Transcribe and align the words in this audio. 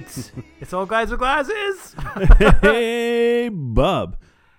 right. 0.00 0.32
it's 0.60 0.72
old 0.72 0.88
guys 0.88 1.10
with 1.10 1.18
glasses. 1.20 1.94
hey, 2.60 3.48
Bub. 3.48 4.16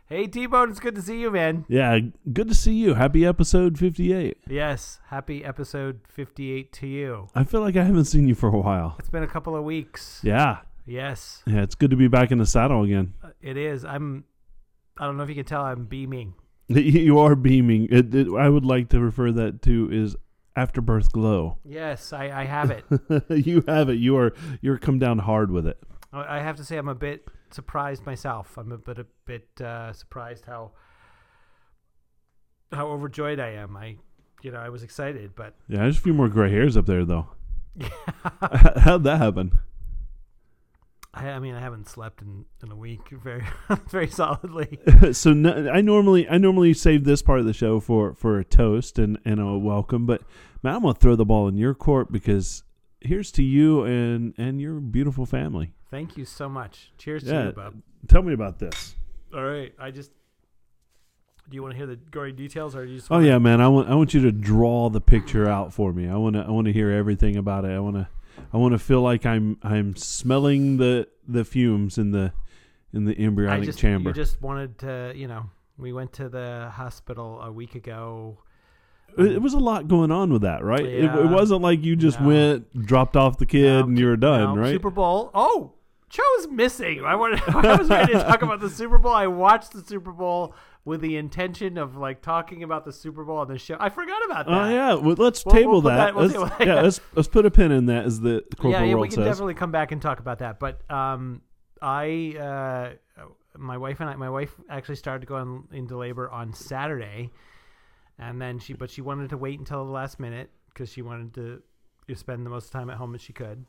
hey, 0.07 0.27
T 0.27 0.45
Bone, 0.45 0.69
it's 0.69 0.79
good 0.79 0.95
to 0.95 1.01
see 1.01 1.19
you, 1.19 1.31
man. 1.31 1.65
Yeah, 1.67 1.99
good 2.31 2.47
to 2.49 2.55
see 2.55 2.73
you. 2.73 2.93
Happy 2.95 3.25
episode 3.25 3.77
58. 3.77 4.37
Yes, 4.47 4.99
happy 5.07 5.43
episode 5.43 6.01
58 6.07 6.71
to 6.73 6.87
you. 6.87 7.29
I 7.35 7.43
feel 7.43 7.61
like 7.61 7.75
I 7.75 7.83
haven't 7.83 8.05
seen 8.05 8.27
you 8.27 8.35
for 8.35 8.47
a 8.49 8.57
while. 8.59 8.95
It's 8.99 9.09
been 9.09 9.23
a 9.23 9.27
couple 9.27 9.55
of 9.55 9.63
weeks. 9.63 10.21
Yeah. 10.23 10.59
Yes, 10.89 11.43
Yeah, 11.45 11.63
it's 11.63 11.75
good 11.75 11.89
to 11.91 11.97
be 11.97 12.07
back 12.07 12.31
in 12.31 12.37
the 12.37 12.45
saddle 12.45 12.83
again. 12.83 13.13
uh, 13.21 13.31
it 13.41 13.57
is. 13.57 13.83
I'm. 13.83 14.23
I 14.97 15.05
don't 15.05 15.17
know 15.17 15.23
if 15.23 15.29
you 15.29 15.35
can 15.35 15.43
tell. 15.43 15.61
I'm 15.63 15.85
beaming. 15.85 16.33
You 16.69 17.19
are 17.19 17.35
beaming. 17.35 17.87
It, 17.91 18.13
it, 18.15 18.27
I 18.33 18.47
would 18.49 18.65
like 18.65 18.89
to 18.89 18.99
refer 19.01 19.31
that 19.33 19.61
to 19.63 19.89
is 19.91 20.15
afterbirth 20.57 21.11
glow. 21.11 21.59
Yes, 21.63 22.11
I, 22.11 22.41
I 22.41 22.43
have 22.45 22.71
it. 22.71 22.83
you 23.45 23.63
have 23.67 23.89
it. 23.89 23.99
You 23.99 24.17
are 24.17 24.33
you're 24.61 24.77
come 24.77 24.99
down 24.99 25.19
hard 25.19 25.51
with 25.51 25.67
it. 25.67 25.77
I 26.11 26.37
I 26.37 26.41
have 26.41 26.57
to 26.57 26.65
say, 26.65 26.77
I'm 26.77 26.89
a 26.89 26.95
bit 26.95 27.27
surprised 27.51 28.05
myself. 28.05 28.57
I'm 28.57 28.71
a 28.71 28.77
bit 28.77 28.97
a 28.97 29.05
bit 29.25 29.47
uh, 29.61 29.93
surprised 29.93 30.45
how 30.45 30.71
how 32.71 32.87
overjoyed 32.87 33.39
I 33.39 33.51
am. 33.51 33.77
I, 33.77 33.97
you 34.41 34.51
know, 34.51 34.59
I 34.59 34.69
was 34.69 34.83
excited, 34.83 35.35
but 35.35 35.53
Yeah, 35.69 35.79
there's 35.79 35.97
a 35.97 36.01
few 36.01 36.13
more 36.13 36.27
gray 36.27 36.51
hairs 36.51 36.75
up 36.75 36.87
there 36.87 37.05
though. 37.05 37.27
How'd 38.77 39.03
that 39.03 39.19
happen? 39.19 39.59
I, 41.13 41.29
I 41.29 41.39
mean, 41.39 41.55
I 41.55 41.59
haven't 41.59 41.87
slept 41.87 42.21
in, 42.21 42.45
in 42.63 42.71
a 42.71 42.75
week 42.75 43.09
very 43.09 43.43
very 43.89 44.07
solidly. 44.07 44.79
so 45.13 45.33
no, 45.33 45.69
I 45.71 45.81
normally 45.81 46.27
I 46.27 46.37
normally 46.37 46.73
save 46.73 47.03
this 47.05 47.21
part 47.21 47.39
of 47.39 47.45
the 47.45 47.53
show 47.53 47.79
for 47.79 48.13
for 48.13 48.39
a 48.39 48.43
toast 48.43 48.99
and 48.99 49.17
and 49.25 49.39
a 49.39 49.57
welcome, 49.57 50.05
but 50.05 50.21
man, 50.63 50.75
I'm 50.75 50.81
gonna 50.81 50.93
throw 50.93 51.15
the 51.15 51.25
ball 51.25 51.47
in 51.47 51.57
your 51.57 51.73
court 51.73 52.11
because 52.11 52.63
here's 53.01 53.31
to 53.33 53.43
you 53.43 53.83
and 53.83 54.33
and 54.37 54.61
your 54.61 54.79
beautiful 54.79 55.25
family. 55.25 55.73
Thank 55.89 56.17
you 56.17 56.25
so 56.25 56.49
much. 56.49 56.91
Cheers 56.97 57.23
to 57.25 57.45
you, 57.45 57.51
Bob. 57.53 57.75
Tell 58.07 58.21
me 58.21 58.33
about 58.33 58.59
this. 58.59 58.95
All 59.33 59.43
right, 59.43 59.73
I 59.79 59.91
just. 59.91 60.11
Do 61.49 61.55
you 61.55 61.61
want 61.61 61.71
to 61.71 61.77
hear 61.77 61.87
the 61.87 61.95
gory 61.95 62.33
details, 62.33 62.75
or 62.75 62.85
do 62.85 62.91
you 62.91 62.97
just? 62.97 63.09
Oh 63.09 63.19
yeah, 63.19 63.37
man. 63.37 63.61
I 63.61 63.69
want 63.69 63.89
I 63.89 63.95
want 63.95 64.13
you 64.13 64.21
to 64.21 64.33
draw 64.33 64.89
the 64.89 64.99
picture 64.99 65.47
out 65.47 65.73
for 65.73 65.93
me. 65.93 66.09
I 66.09 66.15
want 66.17 66.35
to 66.35 66.41
I 66.41 66.49
want 66.49 66.67
to 66.67 66.73
hear 66.73 66.91
everything 66.91 67.37
about 67.37 67.63
it. 67.63 67.71
I 67.71 67.79
want 67.79 67.95
to 67.95 68.07
I 68.53 68.57
want 68.57 68.73
to 68.73 68.79
feel 68.79 69.01
like 69.01 69.25
I'm 69.25 69.57
I'm 69.63 69.95
smelling 69.95 70.77
the 70.77 71.07
the 71.25 71.45
fumes 71.45 71.97
in 71.97 72.11
the 72.11 72.33
in 72.93 73.05
the 73.05 73.17
I 73.17 73.21
embryonic 73.23 73.65
just 73.65 73.79
chamber. 73.79 74.09
you 74.09 74.13
just 74.13 74.41
wanted 74.41 74.77
to, 74.79 75.13
you 75.15 75.27
know, 75.27 75.49
we 75.77 75.93
went 75.93 76.11
to 76.13 76.29
the 76.29 76.69
hospital 76.73 77.41
a 77.41 77.51
week 77.51 77.75
ago. 77.75 78.39
It, 79.17 79.33
it 79.33 79.41
was 79.41 79.53
a 79.53 79.59
lot 79.59 79.87
going 79.87 80.11
on 80.11 80.31
with 80.33 80.41
that, 80.43 80.63
right? 80.63 80.85
It, 80.85 81.03
Yeah. 81.03 81.19
it 81.19 81.27
wasn't 81.29 81.61
like 81.61 81.83
you 81.83 81.95
just 81.95 82.19
No. 82.21 82.27
went, 82.27 82.85
dropped 82.85 83.15
off 83.15 83.37
the 83.37 83.45
kid, 83.45 83.63
No, 83.63 83.79
and 83.85 83.97
you 83.99 84.05
were 84.07 84.17
done, 84.17 84.55
no, 84.55 84.61
right? 84.61 84.71
Super 84.71 84.89
Bowl. 84.89 85.31
Oh, 85.33 85.73
Joe's 86.09 86.47
missing. 86.49 87.03
I 87.05 87.15
wanted. 87.15 87.41
I 87.47 87.75
was 87.75 87.89
ready 87.89 88.13
to 88.13 88.19
talk 88.23 88.41
about 88.41 88.59
the 88.61 88.69
Super 88.69 88.97
Bowl. 88.97 89.11
I 89.13 89.27
watched 89.27 89.73
the 89.73 89.81
Super 89.81 90.11
Bowl 90.13 90.55
with 90.85 91.01
the 91.01 91.17
intention 91.17 91.77
of 91.77 91.97
like 91.97 92.21
talking 92.21 92.63
about 92.63 92.85
the 92.85 92.93
Super 92.93 93.25
Bowl 93.25 93.39
on 93.39 93.49
the 93.49 93.57
show. 93.57 93.75
I 93.77 93.89
forgot 93.89 94.23
about 94.25 94.45
that. 94.45 94.53
Oh 94.53 94.69
yeah, 94.69 94.93
well, 94.93 95.15
let's 95.17 95.45
We'll- 95.45 95.53
table 95.55 95.71
we'll 95.73 95.81
that. 95.81 95.97
that- 95.97 96.15
we'll 96.15 96.27
let's, 96.29 96.57
that, 96.57 96.65
yeah, 96.67 96.81
let's 96.81 97.01
let's 97.13 97.27
put 97.27 97.45
a 97.45 97.51
pin 97.51 97.73
in 97.73 97.87
that, 97.87 98.05
as 98.05 98.21
the 98.21 98.41
corporal 98.55 98.71
yeah, 98.71 98.83
yeah, 98.91 98.95
we 98.95 99.09
can 99.09 99.15
says. 99.17 99.25
definitely 99.25 99.55
come 99.55 99.71
back 99.71 99.91
and 99.91 100.01
talk 100.01 100.19
about 100.19 100.39
that. 100.39 100.59
But 100.61 100.89
um, 100.89 101.41
I, 101.81 102.35
uh, 102.39 103.23
my 103.57 103.77
wife 103.77 103.99
and 103.99 104.09
I, 104.09 104.15
my 104.15 104.29
wife 104.29 104.55
actually 104.69 104.95
started 104.95 105.25
going 105.27 105.65
into 105.73 105.97
labor 105.97 106.29
on 106.31 106.53
Saturday, 106.53 107.31
and 108.19 108.41
then 108.41 108.59
she, 108.59 108.73
but 108.73 108.89
she 108.89 109.01
wanted 109.01 109.29
to 109.29 109.37
wait 109.37 109.59
until 109.59 109.85
the 109.85 109.91
last 109.91 110.19
minute 110.19 110.49
because 110.69 110.91
she 110.91 111.01
wanted 111.01 111.33
to 111.35 111.61
spend 112.15 112.45
the 112.45 112.49
most 112.49 112.71
time 112.71 112.89
at 112.89 112.97
home 112.97 113.15
as 113.15 113.21
she 113.21 113.33
could. 113.33 113.65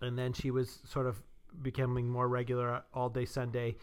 And 0.00 0.18
then 0.18 0.32
she 0.32 0.50
was 0.50 0.78
sort 0.84 1.06
of 1.06 1.20
becoming 1.62 2.08
more 2.08 2.28
regular 2.28 2.82
all 2.94 3.08
day 3.08 3.24
Sunday, 3.24 3.76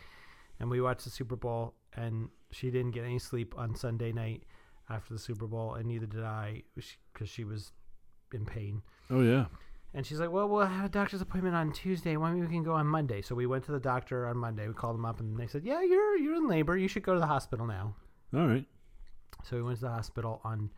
and 0.60 0.70
we 0.70 0.80
watched 0.80 1.04
the 1.04 1.10
Super 1.10 1.36
Bowl, 1.36 1.74
and 1.94 2.30
she 2.52 2.72
didn't 2.72 2.92
get 2.92 3.04
any 3.04 3.20
sleep 3.20 3.54
on 3.58 3.76
Sunday 3.76 4.12
night 4.14 4.44
after 4.90 5.14
the 5.14 5.20
Super 5.20 5.48
Bowl, 5.48 5.74
and 5.74 5.88
neither 5.88 6.06
did 6.06 6.24
I 6.24 6.64
because 7.14 7.30
she 7.30 7.44
was 7.44 7.72
in 8.34 8.46
pain. 8.46 8.82
oh 9.10 9.22
yeah, 9.22 9.46
And 9.94 10.06
she's 10.06 10.20
like, 10.20 10.32
"Well, 10.32 10.48
we'll 10.48 10.66
have 10.66 10.86
a 10.86 10.90
doctor's 10.90 11.22
appointment 11.22 11.56
on 11.56 11.72
Tuesday. 11.74 12.16
Why 12.18 12.30
don't 12.30 12.40
we 12.40 12.48
can 12.48 12.64
go 12.64 12.74
on 12.74 12.88
Monday?" 12.88 13.22
So 13.22 13.36
we 13.36 13.46
went 13.46 13.66
to 13.66 13.72
the 13.72 13.80
doctor 13.80 14.28
on 14.28 14.38
Monday. 14.38 14.68
We 14.68 14.74
called 14.74 14.96
them 14.96 15.06
up, 15.06 15.20
and 15.20 15.38
they 15.38 15.48
said, 15.48 15.66
"Yeah, 15.66 15.82
you're 15.82 16.18
you're 16.18 16.36
in 16.36 16.48
labor. 16.48 16.78
You 16.78 16.88
should 16.88 17.04
go 17.04 17.14
to 17.14 17.20
the 17.20 17.28
hospital 17.28 17.66
now." 17.66 17.96
all 18.34 18.48
right. 18.48 18.66
So 19.44 19.58
we 19.58 19.64
went 19.64 19.78
to 19.78 19.86
the 19.86 19.92
hospital 19.92 20.42
on 20.44 20.70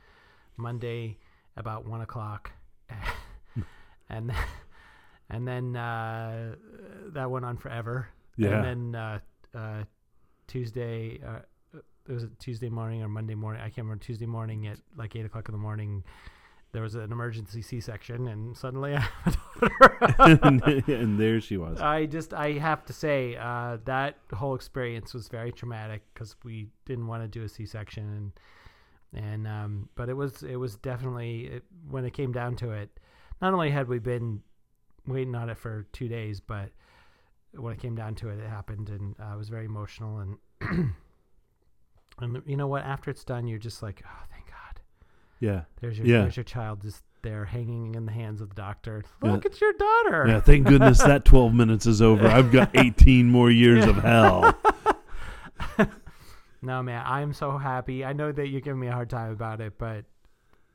Monday 0.57 1.17
about 1.55 1.87
one 1.87 2.01
o'clock, 2.01 2.51
and 4.09 4.31
and 5.29 5.47
then 5.47 5.75
uh, 5.75 6.55
that 7.13 7.29
went 7.29 7.45
on 7.45 7.57
forever. 7.57 8.09
Yeah. 8.37 8.63
And 8.63 8.93
then 8.93 9.01
uh, 9.01 9.19
uh, 9.57 9.83
Tuesday, 10.47 11.19
uh, 11.25 11.39
it 12.07 12.13
was 12.13 12.23
a 12.23 12.29
Tuesday 12.39 12.69
morning 12.69 13.01
or 13.03 13.07
Monday 13.07 13.35
morning. 13.35 13.61
I 13.61 13.65
can't 13.65 13.79
remember. 13.79 14.03
Tuesday 14.03 14.25
morning 14.25 14.67
at 14.67 14.79
like 14.95 15.15
eight 15.15 15.25
o'clock 15.25 15.49
in 15.49 15.53
the 15.53 15.59
morning, 15.59 16.03
there 16.77 16.83
was 16.83 16.93
an 16.93 17.11
emergency 17.11 17.63
C-section, 17.63 18.27
and 18.27 18.55
suddenly 18.55 18.93
I 18.95 18.99
have 18.99 19.37
a 19.61 20.51
daughter. 20.59 20.83
and, 20.93 21.19
there 21.19 21.41
she 21.41 21.57
was. 21.57 21.81
I 21.81 22.05
just 22.05 22.35
I 22.35 22.51
have 22.51 22.85
to 22.85 22.93
say 22.93 23.35
uh, 23.35 23.77
that 23.85 24.19
whole 24.31 24.53
experience 24.53 25.11
was 25.11 25.27
very 25.27 25.51
traumatic 25.51 26.03
because 26.13 26.35
we 26.43 26.67
didn't 26.85 27.07
want 27.07 27.23
to 27.23 27.27
do 27.27 27.43
a 27.43 27.49
C-section 27.49 28.31
and 29.11 29.23
and 29.23 29.47
um, 29.47 29.89
but 29.95 30.07
it 30.07 30.13
was 30.13 30.43
it 30.43 30.57
was 30.57 30.75
definitely 30.75 31.47
it, 31.47 31.63
when 31.89 32.05
it 32.05 32.13
came 32.13 32.31
down 32.31 32.55
to 32.57 32.69
it. 32.73 32.91
Not 33.41 33.53
only 33.53 33.71
had 33.71 33.87
we 33.87 33.97
been 33.97 34.43
waiting 35.07 35.33
on 35.33 35.49
it 35.49 35.57
for 35.57 35.87
two 35.93 36.07
days, 36.07 36.39
but 36.39 36.69
when 37.53 37.73
it 37.73 37.79
came 37.79 37.95
down 37.95 38.13
to 38.15 38.29
it, 38.29 38.37
it 38.37 38.47
happened, 38.47 38.89
and 38.89 39.15
uh, 39.19 39.33
I 39.33 39.35
was 39.35 39.49
very 39.49 39.65
emotional. 39.65 40.19
And 40.19 40.37
and 42.19 42.43
you 42.45 42.55
know 42.55 42.67
what? 42.67 42.83
After 42.83 43.09
it's 43.09 43.23
done, 43.23 43.47
you're 43.47 43.57
just 43.57 43.81
like, 43.81 44.03
oh. 44.05 44.36
Yeah, 45.39 45.61
There's 45.81 45.97
your 45.97 46.07
Yeah. 46.07 46.21
there's 46.21 46.37
your 46.37 46.43
child 46.43 46.81
just 46.81 47.01
there 47.23 47.45
hanging 47.45 47.95
in 47.95 48.05
the 48.05 48.11
hands 48.11 48.41
of 48.41 48.49
the 48.49 48.55
doctor. 48.55 49.03
Yeah. 49.23 49.31
Look, 49.31 49.45
it's 49.45 49.59
your 49.59 49.73
daughter. 49.73 50.25
yeah. 50.27 50.39
Thank 50.39 50.67
goodness 50.67 50.99
that 50.99 51.25
twelve 51.31 51.53
minutes 51.53 51.85
is 51.85 52.01
over. 52.01 52.27
I've 52.27 52.51
got 52.51 52.69
eighteen 52.75 53.29
more 53.29 53.49
years 53.51 53.85
of 53.85 53.97
hell. 53.97 54.55
No, 56.61 56.81
man, 56.81 57.03
I'm 57.05 57.33
so 57.33 57.55
happy. 57.57 58.03
I 58.03 58.13
know 58.13 58.31
that 58.31 58.47
you're 58.47 58.61
giving 58.61 58.79
me 58.79 58.87
a 58.87 58.91
hard 58.91 59.11
time 59.11 59.31
about 59.31 59.61
it, 59.61 59.73
but 59.77 60.05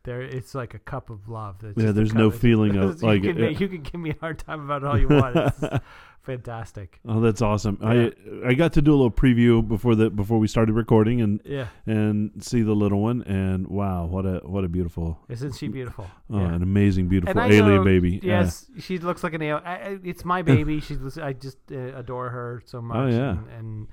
there, 0.05 0.21
it's 0.23 0.55
like 0.55 0.75
a 0.75 0.79
cup 0.79 1.11
of 1.11 1.29
love. 1.29 1.57
That's 1.61 1.77
Yeah, 1.79 1.93
there's 1.93 2.13
no 2.15 2.27
it's- 2.29 2.41
feeling 2.41 2.77
of, 2.77 3.01
you 3.03 3.09
like, 3.09 3.23
can, 3.23 3.43
uh, 3.43 3.49
you 3.49 3.69
can 3.69 3.83
give 3.83 4.01
me 4.01 4.11
a 4.11 4.17
hard 4.21 4.39
time 4.39 4.61
about 4.65 4.83
it 4.83 4.89
all 4.89 4.99
you 4.99 5.09
want. 5.09 5.37
It's 5.37 5.61
fantastic. 6.23 7.01
Oh, 7.07 7.21
that's 7.21 7.43
awesome. 7.43 7.79
Yeah. 7.83 8.09
I 8.47 8.51
I 8.51 8.55
got 8.55 8.73
to 8.75 8.83
do 8.83 8.93
a 8.93 8.97
little 8.97 9.11
preview 9.11 9.67
before 9.67 9.95
the 9.95 10.11
before 10.11 10.39
we 10.39 10.47
started 10.47 10.73
recording 10.75 11.21
and 11.21 11.41
Yeah, 11.45 11.67
and 11.87 12.31
see 12.41 12.63
the 12.63 12.75
little 12.75 13.01
one 13.01 13.23
and 13.23 13.67
wow, 13.69 14.07
what 14.07 14.25
a 14.27 14.41
what 14.45 14.65
a 14.65 14.69
beautiful, 14.69 15.19
isn't 15.29 15.55
she 15.57 15.69
beautiful? 15.69 16.07
oh, 16.31 16.39
yeah. 16.39 16.53
an 16.55 16.63
amazing, 16.63 17.09
beautiful 17.09 17.41
alien 17.41 17.77
know- 17.77 17.85
baby. 17.85 18.21
Yeah. 18.23 18.41
Yes, 18.43 18.67
she 18.79 18.99
looks 18.99 19.23
like 19.25 19.35
an 19.35 19.43
alien. 19.43 20.01
It's 20.05 20.25
my 20.25 20.43
baby. 20.43 20.81
She's 20.87 21.19
I 21.19 21.33
just 21.33 21.59
uh, 21.73 21.77
adore 21.97 22.31
her 22.31 22.63
so 22.67 22.81
much. 22.81 22.97
Oh, 22.97 23.07
yeah. 23.09 23.31
and, 23.31 23.49
and 23.59 23.87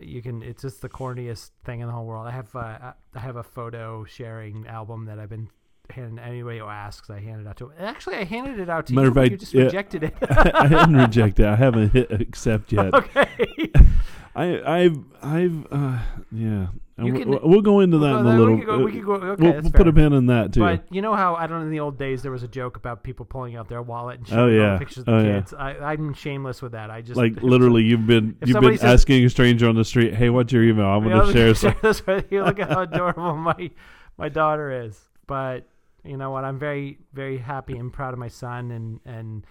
you 0.00 0.22
can. 0.22 0.42
It's 0.42 0.62
just 0.62 0.80
the 0.82 0.88
corniest 0.88 1.50
thing 1.64 1.80
in 1.80 1.86
the 1.86 1.92
whole 1.92 2.04
world. 2.06 2.26
I 2.26 2.30
have 2.32 2.54
uh, 2.54 2.58
I- 2.58 2.92
I 3.14 3.18
have 3.20 3.36
a 3.36 3.42
photo 3.44 4.04
sharing 4.04 4.66
album 4.66 5.06
that 5.06 5.18
I've 5.18 5.28
been. 5.30 5.48
handing 5.90 6.18
anybody 6.18 6.58
who 6.60 6.66
asks, 6.66 7.10
I 7.10 7.20
handed 7.20 7.46
out 7.46 7.58
to. 7.58 7.70
Actually, 7.78 8.16
I 8.16 8.24
handed 8.24 8.58
it 8.58 8.70
out 8.70 8.86
to 8.86 8.94
Matter 8.94 9.08
you. 9.08 9.14
fact, 9.14 9.30
you 9.32 9.36
just 9.36 9.52
yeah. 9.54 9.64
rejected 9.64 10.02
it. 10.04 10.14
I 10.30 10.66
hadn't 10.66 10.96
rejected. 10.96 11.44
I 11.46 11.56
haven't 11.56 11.90
hit 11.92 12.10
accept 12.10 12.72
yet. 12.78 12.94
okay. 12.94 13.28
I 14.36 14.80
I've 14.80 14.98
I've 15.22 15.66
uh, 15.72 15.98
yeah. 16.32 16.66
Can- 16.96 17.28
we'll, 17.28 17.40
we'll 17.42 17.60
go 17.60 17.80
into 17.80 17.98
that 17.98 18.20
in 18.20 18.26
a 18.26 18.38
little. 18.38 18.54
We 18.54 18.60
could 18.60 18.66
go. 18.66 18.78
We 18.84 18.92
could 18.92 19.04
go 19.04 19.12
okay, 19.14 19.42
we'll 19.42 19.62
we'll 19.62 19.72
put 19.72 19.88
a 19.88 19.92
pin 19.92 20.12
in 20.12 20.26
that 20.26 20.52
too. 20.52 20.60
But 20.60 20.84
you 20.92 21.02
know 21.02 21.14
how 21.16 21.34
I 21.34 21.46
don't 21.48 21.58
know 21.58 21.64
in 21.66 21.70
the 21.72 21.80
old 21.80 21.98
days 21.98 22.22
there 22.22 22.30
was 22.30 22.44
a 22.44 22.48
joke 22.48 22.76
about 22.76 23.02
people 23.02 23.26
pulling 23.26 23.56
out 23.56 23.68
their 23.68 23.82
wallet 23.82 24.18
and 24.20 24.28
Oh, 24.28 24.30
showing 24.30 24.60
all 24.60 24.66
yeah. 24.72 24.78
pictures 24.78 24.98
of 24.98 25.08
Oh, 25.08 25.20
the 25.20 25.26
yeah. 25.28 25.34
kids. 25.40 25.54
I, 25.54 25.70
I'm 25.72 26.14
shameless 26.14 26.62
with 26.62 26.72
that. 26.72 26.90
I 26.90 27.00
just 27.00 27.16
like 27.16 27.34
literally, 27.42 27.82
you've 27.82 28.06
been 28.06 28.36
you've 28.44 28.60
been 28.60 28.78
says- 28.78 29.00
asking 29.00 29.24
a 29.24 29.30
stranger 29.30 29.68
on 29.68 29.74
the 29.74 29.84
street, 29.84 30.14
"Hey, 30.14 30.30
what's 30.30 30.52
your 30.52 30.62
email? 30.62 30.86
I'm 30.86 31.02
going 31.02 31.26
to 31.26 31.32
share 31.32 31.54
some." 31.56 31.74
this 31.82 32.06
with 32.06 32.30
you. 32.30 32.44
Look 32.44 32.60
at 32.60 32.70
how 32.70 32.82
adorable 32.88 33.34
my 33.36 33.70
my 34.16 34.28
daughter 34.28 34.84
is. 34.84 35.00
But 35.26 35.66
you 36.04 36.16
know 36.16 36.30
what? 36.30 36.44
I'm 36.44 36.58
very 36.60 36.98
very 37.12 37.38
happy 37.38 37.76
and 37.76 37.92
proud 37.92 38.12
of 38.12 38.20
my 38.20 38.28
son, 38.28 38.70
and 38.70 39.00
and 39.04 39.44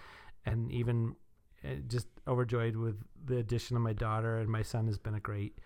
and 0.46 0.72
even 0.72 1.14
just 1.88 2.06
overjoyed 2.28 2.76
with 2.76 2.96
the 3.26 3.38
addition 3.38 3.76
of 3.76 3.82
my 3.82 3.92
daughter. 3.92 4.38
And 4.38 4.48
my 4.48 4.62
son 4.62 4.86
has 4.86 4.98
been 4.98 5.14
a 5.14 5.20
great 5.20 5.58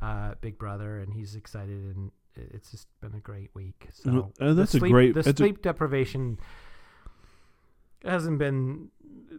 uh, 0.00 0.34
big 0.40 0.58
brother, 0.58 0.98
and 1.00 1.12
he's 1.12 1.34
excited, 1.36 1.94
and 1.96 2.10
it's 2.36 2.70
just 2.70 2.88
been 3.00 3.14
a 3.14 3.20
great 3.20 3.50
week. 3.54 3.88
So 3.92 4.32
Uh, 4.40 4.48
the 4.48 4.54
that's 4.54 4.74
a 4.74 4.78
sleep- 4.78 4.92
great- 4.92 5.14
The 5.14 5.22
that's 5.22 5.40
a- 5.40 5.42
sleep 5.42 5.62
deprivation 5.62 6.38
hasn't 8.04 8.38
been 8.38 8.88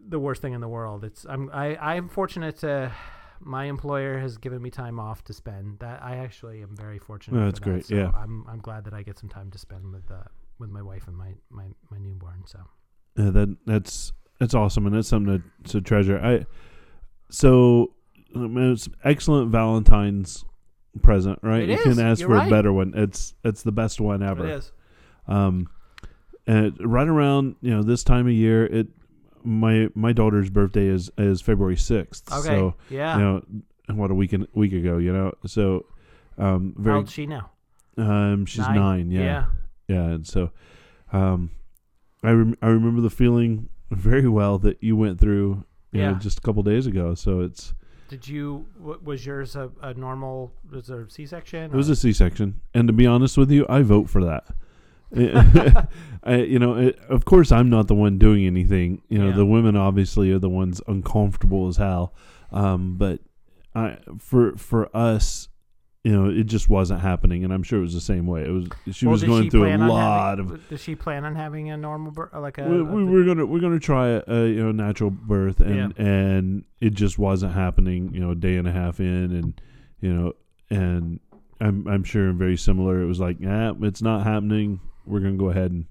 the 0.08 0.18
worst 0.18 0.42
thing 0.42 0.52
in 0.52 0.60
the 0.60 0.68
world. 0.68 1.04
It's 1.04 1.24
I'm 1.28 1.50
I 1.52 1.76
I'm 1.76 2.08
fortunate 2.08 2.56
to 2.58 2.92
my 3.40 3.64
employer 3.64 4.18
has 4.18 4.38
given 4.38 4.62
me 4.62 4.70
time 4.70 4.98
off 4.98 5.22
to 5.24 5.32
spend. 5.32 5.78
That 5.80 6.02
I 6.02 6.16
actually 6.16 6.62
am 6.62 6.74
very 6.76 6.98
fortunate. 6.98 7.40
Oh, 7.40 7.44
that's 7.46 7.58
that. 7.60 7.64
great, 7.64 7.84
So 7.86 7.94
yeah. 7.96 8.10
I'm 8.14 8.44
I'm 8.48 8.60
glad 8.60 8.84
that 8.84 8.94
I 8.94 9.02
get 9.02 9.18
some 9.18 9.28
time 9.28 9.50
to 9.50 9.58
spend 9.58 9.92
with 9.92 10.10
uh 10.10 10.24
with 10.58 10.70
my 10.70 10.82
wife 10.82 11.08
and 11.08 11.16
my 11.16 11.34
my 11.50 11.66
my 11.90 11.98
newborn. 11.98 12.44
So 12.46 12.60
Yeah, 13.16 13.30
that 13.30 13.56
that's 13.66 14.12
it's 14.44 14.54
awesome, 14.54 14.86
and 14.86 14.94
it's 14.96 15.08
something 15.08 15.42
to, 15.64 15.70
to 15.72 15.80
treasure. 15.80 16.18
I 16.18 16.46
so 17.30 17.92
um, 18.34 18.56
it's 18.72 18.88
excellent 19.04 19.50
Valentine's 19.50 20.44
present, 21.02 21.38
right? 21.42 21.62
It 21.62 21.70
you 21.70 21.76
is. 21.76 21.82
can 21.82 22.00
ask 22.00 22.20
You're 22.20 22.28
for 22.28 22.34
right. 22.36 22.46
a 22.46 22.50
better 22.50 22.72
one. 22.72 22.92
It's 22.94 23.34
it's 23.44 23.62
the 23.62 23.72
best 23.72 24.00
one 24.00 24.22
ever. 24.22 24.46
It 24.46 24.56
is. 24.58 24.72
Um, 25.26 25.68
and 26.46 26.76
right 26.80 27.08
around 27.08 27.56
you 27.60 27.70
know 27.70 27.82
this 27.82 28.04
time 28.04 28.26
of 28.26 28.32
year, 28.32 28.66
it 28.66 28.88
my 29.42 29.88
my 29.94 30.12
daughter's 30.12 30.50
birthday 30.50 30.86
is 30.86 31.10
is 31.18 31.40
February 31.40 31.76
sixth. 31.76 32.32
Okay. 32.32 32.42
So 32.42 32.74
yeah. 32.90 33.16
you 33.16 33.22
know 33.22 33.42
what 33.94 34.10
a 34.10 34.14
week 34.14 34.32
and, 34.32 34.46
week 34.54 34.72
ago, 34.72 34.98
you 34.98 35.12
know. 35.12 35.32
So 35.46 35.86
um, 36.38 36.74
How 36.76 36.82
very 36.82 36.96
old's 36.96 37.12
she 37.12 37.26
now? 37.26 37.50
um, 37.96 38.46
she's 38.46 38.66
nine. 38.66 39.10
yeah, 39.10 39.20
Yeah. 39.20 39.44
yeah, 39.88 40.04
and 40.14 40.26
so, 40.26 40.50
um, 41.12 41.50
I 42.22 42.30
rem- 42.30 42.56
I 42.60 42.68
remember 42.68 43.00
the 43.02 43.10
feeling 43.10 43.68
very 43.94 44.28
well 44.28 44.58
that 44.58 44.82
you 44.82 44.96
went 44.96 45.18
through, 45.20 45.64
you 45.92 46.00
know, 46.02 46.10
Yeah. 46.10 46.18
just 46.18 46.38
a 46.38 46.40
couple 46.42 46.62
days 46.62 46.86
ago. 46.86 47.14
So 47.14 47.40
it's 47.40 47.74
Did 48.08 48.28
you? 48.28 48.66
Was 48.78 49.24
yours 49.24 49.56
a, 49.56 49.70
a 49.82 49.94
normal? 49.94 50.52
Was 50.70 50.90
a 50.90 51.08
C-section? 51.08 51.64
it 51.72 51.76
was 51.76 51.88
a 51.88 51.96
C-section, 51.96 52.60
and 52.74 52.86
to 52.88 52.92
be 52.92 53.06
honest 53.06 53.36
with 53.38 53.50
you, 53.50 53.64
I 53.68 53.82
vote 53.82 54.08
for 54.10 54.22
that. 54.24 54.44
I, 56.24 56.36
you 56.38 56.58
know, 56.58 56.74
it, 56.76 56.98
of 57.08 57.24
course, 57.24 57.52
I'm 57.52 57.70
not 57.70 57.86
the 57.88 57.94
one 57.94 58.18
doing 58.18 58.46
anything. 58.46 59.02
You 59.08 59.18
know, 59.18 59.28
Yeah. 59.28 59.36
the 59.36 59.46
women 59.46 59.76
obviously 59.76 60.30
are 60.32 60.38
the 60.38 60.48
ones 60.50 60.80
uncomfortable 60.88 61.68
as 61.68 61.76
hell. 61.76 62.14
Um, 62.52 62.96
but 62.96 63.20
I, 63.74 63.98
for 64.18 64.56
for 64.56 64.94
us, 64.96 65.48
you 66.04 66.12
know, 66.12 66.28
it 66.28 66.44
just 66.44 66.68
wasn't 66.68 67.00
happening, 67.00 67.44
and 67.44 67.52
I'm 67.52 67.62
sure 67.62 67.78
it 67.78 67.82
was 67.82 67.94
the 67.94 68.00
same 68.00 68.26
way. 68.26 68.44
It 68.44 68.50
was 68.50 68.68
she 68.94 69.06
Well, 69.06 69.12
was 69.12 69.24
going 69.24 69.44
she 69.44 69.50
through 69.50 69.74
a 69.74 69.76
lot 69.78 70.36
having, 70.38 70.52
of 70.54 70.68
Does 70.68 70.82
she 70.82 70.94
plan 70.94 71.24
on 71.24 71.34
having 71.34 71.70
a 71.70 71.78
normal 71.78 72.12
birth, 72.12 72.34
like 72.34 72.58
a? 72.58 72.64
we, 72.68 72.78
a- 72.80 72.84
we 72.84 73.04
we're 73.04 73.24
gonna 73.24 73.46
we're 73.46 73.58
gonna 73.60 73.80
try 73.80 74.08
a, 74.08 74.22
a 74.28 74.46
you 74.48 74.62
know 74.62 74.70
natural 74.70 75.08
birth 75.10 75.60
and 75.60 75.98
and 75.98 76.64
it 76.80 76.90
just 76.92 77.18
wasn't 77.18 77.54
happening 77.54 78.12
you 78.14 78.20
know 78.20 78.32
a 78.32 78.34
day 78.34 78.56
and 78.56 78.68
a 78.68 78.72
half 78.72 79.00
in 79.00 79.32
and 79.32 79.60
you 80.00 80.12
know 80.12 80.32
and 80.68 81.20
I'm 81.60 81.86
I'm 81.88 82.04
sure 82.04 82.32
very 82.34 82.58
similar 82.58 83.00
it 83.00 83.06
was 83.06 83.18
like 83.20 83.38
yeah 83.40 83.72
it's 83.80 84.02
not 84.02 84.24
happening 84.24 84.80
we're 85.06 85.20
gonna 85.20 85.36
go 85.36 85.48
ahead 85.48 85.70
and 85.72 85.86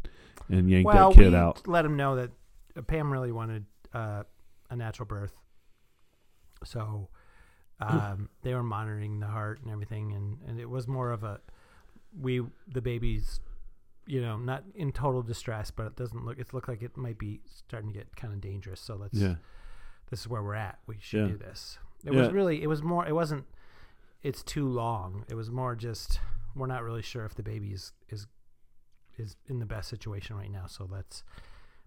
and 0.50 0.70
yank 0.70 0.86
well, 0.86 1.10
that 1.12 1.16
kid 1.18 1.34
out 1.34 1.68
let 1.68 1.84
him 1.86 1.98
know 1.98 2.18
that 2.18 2.30
uh, 2.78 2.82
Pam 2.84 3.12
really 3.12 3.32
wanted 3.32 3.66
uh, 3.96 4.24
a 4.70 4.76
natural 4.76 5.08
birth, 5.08 5.34
so 6.64 7.10
um, 7.88 8.30
they 8.42 8.54
were 8.54 8.64
monitoring 8.64 9.20
the 9.20 9.28
heart 9.28 9.62
and 9.64 9.72
everything, 9.72 10.14
and, 10.14 10.38
and 10.48 10.60
it 10.60 10.70
was 10.70 10.88
more 10.88 11.12
of 11.12 11.24
a 11.24 11.40
we 12.20 12.42
the 12.72 12.82
baby's 12.82 13.40
you 14.06 14.22
know 14.22 14.38
not 14.38 14.64
in 14.76 14.92
total 14.92 15.22
distress, 15.22 15.72
but 15.72 15.86
it 15.88 15.96
doesn't 15.96 16.26
look 16.26 16.38
it 16.40 16.54
looked 16.54 16.68
like 16.68 16.82
it 16.82 16.96
might 16.98 17.18
be 17.18 17.40
starting 17.46 17.92
to 17.92 17.98
get 17.98 18.16
kind 18.16 18.34
of 18.34 18.42
dangerous. 18.42 18.80
So 18.80 18.96
let's 18.96 19.14
yeah 19.18 19.36
this 20.10 20.20
is 20.22 20.28
where 20.28 20.44
we're 20.44 20.54
at. 20.56 20.78
We 20.88 20.98
should 21.00 21.22
Yeah. 21.22 21.28
do 21.34 21.38
this. 21.38 21.80
It 22.06 22.14
Yeah. 22.14 22.20
was 22.22 22.32
really 22.32 22.62
it 22.62 22.68
was 22.68 22.84
more 22.84 23.08
it 23.08 23.14
wasn't 23.14 23.46
it's 24.22 24.44
too 24.44 24.68
long. 24.68 25.26
It 25.30 25.36
was 25.36 25.50
more 25.50 25.76
just 25.76 26.20
we're 26.56 26.68
not 26.68 26.84
really 26.84 27.02
sure 27.02 27.26
if 27.26 27.34
the 27.36 27.44
baby 27.44 27.70
is 27.72 27.94
is 28.10 28.28
is 29.18 29.36
in 29.48 29.60
the 29.60 29.66
best 29.66 29.90
situation 29.90 30.36
right 30.36 30.52
now. 30.52 30.66
So 30.68 30.88
let's 30.90 31.24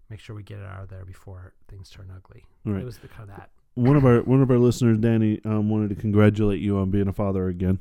make 0.09 0.19
sure 0.19 0.35
we 0.35 0.43
get 0.43 0.59
it 0.59 0.65
out 0.65 0.83
of 0.83 0.89
there 0.89 1.05
before 1.05 1.53
things 1.67 1.89
turn 1.89 2.11
ugly. 2.15 2.45
Right. 2.65 2.81
It 2.81 2.85
was 2.85 2.97
the 2.99 3.07
kind 3.09 3.29
of 3.29 3.35
that. 3.37 3.49
One 3.77 3.95
of 3.95 4.05
our 4.05 4.21
one 4.21 4.41
of 4.41 4.49
our 4.49 4.57
listeners 4.57 4.97
Danny 4.97 5.39
um, 5.45 5.69
wanted 5.69 5.89
to 5.89 5.95
congratulate 5.95 6.59
you 6.59 6.77
on 6.77 6.89
being 6.89 7.07
a 7.07 7.13
father 7.13 7.47
again 7.47 7.79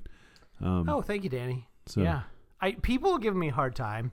um, 0.60 0.88
Oh, 0.88 1.02
thank 1.02 1.24
you, 1.24 1.30
Danny. 1.30 1.66
so 1.86 2.02
Yeah, 2.02 2.22
I 2.60 2.72
people 2.72 3.18
give 3.18 3.34
me 3.34 3.48
a 3.48 3.52
hard 3.52 3.74
time, 3.74 4.12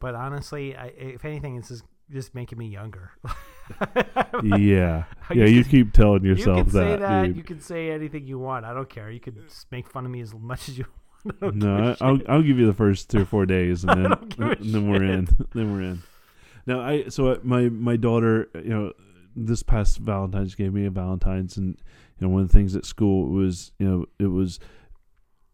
but 0.00 0.14
honestly, 0.14 0.76
I, 0.76 0.86
if 0.86 1.24
anything, 1.24 1.56
it's 1.56 1.68
just 1.68 1.84
just 2.10 2.34
making 2.34 2.58
me 2.58 2.66
younger. 2.66 3.12
yeah 4.42 5.04
yeah 5.30 5.44
you 5.46 5.64
keep 5.64 5.92
telling 5.92 6.24
you 6.24 6.30
yourself 6.30 6.58
can 6.58 6.70
say 6.70 6.78
that, 6.90 7.00
that. 7.00 7.26
dude. 7.26 7.36
You 7.36 7.42
can 7.44 7.60
say 7.60 7.90
anything 7.90 8.26
you 8.26 8.38
want. 8.38 8.64
I 8.64 8.74
don't 8.74 8.88
care. 8.88 9.10
You 9.10 9.20
could 9.20 9.38
make 9.70 9.88
fun 9.88 10.04
of 10.04 10.10
me 10.10 10.20
as 10.20 10.34
much 10.34 10.68
as 10.68 10.78
you 10.78 10.84
want. 11.24 11.36
I 11.40 11.46
don't 11.46 11.58
give 11.58 11.62
a 11.62 11.66
No, 11.66 11.96
I, 12.00 12.04
I'll 12.04 12.18
I'll 12.28 12.42
give 12.42 12.58
you 12.58 12.66
the 12.66 12.74
first 12.74 13.08
three 13.08 13.22
or 13.22 13.26
four 13.26 13.46
days, 13.46 13.84
and 13.86 14.04
then 14.04 14.10
don't 14.10 14.28
give 14.28 14.40
a 14.40 14.50
and 14.50 14.74
then 14.74 14.90
we're 14.90 15.04
in. 15.04 15.28
Then 15.54 15.72
we're 15.72 15.82
in. 15.82 16.02
Now 16.66 16.80
I 16.80 17.08
so 17.08 17.38
my 17.42 17.68
my 17.68 17.96
daughter, 17.96 18.48
you 18.54 18.70
know, 18.70 18.92
this 19.34 19.62
past 19.62 19.98
Valentine's 19.98 20.54
gave 20.54 20.72
me 20.72 20.84
a 20.86 20.90
Valentine's, 20.90 21.56
and 21.56 21.76
you 22.18 22.26
know 22.26 22.32
one 22.32 22.42
of 22.42 22.48
the 22.48 22.52
things 22.52 22.74
at 22.76 22.84
school 22.84 23.28
was 23.28 23.72
you 23.78 23.88
know 23.88 24.06
it 24.18 24.26
was 24.28 24.58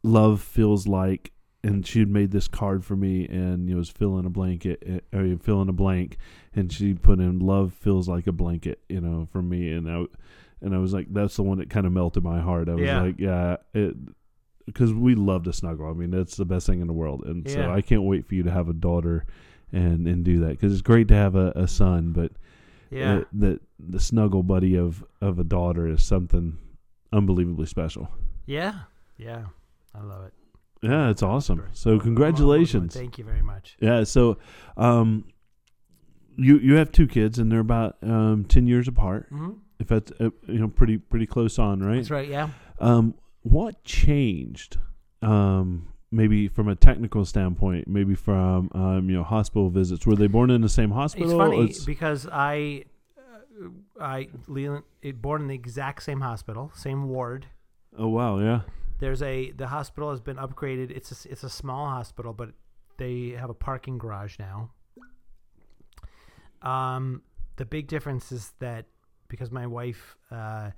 love 0.02 0.40
feels 0.40 0.86
like, 0.86 1.32
and 1.62 1.86
she 1.86 1.98
had 2.00 2.08
made 2.08 2.30
this 2.30 2.48
card 2.48 2.84
for 2.84 2.96
me, 2.96 3.26
and 3.26 3.68
it 3.68 3.74
was 3.74 3.88
fill 3.90 4.18
in 4.18 4.26
a 4.26 4.30
blanket, 4.30 4.82
uh, 5.12 5.16
or 5.16 5.36
fill 5.38 5.62
in 5.62 5.68
a 5.68 5.72
blank, 5.72 6.16
and 6.54 6.72
she 6.72 6.94
put 6.94 7.18
in 7.18 7.38
love 7.38 7.72
feels 7.72 8.08
like 8.08 8.26
a 8.26 8.32
blanket, 8.32 8.80
you 8.88 9.00
know, 9.00 9.26
for 9.32 9.42
me, 9.42 9.72
and 9.72 9.90
I. 9.90 10.04
And 10.60 10.74
I 10.74 10.78
was 10.78 10.92
like, 10.92 11.06
that's 11.14 11.36
the 11.36 11.44
one 11.44 11.58
that 11.58 11.70
kind 11.70 11.86
of 11.86 11.92
melted 11.92 12.24
my 12.24 12.40
heart. 12.40 12.68
I 12.68 12.74
was 12.74 12.82
Yeah. 12.82 13.00
like, 13.00 13.20
yeah, 13.20 13.58
it, 13.74 13.94
because 14.66 14.92
we 14.92 15.14
love 15.14 15.44
to 15.44 15.52
snuggle. 15.52 15.88
I 15.88 15.92
mean, 15.92 16.10
that's 16.10 16.34
the 16.34 16.44
best 16.44 16.66
thing 16.66 16.80
in 16.80 16.88
the 16.88 16.92
world, 16.92 17.22
and 17.24 17.48
so 17.48 17.60
I 17.70 17.80
can't 17.80 18.02
wait 18.02 18.26
for 18.26 18.34
you 18.34 18.42
to 18.42 18.50
have 18.50 18.68
a 18.68 18.72
daughter, 18.72 19.24
and 19.70 20.08
and 20.08 20.24
do 20.24 20.40
that 20.40 20.48
because 20.48 20.72
it's 20.72 20.82
great 20.82 21.06
to 21.08 21.14
have 21.14 21.36
a, 21.36 21.52
a 21.54 21.68
son, 21.68 22.10
but 22.10 22.32
yeah. 22.90 23.18
uh, 23.18 23.24
the 23.32 23.60
the 23.78 24.00
snuggle 24.00 24.42
buddy 24.42 24.76
of 24.76 25.04
of 25.20 25.38
a 25.38 25.44
daughter 25.44 25.86
is 25.88 26.04
something 26.04 26.58
unbelievably 27.12 27.66
special. 27.66 28.08
Yeah, 28.46 28.80
yeah, 29.16 29.46
I 29.94 30.02
love 30.02 30.24
it. 30.24 30.32
Yeah, 30.82 31.10
it's 31.10 31.22
awesome. 31.22 31.64
So 31.72 31.98
congratulations. 31.98 32.94
Thank 32.94 33.18
you 33.18 33.24
very 33.24 33.42
much. 33.42 33.76
Yeah, 33.80 34.04
so 34.04 34.38
um, 34.76 35.24
you 36.36 36.58
you 36.58 36.74
have 36.74 36.92
two 36.92 37.06
kids, 37.06 37.38
and 37.38 37.50
they're 37.50 37.58
about 37.60 37.96
um 38.02 38.44
ten 38.44 38.66
years 38.66 38.88
apart. 38.88 39.26
hmm 39.30 39.52
If 39.78 39.88
that's 39.88 40.12
uh, 40.20 40.30
you 40.46 40.58
know 40.60 40.68
pretty 40.68 40.98
pretty 40.98 41.26
close 41.26 41.58
on, 41.58 41.80
right? 41.80 41.96
That's 41.96 42.10
right. 42.10 42.28
Yeah. 42.28 42.50
Um, 42.78 43.14
what 43.42 43.82
changed? 43.84 44.78
Um, 45.20 45.88
maybe 46.10 46.48
from 46.48 46.68
a 46.68 46.74
technical 46.74 47.24
standpoint, 47.24 47.86
maybe 47.88 48.14
from 48.14 48.70
um, 48.74 49.08
you 49.10 49.16
know 49.16 49.22
hospital 49.24 49.70
visits. 49.70 50.06
Were 50.06 50.16
they 50.16 50.26
born 50.26 50.50
in 50.50 50.60
the 50.62 50.68
same 50.68 50.90
hospital? 50.90 51.30
It's 51.30 51.36
funny 51.38 51.64
It's- 51.64 51.84
because 51.84 52.26
I, 52.30 52.84
uh, 53.18 53.68
I 54.00 54.28
Leland, 54.46 54.84
it, 55.02 55.20
born 55.20 55.42
in 55.42 55.48
the 55.48 55.54
exact 55.54 56.02
same 56.02 56.20
hospital, 56.20 56.70
same 56.74 57.08
ward. 57.08 57.46
oh 57.98 58.08
wow, 58.08 58.38
yeah, 58.38 58.60
There's 59.00 59.22
a 59.22 59.50
the 59.52 59.68
hospital 59.68 60.10
has 60.10 60.20
been 60.20 60.36
upgraded. 60.36 60.90
It's 60.90 61.24
a, 61.26 61.30
it's 61.32 61.44
a 61.44 61.50
small 61.50 61.88
hospital, 61.88 62.32
but 62.32 62.50
they 62.96 63.30
have 63.30 63.50
a 63.50 63.54
parking 63.54 63.98
garage 63.98 64.38
now. 64.38 64.70
Um, 66.62 67.22
the 67.56 67.64
big 67.64 67.86
difference 67.86 68.32
is 68.32 68.52
that 68.58 68.86
because 69.28 69.50
my 69.52 69.66
wife 69.66 70.16
uh, 70.30 70.70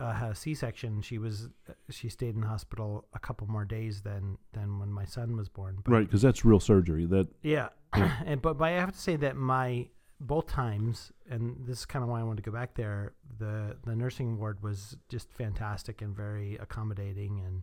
uh, 0.00 0.12
had 0.12 0.30
a 0.30 0.34
C-section, 0.34 1.02
she 1.02 1.18
was 1.18 1.48
she 1.90 2.08
stayed 2.08 2.34
in 2.34 2.42
the 2.42 2.46
hospital 2.46 3.06
a 3.14 3.18
couple 3.18 3.46
more 3.48 3.64
days 3.64 4.02
than 4.02 4.38
than 4.52 4.78
when 4.78 4.92
my 4.92 5.04
son 5.04 5.36
was 5.36 5.48
born. 5.48 5.78
But 5.84 5.92
right, 5.92 6.06
because 6.06 6.22
that's 6.22 6.44
real 6.44 6.60
surgery. 6.60 7.04
That 7.06 7.28
Yeah, 7.42 7.68
and 7.92 8.40
but, 8.40 8.58
but 8.58 8.64
I 8.66 8.70
have 8.72 8.92
to 8.92 8.98
say 8.98 9.16
that 9.16 9.36
my 9.36 9.88
both 10.20 10.46
times, 10.46 11.12
and 11.30 11.56
this 11.66 11.80
is 11.80 11.86
kind 11.86 12.02
of 12.02 12.08
why 12.08 12.20
I 12.20 12.22
wanted 12.22 12.44
to 12.44 12.50
go 12.50 12.56
back 12.56 12.74
there. 12.74 13.14
The 13.38 13.76
the 13.84 13.96
nursing 13.96 14.38
ward 14.38 14.62
was 14.62 14.96
just 15.08 15.32
fantastic 15.32 16.00
and 16.02 16.14
very 16.14 16.56
accommodating, 16.56 17.42
and 17.44 17.62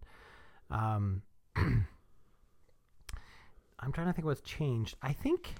um, 0.78 1.22
I'm 3.80 3.92
trying 3.94 4.08
to 4.08 4.14
think 4.14 4.26
what's 4.26 4.42
changed. 4.42 4.96
I 5.02 5.14
think. 5.14 5.54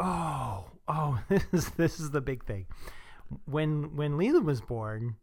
Oh, 0.00 0.66
oh, 0.86 1.18
this 1.28 1.44
is 1.52 1.68
this 1.70 2.00
is 2.00 2.10
the 2.10 2.20
big 2.20 2.44
thing. 2.44 2.66
When 3.44 3.96
when 3.96 4.16
Leland 4.16 4.46
was 4.46 4.60
born, 4.60 5.16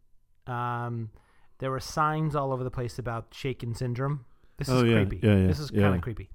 um, 0.46 1.10
there 1.58 1.70
were 1.70 1.80
signs 1.80 2.36
all 2.36 2.52
over 2.52 2.62
the 2.64 2.70
place 2.70 2.98
about 2.98 3.32
shaken 3.32 3.74
syndrome. 3.74 4.24
This 4.58 4.68
Oh, 4.68 4.78
is 4.84 4.90
yeah, 4.90 5.04
creepy. 5.04 5.26
yeah, 5.26 5.36
yeah, 5.36 5.46
this 5.46 5.58
is 5.58 5.70
kind 5.70 5.94
of 5.96 6.00
creepy. 6.02 6.30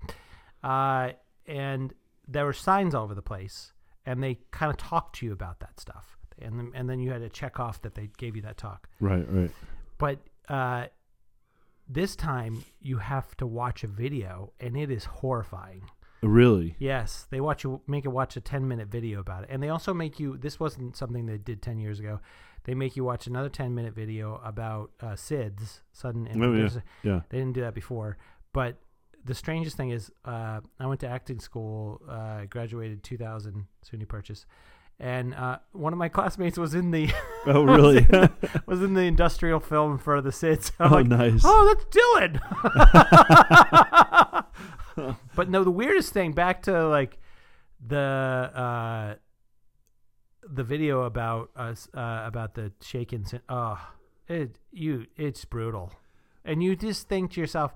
Uh, 0.63 1.11
and 1.47 1.93
there 2.27 2.45
were 2.45 2.53
signs 2.53 2.93
all 2.93 3.03
over 3.05 3.15
the 3.15 3.21
place, 3.21 3.73
and 4.05 4.21
they 4.21 4.39
kind 4.51 4.69
of 4.69 4.77
talked 4.77 5.15
to 5.17 5.25
you 5.25 5.31
about 5.31 5.59
that 5.61 5.79
stuff, 5.79 6.17
and 6.39 6.57
then, 6.59 6.71
and 6.75 6.89
then 6.89 6.99
you 6.99 7.11
had 7.11 7.21
to 7.21 7.29
check 7.29 7.59
off 7.59 7.81
that 7.81 7.95
they 7.95 8.09
gave 8.17 8.35
you 8.35 8.41
that 8.43 8.57
talk. 8.57 8.87
right, 8.99 9.25
right. 9.31 9.51
But 9.97 10.19
uh, 10.49 10.87
this 11.87 12.15
time 12.15 12.63
you 12.79 12.97
have 12.97 13.35
to 13.37 13.47
watch 13.47 13.83
a 13.83 13.87
video, 13.87 14.53
and 14.59 14.75
it 14.77 14.91
is 14.91 15.05
horrifying. 15.05 15.83
Really? 16.23 16.75
Yes, 16.77 17.25
they 17.31 17.41
watch 17.41 17.63
you 17.63 17.81
make 17.87 18.03
you 18.05 18.11
watch 18.11 18.35
a 18.37 18.41
ten 18.41 18.67
minute 18.67 18.89
video 18.89 19.19
about 19.19 19.43
it, 19.43 19.49
and 19.51 19.61
they 19.61 19.69
also 19.69 19.93
make 19.93 20.19
you. 20.19 20.37
This 20.37 20.59
wasn't 20.59 20.95
something 20.95 21.25
they 21.25 21.37
did 21.37 21.61
ten 21.61 21.79
years 21.79 21.99
ago. 21.99 22.19
They 22.65 22.75
make 22.75 22.95
you 22.95 23.03
watch 23.03 23.25
another 23.25 23.49
ten 23.49 23.73
minute 23.73 23.95
video 23.95 24.39
about 24.43 24.91
uh, 25.01 25.15
SIDS, 25.15 25.81
sudden. 25.91 26.27
Oh, 26.41 26.53
yeah. 26.53 26.69
Yeah. 27.01 27.21
They 27.29 27.39
didn't 27.39 27.53
do 27.53 27.61
that 27.61 27.73
before, 27.73 28.17
but 28.53 28.77
the 29.25 29.33
strangest 29.35 29.77
thing 29.77 29.89
is, 29.91 30.11
uh, 30.25 30.61
I 30.79 30.85
went 30.85 30.99
to 31.01 31.07
acting 31.07 31.39
school, 31.39 32.01
uh, 32.09 32.45
graduated 32.49 33.03
2000 33.03 33.65
SUNY 33.87 34.07
Purchase, 34.07 34.45
and 34.99 35.33
uh, 35.35 35.59
one 35.73 35.93
of 35.93 35.99
my 35.99 36.09
classmates 36.09 36.57
was 36.57 36.73
in 36.75 36.91
the 36.91 37.11
Oh, 37.45 37.63
was 37.65 37.77
really? 37.77 37.97
in 37.97 38.05
the- 38.07 38.31
was 38.65 38.81
in 38.81 38.93
the 38.93 39.01
industrial 39.01 39.59
film 39.59 39.97
for 39.97 40.21
the 40.21 40.29
SIDS. 40.31 40.71
I'm 40.79 40.91
oh, 40.91 40.95
like, 40.95 41.07
nice. 41.07 41.41
oh, 41.43 41.65
that's 41.67 41.85
Dylan. 41.95 42.39
but 45.35 45.49
no, 45.49 45.63
the 45.63 45.71
weirdest 45.71 46.13
thing 46.13 46.31
back 46.33 46.63
to 46.63 46.87
like 46.87 47.17
the 47.85 47.97
uh, 47.97 49.15
the 50.49 50.63
video 50.63 51.03
about 51.03 51.49
us 51.55 51.87
uh, 51.93 52.23
about 52.25 52.55
the 52.55 52.71
shaken. 52.81 53.25
sin- 53.25 53.41
Oh, 53.49 53.79
it 54.27 54.57
you 54.71 55.05
it's 55.17 55.45
brutal, 55.45 55.93
and 56.45 56.61
you 56.63 56.75
just 56.75 57.07
think 57.07 57.31
to 57.33 57.41
yourself. 57.41 57.73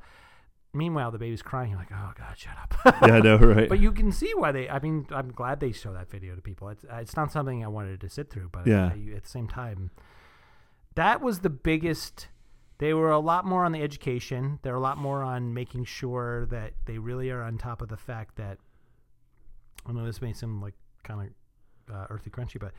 Meanwhile, 0.73 1.11
the 1.11 1.17
baby's 1.19 1.41
crying. 1.41 1.69
You're 1.69 1.79
like, 1.79 1.91
oh 1.93 2.11
god, 2.17 2.37
shut 2.37 2.53
up. 2.61 2.73
yeah, 3.07 3.15
I 3.15 3.19
know, 3.21 3.37
right? 3.37 3.69
But 3.73 3.79
you 3.79 3.93
can 3.93 4.11
see 4.11 4.33
why 4.35 4.51
they. 4.51 4.67
I 4.69 4.79
mean, 4.79 5.07
I'm 5.09 5.31
glad 5.31 5.61
they 5.61 5.71
show 5.71 5.93
that 5.93 6.09
video 6.09 6.35
to 6.35 6.41
people. 6.41 6.67
It's 6.69 6.83
it's 6.91 7.15
not 7.15 7.31
something 7.31 7.63
I 7.63 7.67
wanted 7.69 8.01
to 8.01 8.09
sit 8.09 8.29
through, 8.29 8.49
but 8.51 8.67
Yeah. 8.67 8.87
I- 8.93 9.15
at 9.15 9.23
the 9.23 9.29
same 9.29 9.47
time, 9.47 9.91
that 10.95 11.21
was 11.21 11.39
the 11.39 11.49
biggest. 11.49 12.27
They 12.77 12.93
were 12.93 13.11
a 13.11 13.19
lot 13.19 13.45
more 13.45 13.65
on 13.65 13.71
the 13.71 13.81
education. 13.81 14.59
They're 14.61 14.75
a 14.75 14.79
lot 14.79 14.97
more 14.97 15.23
on 15.23 15.53
making 15.53 15.85
sure 15.85 16.45
that 16.47 16.73
they 16.85 16.97
really 16.97 17.29
are 17.31 17.41
on 17.41 17.57
top 17.57 17.81
of 17.81 17.89
the 17.89 17.97
fact 17.97 18.35
that. 18.37 18.57
I 19.87 19.91
know 19.91 20.03
this 20.03 20.21
may 20.21 20.33
seem 20.33 20.61
like 20.61 20.73
kind 21.03 21.29
of 21.89 21.95
uh, 21.95 22.07
earthy 22.09 22.31
crunchy, 22.31 22.59
but 22.59 22.71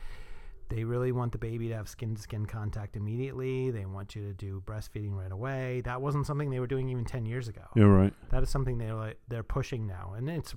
they 0.69 0.83
really 0.83 1.13
want 1.13 1.31
the 1.31 1.37
baby 1.37 1.69
to 1.69 1.75
have 1.75 1.87
skin 1.87 2.15
to 2.15 2.21
skin 2.21 2.45
contact 2.45 2.97
immediately. 2.97 3.71
They 3.71 3.85
want 3.85 4.13
you 4.13 4.23
to 4.23 4.33
do 4.33 4.61
breastfeeding 4.65 5.13
right 5.13 5.31
away. 5.31 5.81
That 5.85 6.01
wasn't 6.01 6.27
something 6.27 6.49
they 6.49 6.59
were 6.59 6.67
doing 6.67 6.89
even 6.89 7.05
ten 7.05 7.25
years 7.25 7.47
ago 7.47 7.61
yeah, 7.77 7.85
right. 7.85 8.13
that 8.29 8.43
is 8.43 8.49
something 8.49 8.77
they're 8.77 8.95
like 8.95 9.19
they're 9.27 9.43
pushing 9.43 9.85
now 9.85 10.13
and 10.17 10.29
it's 10.29 10.55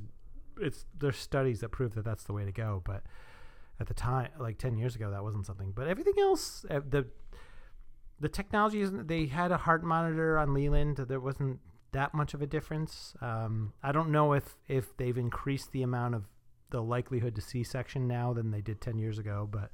it's 0.60 0.84
there's 0.98 1.16
studies 1.16 1.60
that 1.60 1.70
prove 1.70 1.94
that 1.94 2.04
that's 2.04 2.24
the 2.24 2.32
way 2.32 2.44
to 2.44 2.52
go 2.52 2.82
but 2.84 3.02
at 3.78 3.86
the 3.86 3.94
time 3.94 4.28
like 4.38 4.58
10 4.58 4.76
years 4.76 4.96
ago 4.96 5.10
that 5.10 5.22
wasn't 5.22 5.44
something 5.46 5.72
but 5.74 5.86
everything 5.86 6.14
else 6.18 6.64
uh, 6.70 6.80
the 6.88 7.06
the 8.20 8.28
technology 8.28 8.80
isn't 8.82 9.08
they 9.08 9.26
had 9.26 9.50
a 9.50 9.56
heart 9.56 9.82
monitor 9.82 10.38
on 10.38 10.52
leland 10.54 10.96
there 10.96 11.20
wasn't 11.20 11.58
that 11.92 12.14
much 12.14 12.34
of 12.34 12.42
a 12.42 12.46
difference 12.46 13.14
um, 13.20 13.72
i 13.82 13.90
don't 13.92 14.10
know 14.10 14.32
if 14.32 14.56
if 14.68 14.96
they've 14.96 15.18
increased 15.18 15.72
the 15.72 15.82
amount 15.82 16.14
of 16.14 16.24
the 16.70 16.80
likelihood 16.82 17.34
to 17.34 17.40
c-section 17.40 18.06
now 18.06 18.32
than 18.32 18.50
they 18.50 18.60
did 18.60 18.80
10 18.80 18.98
years 18.98 19.18
ago 19.18 19.48
but 19.50 19.70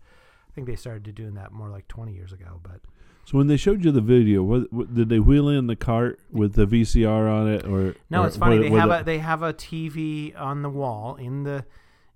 i 0.48 0.52
think 0.54 0.66
they 0.66 0.76
started 0.76 1.14
doing 1.14 1.34
that 1.34 1.52
more 1.52 1.68
like 1.68 1.86
20 1.88 2.12
years 2.14 2.32
ago 2.32 2.60
but 2.62 2.80
So 3.26 3.36
when 3.38 3.48
they 3.48 3.56
showed 3.56 3.84
you 3.84 3.90
the 3.90 4.00
video, 4.00 4.44
what, 4.44 4.72
what 4.72 4.94
did 4.94 5.08
they 5.08 5.18
wheel 5.18 5.48
in 5.48 5.66
the 5.66 5.74
cart 5.74 6.20
with 6.30 6.52
the 6.54 6.64
VCR 6.64 7.28
on 7.28 7.48
it, 7.48 7.64
or 7.66 7.96
No, 8.08 8.22
or 8.22 8.26
it's 8.28 8.36
funny. 8.36 8.58
what- 8.58 8.70
They 8.70 8.78
have 8.78 9.00
a 9.00 9.04
they 9.04 9.18
have 9.18 9.42
a 9.42 9.52
TV 9.52 10.32
on 10.40 10.62
the 10.62 10.70
wall 10.70 11.16
in 11.16 11.42
the 11.42 11.64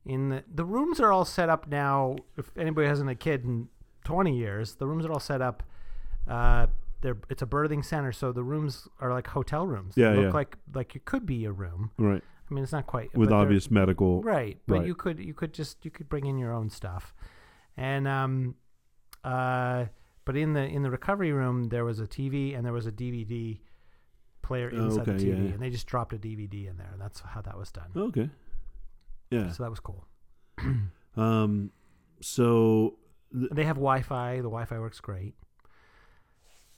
in 0.06 0.28
the 0.28 0.44
the 0.54 0.64
rooms 0.64 1.00
are 1.00 1.10
all 1.12 1.24
set 1.24 1.48
up 1.48 1.66
now. 1.66 2.14
If 2.36 2.56
anybody 2.56 2.86
hasn't 2.86 3.10
a 3.10 3.16
kid 3.16 3.44
in 3.44 3.68
twenty 4.04 4.36
years, 4.38 4.76
the 4.76 4.86
rooms 4.86 5.04
are 5.04 5.10
all 5.12 5.18
set 5.32 5.42
up. 5.42 5.64
Uh, 6.30 6.66
they're 7.02 7.16
it's 7.28 7.42
a 7.42 7.46
birthing 7.46 7.84
center, 7.84 8.12
so 8.12 8.30
the 8.32 8.42
rooms 8.42 8.88
are 9.00 9.10
like 9.12 9.26
hotel 9.26 9.66
rooms. 9.66 9.94
They 9.94 10.02
Yeah, 10.02 10.10
look 10.10 10.24
yeah. 10.24 10.30
like 10.30 10.56
like 10.74 10.94
it 10.96 11.04
could 11.04 11.26
be 11.26 11.44
a 11.44 11.52
room. 11.52 11.90
right 11.98 12.22
I 12.50 12.54
mean, 12.54 12.64
it's 12.64 12.72
not 12.72 12.86
quite 12.86 13.14
with 13.16 13.30
obvious 13.32 13.70
medical. 13.70 14.22
right, 14.22 14.58
but 14.66 14.78
right. 14.78 14.86
you 14.86 14.94
could 14.94 15.18
you 15.18 15.34
could 15.34 15.52
just 15.54 15.84
you 15.84 15.90
could 15.90 16.08
bring 16.08 16.26
in 16.26 16.36
your 16.38 16.52
own 16.52 16.68
stuff, 16.70 17.14
and 17.76 18.06
um, 18.08 18.54
uh, 19.24 19.86
but 20.24 20.36
in 20.36 20.52
the 20.52 20.60
in 20.62 20.82
the 20.82 20.90
recovery 20.90 21.32
room 21.32 21.68
there 21.68 21.84
was 21.84 22.00
a 22.00 22.06
TV 22.06 22.56
and 22.56 22.64
there 22.66 22.72
was 22.72 22.86
a 22.86 22.92
DVD 22.92 23.58
player 24.42 24.70
Oh, 24.74 24.84
inside 24.84 25.06
the 25.06 25.12
TV, 25.12 25.28
yeah, 25.48 25.54
and 25.54 25.60
they 25.62 25.70
just 25.70 25.86
dropped 25.86 26.12
a 26.12 26.18
DVD 26.18 26.68
in 26.68 26.76
there, 26.76 26.90
and 26.92 27.00
that's 27.00 27.20
how 27.20 27.40
that 27.42 27.56
was 27.56 27.70
done. 27.72 27.90
Okay. 27.96 28.28
Yeah. 29.30 29.50
So 29.52 29.62
that 29.62 29.70
was 29.70 29.80
cool. 29.80 30.06
Um. 31.16 31.70
So 32.20 32.98
They 33.32 33.64
have 33.64 33.76
Wi-Fi. 33.76 34.36
The 34.36 34.42
Wi-Fi 34.42 34.78
works 34.80 35.00
great. 35.00 35.34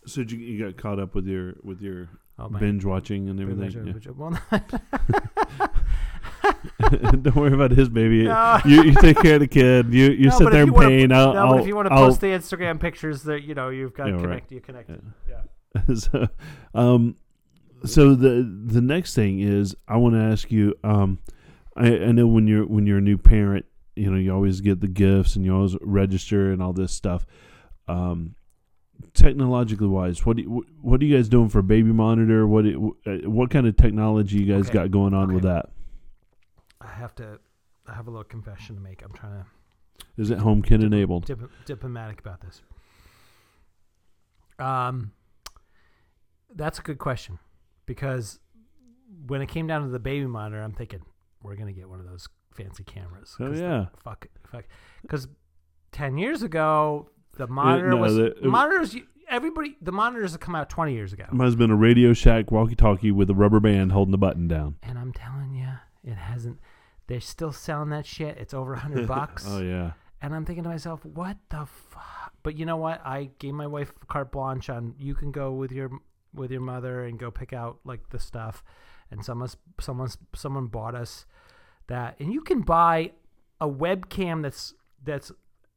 So 0.07 0.21
you, 0.23 0.39
you 0.39 0.65
got 0.65 0.77
caught 0.77 0.99
up 0.99 1.15
with 1.15 1.27
your 1.27 1.55
with 1.63 1.81
your 1.81 2.09
Oh 2.39 2.49
binge 2.49 2.85
watching 2.85 3.29
and 3.29 3.39
everything. 3.41 3.87
Yeah. 4.51 5.69
Don't 7.23 7.37
worry 7.37 7.53
about 7.53 7.71
his 7.71 7.89
baby. 7.89 8.25
No. 8.25 8.59
You 8.65 8.83
you 8.85 8.95
take 8.95 9.19
care 9.19 9.35
of 9.35 9.41
the 9.41 9.47
kid. 9.47 9.93
You 9.93 10.11
you 10.11 10.29
No, 10.29 10.39
sit 10.39 10.51
there 10.51 10.63
in 10.65 10.73
wanna- 10.73 10.89
pain. 10.89 11.13
I'll, 11.13 11.35
no, 11.35 11.41
I'll, 11.41 11.53
but 11.53 11.61
if 11.61 11.67
you 11.67 11.77
want 11.77 11.87
to 11.89 11.95
post 11.95 12.21
the 12.21 12.29
Instagram 12.29 12.81
pictures, 12.81 13.23
that 13.25 13.43
you 13.43 13.55
know 13.55 13.69
you've 13.69 13.95
got 13.95 14.09
Yeah, 14.09 14.15
right. 14.15 14.23
connect, 14.23 14.53
you 14.53 14.61
connected. 14.61 15.03
Yeah. 15.29 15.95
so, 15.95 16.29
um, 16.75 17.17
so 17.85 18.15
the 18.15 18.43
the 18.67 18.81
next 18.81 19.15
thing 19.15 19.41
is 19.41 19.75
I 19.87 19.97
want 19.99 20.15
to 20.15 20.21
ask 20.21 20.51
you. 20.51 20.75
Um, 20.83 21.19
I, 21.77 21.87
I 21.99 22.13
know 22.13 22.27
when 22.27 22.47
you're 22.47 22.67
when 22.67 22.87
you're 22.87 22.99
a 22.99 23.03
new 23.03 23.19
parent, 23.19 23.67
you 23.95 24.11
know 24.11 24.19
you 24.19 24.33
always 24.33 24.61
get 24.61 24.81
the 24.81 24.89
gifts 24.89 25.37
and 25.37 25.45
you 25.45 25.55
always 25.55 25.77
register 25.81 26.51
and 26.53 26.63
all 26.63 26.73
this 26.73 26.93
stuff. 26.93 27.25
Um, 27.89 28.35
technologically 29.15 29.87
wise, 29.89 30.25
what 30.25 30.37
do 30.37 30.43
you, 30.43 30.67
what 30.81 31.01
are 31.01 31.05
you 31.05 31.17
guys 31.17 31.29
doing 31.29 31.49
for 31.49 31.63
baby 31.63 31.93
monitor? 31.93 32.47
What 32.47 32.65
do 32.65 32.97
uh, 33.07 33.29
what 33.31 33.51
kind 33.51 33.67
of 33.67 33.77
technology 33.77 34.39
you 34.39 34.53
guys 34.53 34.67
Okay. 34.69 34.75
got 34.79 34.91
going 34.91 35.15
on 35.15 35.33
with 35.35 35.43
that? 35.45 35.71
I 36.81 36.89
have 36.89 37.15
to. 37.17 37.39
I 37.87 37.95
have 37.95 38.07
a 38.07 38.11
little 38.11 38.25
confession 38.25 38.77
to 38.77 38.81
make. 38.81 39.03
I'm 39.03 39.13
trying 39.13 39.33
to 39.33 39.47
Is 40.17 40.31
it 40.31 40.39
HomeKit 40.39 40.83
enabled? 40.85 41.27
dip, 41.27 41.41
diplomatic 41.67 42.21
about 42.21 42.41
this. 42.41 42.63
Um, 44.59 45.13
that's 46.55 46.79
a 46.79 46.83
good 46.83 46.99
question 46.99 47.39
because 47.87 48.39
when 49.27 49.43
it 49.43 49.49
came 49.49 49.67
down 49.67 49.83
to 49.83 49.89
the 49.89 49.99
baby 49.99 50.27
monitor, 50.27 50.63
I'm 50.63 50.73
thinking 50.73 51.01
we're 51.43 51.57
gonna 51.57 51.73
get 51.73 51.89
one 51.89 51.99
of 51.99 52.07
those 52.07 52.29
fancy 52.55 52.85
cameras. 52.85 53.35
Oh 53.41 53.49
'Cause 53.49 53.59
the- 53.59 53.65
yeah, 53.65 53.87
fuck, 54.05 54.27
fuck, 54.51 54.65
because 55.03 55.27
ten 55.91 56.19
years 56.19 56.43
ago 56.43 57.11
the 57.37 57.47
monitor 57.47 57.91
no, 57.91 57.97
was 57.97 58.17
the- 58.17 58.27
it- 58.27 58.45
monitors. 58.45 58.95
you- 58.95 59.07
Everybody, 59.29 59.77
the 59.81 59.93
monitors 59.93 60.33
have 60.33 60.41
come 60.41 60.55
out 60.55 60.69
twenty 60.69 60.93
years 60.93 61.13
ago, 61.15 61.25
might 61.31 61.47
have 61.47 61.57
been 61.57 61.71
a 61.71 61.77
Radio 61.77 62.13
Shack 62.13 62.51
walkie-talkie 62.53 63.13
with 63.13 63.31
a 63.31 63.35
rubber 63.35 63.61
band 63.61 63.93
holding 63.93 64.11
the 64.13 64.19
button 64.19 64.47
down. 64.47 64.75
and 64.83 64.99
I'm 64.99 65.11
telling 65.13 65.55
you, 65.55 65.69
it 66.05 66.17
hasn't. 66.17 66.59
They're 67.07 67.21
still 67.21 67.51
selling 67.53 67.89
that 67.91 68.05
shit. 68.05 68.37
It's 68.37 68.53
over 68.53 68.75
a 68.75 68.79
hundred 68.81 69.07
bucks. 69.09 69.47
oh 69.49 69.63
yeah, 69.63 69.93
And 70.21 70.35
I'm 70.35 70.45
thinking 70.45 70.65
to 70.65 70.69
myself, 70.71 71.03
what 71.07 71.39
the 71.49 71.65
fuck? 71.67 72.35
But 72.43 72.59
you 72.59 72.67
know 72.67 72.77
what? 72.77 73.01
I 73.07 73.31
gave 73.39 73.55
my 73.55 73.67
wife 73.67 73.93
carte 74.09 74.33
blanche 74.33 74.69
on 74.69 74.95
you 74.99 75.15
can 75.15 75.31
go 75.33 75.53
with 75.53 75.73
your 75.73 75.91
with 76.35 76.51
your 76.51 76.61
mother 76.61 77.05
and 77.05 77.19
go 77.19 77.31
pick 77.31 77.55
out 77.55 77.79
like 77.85 78.11
the 78.11 78.19
stuff. 78.19 78.63
And 79.11 79.25
someone 79.25 79.49
someone 79.81 80.11
someone 80.35 80.67
bought 80.67 80.95
us 80.95 81.25
that, 81.87 82.17
and 82.21 82.33
you 82.35 82.43
can 82.43 82.61
buy 82.61 83.13
a 83.63 83.69
webcam 83.69 84.43
that's 84.43 84.75
that's 85.03 85.33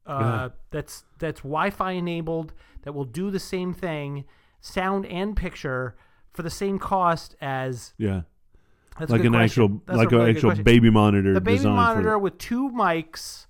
uh, 0.06 0.18
Yeah. 0.20 0.48
that's 0.70 1.04
that's 1.18 1.40
Wi-Fi 1.40 1.92
enabled 1.92 2.52
that 2.82 2.92
will 2.94 3.04
do 3.04 3.30
the 3.30 3.40
same 3.40 3.72
thing, 3.74 4.24
sound 4.60 5.06
and 5.06 5.36
picture 5.36 5.96
for 6.32 6.42
the 6.42 6.50
same 6.50 6.78
cost 6.78 7.34
as 7.40 7.94
yeah. 7.98 8.22
that's 8.98 9.10
like 9.10 9.24
an 9.24 9.32
question. 9.32 9.62
actual 9.64 9.82
That's 9.86 9.96
like 9.98 10.12
an 10.12 10.18
really 10.18 10.30
actual 10.32 10.54
baby 10.62 10.90
monitor 10.90 11.32
the 11.32 11.40
baby 11.40 11.64
monitor 11.64 12.18
with 12.18 12.38
two 12.38 12.70
mics, 12.70 13.46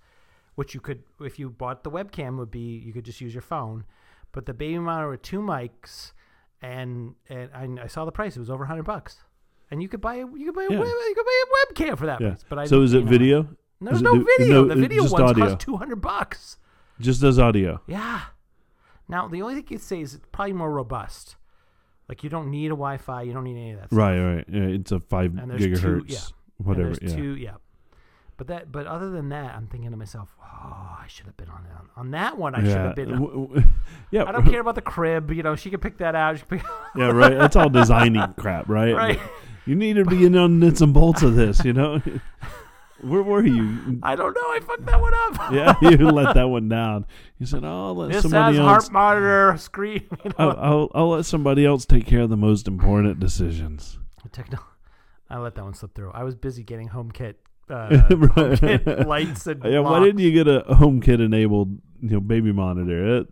which 0.54 0.72
you 0.74 0.80
could, 0.80 1.02
if 1.20 1.38
you 1.38 1.50
bought 1.50 1.84
the 1.84 1.90
webcam, 1.90 2.38
would 2.38 2.50
be 2.50 2.78
you 2.78 2.92
could 2.92 3.04
just 3.04 3.20
use 3.20 3.34
your 3.34 3.42
phone. 3.42 3.84
But 4.32 4.46
the 4.46 4.54
baby 4.54 4.78
monitor 4.78 5.10
with 5.10 5.22
two 5.22 5.40
mics, 5.40 6.12
and 6.62 7.14
and 7.28 7.50
I, 7.52 7.84
I 7.84 7.86
saw 7.86 8.04
the 8.04 8.12
price; 8.12 8.36
it 8.36 8.40
was 8.40 8.50
over 8.50 8.64
hundred 8.66 8.84
bucks, 8.84 9.18
and 9.70 9.82
you 9.82 9.88
could 9.88 10.00
buy 10.00 10.14
a 10.16 10.26
you 10.26 10.44
could 10.46 10.54
buy 10.54 10.64
a 10.64 10.72
Yeah. 10.72 10.78
web, 10.80 10.88
you 10.88 11.14
could 11.16 11.26
buy 11.26 11.42
a 11.44 11.48
webcam 11.90 11.98
for 11.98 12.06
that 12.06 12.20
Yeah. 12.20 12.28
price. 12.30 12.44
But 12.48 12.58
I 12.60 12.64
So 12.66 12.82
is 12.82 12.92
it 12.94 12.98
you 12.98 13.04
know, 13.04 13.10
video? 13.10 13.48
There's 13.80 14.02
no 14.02 14.14
do- 14.14 14.26
video. 14.38 14.64
no, 14.64 14.74
the 14.74 14.80
video 14.80 15.02
ones 15.02 15.12
audio. 15.14 15.46
cost 15.48 15.58
two 15.60 15.76
hundred 15.76 15.96
bucks. 15.96 16.56
Just 17.00 17.20
does 17.20 17.38
audio. 17.38 17.80
Yeah. 17.86 18.20
Now 19.08 19.28
the 19.28 19.42
only 19.42 19.54
thing 19.56 19.66
you'd 19.68 19.82
say 19.82 20.00
is 20.00 20.14
it's 20.14 20.26
probably 20.32 20.54
more 20.54 20.70
robust. 20.72 21.36
Like 22.08 22.22
you 22.24 22.30
don't 22.30 22.50
need 22.50 22.66
a 22.66 22.70
Wi-Fi, 22.70 23.22
you 23.22 23.32
don't 23.32 23.44
need 23.44 23.56
any 23.56 23.72
of 23.72 23.80
that. 23.80 23.88
stuff. 23.88 23.98
Right, 23.98 24.18
right. 24.18 24.44
Yeah, 24.48 24.62
it's 24.62 24.92
a 24.92 25.00
five 25.00 25.34
there's 25.48 25.60
two- 25.62 25.68
gigahertz, 26.00 26.10
yeah. 26.10 26.18
Whatever. 26.58 26.94
Yeah. 27.02 27.16
two, 27.16 27.36
yeah. 27.36 27.54
But 28.38 28.48
that, 28.48 28.70
but 28.70 28.86
other 28.86 29.10
than 29.10 29.30
that, 29.30 29.54
I'm 29.54 29.66
thinking 29.66 29.90
to 29.92 29.96
myself, 29.96 30.36
oh, 30.42 30.44
I 30.44 31.04
should 31.08 31.24
have 31.26 31.36
been 31.38 31.48
on 31.48 31.64
that. 31.64 31.82
On 31.96 32.10
that 32.10 32.36
one, 32.36 32.54
I 32.54 32.62
should 32.62 32.76
have 32.76 32.94
been. 32.94 33.12
W- 33.12 33.62
yeah. 34.10 34.24
I 34.26 34.32
don't 34.32 34.44
care 34.44 34.60
about 34.60 34.74
the 34.74 34.82
crib. 34.82 35.30
You 35.30 35.42
know, 35.42 35.56
she 35.56 35.70
could 35.70 35.80
pick 35.80 35.96
that 35.98 36.14
out. 36.14 36.42
Pick, 36.48 36.62
Yeah, 36.96 37.12
right. 37.12 37.36
That's 37.36 37.56
all 37.56 37.70
designing 37.70 38.22
crap, 38.34 38.68
right? 38.68 38.94
right. 38.94 39.18
You 39.64 39.74
need 39.74 39.94
to 39.94 40.04
be 40.04 40.24
in 40.26 40.36
on 40.36 40.58
nuts 40.60 40.80
and 40.82 40.92
bolts 40.94 41.22
of 41.22 41.34
this, 41.34 41.64
you 41.64 41.72
know. 41.72 42.00
Where 43.08 43.22
were 43.22 43.44
you? 43.46 43.98
I 44.02 44.16
don't 44.16 44.34
know. 44.34 44.40
I 44.42 44.60
fucked 44.60 44.86
that 44.86 45.00
one 45.00 45.12
up. 45.14 45.52
Yeah, 45.52 45.74
you 45.82 45.96
let 46.10 46.34
that 46.34 46.48
one 46.48 46.68
down. 46.68 47.06
You 47.38 47.46
said, 47.46 47.64
"Oh, 47.64 47.92
let 47.92 48.10
This 48.12 48.22
somebody 48.22 48.56
has 48.56 48.66
else. 48.66 48.84
heart 48.88 48.92
monitor, 48.92 49.56
screen. 49.58 50.04
You 50.24 50.30
know. 50.30 50.34
I'll, 50.38 50.56
I'll, 50.58 50.90
I'll 50.94 51.08
let 51.10 51.24
somebody 51.26 51.64
else 51.64 51.86
take 51.86 52.06
care 52.06 52.22
of 52.22 52.30
the 52.30 52.36
most 52.36 52.66
important 52.68 53.20
decisions." 53.20 53.98
Techno. 54.32 54.58
I 55.30 55.38
let 55.38 55.54
that 55.54 55.64
one 55.64 55.74
slip 55.74 55.94
through. 55.94 56.10
I 56.12 56.24
was 56.24 56.34
busy 56.34 56.62
getting 56.64 56.88
HomeKit, 56.88 57.34
uh, 57.70 57.88
Right. 57.90 58.08
HomeKit 58.10 59.06
lights 59.14 59.46
and 59.46 59.62
Yeah, 59.64 59.80
why 59.80 59.90
locks. 59.98 60.06
didn't 60.06 60.20
you 60.20 60.32
get 60.32 60.46
a 60.48 60.64
HomeKit 60.74 61.20
enabled, 61.24 61.78
you 62.00 62.10
know, 62.10 62.20
baby 62.20 62.52
monitor? 62.52 63.18
It, 63.18 63.28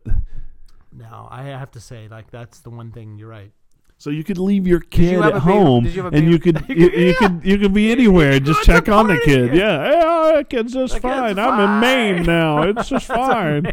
No, 0.92 1.26
I 1.30 1.44
have 1.44 1.70
to 1.72 1.80
say, 1.80 2.08
like 2.08 2.30
that's 2.30 2.60
the 2.60 2.70
one 2.70 2.92
thing. 2.92 3.16
You're 3.18 3.28
right. 3.28 3.50
So 3.98 4.10
you 4.10 4.24
could 4.24 4.38
leave 4.38 4.66
your 4.66 4.80
kid 4.80 5.20
have 5.22 5.34
at 5.36 5.42
home, 5.42 5.86
you 5.86 6.06
and 6.06 6.30
you 6.30 6.38
could 6.38 6.64
You 6.68 6.74
you, 6.76 6.88
could- 6.90 6.98
you 7.00 7.06
yeah. 7.06 7.12
could 7.18 7.40
you 7.44 7.58
could 7.58 7.74
be 7.74 7.90
anywhere 7.92 8.32
and 8.32 8.44
just 8.44 8.62
check 8.64 8.88
on 8.88 9.06
the 9.06 9.18
kid. 9.24 9.54
Yeah, 9.54 9.84
hey, 9.84 10.00
oh, 10.04 10.36
that 10.36 10.50
kid's 10.50 10.72
just 10.72 10.94
The 11.00 11.00
kid's 11.00 11.14
fine. 11.14 11.38
I'm 11.38 11.60
in 11.60 11.80
Maine 11.80 12.22
now. 12.24 12.62
It's 12.68 12.88
just 12.88 13.06
fine. 13.06 13.72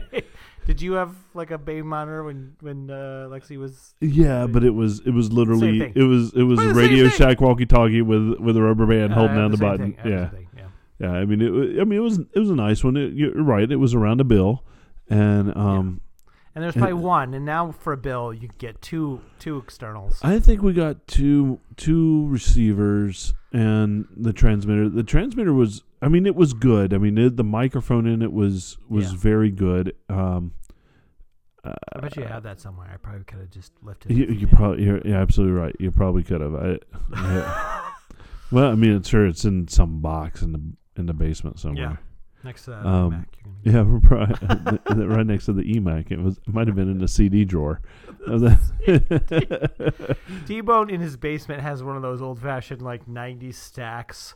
Did 0.67 0.79
you 0.81 0.93
have 0.93 1.15
like 1.33 1.49
a 1.51 1.57
baby 1.57 1.81
monitor 1.81 2.23
when 2.23 2.55
when 2.61 2.89
uh, 2.91 3.27
Lexi 3.29 3.57
was? 3.57 3.95
Yeah, 3.99 4.45
but 4.47 4.63
it 4.63 4.69
was 4.75 4.99
it 5.05 5.09
was 5.11 5.31
literally 5.33 5.91
it 5.95 6.03
was 6.03 6.33
it 6.33 6.43
was 6.43 6.59
a 6.59 6.73
Radio. 6.73 7.09
Shack 7.09 7.41
walkie 7.41 7.65
talkie 7.65 8.01
with 8.03 8.39
with 8.39 8.55
a 8.55 8.61
rubber 8.61 8.85
band 8.85 9.11
holding 9.13 9.37
Uh, 9.37 9.41
down 9.41 9.51
the, 9.51 9.57
same 9.57 9.67
button. 9.69 9.97
Yeah, 10.05 10.29
yeah. 10.55 10.67
yeah. 10.99 11.11
I 11.13 11.25
mean, 11.25 11.41
it. 11.41 11.81
I 11.81 11.83
mean, 11.83 11.97
it 11.97 12.03
was 12.03 12.19
it 12.19 12.39
was 12.39 12.51
a 12.51 12.55
nice 12.55 12.83
one. 12.83 12.95
It, 12.95 13.13
you're 13.13 13.33
right. 13.43 13.69
It 13.69 13.77
was 13.77 13.95
around 13.95 14.21
a 14.21 14.23
bill, 14.23 14.63
and 15.09 15.55
um, 15.57 16.01
And 16.53 16.63
there's 16.63 16.75
probably 16.75 16.93
one, 16.93 17.33
and 17.33 17.45
now 17.45 17.71
for 17.71 17.93
a 17.93 17.97
bill 17.97 18.33
you 18.33 18.49
get 18.57 18.81
two 18.81 19.21
two 19.39 19.57
externals. 19.57 20.19
I 20.21 20.39
think 20.39 20.61
we 20.61 20.73
got 20.73 21.07
two 21.07 21.59
two 21.77 22.27
receivers 22.27 23.33
and 23.53 24.05
the 24.15 24.33
transmitter. 24.33 24.89
The 24.89 25.03
transmitter 25.03 25.53
was, 25.53 25.83
I 26.01 26.07
mean, 26.09 26.25
it 26.25 26.35
was 26.35 26.53
good. 26.53 26.93
I 26.93 26.97
mean, 26.97 27.17
it, 27.17 27.37
the 27.37 27.43
microphone 27.45 28.05
in 28.05 28.21
it 28.21 28.33
was 28.33 28.77
was 28.89 29.11
Yeah. 29.13 29.17
very 29.19 29.49
good. 29.51 29.95
Um, 30.09 30.53
uh, 31.63 31.73
I 31.95 31.99
bet 31.99 32.17
you 32.17 32.23
have 32.23 32.43
that 32.43 32.59
somewhere. 32.59 32.89
I 32.93 32.97
probably 32.97 33.23
could 33.23 33.39
have 33.39 33.51
just 33.51 33.71
lifted. 33.83 34.11
You, 34.11 34.25
you 34.25 34.33
you. 34.33 34.47
probably, 34.47 34.83
you're, 34.83 34.99
you're 35.05 35.17
absolutely 35.17 35.53
right. 35.55 35.75
You 35.79 35.91
probably 35.91 36.23
could 36.23 36.41
have. 36.41 36.55
I, 36.55 36.79
I- 37.13 37.91
well, 38.51 38.71
I 38.71 38.75
mean, 38.75 38.95
it's 38.97 39.07
sure 39.07 39.25
it's 39.27 39.45
in 39.45 39.67
some 39.67 40.01
box 40.01 40.41
in 40.41 40.51
the 40.53 40.61
in 40.97 41.05
the 41.05 41.13
basement 41.13 41.59
somewhere. 41.59 41.99
Next 42.43 42.65
to 42.65 42.71
that 42.71 42.85
Um, 42.85 43.09
Mac. 43.11 43.27
You're 43.63 43.73
gonna 43.73 43.85
Yeah, 43.85 43.93
we're 43.93 43.99
probably, 44.87 45.05
right 45.05 45.25
next 45.25 45.45
to 45.45 45.53
the 45.53 45.63
eMac. 45.63 46.11
It 46.11 46.19
was 46.19 46.37
it 46.37 46.53
might 46.53 46.67
have 46.67 46.75
been 46.75 46.89
in 46.89 46.97
the 46.99 47.07
CD 47.07 47.45
drawer. 47.45 47.81
T 50.45 50.61
Bone 50.61 50.89
in 50.89 51.01
his 51.01 51.17
basement 51.17 51.61
has 51.61 51.83
one 51.83 51.95
of 51.95 52.01
those 52.01 52.21
old 52.21 52.39
fashioned 52.39 52.81
like 52.81 53.05
'90s 53.07 53.55
stacks 53.55 54.35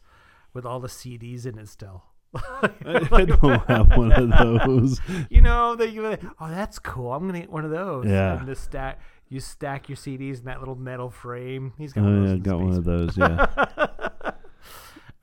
with 0.54 0.66
all 0.66 0.80
the 0.80 0.88
CDs 0.88 1.46
in 1.46 1.58
it 1.58 1.68
still. 1.68 2.04
I, 2.36 2.70
I 3.12 3.26
don't 3.26 3.66
have 3.68 3.96
one 3.96 4.12
of 4.12 4.30
those. 4.66 5.00
You 5.30 5.42
know 5.42 5.76
that 5.76 5.92
you. 5.92 6.06
Oh, 6.40 6.50
that's 6.50 6.80
cool. 6.80 7.14
I'm 7.14 7.26
gonna 7.28 7.42
get 7.42 7.52
one 7.52 7.64
of 7.66 7.72
those. 7.72 8.06
Yeah. 8.08 8.40
And 8.40 8.48
the 8.48 8.56
stack. 8.56 9.00
You 9.28 9.40
stack 9.40 9.90
your 9.90 9.96
CDs 9.96 10.40
in 10.40 10.46
that 10.46 10.60
little 10.60 10.76
metal 10.76 11.10
frame. 11.10 11.74
He's 11.80 11.94
got 11.94 12.02
Oh 12.02 12.04
one 12.04 12.24
of 12.26 12.30
yeah, 12.30 12.36
got 12.38 12.60
one 12.60 12.74
of 12.74 12.84
those. 12.84 13.18
Yeah. 13.18 13.48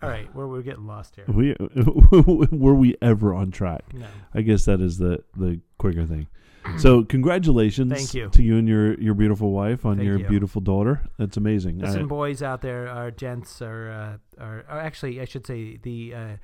All 0.02 0.09
right, 0.09 0.35
we're 0.35 0.49
we're 0.49 0.62
getting 0.62 0.87
lost 0.87 1.14
here. 1.16 1.25
we 1.28 1.54
were 2.50 2.75
we 2.75 2.97
ever 3.00 3.35
on 3.35 3.50
track? 3.50 3.82
No. 3.92 4.06
I 4.35 4.42
guess 4.42 4.64
that 4.64 4.80
is 4.80 4.99
the 4.99 5.23
the 5.37 5.61
quicker 5.78 6.06
thing. 6.06 6.26
So 6.78 7.02
congratulations 7.02 7.92
Thank 7.92 8.14
you. 8.14 8.28
to 8.30 8.40
you 8.42 8.56
and 8.56 8.68
your 8.68 8.94
your 9.00 9.14
beautiful 9.14 9.50
wife 9.50 9.85
on 9.85 9.97
Thank 9.97 10.06
your 10.06 10.18
you. 10.21 10.28
beautiful 10.28 10.61
daughter. 10.61 11.02
That's 11.18 11.37
amazing. 11.37 11.80
Listen, 11.80 12.02
I- 12.02 12.06
boys 12.06 12.40
out 12.40 12.61
there, 12.62 12.88
our 12.88 13.11
gents 13.11 13.61
are, 13.61 13.90
uh, 14.38 14.42
are, 14.42 14.64
are 14.68 14.78
actually, 14.78 15.21
I 15.21 15.25
should 15.25 15.44
say, 15.44 15.78
the 15.82 16.14
uh, 16.14 16.37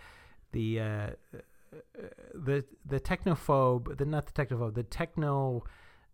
the 0.50 0.81
uh, 0.81 1.07
the 2.35 2.65
the 2.85 2.99
technophobe, 3.00 3.97
the 3.97 4.05
not 4.05 4.27
the 4.27 4.33
technophobe, 4.33 4.75
the 4.75 4.83
techno 4.83 5.62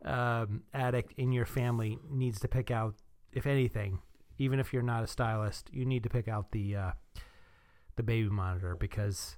um, 0.05 0.63
addict 0.75 1.15
in 1.17 1.33
your 1.33 1.47
family 1.47 1.99
needs 2.11 2.39
to 2.41 2.49
pick 2.49 2.71
out, 2.71 2.95
if 3.33 3.47
anything, 3.47 4.01
even 4.38 4.61
if 4.61 4.73
you're 4.73 4.83
not 4.83 5.03
a 5.03 5.07
stylist, 5.07 5.71
you 5.73 5.85
need 5.87 6.03
to 6.03 6.11
pick 6.11 6.29
out 6.29 6.53
the 6.53 6.77
uh, 6.77 6.90
the 7.96 8.02
baby 8.02 8.28
monitor 8.28 8.76
because 8.78 9.37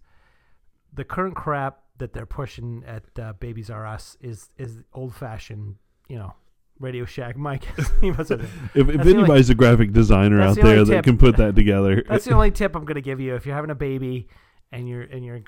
the 0.93 1.05
current 1.05 1.35
crap 1.35 1.81
that 1.99 2.13
they're 2.13 2.27
pushing 2.27 2.85
at 2.87 3.05
uh, 3.19 3.33
Babies 3.35 3.71
R 3.71 3.87
Us 3.87 4.17
is 4.21 4.51
is 4.59 4.79
old 4.93 5.15
fashioned, 5.15 5.77
you 6.09 6.17
know. 6.19 6.35
Radio 6.79 7.07
Shack 7.07 7.39
Mike. 7.39 7.65
he 8.03 8.11
must 8.19 8.29
have- 8.29 8.43
if 8.43 8.51
if 8.75 8.87
the 8.87 8.93
only- 9.01 9.13
anybody's 9.15 9.49
a 9.49 9.55
graphic 9.55 9.93
designer 9.93 10.43
out 10.43 10.57
the 10.57 10.63
there 10.63 10.85
that 10.85 11.05
can 11.05 11.17
put 11.17 11.39
that 11.39 11.57
together, 11.57 12.05
That's 12.09 12.27
the 12.27 12.35
only 12.35 12.51
tip 12.51 12.77
I'm 12.77 12.85
going 12.85 12.97
to 12.97 13.01
give 13.01 13.19
you. 13.19 13.35
If 13.35 13.47
you're 13.47 13.55
having 13.55 13.71
a 13.71 13.75
baby 13.75 14.29
and 14.71 14.87
you're 14.87 15.01
and 15.01 15.25
you're 15.25 15.41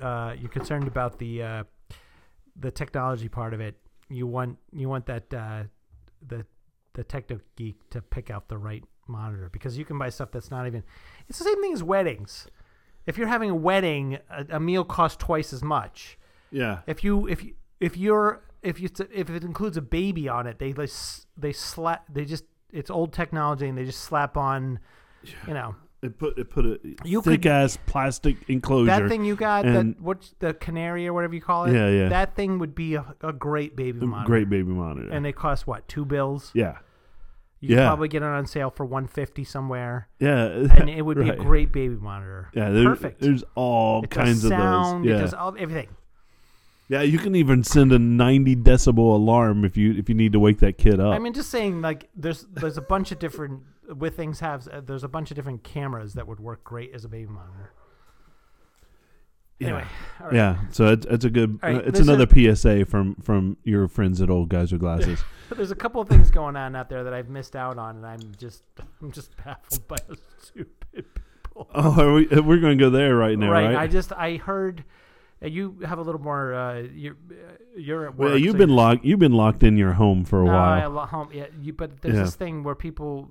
uh, 0.00 0.32
you're 0.38 0.48
concerned 0.48 0.86
about 0.88 1.18
the 1.18 1.42
uh, 1.42 1.64
the 2.58 2.70
technology 2.70 3.28
part 3.28 3.52
of 3.52 3.60
it, 3.60 3.76
you 4.08 4.26
want 4.26 4.56
you 4.72 4.88
want 4.88 5.04
that 5.04 5.34
uh, 5.34 5.64
the 6.26 6.46
the 6.94 7.04
techno 7.04 7.40
geek 7.56 7.76
to 7.90 8.00
pick 8.00 8.30
out 8.30 8.48
the 8.48 8.56
right 8.56 8.84
monitor 9.06 9.48
because 9.52 9.76
you 9.78 9.84
can 9.84 9.98
buy 9.98 10.08
stuff 10.10 10.30
that's 10.32 10.50
not 10.50 10.66
even. 10.66 10.82
It's 11.28 11.38
the 11.38 11.44
same 11.44 11.60
thing 11.60 11.72
as 11.72 11.82
weddings. 11.82 12.46
If 13.06 13.18
you're 13.18 13.26
having 13.28 13.50
a 13.50 13.54
wedding, 13.54 14.18
a, 14.30 14.56
a 14.56 14.60
meal 14.60 14.84
costs 14.84 15.16
twice 15.18 15.52
as 15.52 15.62
much. 15.62 16.18
yeah. 16.50 16.80
If 16.86 17.04
you 17.04 17.26
if 17.28 17.44
you 17.44 17.54
if 17.80 17.96
you're 17.96 18.42
if 18.62 18.80
you 18.80 18.88
if 19.12 19.28
it 19.30 19.44
includes 19.44 19.76
a 19.76 19.82
baby 19.82 20.28
on 20.28 20.46
it, 20.46 20.58
they 20.58 20.72
they 20.72 20.86
they 21.36 21.52
slap 21.52 22.06
they 22.12 22.24
just 22.24 22.44
it's 22.72 22.90
old 22.90 23.12
technology 23.12 23.68
and 23.68 23.76
they 23.78 23.84
just 23.84 24.00
slap 24.00 24.36
on, 24.36 24.78
you 25.46 25.54
know. 25.54 25.74
It 26.02 26.18
put 26.18 26.36
it 26.38 26.50
put 26.50 26.66
a 26.66 26.78
You 27.04 27.22
thick 27.22 27.42
could- 27.42 27.50
ass 27.50 27.78
plastic 27.86 28.36
enclosure. 28.48 28.86
That 28.90 29.08
thing 29.08 29.24
you 29.24 29.36
got, 29.36 29.64
And- 29.64 29.94
that 29.94 30.00
what's 30.02 30.34
the 30.38 30.52
canary 30.52 31.06
or 31.06 31.12
whatever 31.14 31.34
you 31.34 31.40
call 31.40 31.64
it? 31.64 31.72
Yeah, 31.74 31.88
yeah. 31.88 32.08
That 32.10 32.34
thing 32.36 32.58
would 32.58 32.74
be 32.74 32.94
a, 32.94 33.14
a 33.22 33.32
great 33.32 33.74
baby 33.74 34.00
monitor. 34.04 34.26
Great 34.26 34.50
baby 34.50 34.70
monitor. 34.72 35.10
And 35.10 35.24
they 35.24 35.32
cost 35.32 35.66
what? 35.66 35.88
Two 35.88 36.04
bills. 36.04 36.50
yeah, 36.54 36.76
You 37.64 37.68
could 37.68 37.76
Yeah. 37.78 37.88
probably 37.88 38.08
get 38.08 38.22
it 38.22 38.26
on 38.26 38.46
sale 38.46 38.70
for 38.70 38.84
one 38.86 39.06
fifty 39.06 39.42
somewhere, 39.44 40.08
yeah, 40.20 40.46
and 40.46 40.88
it 40.90 41.02
would 41.02 41.18
be 41.18 41.28
a 41.30 41.36
great 41.48 41.72
baby 41.72 41.96
monitor. 41.96 42.50
Yeah, 42.54 42.70
there, 42.70 42.84
perfect. 42.84 43.20
There's 43.20 43.42
all 43.54 44.02
it 44.04 44.10
kinds 44.10 44.42
does 44.42 44.44
of 44.44 44.50
sound. 44.50 45.04
those. 45.04 45.10
Yeah, 45.10 45.16
It 45.16 45.20
does 45.20 45.34
all, 45.34 45.54
everything. 45.58 45.88
yeah. 46.88 47.02
You 47.02 47.18
can 47.18 47.34
even 47.34 47.64
send 47.64 47.92
a 47.92 47.98
90 47.98 48.56
decibel 48.56 49.14
alarm 49.14 49.64
if 49.64 49.76
you 49.76 49.92
if 49.94 50.08
you 50.08 50.14
need 50.14 50.32
to 50.32 50.40
wake 50.40 50.58
that 50.60 50.78
kid 50.78 51.00
up. 51.00 51.14
I 51.14 51.18
mean, 51.18 51.32
just 51.32 51.50
saying, 51.50 51.80
like, 51.80 52.08
there's 52.14 52.42
there's 52.52 52.76
a 52.76 52.82
bunch 52.82 53.10
of 53.12 53.18
different 53.18 53.62
with 53.96 54.16
things 54.16 54.40
have 54.40 54.68
there's 54.86 55.04
a 55.04 55.08
bunch 55.08 55.30
of 55.30 55.34
different 55.36 55.62
cameras 55.64 56.14
that 56.14 56.26
would 56.26 56.40
work 56.40 56.64
great 56.64 56.94
as 56.94 57.04
a 57.04 57.08
baby 57.08 57.30
monitor. 57.30 57.72
Yeah. 59.58 59.68
Anyway, 59.68 59.84
all 60.20 60.26
right. 60.26 60.34
Yeah, 60.34 60.56
so 60.72 60.86
it's 60.88 61.06
it's 61.06 61.24
a 61.24 61.30
good. 61.30 61.62
Right, 61.62 61.76
uh, 61.76 61.82
it's 61.86 62.00
another 62.00 62.26
PSA 62.26 62.86
from 62.86 63.14
from 63.16 63.56
your 63.62 63.86
friends 63.88 64.20
at 64.20 64.28
Old 64.30 64.48
Guys 64.48 64.72
with 64.72 64.80
Glasses. 64.80 65.22
But 65.46 65.58
there's 65.58 65.70
a 65.70 65.76
couple 65.76 66.00
of 66.00 66.08
things 66.08 66.30
going 66.30 66.56
on 66.56 66.74
out 66.74 66.88
there 66.88 67.04
that 67.04 67.12
I've 67.12 67.28
missed 67.28 67.54
out 67.54 67.76
on, 67.76 67.96
and 67.96 68.06
I'm 68.06 68.32
just 68.38 68.62
I'm 69.02 69.12
just 69.12 69.36
baffled 69.36 69.86
by 69.86 69.98
the 70.08 70.16
stupid 70.40 71.06
people. 71.44 71.68
oh, 71.74 72.00
are 72.00 72.12
we, 72.14 72.26
we're 72.26 72.60
going 72.60 72.78
to 72.78 72.82
go 72.82 72.88
there 72.88 73.14
right 73.14 73.38
now, 73.38 73.50
right? 73.50 73.76
I 73.76 73.86
just 73.86 74.10
I 74.14 74.36
heard 74.36 74.84
uh, 75.42 75.48
you 75.48 75.76
have 75.84 75.98
a 75.98 76.02
little 76.02 76.20
more. 76.20 76.54
Uh, 76.54 76.78
you're 76.94 77.16
uh, 77.30 77.34
you're 77.76 78.06
at 78.06 78.16
work. 78.16 78.30
well, 78.30 78.38
you've 78.38 78.52
so 78.52 78.58
been 78.58 78.70
locked. 78.74 79.04
You've 79.04 79.18
been 79.18 79.34
locked 79.34 79.62
in 79.62 79.76
your 79.76 79.92
home 79.92 80.24
for 80.24 80.42
a 80.42 80.46
no, 80.46 80.52
while, 80.52 80.90
lo- 80.90 81.04
home. 81.06 81.28
Yeah, 81.32 81.46
you, 81.60 81.74
but 81.74 82.00
there's 82.00 82.16
Yeah. 82.16 82.22
this 82.22 82.36
thing 82.36 82.64
where 82.64 82.74
people 82.74 83.28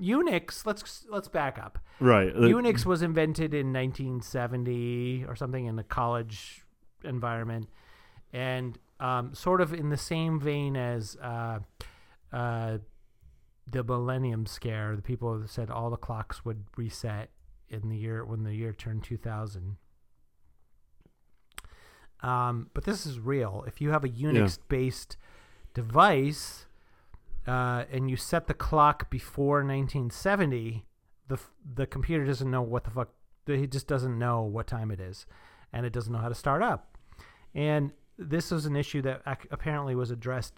Unix. 0.00 0.66
Let's 0.66 1.04
let's 1.08 1.28
back 1.28 1.58
up. 1.58 1.78
right? 2.00 2.30
uh, 2.34 2.40
Unix 2.40 2.84
was 2.84 3.02
invented 3.02 3.54
in 3.54 3.72
1970 3.72 5.24
or 5.26 5.36
something 5.36 5.66
in 5.66 5.78
a 5.78 5.84
college 5.84 6.64
environment, 7.04 7.68
and 8.32 8.78
um, 9.00 9.34
sort 9.34 9.60
of 9.60 9.72
in 9.72 9.90
the 9.90 9.96
same 9.96 10.40
vein 10.40 10.76
as 10.76 11.16
uh, 11.22 11.60
uh, 12.32 12.78
the 13.70 13.84
Millennium 13.84 14.46
Scare. 14.46 14.96
The 14.96 15.02
people 15.02 15.38
that 15.38 15.50
said 15.50 15.70
all 15.70 15.90
the 15.90 15.96
clocks 15.96 16.44
would 16.44 16.64
reset 16.76 17.30
in 17.68 17.88
the 17.88 17.96
year 17.96 18.24
when 18.24 18.44
the 18.44 18.54
year 18.54 18.72
turned 18.72 19.04
2000. 19.04 19.76
Um, 22.22 22.70
but 22.72 22.84
this 22.84 23.06
is 23.06 23.20
real. 23.20 23.64
If 23.66 23.80
you 23.80 23.90
have 23.90 24.04
a 24.04 24.08
Unix-based 24.08 25.16
device 25.74 26.65
uh, 27.46 27.84
and 27.92 28.10
you 28.10 28.16
set 28.16 28.46
the 28.46 28.54
clock 28.54 29.08
before 29.10 29.58
1970, 29.58 30.84
the 31.28 31.38
the 31.74 31.86
computer 31.86 32.24
doesn't 32.24 32.50
know 32.50 32.62
what 32.62 32.84
the 32.84 32.90
fuck. 32.90 33.10
It 33.46 33.70
just 33.70 33.86
doesn't 33.86 34.18
know 34.18 34.42
what 34.42 34.66
time 34.66 34.90
it 34.90 35.00
is, 35.00 35.26
and 35.72 35.86
it 35.86 35.92
doesn't 35.92 36.12
know 36.12 36.18
how 36.18 36.28
to 36.28 36.34
start 36.34 36.62
up. 36.62 36.98
And 37.54 37.92
this 38.18 38.50
was 38.50 38.66
an 38.66 38.74
issue 38.74 39.02
that 39.02 39.22
apparently 39.50 39.94
was 39.94 40.10
addressed 40.10 40.54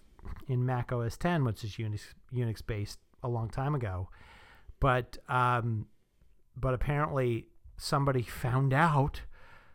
in 0.47 0.65
Mac 0.65 0.91
OS 0.91 1.17
10, 1.17 1.43
which 1.43 1.63
is 1.63 1.71
Unix 1.73 2.01
Unix 2.33 2.65
based 2.65 2.99
a 3.21 3.27
long 3.27 3.49
time 3.49 3.75
ago. 3.75 4.09
But 4.79 5.17
um, 5.27 5.85
but 6.55 6.73
apparently 6.73 7.47
somebody 7.77 8.23
found 8.23 8.73
out. 8.73 9.21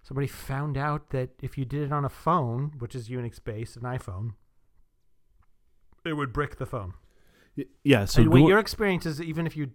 Somebody 0.02 0.26
found 0.26 0.76
out 0.76 1.10
that 1.10 1.30
if 1.40 1.56
you 1.56 1.64
did 1.64 1.84
it 1.84 1.92
on 1.92 2.04
a 2.04 2.10
phone, 2.10 2.72
which 2.78 2.94
is 2.94 3.08
Unix 3.08 3.42
based, 3.42 3.76
an 3.76 3.84
iPhone, 3.84 4.34
it 6.04 6.12
would 6.12 6.32
brick 6.32 6.58
the 6.58 6.66
phone. 6.66 6.92
Yeah. 7.82 8.04
So 8.04 8.22
and 8.22 8.30
what 8.30 8.42
your 8.48 8.58
experience 8.58 9.06
is, 9.06 9.20
even 9.20 9.46
if 9.46 9.56
you, 9.56 9.70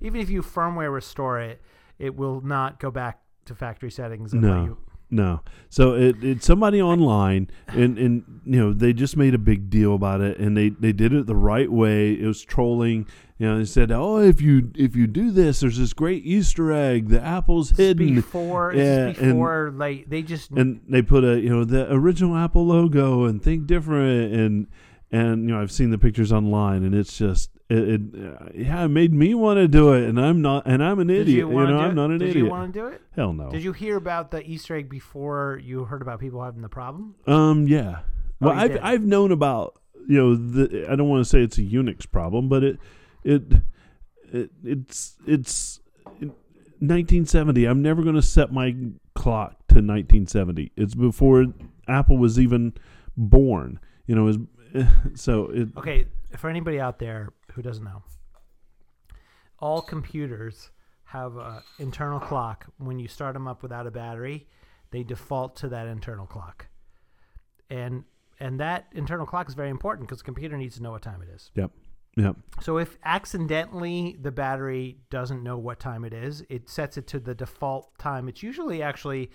even 0.00 0.20
if 0.20 0.30
you 0.30 0.42
firmware 0.42 0.92
restore 0.92 1.40
it, 1.40 1.60
it 1.98 2.14
will 2.16 2.40
not 2.40 2.78
go 2.80 2.90
back 2.90 3.20
to 3.46 3.54
factory 3.54 3.90
settings. 3.90 4.32
No. 4.34 4.64
you- 4.64 4.78
No. 5.10 5.40
So 5.70 5.94
it, 5.94 6.22
it's 6.22 6.46
somebody 6.46 6.80
online 6.82 7.48
and, 7.68 7.98
and 7.98 8.40
you 8.44 8.60
know, 8.60 8.72
they 8.74 8.92
just 8.92 9.16
made 9.16 9.34
a 9.34 9.38
big 9.38 9.70
deal 9.70 9.94
about 9.94 10.20
it 10.20 10.38
and 10.38 10.56
they, 10.56 10.68
they 10.68 10.92
did 10.92 11.12
it 11.14 11.26
the 11.26 11.34
right 11.36 11.70
way. 11.72 12.12
It 12.12 12.26
was 12.26 12.42
trolling. 12.44 13.06
You 13.38 13.46
know, 13.46 13.58
they 13.58 13.64
said, 13.64 13.90
Oh, 13.90 14.18
if 14.18 14.40
you 14.42 14.70
if 14.76 14.94
you 14.96 15.06
do 15.06 15.30
this, 15.30 15.60
there's 15.60 15.78
this 15.78 15.92
great 15.92 16.24
Easter 16.26 16.72
egg. 16.72 17.08
The 17.08 17.22
apple's 17.22 17.70
This 17.70 17.78
hidden. 17.88 18.14
before, 18.16 18.74
Yeah, 18.74 19.08
is 19.08 19.18
and- 19.18 19.32
before 19.34 19.72
like 19.74 20.10
they 20.10 20.22
just 20.22 20.50
And 20.52 20.80
they 20.88 21.02
put 21.02 21.24
a 21.24 21.40
you 21.40 21.48
know, 21.48 21.64
the 21.64 21.90
original 21.92 22.36
Apple 22.36 22.66
logo 22.66 23.24
and 23.24 23.42
think 23.42 23.66
different 23.66 24.34
and 24.34 24.66
and 25.10 25.48
you 25.48 25.54
know, 25.54 25.60
I've 25.60 25.72
seen 25.72 25.90
the 25.90 25.98
pictures 25.98 26.32
online 26.32 26.82
and 26.84 26.94
it's 26.94 27.16
just 27.18 27.50
it, 27.70 27.78
it 27.88 28.00
uh, 28.14 28.46
yeah, 28.54 28.84
it 28.84 28.88
made 28.88 29.12
me 29.12 29.34
want 29.34 29.56
to 29.58 29.68
do 29.68 29.92
it 29.94 30.08
and 30.08 30.20
I'm 30.20 30.42
not 30.42 30.64
and 30.66 30.82
I'm 30.84 30.98
an 30.98 31.10
idiot. 31.10 31.28
you, 31.28 31.50
You, 31.50 31.66
know, 31.66 31.78
I'm 31.78 31.90
it? 31.92 31.94
not 31.94 32.10
an 32.10 32.18
Did 32.18 32.30
idiot. 32.30 32.44
you 32.44 32.50
want 32.50 32.72
to 32.74 32.78
do 32.80 32.86
it? 32.86 33.00
Hell 33.16 33.32
no. 33.32 33.50
Did 33.50 33.62
you 33.62 33.72
hear 33.72 33.96
about 33.96 34.30
the 34.30 34.42
Easter 34.48 34.76
egg 34.76 34.88
before 34.90 35.60
you 35.64 35.84
heard 35.84 36.02
about 36.02 36.20
people 36.20 36.42
having 36.42 36.62
the 36.62 36.68
problem? 36.68 37.14
Um. 37.26 37.66
Yeah. 37.66 38.00
Well, 38.40 38.50
Oh, 38.50 38.54
you 38.54 38.60
I've 38.60 38.70
did. 38.72 38.80
I've 38.80 39.02
known 39.04 39.32
about 39.32 39.80
you 40.06 40.16
know 40.16 40.34
the 40.36 40.86
I 40.90 40.96
don't 40.96 41.08
want 41.08 41.20
to 41.24 41.28
say 41.28 41.42
it's 41.42 41.58
a 41.58 41.62
Unix 41.62 42.10
problem, 42.10 42.48
but 42.48 42.62
it 42.64 42.78
it 43.24 43.42
it 44.32 44.50
it's 44.62 45.16
it's 45.26 45.80
it, 46.20 46.30
1970. 46.80 47.64
I'm 47.64 47.82
never 47.82 48.02
going 48.02 48.14
to 48.14 48.22
set 48.22 48.52
my 48.52 48.74
clock 49.14 49.52
to 49.68 49.76
1970. 49.76 50.72
It's 50.76 50.94
before 50.94 51.46
Apple 51.88 52.18
was 52.18 52.38
even 52.38 52.74
born. 53.16 53.80
You 54.06 54.14
know, 54.14 54.28
is 54.28 54.38
so 55.14 55.50
it. 55.50 55.68
Okay, 55.76 56.06
for 56.36 56.50
anybody 56.50 56.80
out 56.80 56.98
there 56.98 57.32
who 57.52 57.62
doesn't 57.62 57.84
know, 57.84 58.02
all 59.58 59.80
computers 59.80 60.70
have 61.04 61.36
an 61.36 61.62
internal 61.78 62.20
clock. 62.20 62.66
When 62.78 62.98
you 62.98 63.08
start 63.08 63.34
them 63.34 63.48
up 63.48 63.62
without 63.62 63.86
a 63.86 63.90
battery, 63.90 64.46
they 64.90 65.02
default 65.02 65.56
to 65.56 65.68
that 65.68 65.86
internal 65.86 66.26
clock, 66.26 66.66
and 67.70 68.04
and 68.40 68.60
that 68.60 68.86
internal 68.92 69.26
clock 69.26 69.48
is 69.48 69.54
very 69.54 69.70
important 69.70 70.08
because 70.08 70.18
the 70.18 70.24
computer 70.24 70.56
needs 70.56 70.76
to 70.76 70.82
know 70.82 70.92
what 70.92 71.02
time 71.02 71.22
it 71.22 71.28
is. 71.34 71.50
Yep. 71.54 71.70
Yep. 72.16 72.36
So 72.62 72.78
if 72.78 72.98
accidentally 73.04 74.16
the 74.20 74.32
battery 74.32 74.98
doesn't 75.08 75.42
know 75.42 75.56
what 75.56 75.78
time 75.78 76.04
it 76.04 76.12
is, 76.12 76.42
it 76.48 76.68
sets 76.68 76.96
it 76.96 77.06
to 77.08 77.20
the 77.20 77.34
default 77.34 77.96
time. 77.98 78.28
It's 78.28 78.42
usually 78.42 78.82
actually 78.82 79.30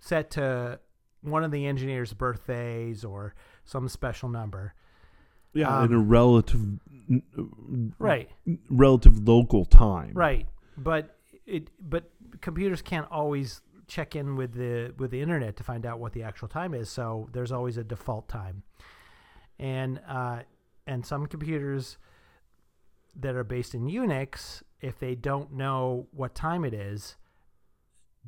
set 0.00 0.30
to 0.32 0.80
one 1.20 1.44
of 1.44 1.50
the 1.50 1.66
engineer's 1.66 2.12
birthdays 2.12 3.04
or 3.04 3.34
some 3.66 3.88
special 3.88 4.28
number. 4.30 4.72
Yeah, 5.52 5.78
Um, 5.78 5.84
in 5.86 5.92
a 5.92 5.98
relative, 5.98 6.78
Right. 7.98 8.30
relative 8.70 9.26
local 9.28 9.64
time. 9.64 10.12
Right. 10.14 10.48
But 10.78 11.16
it 11.46 11.70
but 11.80 12.10
computers 12.40 12.82
can't 12.82 13.10
always 13.10 13.60
check 13.86 14.16
in 14.16 14.36
with 14.36 14.52
the 14.54 14.92
with 14.98 15.10
the 15.10 15.20
internet 15.20 15.56
to 15.56 15.62
find 15.64 15.86
out 15.86 15.98
what 16.00 16.12
the 16.12 16.22
actual 16.22 16.48
time 16.48 16.74
is. 16.74 16.88
So 16.90 17.28
there's 17.32 17.52
always 17.52 17.76
a 17.76 17.84
default 17.84 18.28
time. 18.28 18.62
And 19.58 20.00
uh 20.08 20.42
and 20.86 21.04
some 21.06 21.26
computers 21.26 21.96
that 23.14 23.34
are 23.34 23.44
based 23.44 23.74
in 23.74 23.86
Unix, 23.86 24.62
if 24.80 24.98
they 24.98 25.14
don't 25.14 25.52
know 25.52 26.06
what 26.12 26.34
time 26.34 26.64
it 26.64 26.74
is, 26.74 27.16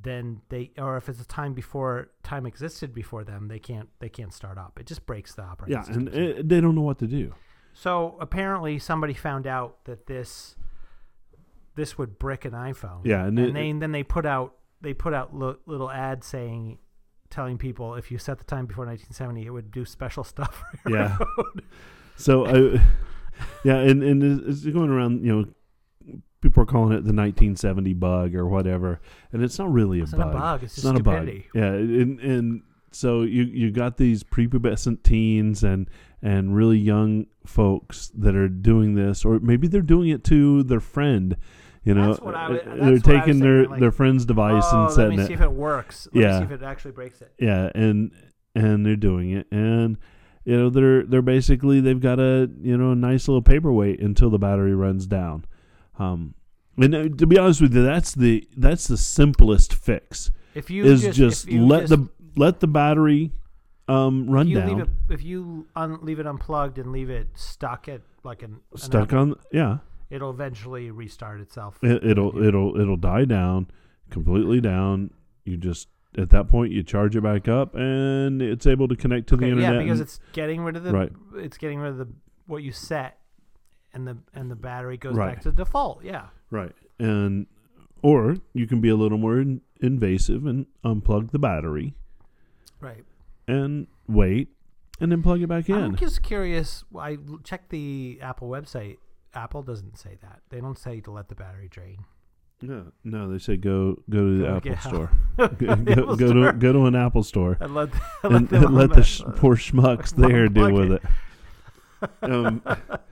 then 0.00 0.40
they 0.48 0.70
or 0.78 0.96
if 0.96 1.08
it's 1.08 1.20
a 1.20 1.26
time 1.26 1.54
before 1.54 2.10
time 2.22 2.46
existed 2.46 2.94
before 2.94 3.24
them, 3.24 3.48
they 3.48 3.58
can't 3.58 3.88
they 4.00 4.08
can't 4.08 4.32
start 4.32 4.58
up. 4.58 4.78
It 4.80 4.86
just 4.86 5.06
breaks 5.06 5.34
the 5.34 5.42
operating 5.42 5.76
Yeah, 5.76 5.82
system. 5.82 6.06
and 6.08 6.16
it, 6.16 6.48
they 6.48 6.60
don't 6.60 6.74
know 6.74 6.82
what 6.82 6.98
to 7.00 7.06
do. 7.06 7.34
So 7.72 8.16
apparently, 8.20 8.78
somebody 8.78 9.14
found 9.14 9.46
out 9.46 9.84
that 9.84 10.06
this 10.06 10.56
this 11.74 11.96
would 11.96 12.18
brick 12.18 12.44
an 12.44 12.52
iPhone. 12.52 13.00
Yeah, 13.04 13.24
and 13.24 13.38
and, 13.38 13.48
it- 13.48 13.54
they, 13.54 13.72
then 13.72 13.92
they 13.92 14.02
put 14.02 14.26
out 14.26 14.54
they 14.80 14.94
put 14.94 15.14
out 15.14 15.34
li- 15.36 15.56
little 15.66 15.90
ads 15.90 16.26
saying, 16.26 16.78
telling 17.30 17.58
people 17.58 17.94
if 17.94 18.10
you 18.10 18.18
set 18.18 18.38
the 18.38 18.44
time 18.44 18.66
before 18.66 18.84
1970, 18.86 19.46
it 19.46 19.50
would 19.50 19.70
do 19.70 19.84
special 19.84 20.24
stuff. 20.24 20.62
For 20.82 20.90
your 20.90 20.98
Yeah. 21.00 21.18
So, 22.16 22.46
I, 22.46 22.80
yeah, 23.62 23.76
and 23.78 24.02
and 24.02 24.22
it's 24.48 24.64
going 24.64 24.90
around. 24.90 25.24
You 25.24 25.32
know, 25.36 25.48
people 26.40 26.62
are 26.62 26.66
calling 26.66 26.92
it 26.92 27.04
the 27.04 27.12
1970 27.14 27.94
bug 27.94 28.34
or 28.34 28.46
whatever, 28.46 29.00
and 29.32 29.42
it's 29.42 29.58
not 29.58 29.72
really 29.72 30.00
a 30.00 30.02
It's 30.04 30.12
bug. 30.12 30.20
not 30.20 30.28
a 30.28 30.38
bug. 30.38 30.62
It's, 30.62 30.72
It's 30.74 30.82
just 30.82 30.84
not 30.86 30.96
stupidity. 30.96 31.46
a 31.54 31.58
bug. 31.58 31.62
Yeah, 31.62 31.72
and 32.02 32.20
and 32.20 32.62
so 32.90 33.22
you 33.22 33.42
you 33.44 33.70
got 33.70 33.96
these 33.96 34.22
prepubescent 34.24 35.02
teens 35.02 35.62
and 35.62 35.88
and 36.22 36.54
really 36.56 36.78
young 36.78 37.26
folks 37.46 38.10
that 38.16 38.34
are 38.34 38.48
doing 38.48 38.94
this, 38.94 39.24
or 39.24 39.38
maybe 39.40 39.68
they're 39.68 39.82
doing 39.82 40.08
it 40.08 40.24
to 40.24 40.62
their 40.64 40.80
friend. 40.80 41.36
You 41.84 41.94
know, 41.94 42.08
That's 42.08 42.20
what 42.20 42.34
I 42.34 42.46
uh, 42.46 42.50
was- 42.50 42.60
that's 42.64 42.66
they're 42.66 42.78
what 42.80 42.88
I 42.88 42.90
was 42.90 43.02
taking 43.02 43.38
their 43.40 43.66
like, 43.66 43.80
their 43.80 43.92
friend's 43.92 44.24
device 44.26 44.64
oh, 44.66 44.76
and 44.76 44.82
let 44.88 44.92
setting 44.94 45.16
me 45.16 45.22
it. 45.22 45.26
see 45.28 45.32
if 45.34 45.40
it 45.40 45.52
works. 45.52 46.08
Let 46.12 46.20
Yeah. 46.22 46.40
me 46.40 46.46
see 46.46 46.54
if 46.54 46.60
it 46.60 46.64
actually 46.64 46.90
breaks 46.92 47.20
it. 47.22 47.32
yeah, 47.38 47.70
and 47.74 48.10
and 48.54 48.84
they're 48.84 48.96
doing 48.96 49.30
it, 49.30 49.46
and 49.52 49.96
you 50.44 50.56
know 50.56 50.70
they're 50.70 51.04
they're 51.04 51.22
basically 51.22 51.80
they've 51.80 52.00
got 52.00 52.18
a 52.18 52.50
you 52.60 52.76
know 52.76 52.92
a 52.92 52.96
nice 52.96 53.28
little 53.28 53.42
paperweight 53.42 54.00
until 54.00 54.28
the 54.30 54.38
battery 54.38 54.74
runs 54.74 55.06
down. 55.06 55.44
Um, 55.98 56.34
and 56.76 56.94
uh, 56.94 57.08
to 57.08 57.26
be 57.26 57.38
honest 57.38 57.60
with 57.60 57.74
you, 57.74 57.82
that's 57.82 58.14
the 58.14 58.46
that's 58.56 58.86
the 58.86 58.96
simplest 58.96 59.74
fix 59.74 60.30
If 60.54 60.70
you 60.70 60.84
is 60.84 61.02
just, 61.02 61.18
just, 61.18 61.48
you 61.48 61.66
let 61.66 61.88
just, 61.88 61.90
the 61.90 62.08
let 62.36 62.60
the 62.60 62.68
battery 62.68 63.32
um 63.88 64.28
run 64.30 64.46
if 64.46 64.50
you 64.50 64.58
down. 64.60 64.68
leave 64.68 64.78
it 64.80 64.88
if 65.10 65.22
you 65.24 65.66
un, 65.74 65.98
leave 66.02 66.20
it 66.20 66.26
unplugged 66.26 66.78
and 66.78 66.92
leave 66.92 67.10
it 67.10 67.26
stuck 67.34 67.88
at 67.88 68.02
like 68.22 68.42
an 68.42 68.60
an 68.72 68.78
stuck 68.78 69.12
on 69.12 69.34
yeah 69.50 69.78
it'll 70.10 70.30
eventually 70.30 70.90
restart 70.90 71.40
itself. 71.40 71.78
it, 71.82 72.04
it'll 72.04 72.36
it'll 72.42 72.78
it'll 72.78 72.96
die 72.98 73.24
down 73.24 73.66
completely 74.10 74.60
down 74.60 75.10
you 75.44 75.56
just 75.56 75.88
at 76.16 76.30
that 76.30 76.48
point 76.48 76.70
you 76.70 76.82
charge 76.82 77.16
it 77.16 77.22
back 77.22 77.48
up 77.48 77.74
and 77.74 78.40
it's 78.42 78.66
able 78.66 78.86
to 78.88 78.94
connect 78.96 79.26
to 79.26 79.36
the 79.36 79.46
internet 79.46 79.72
yeah, 79.74 79.78
because 79.78 80.00
and- 80.00 80.06
it's 80.08 80.20
getting 80.32 80.62
rid 80.62 80.76
of 80.76 80.84
the 80.84 80.92
Right. 80.92 81.12
it's 81.36 81.56
getting 81.58 81.78
rid 81.80 81.90
of 81.90 81.98
the 81.98 82.08
what 82.46 82.62
you 82.62 82.72
set, 82.72 83.18
and 83.94 84.06
the 84.06 84.16
and 84.34 84.50
the 84.50 84.56
battery 84.56 84.96
goes 84.96 85.14
Right. 85.14 85.34
back 85.34 85.42
to 85.42 85.52
default. 85.52 86.04
Yeah, 86.04 86.26
right 86.50 86.72
and 86.98 87.46
or 88.02 88.36
you 88.54 88.66
can 88.66 88.80
be 88.80 88.88
a 88.88 88.96
little 88.96 89.18
more 89.18 89.38
in, 89.40 89.60
invasive 89.80 90.46
and 90.46 90.66
unplug 90.84 91.30
the 91.30 91.38
battery 91.38 91.94
right. 92.80 93.04
and 93.46 93.86
wait 94.08 94.48
and 95.00 95.12
then 95.12 95.22
plug 95.22 95.40
it 95.42 95.46
back 95.46 95.68
in. 95.68 95.76
I'm 95.76 95.96
just 95.96 96.22
curious. 96.22 96.84
I 96.98 97.18
checked 97.44 97.70
the 97.70 98.18
Apple 98.20 98.48
website. 98.48 98.96
Apple 99.34 99.62
doesn't 99.62 99.96
say 99.98 100.16
that. 100.22 100.40
They 100.50 100.60
don't 100.60 100.78
say 100.78 101.00
to 101.02 101.10
let 101.12 101.28
the 101.28 101.34
battery 101.36 101.68
drain. 101.68 102.04
no 102.62 102.86
no 103.04 103.30
they 103.30 103.38
say 103.38 103.56
go 103.56 103.94
go 104.10 104.18
to 104.18 104.38
the 104.38 104.44
Go 104.44 104.56
apple 104.56 104.76
store 104.90 105.10
go, 105.36 105.46
The 105.46 105.76
go, 105.94 106.16
go 106.16 106.32
to 106.32 106.52
go 106.54 106.72
to 106.72 106.86
an 106.86 106.96
apple 106.96 107.22
store 107.22 107.56
And 107.60 107.74
let, 107.74 107.90
and, 108.24 108.50
let, 108.50 108.62
and 108.64 108.74
let 108.74 108.92
the 108.92 109.02
sh- 109.04 109.22
poor 109.36 109.54
schmucks 109.54 110.10
there 110.16 110.48
deal 110.48 110.72
with 110.72 110.90
it. 110.92 111.02
it 112.02 112.08
um, 112.22 112.62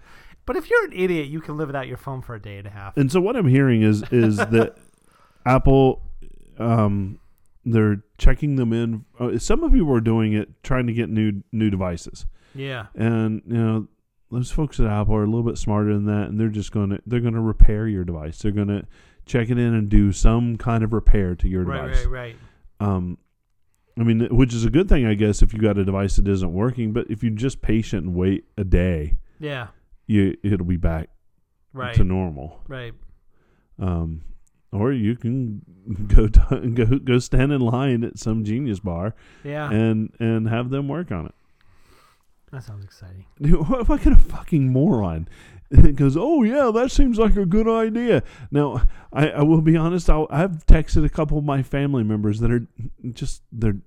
But 0.47 0.57
if 0.57 0.71
you're 0.71 0.85
an 0.87 0.93
idiot, 0.93 1.27
you 1.29 1.41
can 1.41 1.57
live 1.57 1.69
without 1.69 1.87
your 1.89 1.97
phone 1.97 2.23
for 2.23 2.35
a 2.35 2.41
day 2.41 2.59
and 2.59 2.67
a 2.67 2.71
half. 2.71 2.97
And 2.97 3.11
so 3.11 3.21
what 3.21 3.37
I'm 3.37 3.49
hearing 3.49 3.83
is 3.83 4.03
is 4.11 4.37
that 4.57 4.77
Apple, 5.45 6.03
um, 6.59 7.19
they're 7.65 8.03
checking 8.19 8.57
them 8.57 8.73
in. 8.73 9.05
Uh, 9.19 9.39
some 9.39 9.63
of 9.63 9.73
people 9.73 9.93
are 9.95 10.01
doing 10.01 10.33
it, 10.33 10.63
trying 10.63 10.87
to 10.87 10.93
get 10.93 11.09
new 11.11 11.43
new 11.53 11.69
devices, 11.71 12.27
Yeah, 12.55 12.87
and 12.95 13.43
you 13.47 13.55
know 13.57 13.89
those 14.31 14.51
folks 14.51 14.81
at 14.81 14.87
Apple 14.87 15.15
are 15.17 15.23
a 15.23 15.27
little 15.27 15.43
bit 15.45 15.59
smarter 15.59 15.93
than 15.93 16.07
that, 16.07 16.29
and 16.29 16.39
they're 16.41 16.49
just 16.49 16.73
going 16.73 16.91
to 16.91 17.01
they're 17.07 17.21
going 17.21 17.35
to 17.35 17.41
repair 17.41 17.87
your 17.89 18.05
device. 18.05 18.39
They're 18.39 18.53
going 18.53 18.69
to 18.69 18.87
check 19.25 19.51
it 19.51 19.59
in 19.59 19.75
and 19.75 19.89
do 19.89 20.13
some 20.13 20.57
kind 20.57 20.85
of 20.85 20.93
repair 20.93 21.35
to 21.35 21.49
your 21.49 21.65
right, 21.65 21.83
device. 21.83 22.05
right, 22.05 22.11
right. 22.11 22.37
Right. 22.81 22.89
Um, 22.89 23.19
I 23.99 24.03
mean, 24.03 24.29
which 24.31 24.53
is 24.53 24.65
a 24.65 24.71
good 24.71 24.89
thing, 24.89 25.07
I 25.07 25.15
guess, 25.15 25.41
if 25.43 25.55
you 25.55 25.59
got 25.61 25.79
a 25.79 25.85
device 25.85 26.17
that 26.17 26.29
isn't 26.29 26.53
working. 26.53 26.93
But 26.93 27.11
if 27.11 27.23
you're 27.23 27.33
just 27.33 27.63
patient 27.63 28.05
and 28.05 28.15
wait 28.15 28.45
a 28.59 28.63
day, 28.65 29.17
Yeah, 29.41 29.69
you 30.07 30.37
it'll 30.43 30.67
be 30.67 30.77
back 30.77 31.09
right, 31.73 31.95
to 31.95 32.05
normal. 32.05 32.63
right. 32.69 32.95
Um, 33.79 34.23
or 34.73 34.93
you 34.93 35.17
can 35.17 35.63
go 36.09 36.29
t- 36.29 36.71
go 36.71 36.99
go 36.99 37.19
stand 37.19 37.53
in 37.53 37.61
line 37.61 38.05
at 38.05 38.19
some 38.19 38.45
genius 38.45 38.81
bar 38.81 39.15
Yeah, 39.45 39.71
and 39.71 40.13
and 40.19 40.49
have 40.49 40.71
them 40.71 40.89
work 40.89 41.11
on 41.13 41.27
it. 41.27 41.35
that 42.53 42.63
sounds 42.65 42.85
exciting. 42.85 43.27
Dude, 43.43 43.69
what, 43.69 43.89
what 43.89 44.01
kind 44.01 44.17
of 44.17 44.23
fucking 44.23 44.73
moron? 44.73 45.29
Goes, 45.97 46.17
oh 46.17 46.45
yeah, 46.45 46.71
that 46.73 46.93
seems 46.93 47.19
like 47.19 47.35
a 47.37 47.45
good 47.45 47.67
idea. 47.67 48.23
Now, 48.53 48.83
I, 49.13 49.31
I 49.31 49.43
will 49.43 49.61
be 49.61 49.77
honest. 49.77 50.09
I'll, 50.09 50.29
I've 50.31 50.65
texted 50.67 51.05
a 51.05 51.09
couple 51.09 51.39
of 51.39 51.45
my 51.45 51.65
family 51.65 52.05
members 52.05 52.39
that 52.39 52.53
are 52.53 52.69
just 53.13 53.43
they're, 53.51 53.79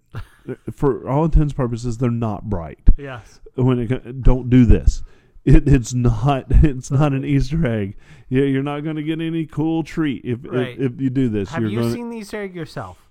for 0.73 1.07
all 1.07 1.23
intents 1.23 1.53
and 1.53 1.55
purposes, 1.55 1.97
they're 1.97 2.11
not 2.11 2.49
bright. 2.49 2.79
Yes. 2.97 3.39
When 3.55 3.79
it 3.79 4.21
don't 4.21 4.49
do 4.49 4.65
this, 4.65 5.03
it, 5.45 5.67
it's 5.67 5.93
not 5.93 6.45
it's 6.49 6.91
not 6.91 7.13
an 7.13 7.25
Easter 7.25 7.65
egg. 7.65 7.97
Yeah, 8.29 8.43
you're 8.43 8.63
not 8.63 8.81
going 8.83 8.95
to 8.97 9.03
get 9.03 9.19
any 9.21 9.45
cool 9.45 9.83
treat 9.83 10.23
if, 10.25 10.39
Right. 10.43 10.79
if 10.79 10.93
if 10.93 11.01
you 11.01 11.09
do 11.09 11.29
this. 11.29 11.49
Have 11.49 11.61
you're 11.61 11.71
you 11.71 11.79
gonna, 11.81 11.93
seen 11.93 12.09
the 12.09 12.17
Easter 12.17 12.41
egg 12.41 12.55
yourself? 12.55 13.09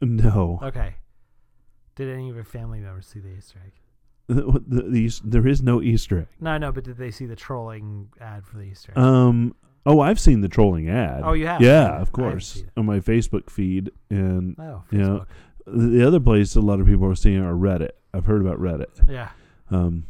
No, 0.00 0.58
Okay. 0.62 0.94
Did 1.96 2.08
any 2.14 2.30
of 2.30 2.34
your 2.34 2.44
family 2.44 2.80
members 2.80 3.06
see 3.06 3.20
the 3.20 3.28
Easter 3.36 3.58
egg? 3.64 3.72
the, 4.28 4.60
the, 4.66 4.82
the 4.88 5.20
there 5.24 5.46
is 5.46 5.60
no 5.60 5.82
Easter 5.82 6.20
egg. 6.20 6.26
No, 6.40 6.56
no, 6.56 6.72
but 6.72 6.84
did 6.84 6.96
they 6.96 7.10
see 7.10 7.26
the 7.26 7.36
trolling 7.36 8.08
ad 8.20 8.46
for 8.46 8.56
the 8.56 8.64
Easter 8.64 8.92
egg? 8.92 8.98
Um. 8.98 9.54
Oh, 9.86 10.00
I've 10.00 10.20
seen 10.20 10.42
the 10.42 10.48
trolling 10.48 10.88
ad. 10.90 11.22
oh, 11.24 11.32
you 11.32 11.46
have? 11.46 11.60
yeah, 11.62 12.00
of 12.00 12.12
course, 12.12 12.62
on 12.76 12.84
my 12.84 13.00
Facebook 13.00 13.48
feed, 13.48 13.90
and 14.10 14.54
Oh, 14.58 14.84
you 14.90 14.98
know, 14.98 15.26
the 15.66 16.06
other 16.06 16.20
place 16.20 16.54
a 16.54 16.60
lot 16.60 16.80
of 16.80 16.86
people 16.86 17.06
are 17.06 17.14
seeing 17.14 17.42
are 17.42 17.54
Reddit. 17.54 17.90
I've 18.12 18.26
heard 18.26 18.40
about 18.42 18.58
Reddit. 18.58 18.88
Yeah. 19.08 19.30
Um, 19.70 20.04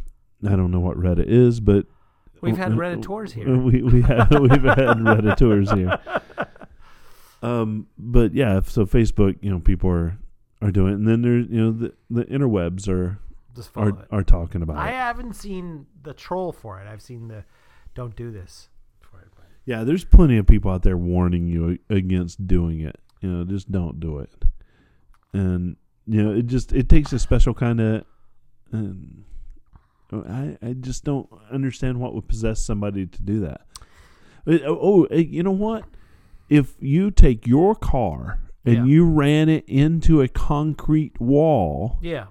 I 0.47 0.57
don't 0.57 0.71
know 0.71 0.81
what 0.81 0.97
Reddit 0.97 1.27
is, 1.27 1.61
but 1.61 1.87
We've 2.41 2.57
had 2.57 2.73
uh, 2.73 2.77
Reddit 2.77 3.03
tours 3.03 3.33
here. 3.35 3.55
We 3.59 3.83
we 3.83 4.01
have 4.03 4.31
we've 4.41 4.51
had 4.51 4.97
Reddit 4.99 5.37
tours 5.39 5.71
here. 5.71 5.99
Um, 7.43 7.87
but 7.99 8.35
yeah, 8.35 8.61
so 8.65 8.85
Facebook, 8.87 9.37
you 9.41 9.51
know, 9.51 9.61
people 9.61 9.91
are 9.91 10.19
are 10.63 10.71
doing, 10.71 10.93
it. 10.93 10.97
and 10.97 11.09
then 11.09 11.23
there's 11.23 11.47
you 11.49 11.61
know 11.61 11.73
the 11.73 11.93
the 12.11 12.25
interwebs 12.27 12.89
are 12.89 13.19
are 13.77 13.89
it. 13.91 13.95
are 14.11 14.23
talking 14.23 14.63
about 14.63 14.77
I 14.77 14.91
it. 14.91 14.95
haven't 14.95 15.35
seen 15.35 15.87
the 16.03 16.15
troll 16.15 16.53
for 16.53 16.81
it. 16.81 16.87
I've 16.87 17.03
seen 17.03 17.29
the 17.29 17.45
don't 17.95 18.15
do 18.17 18.31
this 18.31 18.69
for 19.01 19.21
it. 19.21 19.29
But 19.35 19.47
Yeah, 19.65 19.85
there's 19.85 20.05
plenty 20.05 20.37
of 20.39 20.47
people 20.47 20.71
out 20.71 20.83
there 20.83 20.97
warning 20.97 21.47
you 21.49 21.79
against 21.89 22.47
doing 22.47 22.81
it. 22.81 22.99
You 23.21 23.31
know, 23.31 23.45
just 23.45 23.71
don't 23.73 24.01
do 24.01 24.19
it. 24.19 24.31
And 25.33 25.77
you 26.07 26.23
know, 26.23 26.33
it 26.33 26.47
just 26.47 26.73
it 26.73 26.89
takes 26.89 27.13
a 27.13 27.19
special 27.19 27.55
kind 27.55 27.81
of. 27.81 28.05
Um, 28.73 29.25
I 30.13 30.57
I 30.63 30.73
just 30.75 31.05
don't 31.05 31.29
understand 31.51 32.01
what 32.01 32.15
would 32.15 32.29
possess 32.29 32.61
somebody 32.63 33.07
to 33.07 33.23
do 33.23 33.41
that. 33.41 33.63
Uh, 34.47 34.59
Oh, 34.67 34.79
oh, 34.81 35.07
uh, 35.11 35.17
you 35.17 35.43
know 35.43 35.51
what? 35.51 35.85
if 36.49 36.75
you 36.81 37.11
take 37.13 37.47
your 37.47 37.77
car 37.77 38.41
and 38.65 38.75
Yeah. 38.75 38.85
you 38.85 39.05
ran 39.07 39.49
it 39.49 39.65
into 39.69 40.21
a 40.21 40.27
concrete 40.27 41.21
wall, 41.21 41.99
Yeah. 42.03 42.27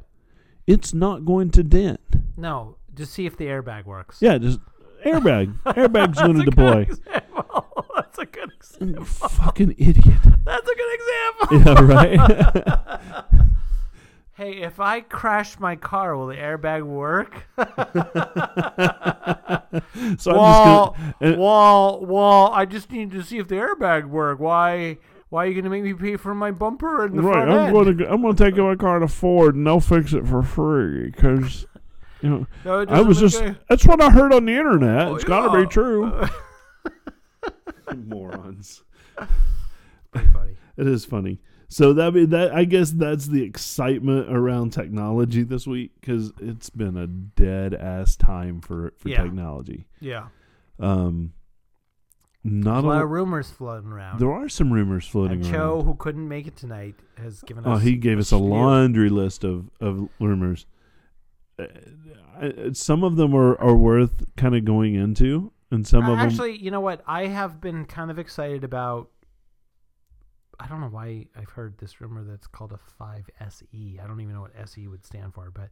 it's 0.67 0.93
not 0.93 1.23
going 1.25 1.51
to 1.51 1.63
dent. 1.63 2.01
No, 2.35 2.75
just 2.93 3.13
see 3.13 3.25
if 3.25 3.37
the 3.37 3.45
airbag 3.45 3.85
works. 3.85 4.17
Yeah, 4.21 4.37
just 4.37 4.59
airbag. 5.05 5.53
Airbag's 5.65 6.19
going 6.21 6.37
to 6.37 6.43
deploy. 6.43 6.81
example. 6.81 7.85
That's 7.95 8.17
a 8.19 8.25
good. 8.25 8.51
example. 8.57 9.05
Fucking 9.05 9.71
idiot. 9.77 10.21
That's 10.43 10.69
a 10.69 10.75
good 10.75 10.93
example. 10.99 11.05
Yeah, 11.51 11.81
right. 11.81 13.25
Hey, 14.39 14.61
if 14.61 14.79
I 14.79 15.01
crash 15.01 15.59
my 15.59 15.75
car, 15.75 16.15
will 16.15 16.27
the 16.27 16.35
airbag 16.35 16.83
work? 16.83 17.43
so 20.17 20.33
wall, 20.33 20.95
I'm 20.95 20.95
just 20.95 20.97
gonna. 21.03 21.15
and- 21.19 21.33
eh. 21.33 21.37
wall, 21.37 22.05
wall. 22.05 22.49
I 22.53 22.63
just 22.63 22.89
need 22.89 23.11
to 23.11 23.21
see 23.21 23.39
if 23.39 23.49
the 23.49 23.55
airbag 23.55 24.07
work. 24.07 24.39
Why? 24.39 24.99
Why 25.27 25.43
are 25.43 25.47
you 25.49 25.55
gonna 25.55 25.69
make 25.69 25.83
me 25.83 25.93
pay 25.93 26.15
for 26.15 26.33
my 26.33 26.51
bumper 26.51 27.03
and 27.03 27.17
the 27.17 27.21
right, 27.21 27.33
front 27.33 27.51
I'm 27.51 27.57
end? 27.57 27.73
going 27.73 27.97
to 27.97 28.09
I'm 28.09 28.21
going 28.21 28.33
to 28.33 28.41
take 28.41 28.55
my 28.55 28.77
car 28.77 28.99
to 28.99 29.09
Ford 29.09 29.55
and 29.55 29.67
they'll 29.67 29.81
fix 29.81 30.13
it 30.13 30.25
for 30.25 30.41
free 30.41 31.09
because 31.09 31.67
you 32.21 32.29
know 32.29 32.47
No, 32.63 32.85
I 32.87 33.01
was 33.01 33.19
just 33.19 33.43
make 33.43 33.57
that's 33.67 33.85
what 33.85 34.01
I 34.01 34.09
heard 34.09 34.31
on 34.31 34.45
the 34.45 34.53
internet. 34.53 35.09
Oh, 35.09 35.15
it's 35.15 35.25
got 35.25 35.51
to 35.51 35.61
be 35.61 35.67
true. 35.67 36.13
Morons. 37.93 38.83
Pretty 40.13 40.29
funny. 40.31 40.55
It 40.77 40.87
is 40.87 41.03
funny. 41.03 41.39
So 41.71 41.93
that 41.93 42.13
be 42.15 42.25
that 42.25 42.51
I 42.53 42.63
guess 42.65 42.89
that's 42.91 43.27
the 43.27 43.43
excitement 43.43 44.27
around 44.35 44.71
technology 44.71 45.43
this 45.43 45.67
week 45.67 45.91
because 46.01 46.33
it's 46.41 46.69
been 46.71 46.97
a 46.97 47.05
dead 47.05 47.73
ass 47.75 48.15
time 48.15 48.59
for 48.59 48.93
for 48.97 49.09
Yeah. 49.09 49.21
technology. 49.23 49.85
Yeah, 49.99 50.29
Um, 50.79 51.33
There's 52.43 52.65
not 52.65 52.83
a 52.83 52.87
lot 52.87 53.01
a, 53.01 53.03
of 53.03 53.09
rumors 53.11 53.51
floating 53.51 53.91
around. 53.91 54.19
there 54.19 54.31
are 54.31 54.49
some 54.49 54.73
rumors 54.73 55.05
floating 55.05 55.41
and 55.41 55.51
Cho, 55.51 55.75
around. 55.75 55.85
who 55.85 55.95
couldn't 55.95 56.27
make 56.27 56.47
it 56.47 56.55
tonight, 56.55 56.95
has 57.17 57.41
given 57.43 57.63
Oh, 57.67 57.73
us. 57.73 57.83
he 57.83 57.97
gave 57.97 58.17
us 58.17 58.31
a 58.31 58.37
laundry 58.37 59.09
list 59.09 59.43
of 59.43 59.69
of 59.79 60.09
rumors. 60.19 60.65
Uh, 61.59 61.65
I- 62.41 62.71
some 62.73 63.03
of 63.03 63.15
them 63.15 63.35
are 63.35 63.59
are 63.61 63.75
worth 63.75 64.33
kind 64.37 64.55
of 64.55 64.65
going 64.65 64.95
into, 64.95 65.51
and 65.69 65.85
some 65.85 66.05
Uh, 66.05 66.13
of 66.13 66.17
them 66.17 66.27
Actually, 66.29 66.57
you 66.57 66.71
know 66.71 66.79
what? 66.81 67.03
I 67.05 67.27
have 67.27 67.61
been 67.61 67.85
kind 67.85 68.09
of 68.09 68.17
excited 68.17 68.63
about. 68.63 69.09
I 70.59 70.67
don't 70.67 70.81
know 70.81 70.87
why 70.89 71.25
I've 71.37 71.49
heard 71.49 71.77
this 71.77 72.01
rumor 72.01 72.23
that's 72.23 72.47
called 72.47 72.73
a 72.73 72.79
5SE. 73.01 74.03
I 74.03 74.07
don't 74.07 74.19
even 74.19 74.33
know 74.35 74.41
what 74.41 74.51
SE 74.65 74.87
would 74.87 75.05
stand 75.05 75.33
for, 75.33 75.51
but 75.51 75.69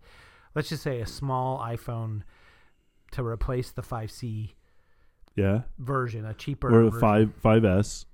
let's 0.56 0.70
just 0.70 0.84
say 0.84 1.02
a 1.02 1.06
small 1.06 1.60
iPhone 1.60 2.22
to 3.12 3.24
replace 3.26 3.72
the 3.72 3.82
5C 3.82 4.54
yeah, 5.36 5.62
version, 5.78 6.26
a 6.26 6.34
cheaper 6.34 6.68
or 6.74 6.82
a 6.82 6.86
version. 6.86 7.00
five 7.00 7.34
five 7.42 7.64
S, 7.66 8.06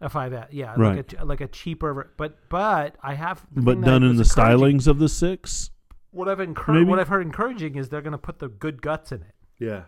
a 0.00 0.08
5S, 0.08 0.48
yeah, 0.52 0.74
Right. 0.76 0.96
like 0.96 1.12
a 1.20 1.24
like 1.24 1.40
a 1.40 1.48
cheaper, 1.48 2.12
but 2.16 2.38
but 2.48 2.96
I 3.02 3.14
have 3.14 3.44
but 3.50 3.80
done 3.80 4.02
in 4.04 4.16
the 4.16 4.22
stylings 4.22 4.86
of 4.86 4.98
the 4.98 5.08
six. 5.08 5.70
What 6.12 6.28
I've 6.28 6.38
encour- 6.38 6.86
what 6.86 6.98
I've 7.00 7.08
heard 7.08 7.22
encouraging 7.26 7.74
is 7.76 7.88
they're 7.88 8.02
going 8.02 8.12
to 8.12 8.18
put 8.18 8.38
the 8.40 8.48
good 8.48 8.82
guts 8.82 9.10
in 9.12 9.22
it 9.22 9.34
Yeah, 9.58 9.84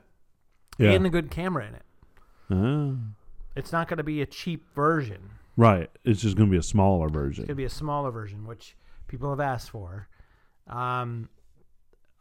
yeah, 0.79 0.91
and 0.93 1.05
a 1.07 1.11
good 1.11 1.31
camera 1.31 1.67
in 1.69 1.75
it. 1.75 1.83
Ah, 2.51 2.97
It's 3.55 3.71
not 3.73 3.87
going 3.89 3.99
to 3.99 4.03
be 4.05 4.21
a 4.23 4.27
cheap 4.27 4.67
version. 4.75 5.31
Right. 5.57 5.91
It's 6.05 6.21
just 6.21 6.37
going 6.37 6.49
to 6.49 6.51
be 6.51 6.59
a 6.59 6.63
smaller 6.63 7.09
version. 7.09 7.43
It's 7.43 7.49
going 7.49 7.57
to 7.57 7.63
be 7.63 7.65
a 7.65 7.71
smaller 7.71 8.11
version, 8.11 8.47
which 8.47 8.77
people 9.09 9.31
have 9.31 9.41
asked 9.41 9.71
for. 9.71 10.09
Um, 10.67 11.29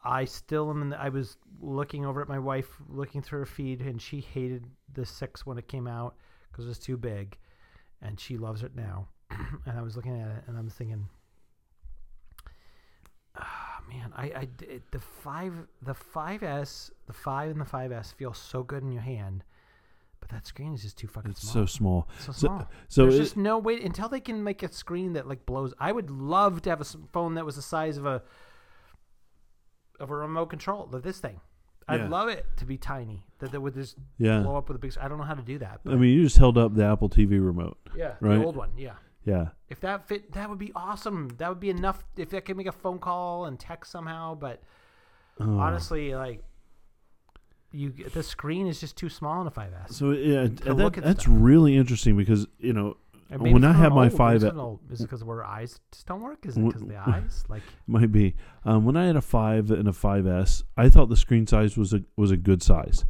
I 0.03 0.25
still 0.25 0.69
am. 0.69 0.81
In 0.81 0.89
the, 0.89 0.99
I 0.99 1.09
was 1.09 1.37
looking 1.59 2.05
over 2.05 2.21
at 2.21 2.27
my 2.27 2.39
wife, 2.39 2.69
looking 2.89 3.21
through 3.21 3.39
her 3.39 3.45
feed, 3.45 3.81
and 3.81 4.01
she 4.01 4.19
hated 4.19 4.65
the 4.93 5.05
six 5.05 5.45
when 5.45 5.57
it 5.57 5.67
came 5.67 5.87
out 5.87 6.15
because 6.51 6.65
it 6.65 6.69
was 6.69 6.79
too 6.79 6.97
big, 6.97 7.37
and 8.01 8.19
she 8.19 8.37
loves 8.37 8.63
it 8.63 8.75
now. 8.75 9.07
and 9.29 9.77
I 9.77 9.81
was 9.81 9.95
looking 9.95 10.19
at 10.19 10.27
it, 10.27 10.43
and 10.47 10.57
I'm 10.57 10.69
thinking, 10.69 11.07
ah, 13.37 13.79
man, 13.87 14.11
I, 14.15 14.23
I 14.35 14.45
d- 14.45 14.81
the 14.91 14.99
five, 14.99 15.53
the 15.81 15.93
5S, 15.93 16.91
the 17.07 17.13
five 17.13 17.51
and 17.51 17.61
the 17.61 17.65
5S 17.65 18.13
feel 18.13 18.33
so 18.33 18.63
good 18.63 18.83
in 18.83 18.91
your 18.91 19.03
hand, 19.03 19.43
that 20.31 20.47
screen 20.47 20.73
is 20.73 20.81
just 20.81 20.97
too 20.97 21.07
fucking 21.07 21.31
It's 21.31 21.41
small. 21.41 21.53
so 21.53 21.65
small. 21.65 22.07
so 22.19 22.31
small. 22.31 22.67
so 22.89 23.03
There's 23.03 23.15
it- 23.15 23.19
just 23.23 23.37
no 23.37 23.57
way 23.59 23.81
until 23.83 24.09
they 24.09 24.19
can 24.19 24.43
make 24.43 24.63
a 24.63 24.71
screen 24.71 25.13
that 25.13 25.27
like 25.27 25.45
blows. 25.45 25.73
I 25.79 25.91
would 25.91 26.09
love 26.09 26.61
to 26.63 26.69
have 26.69 26.79
a 26.79 26.87
s- 26.89 26.97
phone 27.13 27.35
that 27.35 27.45
was 27.45 27.55
the 27.55 27.61
size 27.61 27.97
of 27.97 28.05
a 28.05 28.21
of 29.99 30.09
a 30.09 30.15
remote 30.15 30.47
control 30.47 30.89
of 30.93 31.03
this 31.03 31.19
thing. 31.19 31.39
I'd 31.87 32.01
Yeah. 32.01 32.09
love 32.09 32.29
it 32.29 32.45
to 32.57 32.65
be 32.65 32.77
tiny. 32.77 33.25
That 33.39 33.51
that 33.51 33.61
would 33.61 33.73
just 33.73 33.97
yeah. 34.17 34.41
blow 34.41 34.55
up 34.55 34.67
with 34.69 34.75
a 34.75 34.79
big. 34.79 34.91
s- 34.91 34.97
I 34.99 35.07
don't 35.07 35.17
know 35.17 35.23
how 35.23 35.33
to 35.33 35.41
do 35.41 35.57
that. 35.59 35.81
But 35.83 35.93
I 35.93 35.97
mean, 35.97 36.13
you 36.15 36.23
just 36.23 36.37
held 36.37 36.57
up 36.57 36.73
the 36.73 36.85
Apple 36.85 37.09
TV 37.09 37.39
remote. 37.39 37.77
yeah, 37.95 38.15
right. 38.21 38.37
the 38.37 38.45
old 38.45 38.55
one. 38.55 38.71
Yeah, 38.77 38.95
Yeah. 39.25 39.49
if 39.67 39.79
that 39.81 40.07
fit, 40.07 40.31
that 40.33 40.49
would 40.49 40.59
be 40.59 40.71
awesome. 40.75 41.29
That 41.37 41.49
would 41.49 41.59
be 41.59 41.69
enough. 41.69 42.03
If 42.15 42.29
that 42.31 42.45
could 42.45 42.55
make 42.57 42.67
a 42.67 42.71
phone 42.71 42.99
call 42.99 43.45
and 43.45 43.59
text 43.59 43.91
somehow, 43.91 44.35
but 44.35 44.61
Oh. 45.39 45.57
honestly, 45.59 46.13
like 46.15 46.43
you, 47.71 47.91
the 48.13 48.23
screen 48.23 48.67
is 48.67 48.79
just 48.79 48.97
too 48.97 49.09
small 49.09 49.41
in 49.41 49.47
a 49.47 49.51
5S. 49.51 49.93
So 49.93 50.11
yeah, 50.11 50.47
that, 50.65 50.93
that's 51.03 51.23
stuff. 51.23 51.33
really 51.37 51.75
interesting 51.77 52.17
because 52.17 52.47
you 52.59 52.73
know 52.73 52.97
when 53.37 53.63
I 53.63 53.71
had 53.71 53.93
my 53.93 54.05
old, 54.05 54.13
five, 54.13 54.35
it's 54.43 54.53
not 54.53 54.55
old. 54.57 54.79
is 54.91 54.99
it 54.99 55.03
because 55.05 55.23
our 55.23 55.43
eyes 55.43 55.79
just 55.93 56.05
don't 56.05 56.21
work? 56.21 56.45
Is 56.45 56.57
it 56.57 56.65
because 56.65 56.81
the 56.83 56.97
eyes? 57.09 57.45
Like 57.47 57.61
might 57.87 58.11
be 58.11 58.35
um, 58.65 58.83
when 58.85 58.97
I 58.97 59.05
had 59.05 59.15
a 59.15 59.21
five 59.21 59.71
and 59.71 59.87
a 59.87 59.91
5S, 59.93 60.63
I 60.75 60.89
thought 60.89 61.07
the 61.09 61.15
screen 61.15 61.47
size 61.47 61.77
was 61.77 61.93
a 61.93 62.03
was 62.17 62.31
a 62.31 62.37
good 62.37 62.61
size. 62.61 63.05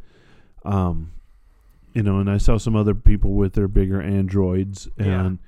Um, 0.63 1.13
you 1.93 2.03
know, 2.03 2.19
and 2.19 2.29
I 2.29 2.37
saw 2.37 2.57
some 2.57 2.75
other 2.75 2.93
people 2.93 3.33
with 3.33 3.53
their 3.53 3.67
bigger 3.67 4.01
Androids, 4.01 4.87
Yeah. 4.97 5.25
and 5.25 5.39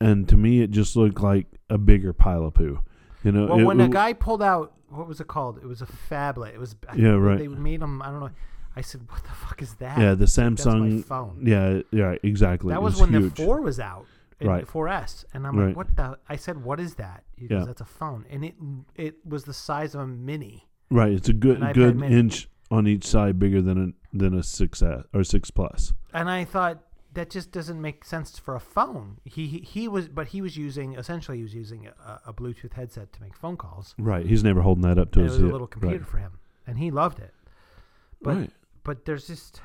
and 0.00 0.28
to 0.28 0.36
me, 0.36 0.60
it 0.62 0.70
just 0.70 0.96
looked 0.96 1.20
like 1.20 1.46
a 1.68 1.78
bigger 1.78 2.12
pile 2.12 2.44
of 2.46 2.54
poo. 2.54 2.80
You 3.24 3.32
know, 3.32 3.46
Well, 3.46 3.58
it- 3.60 3.64
when 3.64 3.80
a 3.80 3.88
guy 3.88 4.12
pulled 4.12 4.42
out, 4.42 4.72
what 4.88 5.06
was 5.08 5.20
it 5.20 5.26
called? 5.26 5.58
It 5.58 5.66
was 5.66 5.82
a 5.82 5.86
phablet. 5.86 6.54
It 6.54 6.58
was 6.60 6.76
I 6.88 6.94
Yeah, 6.96 7.10
right. 7.10 7.38
They 7.38 7.48
made 7.48 7.80
them. 7.80 8.00
I 8.02 8.06
don't 8.10 8.20
know. 8.20 8.30
I 8.76 8.80
said, 8.80 9.02
"What 9.10 9.22
the 9.24 9.30
fuck 9.30 9.60
is 9.62 9.74
that?" 9.74 9.98
yeah, 9.98 10.14
the 10.14 10.24
Samsung, 10.26 11.04
phone. 11.04 11.42
yeah, 11.44 11.82
yeah, 11.90 12.16
exactly. 12.22 12.70
that 12.72 12.80
It 12.80 12.82
was, 12.82 13.00
when 13.00 13.10
huge. 13.10 13.34
the 13.34 13.44
four 13.44 13.60
was 13.60 13.78
out. 13.80 14.06
Right. 14.40 14.66
The 14.66 14.72
4S, 14.72 15.24
and 15.32 15.46
I'm 15.46 15.56
Right. 15.56 15.66
like, 15.68 15.76
"What 15.76 15.94
the?" 15.94 16.18
I 16.28 16.34
said, 16.34 16.64
"What 16.64 16.80
is 16.80 16.96
that?" 16.96 17.22
He 17.36 17.46
goes, 17.46 17.60
Yeah. 17.60 17.64
"That's 17.64 17.80
a 17.80 17.84
phone," 17.84 18.24
and 18.28 18.44
it 18.44 18.54
it 18.96 19.24
was 19.24 19.44
the 19.44 19.52
size 19.54 19.94
of 19.94 20.00
a 20.00 20.06
mini. 20.08 20.66
Right, 20.90 21.12
it's 21.12 21.28
a 21.28 21.32
good 21.32 21.60
good 21.74 21.96
mini. 21.96 22.16
inch 22.18 22.48
on 22.68 22.88
each 22.88 23.06
side, 23.06 23.38
bigger 23.38 23.62
than 23.62 23.78
a 24.12 24.16
than 24.16 24.34
a 24.34 24.42
six 24.42 24.82
S 24.82 25.04
or 25.14 25.22
six 25.22 25.52
plus. 25.52 25.92
And 26.12 26.28
I 26.28 26.42
thought 26.44 26.82
that 27.14 27.30
just 27.30 27.52
doesn't 27.52 27.80
make 27.80 28.04
sense 28.04 28.36
for 28.38 28.56
a 28.56 28.60
phone. 28.60 29.18
He 29.24 29.46
he, 29.46 29.58
he 29.60 29.86
was, 29.86 30.08
but 30.08 30.28
he 30.28 30.42
was 30.42 30.56
using 30.56 30.94
essentially 30.94 31.36
he 31.36 31.42
was 31.44 31.54
using 31.54 31.86
a, 31.86 32.20
a 32.26 32.32
Bluetooth 32.32 32.72
headset 32.72 33.12
to 33.12 33.22
make 33.22 33.36
phone 33.36 33.56
calls. 33.56 33.94
Right, 33.96 34.26
he's 34.26 34.42
never 34.42 34.62
holding 34.62 34.82
that 34.82 34.98
up 34.98 35.12
to 35.12 35.20
And 35.20 35.28
it 35.28 35.32
his 35.34 35.40
was 35.40 35.48
a 35.48 35.52
little 35.52 35.68
computer 35.68 35.98
Right. 35.98 36.06
for 36.08 36.18
him, 36.18 36.32
and 36.66 36.78
he 36.78 36.90
loved 36.90 37.20
it. 37.20 37.32
But 38.20 38.36
right. 38.36 38.50
But 38.84 39.04
there's 39.04 39.26
just 39.26 39.60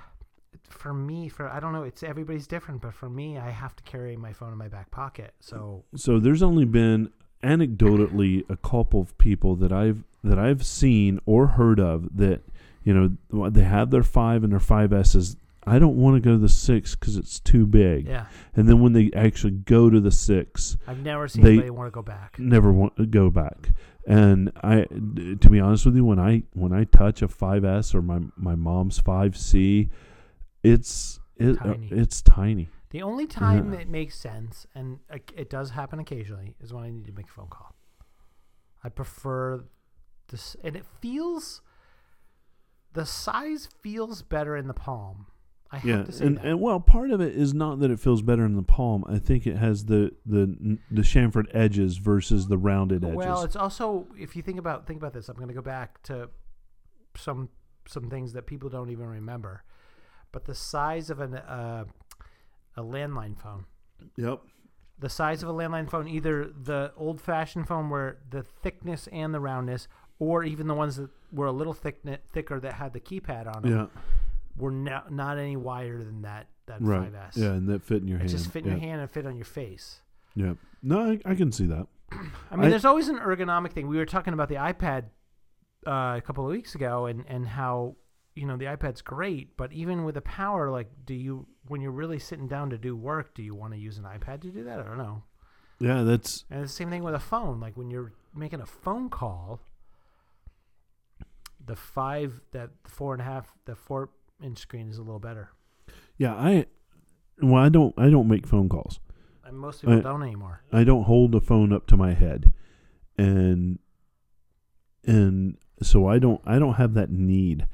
for 0.70 0.94
me 0.94 1.30
for 1.30 1.48
I 1.50 1.60
don't 1.60 1.72
know 1.74 1.84
it's 1.84 2.04
everybody's 2.04 2.48
different 2.48 2.82
but 2.82 2.94
for 2.94 3.10
me 3.10 3.38
I 3.38 3.50
have 3.52 3.76
to 3.78 3.84
carry 3.84 4.18
my 4.18 4.34
phone 4.34 4.52
in 4.52 4.58
my 4.58 4.68
back 4.68 4.92
pocket 4.92 5.34
so 5.40 5.84
So 5.96 6.20
there's 6.20 6.44
only 6.44 6.66
been 6.66 7.10
anecdotally 7.44 8.44
a 8.50 8.58
couple 8.58 9.00
of 9.02 9.18
people 9.18 9.56
that 9.58 9.72
I've 9.72 10.04
that 10.24 10.38
I've 10.40 10.66
seen 10.66 11.20
or 11.26 11.48
heard 11.48 11.80
of 11.80 12.18
that 12.18 12.42
you 12.84 12.94
know 13.32 13.50
they 13.50 13.64
have 13.64 13.92
their 13.92 14.04
five 14.04 14.44
and 14.44 14.52
their 14.52 14.60
five 14.60 14.94
S's. 14.94 15.38
I 15.66 15.80
don't 15.80 15.98
want 15.98 16.16
to 16.16 16.22
go 16.22 16.32
to 16.32 16.38
the 16.38 16.48
six 16.48 16.96
because 16.96 17.18
it's 17.18 17.42
too 17.42 17.66
big. 17.66 18.08
yeah 18.08 18.28
And 18.56 18.70
then 18.70 18.80
when 18.80 18.94
they 18.94 19.12
actually 19.14 19.52
go 19.52 19.90
to 19.90 20.00
the 20.00 20.12
six, 20.12 20.78
I've 20.88 21.00
never 21.04 21.28
seen 21.28 21.44
They- 21.44 21.50
anybody 21.50 21.70
want 21.72 21.88
to 21.88 21.92
go 21.92 22.02
back 22.02 22.40
never 22.40 22.72
want 22.72 22.96
to 22.98 23.06
go 23.06 23.30
back. 23.30 23.70
And 24.10 24.54
I, 24.64 24.86
to 24.86 25.50
be 25.50 25.60
honest 25.60 25.86
with 25.86 25.96
you, 25.98 26.06
when 26.06 26.18
I 26.18 26.44
when 26.54 26.72
I 26.72 26.86
touch 26.86 27.22
a 27.22 27.28
5S 27.28 27.94
or 27.94 28.02
my 28.02 28.22
my 28.38 28.56
mom's 28.56 29.02
5C, 29.02 29.90
it's 30.64 31.20
it, 31.36 31.60
uh, 31.60 31.64
Tiny. 31.74 31.90
it's 31.92 32.22
tiny. 32.22 32.70
the 32.92 33.02
only 33.04 33.28
time 33.28 33.74
Yeah. 33.74 33.80
it 33.82 33.90
makes 33.90 34.16
sense 34.18 34.66
and 34.74 35.00
uh, 35.14 35.18
it 35.36 35.50
does 35.50 35.72
happen 35.72 36.00
occasionally 36.00 36.56
is 36.62 36.74
when 36.74 36.84
I 36.86 36.90
need 36.90 37.06
to 37.08 37.12
make 37.12 37.28
a 37.28 37.32
phone 37.32 37.50
call 37.50 37.76
I 38.84 38.90
prefer 38.90 39.66
this 40.30 40.56
and 40.64 40.76
it 40.76 40.86
feels 41.02 41.62
the 42.94 43.06
size 43.06 43.68
feels 43.84 44.22
better 44.24 44.56
in 44.58 44.68
the 44.68 44.74
palm 44.74 45.28
I 45.72 45.78
have 45.78 45.86
Yeah, 45.86 46.04
to 46.04 46.12
say 46.12 46.26
and, 46.26 46.38
that 46.38 46.46
and 46.46 46.62
well, 46.62 46.80
part 46.80 47.12
of 47.12 47.20
it 47.22 47.36
is 47.36 47.54
not 47.54 47.80
that 47.80 47.92
it 47.92 48.00
feels 48.00 48.22
better 48.22 48.46
in 48.46 48.56
the 48.56 48.64
palm. 48.64 49.04
I 49.08 49.20
think 49.20 49.46
it 49.46 49.58
has 49.58 49.86
the 49.86 50.12
the 50.26 50.78
the 50.90 51.02
chamfered 51.02 51.48
edges 51.54 51.98
versus 51.98 52.48
the 52.48 52.58
rounded 52.58 53.04
edges. 53.04 53.16
Well, 53.16 53.44
it's 53.44 53.56
also 53.56 54.08
if 54.18 54.36
you 54.36 54.42
think 54.42 54.60
about 54.60 54.88
think 54.88 55.00
about 55.00 55.14
this. 55.14 55.30
I'm 55.30 55.36
going 55.36 55.50
to 55.50 55.54
go 55.54 55.62
back 55.62 56.02
to 56.04 56.30
some 57.18 57.50
some 57.88 58.10
things 58.10 58.34
that 58.34 58.46
people 58.46 58.70
don't 58.70 58.90
even 58.90 59.08
remember, 59.08 59.64
but 60.32 60.46
the 60.46 60.56
size 60.56 61.10
of 61.10 61.20
an 61.20 61.36
uh, 61.36 61.86
a 62.76 62.82
landline 62.84 63.38
phone, 63.38 63.66
yep. 64.16 64.40
the 65.00 65.10
size 65.10 65.44
of 65.44 65.50
a 65.50 65.54
landline 65.54 65.90
phone, 65.90 66.08
either 66.08 66.46
the 66.46 66.94
old 66.96 67.20
fashioned 67.20 67.68
phone 67.68 67.90
where 67.90 68.20
the 68.30 68.44
thickness 68.44 69.08
and 69.12 69.34
the 69.34 69.40
roundness, 69.40 69.88
or 70.20 70.44
even 70.44 70.68
the 70.68 70.74
ones 70.74 70.96
that 70.98 71.10
were 71.32 71.48
a 71.48 71.52
little 71.52 71.74
thick 71.74 72.02
thicker 72.32 72.60
that 72.60 72.74
had 72.74 72.94
the 72.94 73.00
keypad 73.00 73.54
on 73.54 73.64
them, 73.64 73.72
Yeah. 73.72 73.86
Were 74.58 74.72
not 74.72 75.12
not 75.12 75.38
any 75.38 75.56
wider 75.56 76.04
than 76.04 76.24
that 76.24 76.48
that 76.68 76.82
right. 76.82 77.12
5S. 77.12 77.38
Yeah, 77.38 77.52
and 77.52 77.68
that 77.70 77.84
fit 77.84 78.02
in 78.02 78.08
your 78.08 78.18
hand. 78.18 78.30
It 78.30 78.34
hand. 78.34 78.44
just 78.44 78.52
fit 78.52 78.66
in 78.66 78.72
yeah. 78.72 78.78
your 78.78 78.82
hand 78.82 79.02
and 79.02 79.10
fit 79.10 79.26
on 79.26 79.36
your 79.36 79.46
face. 79.46 80.02
Yeah. 80.36 80.54
No, 80.84 81.12
I, 81.12 81.20
I 81.26 81.36
can 81.36 81.52
see 81.52 81.66
that. 81.66 81.88
I 82.12 82.56
mean, 82.56 82.66
I- 82.66 82.70
there's 82.70 82.86
always 82.86 83.08
an 83.08 83.18
ergonomic 83.18 83.72
thing. 83.72 83.88
We 83.88 83.98
were 83.98 84.06
talking 84.06 84.34
about 84.34 84.50
the 84.50 84.56
iPad 84.56 85.06
uh, 85.86 86.16
a 86.18 86.22
couple 86.26 86.46
of 86.46 86.52
weeks 86.52 86.76
ago, 86.76 87.06
and 87.06 87.24
and 87.28 87.48
how 87.48 87.96
you 88.36 88.46
know 88.46 88.58
the 88.58 88.66
iPad's 88.66 89.02
great, 89.02 89.58
but 89.58 89.72
even 89.74 90.04
with 90.04 90.16
the 90.16 90.22
power, 90.22 90.70
like, 90.70 90.90
do 91.06 91.14
you 91.14 91.48
when 91.68 91.82
you're 91.82 91.92
really 91.92 92.20
sitting 92.20 92.48
down 92.48 92.70
to 92.70 92.78
do 92.78 92.96
work, 92.96 93.34
do 93.34 93.42
you 93.44 93.56
want 93.56 93.74
to 93.74 93.80
use 93.80 93.98
an 93.98 94.04
iPad 94.04 94.42
to 94.42 94.50
do 94.50 94.64
that? 94.66 94.80
I 94.80 94.84
don't 94.84 94.98
know. 94.98 95.24
Yeah, 95.80 96.04
that's 96.04 96.46
And 96.50 96.64
the 96.64 96.68
same 96.68 96.90
thing 96.90 97.04
with 97.04 97.14
a 97.14 97.20
phone. 97.20 97.60
Like 97.60 97.78
when 97.78 97.90
you're 97.90 98.14
making 98.36 98.62
a 98.62 98.66
phone 98.66 99.10
call, 99.10 99.60
the 101.64 101.76
five, 101.76 102.42
that 102.52 102.72
four 102.86 103.14
and 103.14 103.22
a 103.22 103.26
half, 103.26 103.52
the 103.66 103.76
four 103.76 104.10
inch 104.44 104.60
screen 104.60 104.90
is 104.90 104.98
a 104.98 105.02
little 105.04 105.20
better. 105.20 105.50
yeah. 106.18 106.34
I 106.36 106.66
well, 107.42 107.64
I 107.64 107.70
don't 107.70 107.94
I 107.98 108.10
don't 108.10 108.28
make 108.28 108.48
phone 108.48 108.70
calls. 108.70 109.00
And 109.46 109.58
most 109.58 109.82
people 109.82 109.98
I- 109.98 110.02
don't 110.02 110.24
anymore. 110.24 110.62
I 110.72 110.84
don't 110.84 111.04
hold 111.04 111.32
the 111.32 111.42
phone 111.42 111.72
up 111.72 111.88
to 111.88 111.98
my 111.98 112.14
head, 112.14 112.52
and 113.18 113.80
and 115.06 115.58
so 115.82 116.08
I 116.08 116.20
don't 116.20 116.42
I 116.46 116.60
don't 116.60 116.76
have 116.76 116.94
that 116.96 117.10
need 117.12 117.68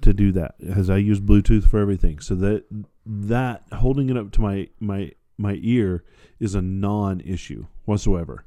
to 0.00 0.12
do 0.12 0.32
that 0.32 0.54
because 0.58 0.90
I 0.90 0.96
use 0.96 1.20
Bluetooth 1.20 1.64
for 1.66 1.78
everything. 1.78 2.18
So 2.20 2.34
that 2.36 2.64
that 3.06 3.62
holding 3.72 4.10
it 4.10 4.16
up 4.16 4.32
to 4.32 4.40
my 4.40 4.68
my 4.80 5.12
my 5.38 5.58
ear 5.62 6.04
is 6.40 6.54
a 6.54 6.62
non-issue 6.62 7.66
whatsoever. 7.84 8.44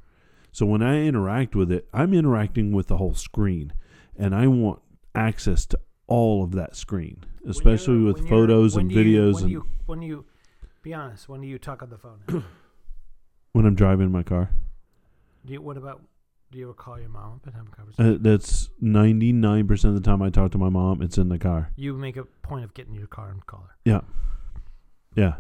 So 0.52 0.65
when 0.65 0.82
I 0.82 1.04
interact 1.06 1.56
with 1.56 1.72
it, 1.72 1.88
I'm 1.93 2.13
interacting 2.13 2.72
with 2.72 2.88
the 2.88 2.98
whole 2.98 3.13
screen, 3.13 3.74
and 4.17 4.34
I 4.34 4.48
want 4.48 4.82
access 5.13 5.65
to 5.67 5.80
all 6.08 6.43
of 6.43 6.54
that 6.54 6.76
screen, 6.76 7.24
especially 7.48 8.00
with 8.00 8.28
photos 8.28 8.76
and 8.76 8.89
videos 8.89 9.36
when 9.36 9.43
and 9.43 9.52
you, 9.52 9.67
when 9.86 10.02
you, 10.02 10.26
be 10.82 10.93
honest, 10.93 11.28
when 11.30 11.41
do 11.41 11.48
you 11.48 11.60
talk 11.60 11.84
on 11.84 11.89
the 11.89 11.98
phone? 11.98 12.20
when 13.52 13.65
I'm 13.65 13.76
driving 13.76 14.12
my 14.12 14.24
car. 14.24 14.50
do 15.46 15.54
you, 15.54 15.62
what 15.62 15.78
about? 15.78 16.02
Do 16.50 16.60
you 16.60 16.65
ever 16.65 16.74
call 16.74 16.98
your 16.98 17.10
mom 17.10 17.34
up 17.34 17.46
and 17.46 17.56
have 17.56 17.67
a 17.67 17.72
conversation? 17.72 18.15
Uh, 18.15 18.17
that's 18.22 18.70
99% 18.82 19.84
of 19.84 19.96
the 19.96 20.00
time 20.00 20.22
I 20.22 20.30
talk 20.30 20.52
to 20.52 20.58
my 20.58 20.70
mom, 20.70 21.02
it's 21.02 21.17
in 21.17 21.28
the 21.28 21.38
car. 21.38 21.72
you 21.76 21.93
make 21.93 22.15
a 22.15 22.24
point 22.24 22.63
of 22.63 22.74
getting 22.74 22.93
in 22.93 23.00
your 23.00 23.08
car 23.08 23.30
and 23.32 23.46
call 23.46 23.67
her. 23.67 23.76
Yeah. 23.84 24.00
Yeah. 25.13 25.36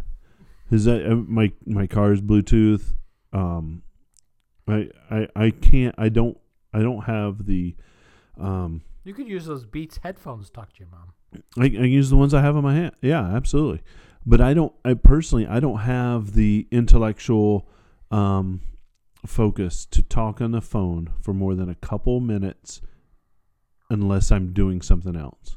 Is 0.69 0.83
that 0.83 1.09
uh, 1.09 1.15
my 1.15 1.53
my 1.65 1.87
car 1.87 2.11
is 2.11 2.21
Bluetooth? 2.21 2.93
Um 3.31 3.83
I 4.67 4.89
I 5.09 5.27
I 5.33 5.49
can't 5.51 5.95
I 5.97 6.09
don't 6.09 6.37
I 6.73 6.79
don't 6.79 7.05
have 7.05 7.45
the 7.45 7.73
um 8.37 8.81
You 9.07 9.13
could 9.13 9.29
use 9.29 9.45
those 9.45 9.65
Beats 9.65 10.01
headphones 10.03 10.47
to 10.47 10.51
talk 10.51 10.73
to 10.73 10.79
your 10.79 10.89
mom. 10.89 11.13
I, 11.57 11.81
I 11.81 11.85
use 11.85 12.09
the 12.09 12.17
ones 12.17 12.33
I 12.33 12.41
have 12.41 12.57
in 12.57 12.63
my 12.63 12.75
hand. 12.75 12.91
Yeah, 13.01 13.21
absolutely. 13.21 13.81
But 14.25 14.41
I 14.41 14.53
don't. 14.53 14.73
I 14.83 14.95
personally, 14.95 15.47
I 15.47 15.61
don't 15.61 15.79
have 15.79 16.33
the 16.33 16.67
intellectual 16.71 17.69
um, 18.11 18.59
focus 19.25 19.85
to 19.85 20.03
talk 20.03 20.41
on 20.41 20.51
the 20.51 20.59
phone 20.59 21.13
for 21.21 21.33
more 21.33 21.55
than 21.55 21.69
a 21.69 21.75
couple 21.75 22.19
minutes, 22.19 22.81
unless 23.89 24.29
I'm 24.29 24.51
doing 24.51 24.81
something 24.81 25.15
else. 25.15 25.55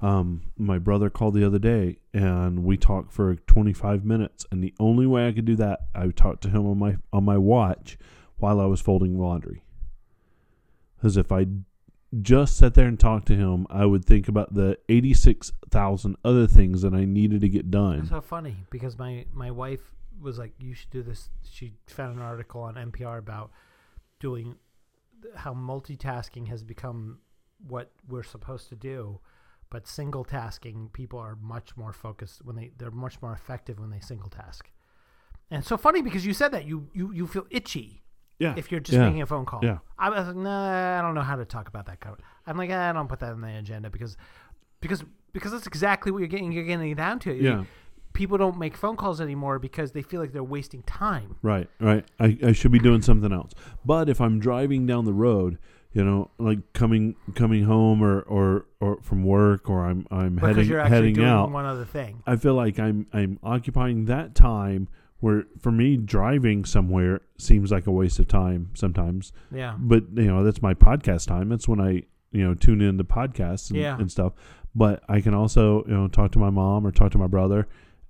Um, 0.00 0.44
my 0.56 0.78
brother 0.78 1.10
called 1.10 1.34
the 1.34 1.46
other 1.46 1.58
day, 1.58 1.98
and 2.14 2.64
we 2.64 2.78
talked 2.78 3.12
for 3.12 3.34
25 3.34 4.02
minutes. 4.06 4.46
And 4.50 4.64
the 4.64 4.72
only 4.80 5.06
way 5.06 5.28
I 5.28 5.32
could 5.32 5.44
do 5.44 5.56
that, 5.56 5.80
I 5.94 6.08
talked 6.08 6.42
to 6.44 6.48
him 6.48 6.66
on 6.66 6.78
my 6.78 6.96
on 7.12 7.24
my 7.24 7.36
watch 7.36 7.98
while 8.38 8.58
I 8.58 8.64
was 8.64 8.80
folding 8.80 9.18
laundry. 9.18 9.62
Because 10.96 11.18
if 11.18 11.30
I 11.30 11.44
just 12.22 12.56
sat 12.56 12.74
there 12.74 12.86
and 12.86 12.98
talked 12.98 13.26
to 13.28 13.36
him, 13.36 13.66
I 13.68 13.84
would 13.84 14.04
think 14.04 14.28
about 14.28 14.54
the 14.54 14.78
86,000 14.88 16.16
other 16.24 16.46
things 16.46 16.82
that 16.82 16.94
I 16.94 17.04
needed 17.04 17.40
to 17.42 17.48
get 17.48 17.70
done. 17.70 18.06
so 18.06 18.20
funny 18.20 18.64
because 18.70 18.98
my 18.98 19.26
my 19.32 19.50
wife 19.50 19.92
was 20.20 20.38
like, 20.38 20.52
"You 20.58 20.74
should 20.74 20.90
do 20.90 21.02
this." 21.02 21.30
She 21.48 21.74
found 21.86 22.16
an 22.16 22.22
article 22.22 22.62
on 22.62 22.76
NPR 22.76 23.18
about 23.18 23.50
doing 24.20 24.56
how 25.36 25.52
multitasking 25.54 26.48
has 26.48 26.62
become 26.62 27.18
what 27.66 27.92
we're 28.08 28.22
supposed 28.22 28.68
to 28.68 28.76
do, 28.76 29.20
but 29.70 29.86
single 29.86 30.24
tasking 30.24 30.88
people 30.92 31.18
are 31.18 31.36
much 31.36 31.76
more 31.76 31.92
focused 31.92 32.44
when 32.44 32.56
they 32.56 32.72
they're 32.78 32.90
much 32.90 33.20
more 33.20 33.32
effective 33.32 33.78
when 33.78 33.90
they 33.90 34.00
single 34.00 34.30
task. 34.30 34.70
And 35.50 35.60
it's 35.60 35.68
so 35.68 35.76
funny 35.76 36.02
because 36.02 36.24
you 36.24 36.32
said 36.34 36.52
that 36.52 36.64
you 36.66 36.88
you 36.94 37.12
you 37.12 37.26
feel 37.26 37.46
itchy 37.50 38.02
Yeah. 38.38 38.54
if 38.56 38.70
you're 38.70 38.80
just 38.80 38.96
yeah. 38.96 39.06
making 39.06 39.22
a 39.22 39.26
phone 39.26 39.44
call. 39.44 39.60
Yeah. 39.62 39.78
I 39.98 40.10
was 40.10 40.28
like, 40.28 40.36
nah, 40.36 40.98
I 40.98 41.02
don't 41.02 41.14
know 41.14 41.22
how 41.22 41.36
to 41.36 41.44
talk 41.44 41.68
about 41.68 41.86
that. 41.86 41.98
I'm 42.46 42.56
like, 42.56 42.70
"Ah, 42.72 42.88
I 42.88 42.92
don't 42.92 43.08
put 43.08 43.20
that 43.20 43.32
on 43.32 43.40
the 43.40 43.56
agenda 43.56 43.90
because, 43.90 44.16
because, 44.80 45.04
because 45.32 45.52
that's 45.52 45.66
exactly 45.66 46.12
what 46.12 46.18
you're 46.18 46.28
getting. 46.28 46.52
You're 46.52 46.64
getting 46.64 46.94
down 46.94 47.18
to. 47.20 47.34
Yeah. 47.34 47.64
People 48.12 48.38
don't 48.38 48.58
make 48.58 48.76
phone 48.76 48.96
calls 48.96 49.20
anymore 49.20 49.58
because 49.58 49.92
they 49.92 50.02
feel 50.02 50.20
like 50.20 50.32
they're 50.32 50.42
wasting 50.42 50.82
time. 50.82 51.36
Right, 51.42 51.68
right. 51.78 52.04
I, 52.18 52.38
I 52.42 52.52
should 52.52 52.72
be 52.72 52.78
doing 52.78 53.02
something 53.02 53.32
else. 53.32 53.52
But 53.84 54.08
if 54.08 54.20
I'm 54.20 54.40
driving 54.40 54.86
down 54.86 55.04
the 55.04 55.12
road, 55.12 55.58
you 55.92 56.04
know, 56.04 56.30
like 56.38 56.72
coming 56.72 57.16
coming 57.34 57.64
home 57.64 58.02
or, 58.02 58.20
or, 58.22 58.66
or 58.80 58.98
from 59.02 59.24
work 59.24 59.68
or 59.68 59.84
I'm 59.84 60.06
I'm 60.10 60.36
Because 60.36 60.56
heading 60.56 60.78
heading 60.86 61.14
doing 61.14 61.28
out, 61.28 61.50
one 61.50 61.64
other 61.64 61.84
thing. 61.84 62.22
I 62.26 62.36
feel 62.36 62.54
like 62.54 62.78
I'm 62.78 63.06
I'm 63.12 63.38
occupying 63.42 64.06
that 64.06 64.34
time 64.34 64.88
where 65.20 65.44
for 65.60 65.72
me 65.72 65.96
driving 65.96 66.64
somewhere 66.64 67.20
seems 67.38 67.70
like 67.72 67.86
a 67.86 67.90
waste 67.90 68.18
of 68.18 68.28
time 68.28 68.70
sometimes. 68.74 69.32
Yeah. 69.52 69.74
But 69.78 70.04
you 70.14 70.26
know, 70.26 70.44
that's 70.44 70.62
my 70.62 70.74
podcast 70.74 71.26
time. 71.26 71.48
That's 71.48 71.66
when 71.68 71.80
I, 71.80 72.02
you 72.30 72.46
know, 72.46 72.54
tune 72.54 72.80
into 72.80 73.04
podcasts 73.04 73.70
and, 73.70 73.78
Yeah. 73.78 73.98
and 73.98 74.10
stuff. 74.10 74.32
But 74.74 75.02
I 75.08 75.20
can 75.20 75.34
also, 75.34 75.84
you 75.86 75.94
know, 75.94 76.08
talk 76.08 76.30
to 76.32 76.38
my 76.38 76.50
mom 76.50 76.86
or 76.86 76.92
talk 76.92 77.10
to 77.12 77.18
my 77.18 77.26
brother 77.26 77.66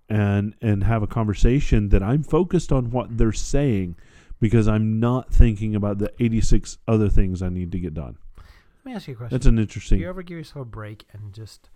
and 0.08 0.54
and 0.60 0.84
have 0.84 1.02
a 1.02 1.06
conversation 1.06 1.88
that 1.90 2.02
I'm 2.02 2.22
focused 2.22 2.72
on 2.72 2.90
what 2.90 3.16
they're 3.16 3.32
saying 3.32 3.96
because 4.40 4.68
I'm 4.68 5.00
not 5.00 5.32
thinking 5.32 5.74
about 5.74 5.98
the 5.98 6.12
86 6.20 6.78
other 6.86 7.08
things 7.08 7.42
I 7.42 7.48
need 7.48 7.72
to 7.72 7.78
get 7.80 7.94
done. 7.94 8.16
Let 8.36 8.84
me 8.84 8.94
ask 8.94 9.08
you 9.08 9.14
a 9.14 9.16
question. 9.16 9.34
That's 9.34 9.46
an 9.46 9.58
interesting. 9.58 9.98
Do 9.98 10.02
you 10.04 10.08
ever 10.08 10.22
give 10.22 10.38
yourself 10.38 10.62
a 10.66 10.68
break 10.68 11.06
and 11.12 11.32
just 11.32 11.68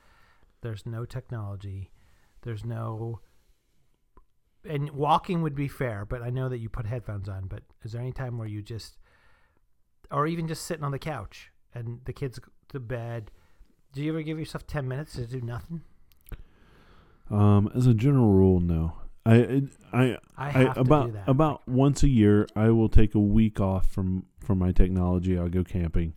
there's 0.61 0.87
no 0.87 1.05
technology, 1.05 1.90
there's 2.42 2.64
no 2.64 3.21
and 4.68 4.90
walking 4.90 5.42
would 5.42 5.55
be 5.55 5.68
fair, 5.68 6.05
but 6.05 6.22
I 6.22 6.31
know 6.31 6.48
that 6.48 6.59
you 6.59 6.68
put 6.68 6.87
headphones 6.87 7.29
on, 7.29 7.46
but 7.46 7.62
is 7.83 7.92
there 7.92 8.01
any 8.01 8.12
time 8.12 8.38
where 8.38 8.48
you 8.48 8.62
just 8.62 8.98
or 10.11 10.27
even 10.27 10.46
just 10.46 10.66
sitting 10.66 10.85
on 10.85 10.92
the 10.92 10.98
couch 10.98 11.51
and 11.75 12.01
the 12.05 12.12
kids 12.12 12.38
to 12.68 12.81
bed, 12.81 13.31
do 13.92 14.03
you 14.03 14.12
ever 14.12 14.22
give 14.22 14.38
yourself 14.38 14.66
10 14.66 14.87
minutes 14.87 15.14
to 15.14 15.27
do 15.27 15.40
nothing? 15.40 15.83
Um, 17.31 17.70
as 17.75 17.87
a 17.87 17.94
general 17.94 18.31
rule, 18.31 18.61
no. 18.61 18.94
I 19.25 19.62
I 19.92 20.18
I 20.37 20.48
I, 20.48 20.64
to 20.64 20.81
about 20.81 21.07
do 21.07 21.12
that. 21.12 21.29
about 21.29 21.66
once 21.68 22.03
a 22.03 22.09
year 22.09 22.46
I 22.57 22.71
will 22.71 22.88
take 22.88 23.15
a 23.15 23.21
week 23.21 23.60
off 23.60 23.88
from 23.88 24.27
from 24.40 24.58
my 24.58 24.73
technology. 24.73 25.38
I'll 25.38 25.48
go 25.48 25.63
camping, 25.63 26.15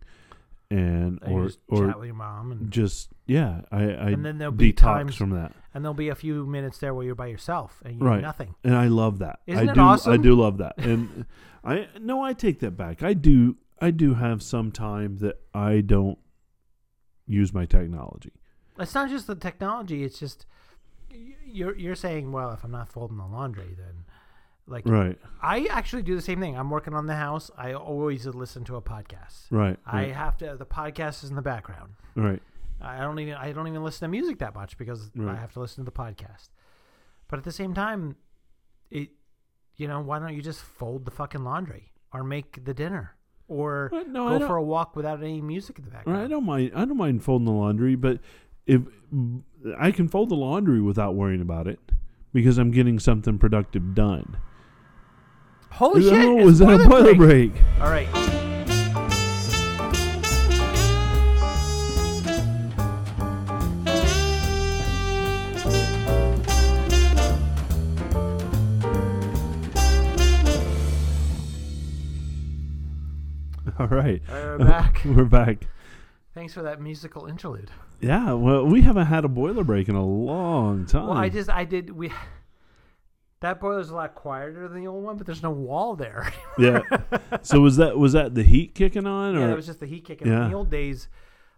and 0.70 1.18
or 1.26 1.46
just 1.46 1.58
or 1.68 1.86
chat 1.86 1.98
with 1.98 2.06
your 2.06 2.14
mom 2.16 2.52
and 2.52 2.70
just 2.70 3.08
yeah, 3.26 3.62
I 3.70 3.82
I 3.82 4.10
And 4.10 4.24
then 4.24 4.38
there'll 4.38 4.52
be 4.52 4.72
detox 4.72 4.76
times- 4.80 5.14
from 5.16 5.30
that, 5.30 5.52
and 5.74 5.84
there'll 5.84 5.94
be 5.94 6.08
a 6.08 6.14
few 6.14 6.46
minutes 6.46 6.78
there 6.78 6.94
where 6.94 7.04
you're 7.04 7.14
by 7.14 7.26
yourself 7.26 7.82
and 7.84 7.94
you 7.94 8.00
do 8.00 8.20
nothing. 8.20 8.54
and 8.64 8.74
I 8.74 8.88
love 8.88 9.18
that. 9.20 9.40
Isn't 9.46 9.68
I 9.68 9.72
it 9.72 9.74
do, 10.04 10.10
I 10.10 10.16
do 10.16 10.34
love 10.34 10.58
that, 10.58 10.74
and 10.78 11.26
I 11.64 11.88
no, 12.00 12.22
I 12.22 12.32
take 12.32 12.60
that 12.60 12.76
back. 12.76 13.02
I 13.02 13.12
do 13.14 13.56
I 13.80 13.90
do 13.90 14.14
have 14.14 14.42
some 14.42 14.72
time 14.72 15.18
that 15.18 15.36
I 15.54 15.80
don't 15.82 16.18
use 17.26 17.52
my 17.52 17.66
technology. 17.66 18.32
It's 18.78 18.94
not 18.94 19.08
just 19.10 19.26
the 19.26 19.34
technology. 19.34 20.02
It's 20.04 20.18
just 20.18 20.46
you're 21.44 21.76
you're 21.76 21.94
saying, 21.94 22.32
well, 22.32 22.50
if 22.52 22.64
I'm 22.64 22.70
not 22.70 22.88
folding 22.88 23.18
the 23.18 23.26
laundry, 23.26 23.74
then 23.76 24.04
like 24.66 24.86
Right, 24.86 25.18
I 25.42 25.66
actually 25.70 26.02
do 26.02 26.14
the 26.14 26.22
same 26.22 26.40
thing. 26.40 26.56
I'm 26.56 26.70
working 26.70 26.94
on 26.94 27.06
the 27.06 27.14
house. 27.14 27.50
I 27.56 27.74
always 27.74 28.26
listen 28.26 28.64
to 28.64 28.76
a 28.76 28.82
podcast. 28.82 29.46
right, 29.50 29.78
I 29.86 29.96
right, 30.04 30.14
have 30.14 30.36
to. 30.38 30.56
The 30.58 30.66
podcast 30.66 31.24
is 31.24 31.30
in 31.30 31.36
the 31.36 31.42
background. 31.42 31.92
right. 32.14 32.42
I 32.80 33.00
don't 33.00 33.18
even. 33.18 33.34
I 33.34 33.52
don't 33.52 33.68
even 33.68 33.82
listen 33.82 34.06
to 34.06 34.10
music 34.10 34.38
that 34.40 34.54
much 34.54 34.76
because 34.76 35.10
I 35.18 35.34
have 35.34 35.52
to 35.54 35.60
listen 35.60 35.84
to 35.84 35.90
the 35.90 35.96
podcast. 35.96 36.50
But 37.28 37.38
at 37.38 37.44
the 37.44 37.52
same 37.52 37.74
time, 37.74 38.16
it, 38.90 39.08
you 39.76 39.88
know, 39.88 40.00
why 40.00 40.18
don't 40.18 40.34
you 40.34 40.42
just 40.42 40.60
fold 40.60 41.06
the 41.06 41.10
fucking 41.10 41.42
laundry 41.42 41.92
or 42.12 42.22
make 42.22 42.64
the 42.64 42.74
dinner 42.74 43.16
or 43.48 43.90
Right, 43.92 44.08
no, 44.08 44.38
go 44.38 44.46
for 44.46 44.56
a 44.56 44.62
walk 44.62 44.94
without 44.94 45.20
any 45.22 45.40
music 45.40 45.78
in 45.78 45.84
the 45.84 45.90
background? 45.90 46.20
I 46.20 46.28
don't 46.28 46.44
mind. 46.44 46.72
I 46.74 46.84
don't 46.84 46.96
mind 46.96 47.24
folding 47.24 47.46
the 47.46 47.52
laundry, 47.52 47.96
but 47.96 48.20
if 48.66 48.82
I 49.78 49.90
can 49.90 50.08
fold 50.08 50.28
the 50.28 50.34
laundry 50.36 50.80
without 50.80 51.14
worrying 51.14 51.40
about 51.40 51.66
it 51.66 51.80
because 52.32 52.58
I'm 52.58 52.70
getting 52.70 52.98
something 52.98 53.38
productive 53.38 53.94
done. 53.94 54.36
Holy 55.76 56.04
shit! 56.04 56.14
oh, 56.14 56.36
was 56.36 56.58
that 56.60 56.80
a 56.80 56.88
boiler 56.88 57.14
break? 57.14 57.52
All 57.82 57.90
right. 57.90 58.08
All 73.78 73.86
right, 73.88 74.22
All 74.30 74.36
right, 74.38 74.58
we're 74.58 74.58
back. 74.58 75.02
We're 75.04 75.24
back. 75.26 75.66
Thanks 76.32 76.54
for 76.54 76.62
that 76.62 76.80
musical 76.80 77.26
interlude. 77.26 77.70
Yeah, 78.00 78.32
well, 78.32 78.64
we 78.64 78.80
haven't 78.80 79.08
had 79.08 79.26
a 79.26 79.28
boiler 79.28 79.62
break 79.62 79.90
in 79.90 79.94
a 79.94 80.06
long 80.06 80.86
time. 80.86 81.08
Well, 81.08 81.18
I 81.18 81.28
just 81.28 81.50
I 81.50 81.64
did 81.64 81.90
we. 81.90 82.10
That 83.40 83.60
boiler's 83.60 83.90
a 83.90 83.94
lot 83.94 84.14
quieter 84.14 84.66
than 84.66 84.80
the 84.80 84.86
old 84.86 85.04
one, 85.04 85.16
but 85.16 85.26
there's 85.26 85.42
no 85.42 85.50
wall 85.50 85.94
there. 85.94 86.32
yeah. 86.58 86.80
So 87.42 87.60
was 87.60 87.76
that 87.76 87.98
was 87.98 88.12
that 88.12 88.34
the 88.34 88.42
heat 88.42 88.74
kicking 88.74 89.06
on, 89.06 89.36
or 89.36 89.40
yeah, 89.40 89.52
it 89.52 89.56
was 89.56 89.66
just 89.66 89.80
the 89.80 89.86
heat 89.86 90.04
kicking. 90.06 90.28
Yeah. 90.28 90.44
In 90.44 90.50
the 90.50 90.56
old 90.56 90.70
days, 90.70 91.08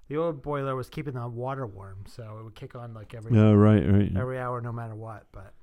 the 0.09 0.17
old 0.17 0.43
boiler 0.43 0.75
was 0.75 0.89
keeping 0.89 1.15
the 1.15 1.29
water 1.29 1.67
warm, 1.67 2.05
so 2.07 2.39
it 2.41 2.45
would 2.45 2.57
kick 2.57 2.75
on 2.75 2.95
like 2.95 3.15
every 3.15 3.33
yeah, 3.33 3.53
right, 3.53 3.87
right. 3.89 4.11
every 4.17 4.39
hour, 4.39 4.61
no 4.61 4.73
matter 4.73 4.97
what. 4.97 5.27
But 5.31 5.55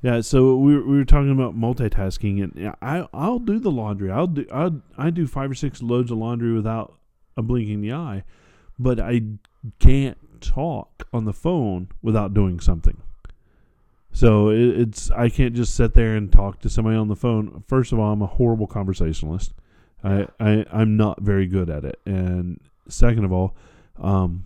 Yeah, 0.00 0.22
so 0.22 0.56
we 0.56 0.74
were, 0.74 0.86
we 0.86 0.96
were 0.96 1.04
talking 1.04 1.32
about 1.32 1.54
multitasking, 1.54 2.42
and 2.42 2.74
I 2.80 3.06
I'll 3.12 3.40
do 3.40 3.58
the 3.58 3.70
laundry. 3.70 4.10
I'll 4.10 4.28
do 4.28 4.46
I 4.52 4.70
I 4.96 5.10
do 5.10 5.26
five 5.26 5.50
or 5.50 5.54
six 5.54 5.82
loads 5.82 6.10
of 6.10 6.16
laundry 6.16 6.54
without 6.54 6.96
a 7.36 7.42
blink 7.42 7.68
in 7.68 7.82
the 7.82 7.92
eye, 7.92 8.24
but 8.78 8.98
I 8.98 9.20
can't 9.80 10.16
talk 10.40 11.08
on 11.12 11.24
the 11.24 11.32
phone 11.34 11.88
without 12.02 12.32
doing 12.32 12.58
something. 12.58 13.02
So 14.14 14.48
it, 14.50 14.60
it's 14.80 15.10
I 15.10 15.28
can't 15.28 15.54
just 15.54 15.74
sit 15.74 15.92
there 15.94 16.14
and 16.16 16.32
talk 16.32 16.60
to 16.60 16.70
somebody 16.70 16.96
on 16.96 17.08
the 17.08 17.16
phone. 17.16 17.64
First 17.68 17.92
of 17.92 17.98
all, 17.98 18.12
I'm 18.12 18.22
a 18.22 18.26
horrible 18.26 18.66
conversationalist. 18.68 19.52
I, 20.04 20.26
I 20.38 20.64
I'm 20.72 20.96
not 20.96 21.20
very 21.20 21.46
good 21.46 21.68
at 21.68 21.84
it, 21.84 21.98
and 22.06 22.60
second 22.88 23.24
of 23.24 23.32
all, 23.32 23.56
um, 24.00 24.44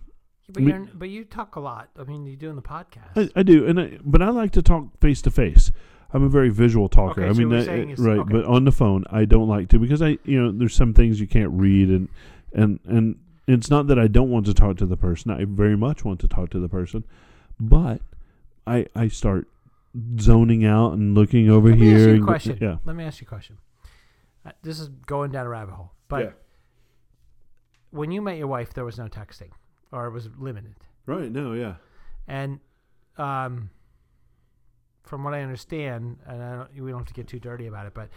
but 0.51 0.63
but 0.97 1.09
you 1.09 1.23
talk 1.23 1.55
a 1.55 1.59
lot. 1.59 1.89
I 1.99 2.03
mean, 2.03 2.25
you're 2.25 2.35
doing 2.35 2.55
the 2.55 2.61
podcast. 2.63 3.15
I, 3.35 3.39
I 3.39 3.43
do, 3.43 3.67
and 3.67 3.79
I, 3.79 3.97
but 4.03 4.21
I 4.23 4.29
like 4.29 4.51
to 4.53 4.61
talk 4.63 4.85
face 4.99 5.21
to 5.23 5.31
face. 5.31 5.71
I'm 6.11 6.23
a 6.23 6.29
very 6.29 6.49
visual 6.49 6.89
talker. 6.89 7.21
Okay, 7.21 7.29
I 7.29 7.33
so 7.33 7.39
mean, 7.39 7.51
you're 7.51 7.71
I- 7.71 7.91
is- 7.91 7.99
right, 7.99 8.17
okay. 8.19 8.31
but 8.33 8.45
on 8.45 8.63
the 8.63 8.71
phone, 8.71 9.03
I 9.11 9.25
don't 9.25 9.47
like 9.47 9.69
to 9.69 9.79
because 9.79 10.01
I, 10.01 10.17
you 10.23 10.41
know, 10.41 10.51
there's 10.51 10.73
some 10.73 10.93
things 10.95 11.19
you 11.21 11.27
can't 11.27 11.51
read, 11.51 11.89
and 11.89 12.07
and 12.53 12.79
and 12.85 13.19
it's 13.47 13.69
not 13.69 13.85
that 13.87 13.99
I 13.99 14.07
don't 14.07 14.29
want 14.31 14.47
to 14.47 14.53
talk 14.55 14.77
to 14.77 14.87
the 14.87 14.97
person. 14.97 15.29
I 15.29 15.45
very 15.45 15.77
much 15.77 16.03
want 16.03 16.19
to 16.21 16.27
talk 16.27 16.49
to 16.51 16.59
the 16.59 16.69
person, 16.69 17.03
but 17.59 18.01
I 18.65 18.87
I 18.95 19.09
start 19.09 19.47
zoning 20.19 20.65
out 20.65 20.93
and 20.93 21.15
looking 21.15 21.49
over 21.49 21.69
Let 21.69 21.79
me 21.79 21.85
here. 21.87 21.95
ask 21.97 22.03
you 22.05 22.09
a 22.09 22.13
and 22.13 22.19
go- 22.21 22.25
question. 22.27 22.57
yeah, 22.61 22.77
Let 22.85 22.95
me 22.95 23.03
ask 23.03 23.21
you 23.21 23.25
a 23.25 23.29
question. 23.29 23.57
Uh, 24.45 24.51
This 24.61 24.79
is 24.79 24.89
going 24.89 25.31
down 25.31 25.45
a 25.45 25.49
rabbit 25.49 25.73
hole, 25.73 25.91
but 26.07 26.23
Yeah. 26.23 26.31
when 27.91 28.11
you 28.11 28.21
met 28.21 28.37
your 28.37 28.47
wife, 28.47 28.73
there 28.73 28.85
was 28.85 28.97
no 28.97 29.07
texting, 29.07 29.49
or 29.91 30.05
it 30.07 30.11
was 30.11 30.29
limited. 30.37 30.75
right. 31.05 31.31
No, 31.31 31.53
yeah, 31.53 31.75
And 32.27 32.59
um, 33.17 33.71
from 35.03 35.23
what 35.23 35.33
I 35.33 35.41
understand, 35.41 36.19
and 36.25 36.41
I 36.43 36.55
don't, 36.55 36.73
we 36.83 36.91
don't 36.91 36.99
have 36.99 37.07
to 37.07 37.13
get 37.13 37.27
too 37.27 37.39
dirty 37.39 37.65
about 37.67 37.87
it, 37.87 37.93
but 37.95 38.09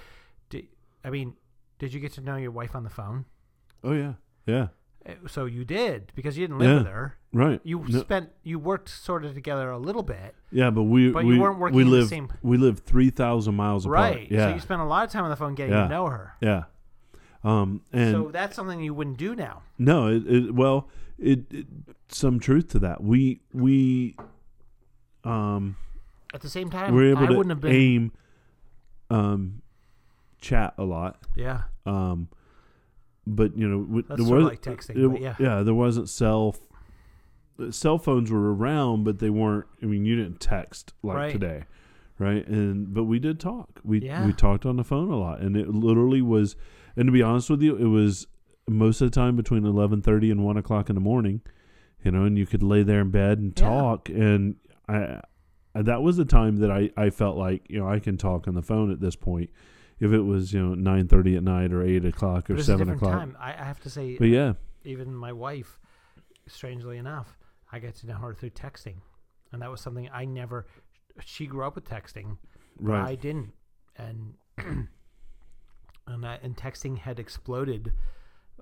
di 0.50 0.68
I 1.04 1.10
mean, 1.10 1.34
did 1.78 1.92
you 1.94 2.00
get 2.00 2.12
to 2.12 2.20
know 2.20 2.36
your 2.36 2.50
wife 2.52 2.76
on 2.76 2.84
the 2.84 2.90
phone? 2.90 3.24
oh 3.82 3.92
yeah, 3.92 4.12
yeah, 4.46 4.68
So 5.26 5.46
you 5.46 5.64
did 5.64 6.12
because 6.14 6.38
you 6.38 6.44
didn't 6.46 6.58
live 6.60 6.68
Yeah. 6.70 6.78
with 6.78 6.86
her. 6.86 7.16
right. 7.32 7.60
You 7.64 7.84
No, 7.88 8.00
spent 8.00 8.30
you 8.44 8.58
worked 8.58 8.88
sort 8.88 9.24
of 9.24 9.34
together 9.34 9.70
a 9.70 9.78
little 9.78 10.02
bit, 10.04 10.34
yeah, 10.52 10.70
but 10.70 10.84
we 10.84 11.10
but 11.10 11.24
we 11.24 11.34
you 11.34 11.40
weren't 11.40 11.58
working 11.58 11.76
we 11.76 11.82
in 11.82 11.90
the 11.90 11.96
live 11.96 12.08
same 12.08 12.28
we 12.42 12.56
live 12.56 12.78
three 12.80 13.10
thousand 13.10 13.54
miles 13.56 13.84
apart. 13.84 14.14
right. 14.14 14.30
Yeah, 14.30 14.48
So 14.50 14.54
you 14.54 14.60
spent 14.60 14.80
a 14.80 14.84
lot 14.84 15.04
of 15.04 15.10
time 15.10 15.24
on 15.24 15.30
the 15.30 15.36
phone 15.36 15.54
getting 15.56 15.72
Yeah. 15.74 15.84
to 15.84 15.88
know 15.88 16.06
her. 16.06 16.34
yeah. 16.40 16.64
Um, 17.44 17.82
and 17.92 18.12
so 18.14 18.30
that's 18.30 18.54
something 18.54 18.80
you 18.80 18.94
wouldn't 18.94 19.16
do 19.18 19.34
now. 19.34 19.62
No, 19.76 20.06
it, 20.06 20.24
it 20.26 20.54
well, 20.54 20.88
it, 21.18 21.40
it 21.52 21.66
some 22.08 22.38
truth 22.38 22.68
to 22.68 22.78
that. 22.78 23.02
We 23.02 23.40
we 23.52 24.14
um 25.24 25.76
At 26.34 26.40
the 26.42 26.48
same 26.48 26.70
time, 26.70 26.94
we're 26.94 27.10
able 27.10 27.24
I 27.24 27.26
to 27.26 27.32
wouldn't 27.34 27.50
have 27.50 27.60
been. 27.60 27.72
aim 27.74 28.12
um 29.10 29.62
chat 30.40 30.74
a 30.78 30.84
lot. 30.84 31.18
Yeah, 31.34 31.62
Um 31.86 32.28
but 33.26 33.56
you 33.56 33.68
know, 33.68 34.02
that's 34.08 34.22
there 34.24 34.34
was 34.34 34.44
like 34.44 34.62
texting. 34.62 34.96
it- 34.96 35.08
but 35.08 35.40
yeah, 35.40 35.62
there 35.62 35.74
wasn't 35.74 36.08
cell 36.08 36.56
cell 37.70 37.98
phones 37.98 38.30
were 38.30 38.54
around, 38.54 39.04
but 39.04 39.18
they 39.18 39.30
weren't 39.30 39.66
I 39.82 39.86
mean, 39.86 40.04
you 40.04 40.16
didn't 40.16 40.40
text 40.40 40.92
like 41.02 41.16
Right. 41.16 41.32
today. 41.32 41.64
Right? 42.18 42.46
And 42.46 42.92
but 42.94 43.04
we 43.04 43.18
did 43.18 43.40
talk. 43.40 43.80
We 43.84 44.00
Yeah. 44.00 44.26
we 44.26 44.32
talked 44.32 44.64
on 44.66 44.76
the 44.76 44.84
phone 44.84 45.10
a 45.10 45.16
lot 45.16 45.40
and 45.40 45.56
it 45.56 45.68
literally 45.68 46.22
was 46.22 46.56
and 46.96 47.06
to 47.06 47.12
be 47.12 47.22
honest 47.22 47.48
with 47.50 47.62
you, 47.62 47.76
it 47.76 47.86
was 47.86 48.26
most 48.68 49.00
of 49.00 49.10
the 49.10 49.14
time 49.14 49.34
between 49.36 49.64
eleven 49.64 50.02
thirty 50.02 50.30
and 50.30 50.44
one 50.44 50.56
o'clock 50.56 50.88
in 50.88 50.94
the 50.94 51.00
morning, 51.00 51.40
you 52.04 52.10
know, 52.10 52.24
and 52.24 52.38
you 52.38 52.46
could 52.46 52.62
lay 52.62 52.82
there 52.82 53.00
in 53.00 53.10
bed 53.10 53.38
and 53.38 53.52
Yeah. 53.58 53.68
talk. 53.68 54.08
And 54.08 54.56
I, 54.88 55.20
I, 55.74 55.82
that 55.82 56.02
was 56.02 56.16
the 56.16 56.24
time 56.24 56.56
that 56.56 56.70
I, 56.70 56.90
I 56.96 57.10
felt 57.10 57.36
like 57.36 57.66
you 57.68 57.78
know 57.78 57.88
I 57.88 57.98
can 57.98 58.16
talk 58.16 58.46
on 58.48 58.54
the 58.54 58.62
phone 58.62 58.90
at 58.90 59.00
this 59.00 59.16
point. 59.16 59.50
If 60.00 60.12
it 60.12 60.20
was 60.20 60.52
you 60.52 60.60
know 60.60 60.74
nine 60.74 61.08
thirty 61.08 61.36
at 61.36 61.42
night 61.42 61.72
or 61.72 61.82
eight 61.82 62.04
o'clock 62.04 62.50
or 62.50 62.62
seven 62.62 62.88
o'clock, 62.88 63.12
time. 63.12 63.36
I, 63.40 63.50
I 63.52 63.64
have 63.64 63.80
to 63.80 63.90
say, 63.90 64.16
but 64.18 64.28
yeah, 64.28 64.54
even 64.84 65.14
my 65.14 65.32
wife, 65.32 65.78
strangely 66.48 66.98
enough, 66.98 67.36
I 67.70 67.78
get 67.78 67.96
to 67.96 68.06
know 68.06 68.14
her 68.16 68.34
through 68.34 68.50
texting, 68.50 68.96
and 69.52 69.62
that 69.62 69.70
was 69.70 69.80
something 69.80 70.08
I 70.12 70.24
never. 70.24 70.66
She 71.24 71.46
grew 71.46 71.64
up 71.64 71.74
with 71.74 71.84
texting, 71.84 72.38
right, 72.78 73.06
I 73.10 73.14
didn't, 73.14 73.52
and 73.96 74.34
and 76.06 76.26
I, 76.26 76.38
and 76.42 76.56
texting 76.56 76.98
had 76.98 77.18
exploded. 77.18 77.92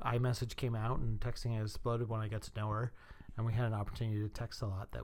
iMessage 0.05 0.57
came 0.57 0.75
out, 0.75 0.99
and 0.99 1.21
texting 1.21 1.55
had 1.55 1.63
exploded 1.63 2.09
when 2.09 2.21
I 2.21 2.29
got 2.29 2.43
to 2.43 2.51
know 2.57 2.69
her, 2.71 2.93
and 3.37 3.47
we 3.47 3.53
had 3.53 3.67
an 3.67 3.75
opportunity 3.75 4.21
to 4.21 4.29
text 4.29 4.63
a 4.63 4.67
lot. 4.67 4.91
That 4.93 5.03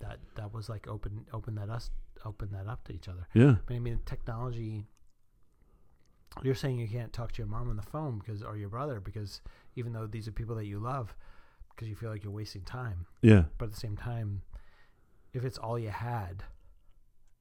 that 0.00 0.18
that 0.36 0.52
was 0.52 0.68
like 0.68 0.86
open 0.88 1.26
open 1.32 1.54
that 1.56 1.70
us 1.70 1.90
open 2.24 2.50
that 2.52 2.66
up 2.66 2.84
to 2.84 2.92
each 2.92 3.08
other. 3.08 3.26
yeah, 3.34 3.56
But 3.66 3.74
I 3.74 3.78
mean, 3.78 4.00
technology. 4.06 4.86
You're 6.42 6.54
saying 6.54 6.78
you 6.78 6.88
can't 6.88 7.12
talk 7.12 7.32
to 7.32 7.38
your 7.38 7.48
mom 7.48 7.68
on 7.68 7.76
the 7.76 7.82
phone 7.82 8.18
because, 8.18 8.42
or 8.42 8.56
your 8.56 8.68
brother, 8.68 9.00
because 9.00 9.40
even 9.76 9.92
though 9.92 10.06
these 10.06 10.28
are 10.28 10.32
people 10.32 10.54
that 10.56 10.66
you 10.66 10.78
love, 10.78 11.14
because 11.74 11.88
you 11.88 11.96
feel 11.96 12.10
like 12.10 12.22
you're 12.22 12.32
wasting 12.32 12.62
time. 12.62 13.06
yeah, 13.22 13.44
But 13.56 13.66
at 13.66 13.72
the 13.72 13.80
same 13.80 13.96
time, 13.96 14.42
if 15.32 15.44
it's 15.44 15.58
all 15.58 15.78
you 15.78 15.90
had, 15.90 16.44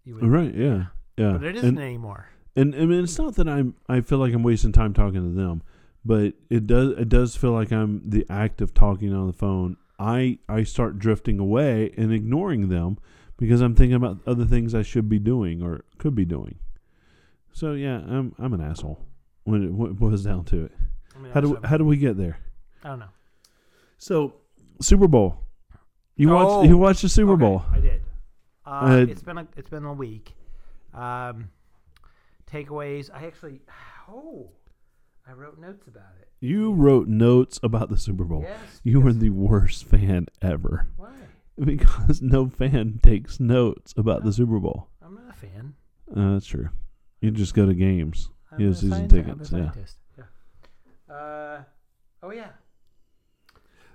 you 0.03 0.15
would. 0.15 0.23
right, 0.25 0.53
yeah, 0.53 0.85
yeah. 1.17 1.33
But 1.33 1.43
it 1.43 1.55
isn't 1.57 1.69
and, 1.69 1.79
anymore. 1.79 2.29
and 2.55 2.75
I 2.75 2.85
mean, 2.85 3.03
it's 3.03 3.17
not 3.17 3.35
that 3.35 3.47
I'm 3.47 3.75
I 3.87 4.01
feel 4.01 4.17
like 4.19 4.33
I'm 4.33 4.43
wasting 4.43 4.71
time 4.71 4.93
talking 4.93 5.21
to 5.21 5.35
them, 5.35 5.63
but 6.05 6.33
it 6.49 6.65
does 6.67 6.91
it 6.97 7.09
does 7.09 7.35
feel 7.35 7.51
like 7.51 7.71
I'm 7.71 8.01
the 8.09 8.25
act 8.29 8.61
of 8.61 8.73
talking 8.73 9.13
on 9.13 9.27
the 9.27 9.33
phone. 9.33 9.77
I 9.99 10.39
I 10.47 10.63
start 10.63 10.99
drifting 10.99 11.39
away 11.39 11.93
and 11.97 12.13
ignoring 12.13 12.69
them 12.69 12.97
because 13.37 13.61
I'm 13.61 13.75
thinking 13.75 13.95
about 13.95 14.19
other 14.27 14.45
things 14.45 14.73
I 14.73 14.81
should 14.81 15.09
be 15.09 15.19
doing 15.19 15.61
or 15.61 15.83
could 15.97 16.15
be 16.15 16.25
doing. 16.25 16.59
So 17.57 17.73
yeah, 17.73 17.95
I'm 18.07 18.35
I'm 18.37 18.53
an 18.53 18.61
asshole 18.61 18.99
when 19.45 19.63
it, 19.63 19.71
when 19.73 19.89
it 19.89 19.97
boils 19.97 20.23
down 20.23 20.45
to 20.45 20.65
it. 20.65 20.71
I 21.15 21.19
mean, 21.19 21.31
How 21.31 21.41
do 21.41 21.53
that's 21.55 21.65
how 21.65 21.77
do 21.77 21.85
we 21.85 21.97
get 21.97 22.15
there? 22.15 22.37
I 22.83 22.89
don't 22.89 22.99
know. 22.99 23.09
So 23.97 24.35
Super 24.79 25.07
Bowl, 25.07 25.39
you 26.15 26.29
Oh, 26.31 26.35
watched 26.35 26.69
you 26.69 26.77
watched 26.77 27.01
the 27.01 27.09
Super 27.09 27.31
Okay, 27.31 27.39
Bowl. 27.41 27.63
I 27.73 27.79
did. 27.79 28.01
Uh, 28.63 28.69
Uh, 28.69 29.05
it's 29.09 29.23
been 29.23 29.39
a 29.39 29.47
it's 29.55 29.71
been 29.71 29.85
a 29.85 29.93
week. 29.93 30.35
Um, 30.93 31.49
takeaways. 32.51 33.09
I 33.11 33.25
actually. 33.25 33.61
Oh, 34.09 34.51
I 35.27 35.33
wrote 35.33 35.57
notes 35.59 35.85
about 35.87 36.13
it. 36.21 36.29
You 36.39 36.71
wrote 36.71 37.09
notes 37.09 37.59
about 37.61 37.89
the 37.89 37.97
Super 37.97 38.23
Bowl. 38.23 38.43
Yes. 38.43 38.79
You 38.85 39.01
were 39.01 39.11
the 39.11 39.31
worst 39.31 39.83
fan 39.83 40.27
ever 40.41 40.87
Why? 40.95 41.09
because 41.61 42.21
no 42.35 42.47
fan 42.47 43.01
takes 43.03 43.41
notes 43.41 43.93
about 43.97 44.23
the 44.23 44.31
Super 44.31 44.59
Bowl. 44.59 44.87
I'm 45.03 45.15
not 45.15 45.31
a 45.31 45.33
fan. 45.33 45.73
Uh, 46.15 46.33
that's 46.35 46.45
true. 46.45 46.69
You 47.21 47.31
just 47.31 47.53
go 47.53 47.65
to 47.65 47.73
games. 47.73 48.29
I'm 48.51 48.59
Yeah, 48.59 48.73
season 48.73 49.07
tickets, 49.07 49.51
yeah. 49.51 49.71
Yeah. 50.17 51.13
Uh, 51.13 51.63
oh 52.23 52.31
yeah. 52.31 52.49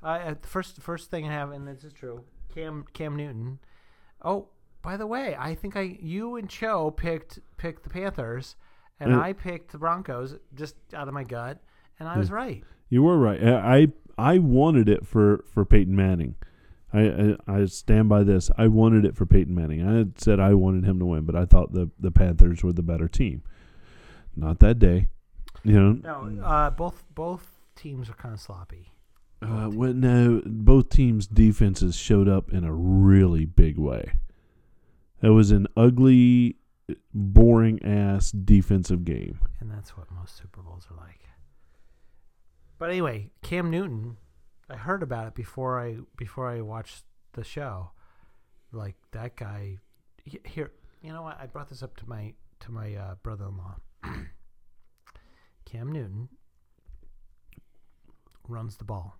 Uh, 0.02 0.34
the 0.40 0.48
first 0.48 0.80
first 0.80 1.10
thing 1.10 1.28
I 1.28 1.32
have, 1.32 1.52
and 1.52 1.66
this 1.66 1.84
is 1.84 1.92
true. 1.92 2.24
Cam 2.52 2.84
Cam 2.92 3.16
Newton. 3.16 3.60
Oh, 4.24 4.48
by 4.82 4.96
the 4.96 5.06
way, 5.06 5.36
I 5.38 5.54
think 5.54 5.76
I 5.76 5.96
you 6.00 6.36
and 6.36 6.48
Joe 6.48 6.90
picked 6.90 7.38
picked 7.56 7.84
the 7.84 7.90
Panthers, 7.90 8.56
and 8.98 9.14
Uh, 9.14 9.20
I 9.20 9.32
picked 9.32 9.72
the 9.72 9.78
Broncos 9.78 10.36
just 10.54 10.74
out 10.92 11.08
of 11.08 11.14
my 11.14 11.24
gut, 11.24 11.62
and 11.98 12.08
I 12.08 12.18
was 12.18 12.30
right. 12.30 12.64
You 12.88 13.02
were 13.02 13.18
right. 13.18 13.42
I 13.42 13.76
I, 14.18 14.32
I 14.34 14.38
wanted 14.38 14.88
it 14.88 15.06
for, 15.06 15.44
for 15.46 15.64
Peyton 15.64 15.96
Manning. 15.96 16.34
I, 16.92 17.36
I 17.48 17.60
I 17.60 17.64
stand 17.66 18.08
by 18.08 18.22
this. 18.22 18.50
I 18.58 18.68
wanted 18.68 19.04
it 19.04 19.16
for 19.16 19.26
Peyton 19.26 19.54
Manning. 19.54 19.86
I 19.86 19.98
had 19.98 20.20
said 20.20 20.40
I 20.40 20.54
wanted 20.54 20.84
him 20.84 20.98
to 20.98 21.06
win, 21.06 21.24
but 21.24 21.36
I 21.36 21.44
thought 21.44 21.72
the, 21.72 21.90
the 21.98 22.10
Panthers 22.10 22.62
were 22.62 22.72
the 22.72 22.82
better 22.82 23.08
team. 23.08 23.42
Not 24.36 24.58
that 24.60 24.78
day. 24.78 25.08
You 25.64 25.80
know. 25.80 25.92
No, 25.92 26.44
uh, 26.44 26.70
both 26.70 27.04
both 27.14 27.60
teams 27.76 28.10
are 28.10 28.14
kind 28.14 28.34
of 28.34 28.40
sloppy. 28.40 28.92
Uh, 29.40 29.68
well, 29.72 29.92
no, 29.92 30.40
both 30.46 30.88
teams' 30.88 31.26
defenses 31.26 31.96
showed 31.96 32.28
up 32.28 32.52
in 32.52 32.64
a 32.64 32.72
really 32.72 33.44
big 33.44 33.76
way. 33.76 34.12
It 35.20 35.30
was 35.30 35.50
an 35.50 35.66
ugly, 35.76 36.56
boring 37.12 37.84
ass 37.84 38.30
defensive 38.30 39.04
game. 39.04 39.40
And 39.60 39.70
that's 39.70 39.96
what 39.96 40.10
most 40.12 40.36
Super 40.36 40.62
Bowls 40.62 40.86
are 40.90 40.96
like. 40.96 41.20
But 42.78 42.90
anyway, 42.90 43.30
Cam 43.42 43.70
Newton, 43.70 44.16
I 44.70 44.76
heard 44.76 45.02
about 45.02 45.26
it 45.26 45.34
before 45.34 45.80
I 45.80 45.98
before 46.16 46.48
I 46.48 46.60
watched 46.60 47.04
the 47.32 47.44
show. 47.44 47.90
Like 48.72 48.96
that 49.12 49.36
guy 49.36 49.78
here, 50.24 50.72
you 51.02 51.12
know 51.12 51.22
what? 51.22 51.38
I 51.40 51.46
brought 51.46 51.68
this 51.68 51.82
up 51.82 51.96
to 51.98 52.08
my 52.08 52.34
to 52.60 52.72
my 52.72 52.94
uh, 52.94 53.14
brother-in-law. 53.22 53.76
Cam 55.64 55.92
Newton 55.92 56.28
runs 58.48 58.76
the 58.76 58.84
ball. 58.84 59.18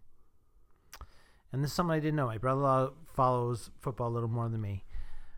and 1.53 1.63
this 1.63 1.71
is 1.71 1.75
something 1.75 1.95
I 1.95 2.01
didn't 2.01 2.17
know. 2.17 2.27
My 2.27 2.39
brother 2.39 2.61
in 2.61 2.65
law 2.65 2.91
follows 3.15 3.71
football 3.81 4.09
a 4.09 4.15
little 4.15 4.29
more 4.29 4.49
than 4.49 4.61
me. 4.61 4.85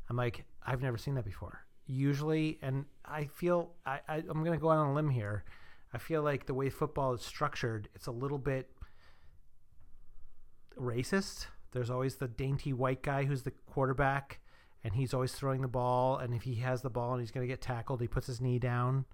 I'm 0.09 0.17
like, 0.17 0.45
I've 0.65 0.83
never 0.83 0.99
seen 0.99 1.15
that 1.15 1.25
before. 1.25 1.61
Usually, 1.87 2.59
and 2.63 2.85
I 3.05 3.25
feel 3.27 3.73
I, 3.85 4.01
I 4.09 4.17
I'm 4.17 4.45
gonna 4.45 4.59
go 4.59 4.71
out 4.71 4.79
on 4.79 4.89
a 4.89 4.95
limb 4.95 5.11
here. 5.11 5.45
I 5.93 5.99
feel 5.99 6.23
like 6.23 6.47
the 6.47 6.55
way 6.55 6.71
football 6.71 7.15
is 7.15 7.23
structured, 7.23 7.89
it's 7.95 8.07
a 8.07 8.13
little 8.13 8.39
bit 8.39 8.69
racist. 10.79 11.47
There's 11.73 11.91
always 11.91 12.17
the 12.17 12.29
dainty 12.29 12.73
white 12.73 13.03
guy 13.03 13.25
who's 13.25 13.43
the 13.43 13.51
quarterback, 13.73 14.41
and 14.85 14.95
he's 14.95 15.13
always 15.15 15.33
throwing 15.33 15.61
the 15.61 15.69
ball. 15.69 16.19
And 16.19 16.35
if 16.35 16.43
he 16.43 16.57
has 16.57 16.83
the 16.83 16.91
ball 16.91 17.13
and 17.13 17.21
he's 17.21 17.31
going 17.31 17.47
to 17.47 17.53
get 17.53 17.61
tackled, 17.61 18.01
he 18.01 18.07
puts 18.09 18.27
his 18.27 18.41
knee 18.41 18.59
down, 18.59 19.05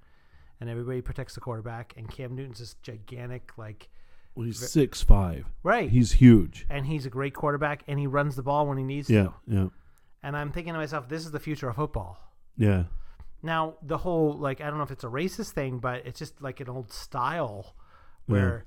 and 0.60 0.68
everybody 0.68 1.00
protects 1.00 1.34
the 1.34 1.40
quarterback. 1.40 1.94
And 1.96 2.10
Cam 2.10 2.34
Newton's 2.34 2.58
this 2.58 2.74
gigantic, 2.82 3.52
like, 3.56 3.88
Well, 4.34 4.46
he's 4.46 4.58
six 4.70 5.02
five. 5.02 5.46
right. 5.62 5.88
He's 5.90 6.12
huge. 6.12 6.66
and 6.68 6.86
he's 6.86 7.06
a 7.06 7.10
great 7.10 7.34
quarterback, 7.34 7.82
and 7.88 7.98
he 7.98 8.06
runs 8.06 8.36
the 8.36 8.42
ball 8.42 8.66
when 8.66 8.76
he 8.78 8.84
needs 8.84 9.08
Yeah, 9.08 9.24
to. 9.24 9.34
yeah, 9.46 9.66
And 10.22 10.36
I'm 10.36 10.52
thinking 10.52 10.74
to 10.74 10.78
myself, 10.78 11.08
this 11.08 11.24
is 11.24 11.30
the 11.30 11.40
future 11.40 11.68
of 11.70 11.76
football. 11.76 12.18
yeah. 12.56 12.84
Now, 13.42 13.76
the 13.80 13.96
whole 13.96 14.34
like 14.34 14.60
I 14.60 14.66
don't 14.68 14.76
know 14.76 14.82
if 14.84 14.90
it's 14.90 15.02
a 15.02 15.06
racist 15.08 15.52
thing, 15.52 15.78
but 15.78 16.04
it's 16.04 16.18
just 16.18 16.42
like 16.42 16.60
an 16.60 16.68
old 16.68 16.92
style 16.92 17.74
where 18.26 18.66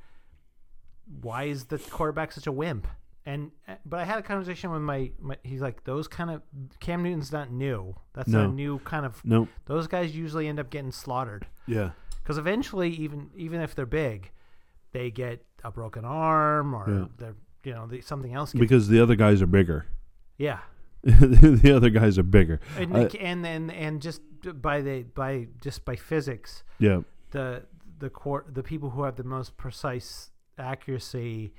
why 1.22 1.44
is 1.44 1.66
the 1.66 1.78
quarterback 1.78 2.32
such 2.32 2.48
a 2.48 2.52
wimp? 2.52 2.88
And 3.26 3.52
uh, 3.68 3.76
but 3.86 4.00
I 4.02 4.04
had 4.04 4.20
a 4.20 4.22
conversation 4.22 4.70
with 4.72 4.82
my, 4.82 5.12
my 5.20 5.38
he's 5.44 5.62
like 5.62 5.84
those 5.86 6.08
kind 6.10 6.30
of 6.30 6.42
Cam 6.82 7.04
Newton's 7.04 7.32
not 7.32 7.52
new. 7.52 7.96
That's 8.14 8.28
not 8.28 8.44
No. 8.44 8.50
a 8.50 8.54
new 8.54 8.80
kind 8.80 9.06
of 9.06 9.24
No, 9.24 9.48
those 9.66 9.88
guys 9.88 10.14
usually 10.16 10.48
end 10.48 10.60
up 10.60 10.70
getting 10.70 10.92
slaughtered 10.92 11.48
yeah, 11.66 11.92
because 12.22 12.38
eventually 12.38 12.90
even 12.90 13.30
even 13.38 13.62
if 13.62 13.76
they're 13.76 13.86
big, 13.86 14.32
they 14.92 15.10
get 15.10 15.46
a 15.64 15.72
broken 15.72 16.04
arm 16.04 16.74
or 16.74 16.86
Yeah. 16.90 17.06
they're 17.18 17.36
you 17.64 17.74
know 17.74 17.88
they, 17.88 18.02
something 18.02 18.34
else. 18.34 18.52
Gets, 18.52 18.60
because 18.60 18.88
the 18.90 19.00
other 19.02 19.16
guys 19.16 19.42
are 19.42 19.48
bigger. 19.48 19.86
yeah, 20.38 20.60
the 21.04 21.74
other 21.74 21.90
guys 21.90 22.18
are 22.20 22.24
bigger. 22.24 22.60
and 22.78 22.96
I- 22.98 23.04
and 23.22 23.46
and 23.48 23.72
and 23.72 24.02
just 24.02 24.22
by 24.62 24.82
the 24.82 25.04
by 25.04 25.48
just 25.62 25.86
by 25.86 25.96
physics, 25.96 26.64
Yeah, 26.80 27.04
the 27.32 27.64
the 28.00 28.10
court 28.10 28.54
the 28.54 28.64
people 28.64 28.90
who 28.90 29.04
have 29.04 29.16
the 29.16 29.24
most 29.24 29.56
precise 29.56 30.32
accuracy 30.58 31.54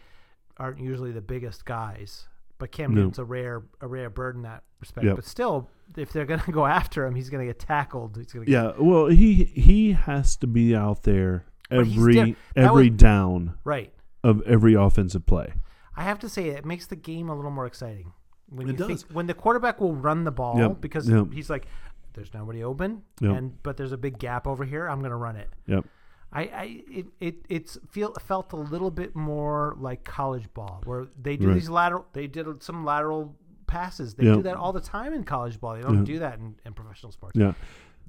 aren't 0.59 0.79
usually 0.79 1.13
the 1.13 1.21
biggest 1.21 1.65
guys. 1.65 2.29
But 2.59 2.71
Cam 2.71 2.95
No. 2.95 3.01
Newton's 3.03 3.19
a 3.19 3.25
rare 3.25 3.63
a 3.81 3.87
rare 3.89 4.11
bird 4.11 4.37
in 4.37 4.43
that 4.43 4.63
respect. 4.81 5.05
Yep. 5.07 5.17
But 5.17 5.25
still, 5.25 5.69
if 5.97 6.13
they're 6.13 6.25
gonna 6.25 6.43
go 6.53 6.65
after 6.81 7.05
him, 7.07 7.15
he's 7.15 7.29
gonna 7.31 7.47
get 7.47 7.59
tackled. 7.59 8.17
He's 8.17 8.33
gonna 8.33 8.47
get, 8.47 8.53
yeah. 8.53 8.73
Well, 8.79 9.07
he 9.07 9.45
he 9.45 9.93
has 9.93 10.37
to 10.37 10.47
be 10.47 10.75
out 10.75 11.03
there 11.03 11.45
every 11.71 12.37
every 12.57 12.91
was- 12.91 12.97
down 12.99 13.55
right. 13.65 13.93
of 14.23 14.41
every 14.47 14.75
offensive 14.75 15.27
play. 15.27 15.55
I 15.97 16.03
have 16.05 16.19
to 16.21 16.29
say 16.29 16.49
it 16.49 16.65
makes 16.65 16.87
the 16.87 16.97
game 16.97 17.29
a 17.29 17.35
little 17.35 17.51
more 17.51 17.67
exciting. 17.67 18.13
When 18.49 18.69
It 18.69 18.79
you 18.79 18.87
think- 18.87 19.03
when 19.13 19.27
the 19.27 19.35
quarterback 19.35 19.81
will 19.81 19.95
run 19.95 20.25
the 20.25 20.31
ball 20.33 20.59
Yep, 20.59 20.81
because 20.81 21.09
yep. 21.09 21.33
he's 21.33 21.51
like, 21.51 21.67
"There's 22.13 22.33
nobody 22.33 22.63
open, 22.63 23.03
and 23.21 23.61
but 23.65 23.77
there's 23.77 23.93
a 23.93 23.97
big 23.99 24.19
gap 24.19 24.47
over 24.47 24.65
here. 24.65 24.87
I'm 24.87 25.01
gonna 25.03 25.17
run 25.17 25.35
it." 25.37 25.51
Yep. 25.67 25.87
I, 26.35 26.43
I 26.43 26.83
it, 26.91 27.07
it 27.21 27.35
it's 27.49 27.79
feel 27.91 28.13
felt 28.15 28.53
a 28.53 28.57
little 28.57 28.91
bit 28.91 29.15
more 29.15 29.77
like 29.79 30.03
college 30.05 30.53
ball 30.53 30.83
where 30.85 31.07
they 31.21 31.37
do 31.37 31.47
Right. 31.49 31.55
these 31.55 31.69
lateral 31.71 32.07
they 32.13 32.27
did 32.27 32.63
some 32.63 32.85
lateral 32.85 33.37
passes. 33.67 34.15
They 34.15 34.25
Yeah. 34.27 34.35
do 34.35 34.43
that 34.43 34.57
all 34.57 34.73
the 34.73 34.81
time 34.81 35.13
in 35.15 35.25
college 35.25 35.61
ball. 35.61 35.75
They 35.77 35.83
don't 35.83 35.99
Yeah. 35.99 36.05
do 36.15 36.19
that 36.19 36.39
in, 36.41 36.57
in 36.67 36.73
professional 36.75 37.13
sports. 37.13 37.37
Yeah, 37.39 37.53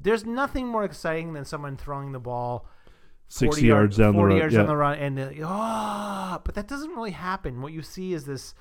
There's 0.01 0.25
nothing 0.25 0.67
more 0.67 0.83
exciting 0.83 1.33
than 1.33 1.45
someone 1.45 1.77
throwing 1.77 2.11
the 2.13 2.19
ball 2.19 2.65
40 3.29 3.45
sixty 3.51 3.67
yards 3.67 3.97
down 3.97 4.13
the 4.13 4.19
40 4.19 4.33
road. 4.33 4.39
yards 4.39 4.53
yeah. 4.53 4.59
down 4.59 4.67
the 4.67 4.75
run 4.77 4.97
and 4.99 5.19
uh, 5.19 5.29
oh, 5.43 6.41
but 6.43 6.55
that 6.55 6.67
doesn't 6.67 6.91
really 6.91 7.11
happen. 7.11 7.61
What 7.61 7.73
you 7.73 7.81
see 7.81 8.13
is 8.13 8.25
this 8.25 8.53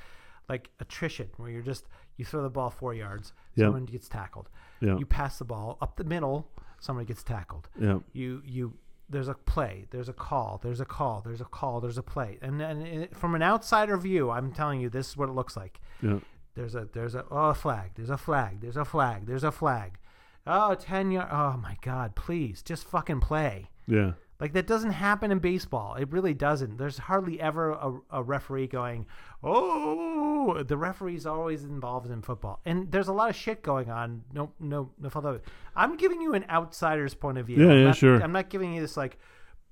like 0.48 0.70
attrition 0.80 1.28
where 1.38 1.50
you're 1.50 1.62
just 1.62 1.86
you 2.16 2.24
throw 2.24 2.42
the 2.42 2.50
ball 2.50 2.70
4 2.70 2.94
yards, 2.94 3.32
someone 3.56 3.86
gets 3.86 4.08
tackled. 4.08 4.48
You 4.80 5.06
pass 5.06 5.38
the 5.38 5.44
ball 5.46 5.78
up 5.80 5.96
the 5.96 6.04
middle, 6.04 6.50
somebody 6.80 7.06
gets 7.06 7.22
tackled 7.22 7.68
yeah, 7.80 7.98
you 8.12 8.42
you 8.44 8.74
there's 9.08 9.28
a 9.28 9.34
play 9.34 9.84
there's 9.90 10.08
a 10.08 10.12
call 10.12 10.58
there's 10.62 10.80
a 10.80 10.84
call 10.84 11.20
there's 11.24 11.40
a 11.40 11.44
call 11.44 11.80
there's 11.80 11.98
a 11.98 12.02
play. 12.02 12.38
And 12.42 12.58
then 12.60 12.82
it- 12.82 13.16
from 13.16 13.34
an 13.34 13.42
outsider 13.42 13.96
view 13.96 14.30
i'm 14.30 14.52
telling 14.52 14.80
you 14.80 14.88
this 14.88 15.10
is 15.10 15.16
what 15.16 15.28
it 15.28 15.32
looks 15.32 15.56
like. 15.56 15.80
Yeah, 16.02 16.18
there's 16.54 16.74
a 16.74 16.88
there's 16.92 17.14
a 17.14 17.24
oh 17.30 17.50
a 17.50 17.54
flag 17.54 17.90
there's 17.96 18.10
a 18.10 18.16
flag 18.18 18.60
there's 18.60 18.76
a 18.76 18.84
flag 18.84 19.26
there's 19.26 19.44
a 19.44 19.52
flag. 19.52 19.98
Oh 20.46 20.74
10 20.74 21.10
yard 21.10 21.28
oh 21.32 21.56
my 21.58 21.76
god 21.82 22.14
please 22.14 22.62
just 22.62 22.86
fucking 22.86 23.20
play. 23.20 23.70
Yeah. 23.86 24.12
Like 24.44 24.52
that 24.52 24.66
doesn't 24.66 24.90
happen 24.90 25.32
in 25.32 25.38
baseball. 25.38 25.94
It 25.94 26.12
really 26.12 26.34
doesn't. 26.34 26.76
There's 26.76 26.98
hardly 26.98 27.40
ever 27.40 27.70
a, 27.70 27.94
a 28.10 28.22
referee 28.22 28.66
going 28.66 29.06
oh 29.42 30.62
the 30.62 30.76
referee's 30.76 31.24
always 31.24 31.64
involved 31.64 32.10
in 32.10 32.20
football. 32.20 32.60
And 32.66 32.92
there's 32.92 33.08
a 33.08 33.12
lot 33.14 33.30
of 33.30 33.36
shit 33.36 33.62
going 33.62 33.88
on. 33.88 34.22
No 34.34 34.52
no 34.60 34.90
no 35.00 35.08
fault 35.08 35.24
of 35.24 35.36
it. 35.36 35.44
i'm 35.74 35.96
giving 35.96 36.20
you 36.20 36.34
an 36.34 36.44
outsider's 36.50 37.14
point 37.14 37.38
of 37.38 37.46
view. 37.46 37.64
Yeah, 37.64 37.72
I'm 37.72 37.78
yeah, 37.78 37.84
not, 37.84 37.96
sure. 37.96 38.22
i'm 38.22 38.32
not 38.32 38.50
giving 38.50 38.74
you 38.74 38.82
this 38.82 38.98
like 38.98 39.16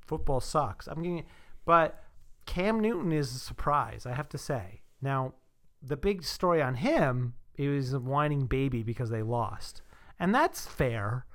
football 0.07 0.41
sucks. 0.41 0.87
I'm 0.87 1.03
giving 1.03 1.19
you 1.19 1.25
but 1.67 2.03
cam 2.47 2.81
newton 2.81 3.13
is 3.13 3.37
a 3.37 3.39
surprise 3.39 4.07
i 4.07 4.15
have 4.15 4.31
to 4.31 4.39
say. 4.39 4.81
Now 5.03 5.35
the 5.83 5.99
big 5.99 6.25
story 6.25 6.63
on 6.63 6.77
him 6.77 7.35
is 7.59 7.93
a 7.93 8.01
whining 8.01 8.47
baby 8.47 8.83
because 8.83 9.11
they 9.11 9.23
lost. 9.23 9.83
And 10.19 10.35
that's 10.35 10.67
fair. 10.67 11.27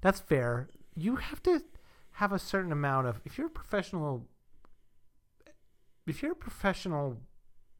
That's 0.00 0.20
fair. 0.20 0.70
You 0.94 1.16
have 1.16 1.42
to 1.42 1.60
have 2.18 2.32
a 2.32 2.38
certain 2.38 2.72
amount 2.72 3.06
of 3.06 3.20
if 3.24 3.36
you're 3.38 3.46
a 3.48 3.50
professional 3.50 4.26
if 6.06 6.22
you're 6.22 6.32
a 6.32 6.36
professional 6.36 7.18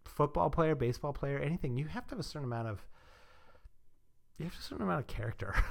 football 0.05 0.51
player 0.51 0.75
baseball 0.75 1.13
player 1.13 1.39
anything 1.39 1.77
you 1.77 1.87
have 1.87 2.07
to 2.07 2.13
have 2.13 2.21
a 2.21 2.23
certain 2.23 2.45
amount 2.47 2.69
of 2.69 2.85
you 4.39 4.45
have 4.45 4.53
to 4.55 4.59
a 4.59 4.63
certain 4.63 4.85
amount 4.85 5.01
of 5.01 5.07
character 5.07 5.55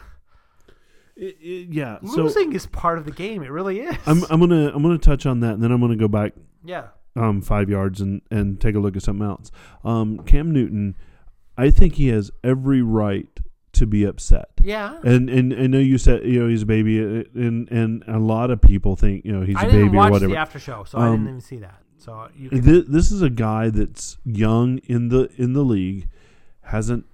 It- 1.15 1.37
it- 1.41 1.67
yeah. 1.69 1.99
So 2.01 2.23
losing 2.23 2.53
is 2.53 2.65
part 2.65 2.97
of 2.97 3.05
the 3.05 3.11
game 3.11 3.43
it 3.43 3.51
really 3.51 3.81
is 3.81 3.95
I'm 4.07 4.23
I'm 4.31 4.39
gonna 4.39 4.71
I'm 4.73 4.81
gonna 4.81 4.97
touch 4.97 5.27
on 5.27 5.41
that, 5.41 5.53
and 5.53 5.61
then 5.63 5.71
I'm 5.71 5.79
gonna 5.79 5.95
go 5.95 6.07
back 6.07 6.33
yeah 6.65 6.87
um, 7.15 7.43
five 7.43 7.69
yards 7.69 8.01
and, 8.01 8.23
and 8.31 8.59
take 8.59 8.73
a 8.73 8.79
look 8.79 8.95
at 8.95 9.03
something 9.03 9.23
else. 9.27 9.51
Um, 9.83 10.23
Cam 10.25 10.49
Newton, 10.51 10.95
I 11.55 11.69
think 11.69 11.93
he 11.95 12.07
has 12.07 12.31
every 12.43 12.81
right 12.81 13.29
to 13.73 13.85
be 13.85 14.03
upset. 14.03 14.49
yeah 14.63 14.99
And 15.03 15.29
and 15.29 15.53
I 15.53 15.67
know 15.67 15.79
you 15.79 15.97
said 15.97 16.23
you 16.25 16.39
know 16.41 16.47
he's 16.47 16.61
a 16.63 16.65
baby, 16.65 16.99
uh, 16.99 17.23
and 17.35 17.69
and 17.71 18.03
a 18.07 18.19
lot 18.19 18.51
of 18.51 18.61
people 18.61 18.95
think 18.95 19.25
you 19.25 19.31
know 19.31 19.41
he's 19.45 19.55
i 19.57 19.65
a 19.65 19.71
baby 19.71 19.97
or 19.97 20.09
whatever. 20.11 20.27
the 20.33 20.37
after 20.39 20.59
show 20.59 20.83
so 20.83 20.97
i 20.97 21.07
Um, 21.07 21.11
didn't 21.17 21.27
even 21.29 21.41
see 21.41 21.57
that 21.57 21.81
so 21.97 22.27
can, 22.35 22.49
Th- 22.61 22.85
This 22.87 23.11
is 23.11 23.21
a 23.21 23.29
guy 23.29 23.69
that's 23.69 24.17
young 24.25 24.77
in 24.79 25.07
the 25.09 25.29
in 25.37 25.53
the 25.53 25.63
league, 25.63 26.07
hasn't 26.61 27.05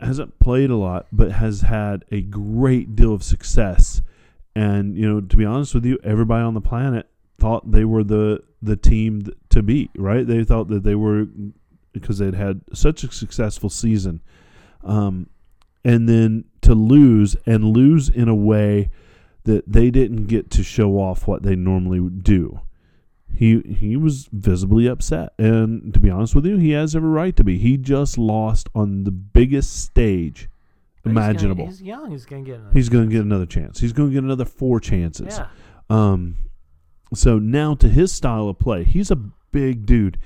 hasn't 0.00 0.38
played 0.38 0.70
a 0.70 0.76
lot, 0.76 1.06
but 1.10 1.32
has 1.32 1.62
had 1.62 2.04
a 2.12 2.20
great 2.20 2.94
deal 2.94 3.12
of 3.14 3.22
success. 3.22 4.02
And 4.54 4.96
you 4.96 5.08
know, 5.08 5.20
to 5.20 5.36
be 5.36 5.44
honest 5.44 5.74
with 5.74 5.84
you, 5.84 5.98
everybody 6.04 6.42
on 6.44 6.54
the 6.54 6.60
planet 6.60 7.08
thought 7.38 7.70
they 7.72 7.84
were 7.84 8.04
the 8.04 8.42
the 8.62 8.76
team 8.76 9.22
to 9.50 9.62
beat. 9.62 9.90
Right? 9.96 10.26
They 10.26 10.44
thought 10.44 10.68
that 10.68 10.82
they 10.84 10.94
were 10.94 11.26
because 11.92 12.18
they'd 12.18 12.34
had 12.34 12.60
such 12.72 13.02
a 13.04 13.10
successful 13.10 13.68
season, 13.70 14.20
um, 14.84 15.28
and 15.86 16.08
then 16.08 16.44
to 16.62 16.74
lose 16.74 17.36
and 17.46 17.62
lose 17.64 18.08
in 18.08 18.28
a 18.28 18.34
way 18.34 18.90
that 19.44 19.70
they 19.70 19.88
didn't 19.88 20.26
get 20.26 20.50
to 20.50 20.64
show 20.64 20.98
off 20.98 21.28
what 21.28 21.44
they 21.44 21.54
normally 21.54 22.00
do. 22.10 22.60
He 23.32 23.60
he 23.60 23.96
was 23.96 24.28
visibly 24.32 24.88
upset 24.88 25.32
and 25.38 25.94
to 25.94 26.00
be 26.00 26.10
honest 26.10 26.34
with 26.34 26.44
you 26.46 26.56
he 26.56 26.70
has 26.70 26.96
every 26.96 27.10
right 27.10 27.36
to 27.36 27.44
be. 27.44 27.56
He 27.58 27.76
just 27.76 28.18
lost 28.18 28.68
on 28.74 29.04
the 29.04 29.12
biggest 29.12 29.80
stage 29.84 30.48
but 31.04 31.10
he's 31.10 31.14
gonna- 31.14 31.26
imaginable. 31.30 31.66
he's 31.66 31.82
young 31.82 32.10
he's 32.10 32.24
gonna 32.26 32.42
get 32.42 32.60
he's 32.72 32.88
going 32.88 33.08
to 33.08 33.12
get 33.14 33.22
another 33.24 33.46
chance. 33.46 33.78
He's 33.78 33.92
going 33.92 34.08
to 34.08 34.14
get 34.14 34.24
another 34.24 34.44
four 34.44 34.80
chances. 34.80 35.38
Yeah. 35.38 35.46
Um 35.88 36.36
so 37.14 37.38
now 37.38 37.74
to 37.76 37.88
his 37.88 38.10
style 38.12 38.48
of 38.48 38.58
play 38.58 38.82
he's 38.82 39.12
a 39.12 39.16
big 39.16 39.86
dude. 39.86 40.18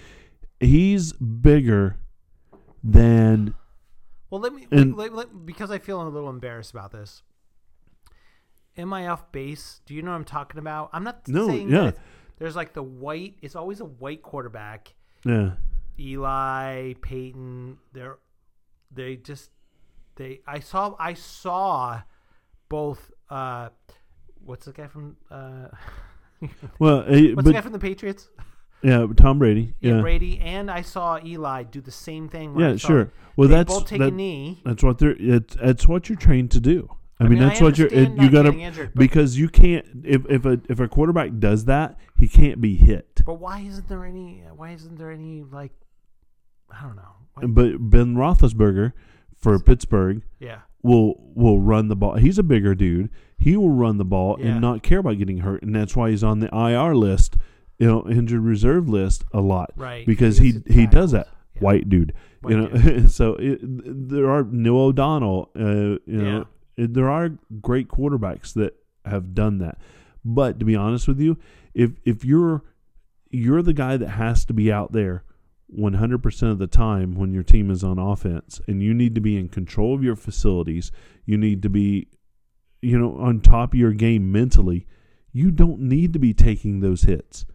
He's 0.61 1.13
bigger 1.13 1.97
than 2.83 3.53
Well, 4.31 4.41
let 4.41 4.55
me 4.55 4.67
And- 4.71 4.97
let- 4.97 5.13
let- 5.13 5.45
because 5.45 5.71
I 5.71 5.79
feel 5.79 6.01
a 6.01 6.09
little 6.09 6.31
embarrassed 6.31 6.71
about 6.71 6.93
this. 6.93 7.23
Am 8.77 8.93
I 8.93 9.09
off 9.09 9.31
base? 9.33 9.81
Do 9.85 9.95
you 9.95 10.03
know 10.03 10.13
what 10.13 10.17
I'm 10.17 10.25
talking 10.25 10.59
about? 10.59 10.91
I'm 10.93 11.03
not 11.05 11.27
No, 11.29 11.49
saying 11.49 11.69
yeah. 11.71 11.81
that 11.91 11.99
there's 12.39 12.55
like 12.57 12.73
the 12.73 12.83
white. 12.83 13.37
It's 13.43 13.57
always 13.57 13.81
a 13.81 13.85
white 13.85 14.23
quarterback. 14.23 14.95
yeah 15.25 15.53
Eli 15.99 16.95
Peyton. 17.03 17.79
They're 17.93 18.19
they 18.91 19.17
just 19.17 19.51
they. 20.17 20.41
I 20.47 20.61
saw 20.61 20.95
I 20.99 21.15
saw 21.15 22.03
both. 22.69 23.11
uh 23.29 23.69
What's 24.43 24.65
the 24.67 24.73
guy 24.73 24.87
from? 24.87 25.17
uh 25.31 25.69
well 26.79 27.05
eh, 27.07 27.33
What's 27.35 27.47
the 27.47 27.53
guy 27.53 27.61
from 27.61 27.73
the 27.73 27.79
Patriots? 27.79 28.29
yeah 28.83 29.07
tom 29.17 29.39
brady 29.39 29.75
Yeah, 29.81 29.97
yeah 29.97 30.01
Brady. 30.01 30.39
And 30.41 30.71
I 30.71 30.83
saw 30.83 31.19
Eli 31.25 31.65
do 31.65 31.81
the 31.81 31.91
same 31.91 32.29
thing. 32.29 32.57
I 32.57 32.71
yeah 32.71 32.77
sure 32.77 33.13
well 33.37 33.49
they 33.49 33.55
that's 33.57 33.73
both 33.75 33.87
take 33.87 33.99
that- 34.01 34.13
a 34.13 34.17
knee. 34.17 34.61
That's 34.65 34.83
what 34.83 34.99
they're. 34.99 35.17
It's, 35.19 35.57
it's 35.61 35.87
what 35.89 36.09
you're 36.09 36.19
trained 36.19 36.51
to 36.53 36.61
do. 36.61 36.89
I, 37.23 37.29
mean, 37.29 37.39
that's 37.39 37.61
what 37.61 37.77
you're. 37.77 37.89
It, 37.89 38.11
you 38.13 38.31
got 38.31 38.43
to 38.45 38.51
getting 38.51 38.61
injured, 38.61 38.93
but- 38.95 38.99
because 39.01 39.39
you 39.39 39.49
can't. 39.51 39.85
If 40.05 40.23
if 40.31 40.47
a 40.47 40.59
if 40.71 40.81
a 40.81 40.89
quarterback 40.89 41.33
does 41.39 41.67
that, 41.67 41.99
he 42.17 42.27
can't 42.29 42.61
be 42.63 42.77
hit. 42.77 43.21
But 43.27 43.35
why 43.35 43.61
isn't 43.61 43.89
there 43.89 44.07
any? 44.07 44.43
Why 44.57 44.71
isn't 44.73 44.97
there 44.97 45.11
any 45.11 45.43
like 45.43 45.73
I 46.71 46.83
don't 46.83 46.97
know. 46.97 47.03
What- 47.35 47.55
But 47.55 47.91
Ben 47.91 48.15
Roethlisberger 48.15 48.93
for 49.37 49.59
Pittsburgh 49.59 50.23
yeah, 50.39 50.61
will 50.83 51.15
will 51.35 51.61
run 51.61 51.89
the 51.89 51.97
ball. 51.97 52.15
He's 52.15 52.39
a 52.39 52.43
bigger 52.43 52.75
dude. 52.75 53.11
He 53.39 53.57
will 53.57 53.71
run 53.71 53.99
the 53.99 54.05
ball 54.05 54.37
Yeah. 54.39 54.53
and 54.53 54.61
not 54.61 54.83
care 54.83 54.99
about 55.01 55.19
getting 55.19 55.39
hurt, 55.39 55.63
and 55.63 55.75
that's 55.75 55.95
why 55.97 56.11
he's 56.11 56.25
on 56.25 56.41
the 56.41 56.49
IR 56.55 56.95
list, 56.95 57.37
you 57.81 57.87
know, 57.87 58.07
injured 58.09 58.43
reserve 58.43 58.89
list 58.89 59.25
a 59.33 59.41
lot 59.41 59.71
right. 59.75 60.05
because 60.07 60.39
he 60.39 60.53
gets 60.53 60.75
he 60.75 60.87
does 60.87 61.13
that. 61.13 61.29
Yeah. 61.55 61.63
White 61.63 61.89
dude, 61.89 62.13
White 62.43 62.51
you 62.51 62.61
know. 62.61 62.69
dude. 62.69 63.11
so 63.11 63.37
it, 63.41 63.59
there 63.63 64.31
are 64.31 64.45
Neil 64.45 64.77
O'Donnell. 64.77 65.51
Uh, 65.59 65.99
you 66.07 66.23
know, 66.23 66.47
there 66.77 67.09
are 67.09 67.31
great 67.61 67.89
quarterbacks 67.89 68.53
that 68.53 68.75
have 69.07 69.35
done 69.35 69.59
that. 69.59 69.79
But 70.23 70.59
to 70.59 70.67
be 70.67 70.77
honest 70.77 71.09
with 71.09 71.19
you, 71.19 71.39
if 71.73 71.93
if 72.05 72.23
you're 72.23 72.63
you're 73.31 73.63
the 73.63 73.73
guy 73.73 73.97
that 73.97 74.11
has 74.11 74.45
to 74.45 74.53
be 74.53 74.71
out 74.71 74.93
there 74.93 75.25
100% 75.79 76.51
of 76.51 76.59
the 76.59 76.67
time 76.67 77.15
when 77.15 77.33
your 77.33 77.45
team 77.45 77.71
is 77.71 77.85
on 77.85 77.99
offense 77.99 78.61
and 78.67 78.83
you 78.83 78.93
need 78.93 79.15
to 79.15 79.21
be 79.21 79.39
in 79.39 79.49
control 79.49 79.95
of 79.95 80.03
your 80.03 80.17
facilities, 80.17 80.91
you 81.25 81.39
need 81.39 81.63
to 81.63 81.71
be 81.71 82.09
you 82.83 82.99
know 82.99 83.17
on 83.17 83.41
top 83.41 83.73
of 83.73 83.79
your 83.79 83.93
game 83.93 84.31
mentally, 84.31 84.87
you 85.33 85.51
don't 85.51 85.81
need 85.81 86.13
to 86.13 86.19
be 86.19 86.35
taking 86.35 86.81
those 86.81 87.05
hits. 87.05 87.47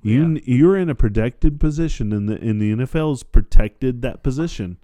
You 0.00 0.34
Yeah. 0.34 0.40
you're 0.44 0.76
in 0.76 0.88
a 0.88 0.94
protected 0.94 1.58
position 1.58 2.12
and 2.12 2.28
the 2.28 2.38
in 2.40 2.58
the 2.58 2.70
NFL's 2.72 3.22
protected 3.22 4.00
that 4.02 4.22
position 4.22 4.76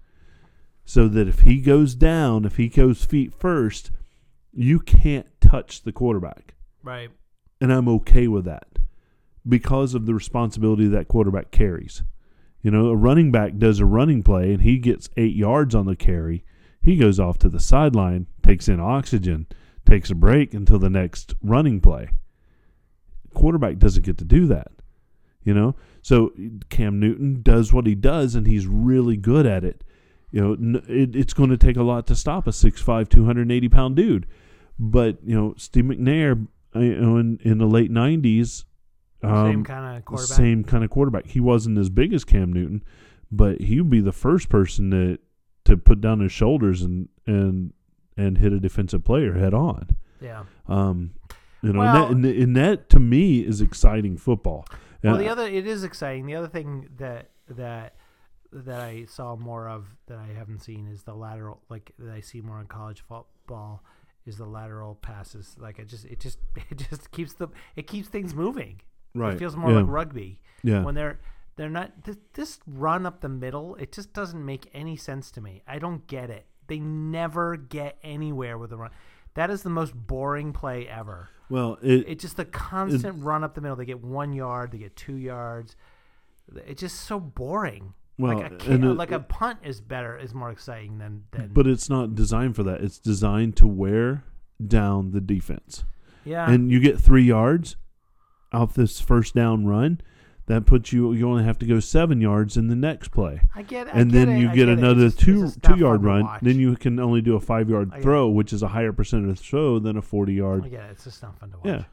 so 0.84 1.08
that 1.08 1.28
if 1.28 1.40
he 1.40 1.60
goes 1.60 1.94
down, 1.94 2.44
if 2.44 2.56
he 2.56 2.68
goes 2.68 3.04
feet 3.04 3.32
first, 3.32 3.90
you 4.52 4.78
can't 4.80 5.26
touch 5.40 5.82
the 5.82 5.92
quarterback. 5.92 6.54
Right. 6.82 7.10
And 7.60 7.72
I'm 7.72 7.88
okay 7.88 8.28
with 8.28 8.44
that 8.44 8.78
because 9.48 9.94
of 9.94 10.06
the 10.06 10.14
responsibility 10.14 10.86
that 10.88 11.08
quarterback 11.08 11.50
carries. 11.50 12.02
You 12.62 12.70
know, 12.70 12.88
a 12.88 12.96
running 12.96 13.30
back 13.30 13.56
does 13.58 13.78
a 13.78 13.86
running 13.86 14.22
play 14.22 14.52
and 14.52 14.62
he 14.62 14.78
gets 14.78 15.08
eight 15.16 15.36
yards 15.36 15.74
on 15.74 15.86
the 15.86 15.96
carry. 15.96 16.44
He 16.80 16.96
goes 16.96 17.18
off 17.20 17.38
to 17.38 17.48
the 17.48 17.60
sideline, 17.60 18.26
takes 18.42 18.68
in 18.68 18.80
oxygen, 18.80 19.46
takes 19.86 20.10
a 20.10 20.14
break 20.14 20.52
until 20.54 20.78
the 20.78 20.90
next 20.90 21.34
running 21.42 21.80
play. 21.80 22.10
Quarterback 23.34 23.78
doesn't 23.78 24.04
get 24.04 24.18
to 24.18 24.24
do 24.24 24.46
that. 24.46 24.70
You 25.44 25.52
know, 25.54 25.76
so 26.02 26.32
Cam 26.70 26.98
Newton 26.98 27.42
does 27.42 27.72
what 27.72 27.86
he 27.86 27.94
does 27.94 28.34
and 28.34 28.46
he's 28.46 28.66
really 28.66 29.16
good 29.16 29.44
at 29.46 29.62
it. 29.64 29.84
You 30.30 30.40
know, 30.58 30.80
it, 30.88 31.14
it's 31.14 31.32
going 31.34 31.50
to 31.50 31.56
take 31.58 31.76
a 31.76 31.82
lot 31.82 32.06
to 32.08 32.16
stop 32.16 32.46
a 32.46 32.50
6'5", 32.50 33.08
280 33.08 33.68
pound 33.68 33.94
dude. 33.96 34.26
But 34.78 35.18
you 35.24 35.34
know, 35.34 35.54
Steve 35.56 35.84
McNair, 35.84 36.46
uh, 36.74 36.80
you 36.80 36.96
know, 37.00 37.16
in, 37.18 37.38
in 37.42 37.58
the 37.58 37.66
late 37.66 37.90
nineties, 37.90 38.64
um, 39.22 39.46
Same 39.52 39.64
kind 39.64 39.96
of 39.96 40.04
quarterback. 40.04 40.36
same 40.36 40.64
kind 40.64 40.82
of 40.84 40.90
quarterback. 40.90 41.26
He 41.26 41.40
wasn't 41.40 41.78
as 41.78 41.88
big 41.90 42.12
as 42.12 42.24
Cam 42.24 42.52
Newton, 42.52 42.82
but 43.30 43.60
he 43.60 43.80
would 43.80 43.90
be 43.90 44.00
the 44.00 44.12
first 44.12 44.48
person 44.48 44.90
to 44.90 45.18
to 45.66 45.76
put 45.76 46.00
down 46.00 46.20
his 46.20 46.32
shoulders 46.32 46.82
and 46.82 47.08
and 47.26 47.72
and 48.16 48.38
hit 48.38 48.52
a 48.52 48.58
defensive 48.60 49.04
player 49.04 49.34
head 49.34 49.54
on. 49.54 49.96
Yeah. 50.20 50.44
Um, 50.68 51.12
you 51.62 51.72
know, 51.72 51.80
Well- 51.80 52.06
and, 52.08 52.24
that, 52.24 52.30
and, 52.34 52.42
and 52.42 52.56
that 52.56 52.88
to 52.90 52.98
me 53.00 53.40
is 53.40 53.60
exciting 53.60 54.16
football. 54.16 54.66
Well, 55.04 55.14
Uh, 55.14 55.18
the 55.18 55.28
other 55.28 55.46
it 55.46 55.66
is 55.66 55.84
exciting. 55.84 56.26
The 56.26 56.34
other 56.34 56.48
thing 56.48 56.88
that 56.96 57.30
that 57.48 57.94
that 58.52 58.80
I 58.80 59.04
saw 59.06 59.36
more 59.36 59.68
of 59.68 59.86
that 60.06 60.18
I 60.18 60.28
haven't 60.36 60.60
seen 60.60 60.86
is 60.88 61.02
the 61.02 61.14
lateral. 61.14 61.62
Like 61.68 61.92
that 61.98 62.12
I 62.12 62.20
see 62.20 62.40
more 62.40 62.60
in 62.60 62.66
college 62.66 63.02
football 63.08 63.82
is 64.26 64.36
the 64.38 64.46
lateral 64.46 64.94
passes. 64.96 65.56
Like 65.58 65.78
it 65.78 65.86
just 65.88 66.04
it 66.06 66.20
just 66.20 66.38
it 66.70 66.78
just 66.90 67.10
keeps 67.10 67.34
the 67.34 67.48
it 67.76 67.86
keeps 67.86 68.08
things 68.08 68.34
moving. 68.34 68.80
right, 69.14 69.34
It 69.34 69.38
feels 69.38 69.56
more 69.56 69.70
yeah, 69.70 69.78
like 69.78 69.86
rugby 69.88 70.40
yeah. 70.62 70.82
when 70.82 70.94
they're 70.94 71.20
they're 71.56 71.70
not 71.70 72.04
this, 72.04 72.16
this 72.32 72.58
run 72.66 73.06
up 73.06 73.20
the 73.20 73.28
middle. 73.28 73.76
It 73.76 73.92
just 73.92 74.12
doesn't 74.12 74.44
make 74.44 74.68
any 74.74 74.96
sense 74.96 75.30
to 75.32 75.40
me. 75.40 75.62
I 75.68 75.78
don't 75.78 76.06
get 76.06 76.30
it. 76.30 76.46
They 76.66 76.78
never 76.80 77.56
get 77.56 77.98
anywhere 78.02 78.56
with 78.58 78.70
the 78.70 78.76
run. 78.78 78.90
That 79.34 79.50
is 79.50 79.62
the 79.62 79.70
most 79.70 79.94
boring 79.94 80.52
play 80.52 80.86
ever. 80.88 81.28
well, 81.50 81.78
it, 81.82 82.04
It's 82.08 82.22
just 82.22 82.36
the 82.36 82.44
constant 82.44 83.22
run 83.22 83.42
up 83.44 83.54
the 83.54 83.60
middle. 83.60 83.76
They 83.76 83.84
get 83.84 84.02
one 84.02 84.32
yard, 84.32 84.70
they 84.72 84.78
get 84.78 84.96
two 84.96 85.16
yards. 85.16 85.76
It's 86.66 86.80
just 86.80 87.00
so 87.00 87.18
boring. 87.20 87.94
well, 88.18 88.38
like 88.38 88.52
a 88.62 88.72
it- 88.74 88.80
like 88.82 89.10
a 89.12 89.18
punt 89.20 89.58
is 89.64 89.80
better, 89.80 90.16
is 90.16 90.32
more 90.34 90.50
exciting 90.50 90.98
than 90.98 91.24
than. 91.32 91.50
but 91.52 91.66
it's 91.66 91.88
not 91.90 92.14
designed 92.14 92.54
for 92.56 92.62
that. 92.64 92.80
It's 92.80 92.98
designed 92.98 93.56
to 93.56 93.66
wear 93.66 94.24
down 94.64 95.10
the 95.10 95.20
defense. 95.20 95.84
yeah, 96.24 96.48
and 96.50 96.70
you 96.70 96.78
get 96.80 96.98
three 97.00 97.24
yards 97.24 97.76
off 98.52 98.74
this 98.74 99.00
first 99.00 99.34
down 99.34 99.66
run, 99.66 100.00
that 100.46 100.66
puts 100.66 100.92
you. 100.92 101.12
You 101.14 101.28
only 101.28 101.44
have 101.44 101.58
to 101.60 101.66
go 101.66 101.80
seven 101.80 102.20
yards 102.20 102.56
in 102.56 102.68
the 102.68 102.76
next 102.76 103.08
play, 103.08 103.40
I 103.54 103.62
get. 103.62 103.86
I 103.88 103.92
and 104.00 104.12
get 104.12 104.26
then 104.26 104.36
it, 104.36 104.40
you 104.40 104.48
get, 104.54 104.68
it. 104.68 104.78
Another 104.78 105.04
just- 105.08 105.16
it's 105.16 105.24
two 105.24 105.50
two 105.62 105.76
yard 105.78 106.02
run. 106.04 106.28
Then 106.42 106.58
you 106.58 106.76
can 106.76 106.98
only 107.00 107.20
do 107.22 107.34
a 107.36 107.40
five 107.40 107.70
yard 107.70 107.90
get 107.92 108.02
throw, 108.02 108.28
which 108.28 108.52
is 108.52 108.62
a 108.62 108.68
higher 108.68 108.92
percentage 108.92 109.40
throw 109.40 109.78
than 109.78 109.96
a 109.96 110.02
forty 110.02 110.34
yard. 110.34 110.62
get 110.70 110.84
it. 110.84 110.90
It's 110.92 111.04
just 111.04 111.22
not 111.22 111.38
fun 111.38 111.50
to 111.52 111.56
watch. 111.58 111.66
Yeah. 111.66 111.84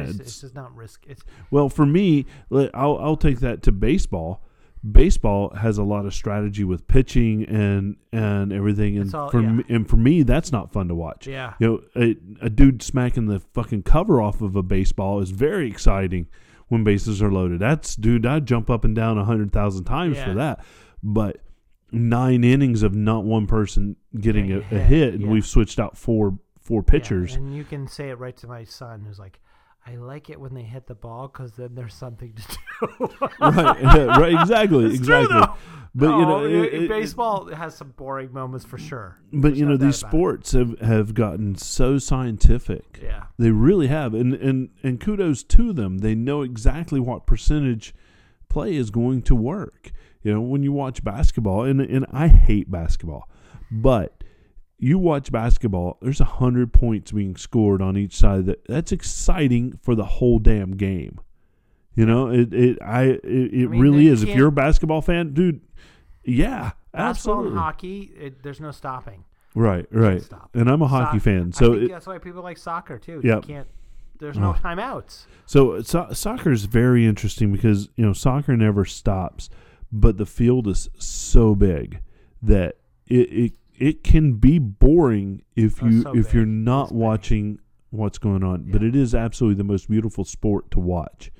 It's, 0.00 0.10
it's- 0.10 0.20
it's 0.28 0.40
just 0.42 0.54
not 0.54 0.74
risk. 0.76 1.04
It's 1.08 1.22
well, 1.50 1.68
for 1.68 1.86
me, 1.86 2.26
I'll 2.52 2.98
I'll 2.98 3.16
take 3.16 3.40
that 3.40 3.62
to 3.62 3.72
baseball. 3.72 4.42
Baseball 4.90 5.50
has 5.54 5.78
a 5.78 5.84
lot 5.84 6.06
of 6.06 6.12
strategy 6.14 6.64
with 6.64 6.88
pitching 6.88 7.44
and 7.44 7.94
and 8.12 8.52
everything, 8.52 8.98
and 8.98 9.14
all- 9.14 9.30
for 9.30 9.40
yeah. 9.40 9.52
me, 9.52 9.64
and 9.68 9.88
for 9.88 9.96
me, 9.96 10.24
that's 10.24 10.50
not 10.50 10.72
fun 10.72 10.88
to 10.88 10.94
watch. 10.96 11.28
yeah. 11.28 11.54
You 11.60 11.66
know, 11.94 12.02
a, 12.02 12.16
a 12.46 12.50
dude 12.50 12.82
smacking 12.82 13.26
the 13.26 13.38
fucking 13.54 13.84
cover 13.84 14.20
off 14.20 14.42
of 14.42 14.56
a 14.56 14.62
baseball 14.62 15.20
is 15.20 15.30
very 15.30 15.68
exciting 15.70 16.26
when 16.72 16.84
bases 16.84 17.20
are 17.20 17.30
loaded. 17.30 17.60
That's 17.60 17.94
dude, 17.94 18.24
I'd 18.24 18.46
jump 18.46 18.70
up 18.70 18.82
and 18.82 18.96
down 18.96 19.18
a 19.18 19.24
hundred 19.26 19.52
thousand 19.52 19.84
times 19.84 20.18
for 20.18 20.32
that. 20.32 20.64
But 21.02 21.42
nine 21.90 22.44
innings 22.44 22.82
of 22.82 22.94
not 22.94 23.24
one 23.24 23.46
person 23.46 23.96
getting 24.18 24.50
a, 24.50 24.58
a 24.70 24.78
hit, 24.78 25.12
and 25.12 25.24
yeah. 25.24 25.28
we've 25.28 25.46
switched 25.46 25.78
out 25.78 25.98
four 25.98 26.38
four 26.60 26.82
Yeah, 26.86 26.90
pitchers. 26.90 27.34
and 27.34 27.54
you 27.54 27.64
can 27.64 27.86
say 27.86 28.08
it 28.08 28.18
right 28.18 28.34
to 28.38 28.46
my 28.46 28.64
son, 28.64 29.04
who's 29.06 29.18
like, 29.18 29.38
"I 29.86 29.96
like 29.96 30.30
it 30.30 30.40
when 30.40 30.54
they 30.54 30.62
hit 30.62 30.86
the 30.86 30.94
ball 30.94 31.28
because 31.28 31.52
then 31.52 31.74
there's 31.74 31.94
something 31.94 32.32
to 32.34 32.42
do." 32.42 33.08
right, 33.40 33.82
yeah, 33.82 34.18
right, 34.18 34.32
exactly, 34.40 34.84
It's 34.86 34.94
exactly. 34.96 35.38
though. 35.40 35.54
But 35.94 36.06
you 36.16 36.22
know, 36.22 36.36
oh, 36.36 36.48
No, 36.48 36.62
it- 36.62 36.72
it- 36.74 36.82
it- 36.84 36.88
baseball 36.88 37.46
has 37.54 37.74
some 37.76 37.90
boring 37.96 38.32
moments 38.32 38.64
for 38.64 38.78
sure. 38.78 39.18
But 39.32 39.48
There's 39.48 39.58
you 39.60 39.66
know, 39.66 39.76
these 39.76 39.96
it. 39.96 40.06
sports 40.06 40.52
have, 40.52 40.78
have 40.80 41.12
gotten 41.14 41.54
so 41.56 41.98
scientific. 41.98 42.98
Yeah, 43.02 43.24
They 43.38 43.50
really 43.50 43.88
have, 43.88 44.14
and 44.14 44.32
and 44.34 44.70
and 44.82 44.98
kudos 45.00 45.42
to 45.44 45.72
them. 45.72 45.98
They 45.98 46.14
know 46.14 46.42
exactly 46.42 46.98
what 47.00 47.26
percentage 47.26 47.94
play 48.48 48.74
is 48.76 48.90
going 48.90 49.22
to 49.22 49.34
work. 49.34 49.92
You 50.22 50.32
know, 50.32 50.40
when 50.40 50.62
you 50.62 50.72
watch 50.72 51.02
basketball, 51.04 51.64
and 51.64 51.80
and 51.80 52.06
I 52.10 52.28
hate 52.28 52.70
basketball, 52.70 53.28
but 53.70 54.21
you 54.84 54.98
watch 54.98 55.30
basketball. 55.30 55.96
There's 56.02 56.20
a 56.20 56.24
hundred 56.24 56.72
points 56.72 57.12
being 57.12 57.36
scored 57.36 57.80
on 57.80 57.96
each 57.96 58.16
side. 58.16 58.46
That 58.46 58.64
that's 58.66 58.90
exciting 58.90 59.78
for 59.80 59.94
the 59.94 60.04
whole 60.04 60.40
damn 60.40 60.72
game. 60.72 61.20
You 61.94 62.04
know, 62.04 62.28
it 62.28 62.52
it 62.52 62.78
I 62.82 63.02
it, 63.04 63.20
it 63.24 63.64
I 63.64 63.68
mean, 63.68 63.80
really 63.80 64.04
you 64.06 64.12
is. 64.12 64.22
If 64.24 64.30
you're 64.30 64.48
a 64.48 64.52
basketball 64.52 65.00
fan, 65.00 65.34
dude, 65.34 65.60
yeah, 66.24 66.72
basketball 66.92 67.06
absolutely, 67.10 67.48
and 67.50 67.58
hockey, 67.58 68.00
it, 68.18 68.42
there's 68.42 68.60
no 68.60 68.72
stopping. 68.72 69.24
right, 69.54 69.86
right. 69.92 70.20
stop. 70.22 70.50
And 70.54 70.68
I'm 70.68 70.82
a 70.82 70.88
hockey 70.88 71.20
fan, 71.20 71.52
I 71.54 71.58
so 71.58 71.72
think 71.74 71.84
it, 71.84 71.90
that's 71.90 72.06
why 72.08 72.18
people 72.18 72.42
like 72.42 72.58
soccer 72.58 72.98
too. 72.98 73.20
Yep. 73.22 73.48
You 73.48 73.54
can't. 73.54 73.68
There's 74.18 74.38
no 74.38 74.50
Oh. 74.50 74.54
timeouts. 74.62 75.26
So, 75.46 75.82
so 75.82 76.08
soccer 76.12 76.50
is 76.52 76.64
very 76.66 77.06
interesting 77.06 77.52
because 77.52 77.88
you 77.96 78.04
know 78.06 78.12
soccer 78.12 78.56
never 78.56 78.84
stops, 78.84 79.48
but 79.92 80.16
the 80.16 80.26
field 80.26 80.66
is 80.66 80.88
so 80.98 81.54
big 81.54 82.00
that 82.42 82.76
it 83.06 83.32
it, 83.32 83.52
it 83.78 84.04
can 84.04 84.34
be 84.34 84.58
boring 84.58 85.42
if 85.56 85.82
Oh, 85.82 85.86
you 85.86 86.02
so 86.02 86.10
if 86.16 86.26
big. 86.26 86.34
you're 86.34 86.46
not 86.46 86.84
It's 86.84 86.92
watching 86.92 87.58
what's 87.90 88.18
going 88.18 88.42
on. 88.44 88.70
But 88.70 88.82
it 88.82 88.94
is 88.96 89.14
absolutely 89.14 89.56
the 89.58 89.64
most 89.64 89.88
beautiful 89.88 90.24
sport 90.24 90.70
to 90.72 90.80
watch. 90.80 91.30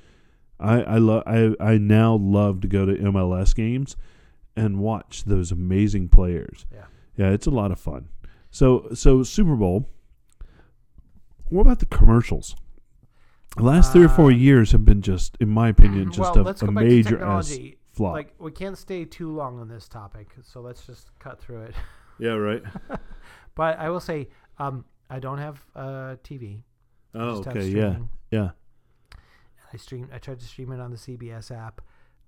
I 0.61 0.83
I 0.83 0.99
love 0.99 1.23
I 1.27 1.55
I 1.61 1.79
now 1.79 2.15
love 2.15 2.61
to 2.63 2.69
go 2.69 2.85
to 2.87 2.95
MLS 2.95 3.55
games 3.55 3.97
and 4.57 4.79
watch 4.79 5.25
those 5.25 5.51
amazing 5.51 6.09
players. 6.09 6.67
Yeah. 6.73 6.85
Yeah, 7.17 7.31
it's 7.31 7.47
a 7.47 7.51
lot 7.51 7.71
of 7.73 7.79
fun. 7.81 8.09
So 8.51 8.89
so 8.95 9.23
Super 9.23 9.57
Bowl. 9.57 9.89
What 11.49 11.63
about 11.63 11.81
the 11.81 11.87
commercials? 11.87 12.57
The 13.57 13.63
last 13.65 13.93
three 13.93 14.05
or 14.05 14.09
four 14.09 14.27
Uh, 14.31 14.35
years 14.35 14.73
have 14.73 14.85
been 14.87 15.03
just, 15.03 15.37
in 15.39 15.51
my 15.51 15.69
opinion, 15.69 16.11
just 16.11 16.21
well, 16.21 16.29
a, 16.29 16.33
a 16.33 16.45
go 16.45 16.45
back 16.53 16.57
to 16.57 16.71
major 16.73 17.23
ass 17.23 17.59
flop. 17.91 18.15
Like 18.15 18.35
we 18.39 18.51
can't 18.51 18.79
stay 18.79 19.05
too 19.05 19.31
long 19.31 19.59
on 19.61 19.69
this 19.69 19.89
topic, 19.89 20.29
so 20.43 20.61
let's 20.63 20.87
just 20.87 21.11
cut 21.19 21.39
through 21.41 21.63
it. 21.65 21.75
yeah, 22.19 22.33
right. 22.35 22.63
But 23.55 23.79
I 23.79 23.91
will 23.91 24.01
say, 24.01 24.29
um, 24.59 24.85
I 25.11 25.19
don't 25.19 25.37
have 25.39 25.63
uh, 25.77 26.17
TV. 26.25 26.63
Oh, 27.15 27.45
okay, 27.47 27.67
yeah, 27.67 27.97
yeah. 28.31 28.51
I 29.73 29.77
stream. 29.77 30.09
I 30.13 30.19
tried 30.19 30.41
to 30.41 30.47
stream 30.47 30.73
it 30.73 30.81
on 30.81 30.91
the 30.91 30.97
CBS 30.97 31.51
app. 31.51 31.83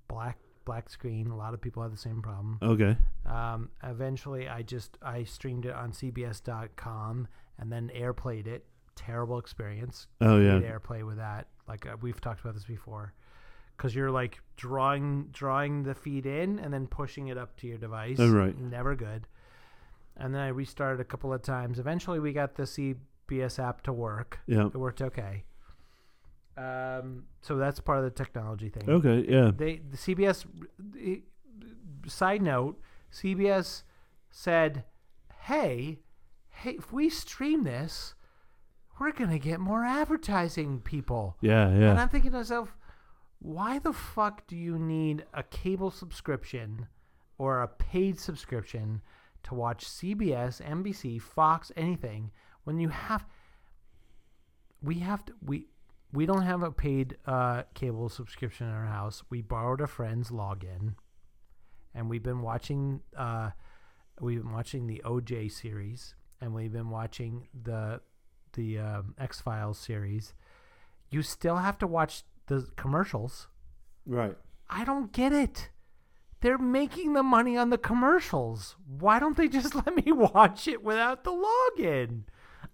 Black 0.09 0.39
black 0.67 0.91
screen. 0.91 1.29
A 1.29 1.37
lot 1.37 1.55
of 1.55 1.61
people 1.63 1.83
have 1.83 1.93
the 1.93 1.97
same 1.99 2.21
problem. 2.23 2.59
Okay, 2.63 2.97
Um, 3.27 3.71
eventually, 3.83 4.49
I 4.49 4.61
just 4.63 4.99
I 5.03 5.25
streamed 5.25 5.65
it 5.67 5.75
on 5.75 5.93
CBS.com 5.93 7.29
and 7.59 7.73
then 7.73 7.91
AirPlayed 7.95 8.47
it. 8.47 8.65
Terrible 8.97 9.39
experience. 9.39 10.07
oh 10.21 10.39
yeah, 10.39 10.61
AirPlay 10.61 11.05
with 11.07 11.17
that. 11.17 11.49
Like 11.67 11.87
uh, 11.87 11.97
we've 12.01 12.21
talked 12.21 12.41
about 12.43 12.55
this 12.55 12.65
before. 12.65 13.13
because 13.77 13.95
you're 13.95 14.11
like 14.11 14.41
drawing 14.57 15.29
drawing 15.33 15.83
the 15.83 15.95
feed 15.95 16.27
in 16.27 16.59
and 16.61 16.73
then 16.73 16.87
pushing 16.87 17.29
it 17.29 17.37
up 17.39 17.57
to 17.57 17.67
your 17.67 17.79
device. 17.79 18.19
Oh, 18.21 18.31
right. 18.31 18.57
Never 18.59 18.95
good. 18.95 19.27
And 20.17 20.35
then 20.35 20.41
I 20.41 20.49
restarted 20.49 21.01
a 21.01 21.05
couple 21.05 21.33
of 21.33 21.43
times. 21.43 21.79
Eventually, 21.79 22.21
we 22.21 22.33
got 22.33 22.55
the 22.55 22.63
CBS 22.63 23.59
app 23.59 23.83
to 23.83 23.93
work. 23.93 24.39
Yeah. 24.47 24.67
It 24.67 24.77
worked 24.77 25.03
okay. 25.03 25.45
Um, 26.57 27.25
so 27.41 27.57
that's 27.57 27.81
part 27.81 27.99
of 27.99 28.05
the 28.05 28.11
technology 28.11 28.69
thing. 28.69 28.89
Okay. 28.89 29.25
Yeah. 29.29 29.51
They 29.57 29.81
the 29.91 29.97
CBS. 29.97 30.45
Side 32.07 32.43
note: 32.43 32.81
CBS 33.11 33.83
said, 34.31 34.85
"Hey, 35.43 36.01
hey, 36.51 36.73
if 36.73 36.93
we 36.93 37.09
stream 37.09 37.65
this, 37.65 38.15
we're 39.01 39.11
gonna 39.11 39.39
get 39.39 39.59
more 39.59 39.85
advertising 39.85 40.81
people." 40.81 41.37
Yeah. 41.41 41.71
Yeah. 41.77 41.91
And 41.91 42.01
I'm 42.01 42.09
thinking 42.09 42.31
to 42.31 42.37
myself, 42.37 42.77
why 43.41 43.79
the 43.79 43.93
fuck 43.93 44.47
do 44.47 44.57
you 44.57 44.79
need 44.79 45.27
a 45.35 45.43
cable 45.43 45.91
subscription 45.91 46.87
or 47.37 47.63
a 47.63 47.69
paid 47.69 48.19
subscription 48.19 49.03
to 49.45 49.55
watch 49.55 49.87
CBS, 49.87 50.63
NBC, 50.63 51.21
Fox, 51.21 51.71
anything 51.77 52.31
when 52.65 52.79
you 52.79 52.89
have 52.89 53.27
we 54.83 54.97
have 54.97 55.25
to 55.25 55.33
we 55.45 55.67
we 56.13 56.27
don't 56.27 56.43
have 56.43 56.63
a 56.63 56.71
paid 56.71 57.17
uh, 57.27 57.65
cable 57.75 58.09
subscription 58.09 58.69
in 58.69 58.73
our 58.73 58.87
house. 58.87 59.23
We 59.31 59.43
borrowed 59.43 59.81
a 59.81 59.87
friend's 59.87 60.31
login, 60.31 60.95
and 61.95 62.09
we've 62.09 62.23
been 62.23 62.43
watching 62.43 63.01
uh, 63.17 63.51
we've 64.21 64.43
been 64.43 64.53
watching 64.53 64.87
the 64.87 65.03
OJ 65.05 65.51
series, 65.51 66.15
and 66.41 66.55
we've 66.55 66.73
been 66.73 66.91
watching 66.91 67.49
the 67.63 68.01
the 68.53 68.79
um, 68.79 69.15
X 69.19 69.41
Files 69.41 69.79
series. 69.79 70.35
You 71.11 71.23
still 71.23 71.57
have 71.57 71.79
to 71.79 71.87
watch 71.87 72.23
the 72.47 72.69
commercials. 72.77 73.49
Right. 74.07 74.37
I 74.69 74.85
don't 74.85 75.13
get 75.13 75.33
it. 75.33 75.71
They're 76.45 76.59
making 76.59 77.15
the 77.15 77.23
money 77.23 77.57
on 77.57 77.71
the 77.71 77.79
commercials. 77.79 78.77
Why 78.87 79.19
don't 79.19 79.35
they 79.37 79.49
just 79.49 79.75
let 79.87 79.97
me 79.97 80.13
watch 80.13 80.69
it 80.69 80.85
without 80.85 81.25
the 81.25 81.31
login? 81.33 82.25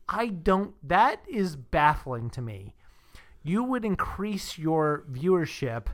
I 0.09 0.27
don't. 0.27 0.75
That 0.87 1.21
is 1.29 1.55
baffling 1.55 2.31
to 2.31 2.43
me. 2.43 2.75
You 3.45 3.63
would 3.63 3.85
increase 3.85 4.59
your 4.59 5.05
viewership 5.11 5.87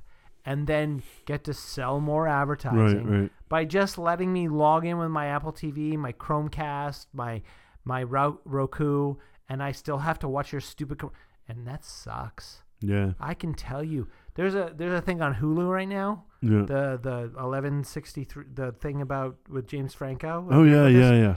and 0.45 0.67
then 0.67 1.03
get 1.27 1.45
to 1.45 1.53
sell 1.53 2.01
more 2.01 2.27
advertising 2.27 3.05
Right. 3.07 3.21
Right. 3.21 3.31
by 3.51 3.65
just 3.67 3.99
letting 3.99 4.33
me 4.33 4.49
log 4.49 4.87
in 4.87 4.97
with 4.97 5.11
my 5.11 5.27
Apple 5.27 5.53
TV, 5.53 5.97
my 5.99 6.13
Chromecast, 6.15 7.07
my 7.13 7.43
my 7.85 8.03
Ro- 8.05 8.41
Roku, 8.47 9.17
and 9.51 9.63
I 9.63 9.73
still 9.73 9.99
have 9.99 10.19
to 10.21 10.29
watch 10.29 10.51
your 10.51 10.63
stupid. 10.63 10.99
Com- 11.01 11.13
and 11.47 11.67
that 11.67 11.85
sucks. 11.85 12.63
Yeah. 12.81 13.13
I 13.21 13.35
can 13.35 13.53
tell 13.53 13.85
you. 13.85 14.09
There's 14.37 14.55
a 14.55 14.73
there's 14.77 14.99
a 14.99 15.03
thing 15.03 15.21
on 15.23 15.35
Hulu 15.35 15.69
right 15.71 15.89
now. 15.89 16.25
Yeah. 16.43 16.63
The 16.67 16.99
the 17.03 17.17
1163 17.35 18.45
the 18.55 18.73
thing 18.73 19.01
about 19.01 19.37
with 19.49 19.67
James 19.67 19.95
Franco. 19.95 20.47
oh 20.51 20.63
yeah. 20.63 20.87
Yeah. 20.89 21.13
Yeah. 21.13 21.37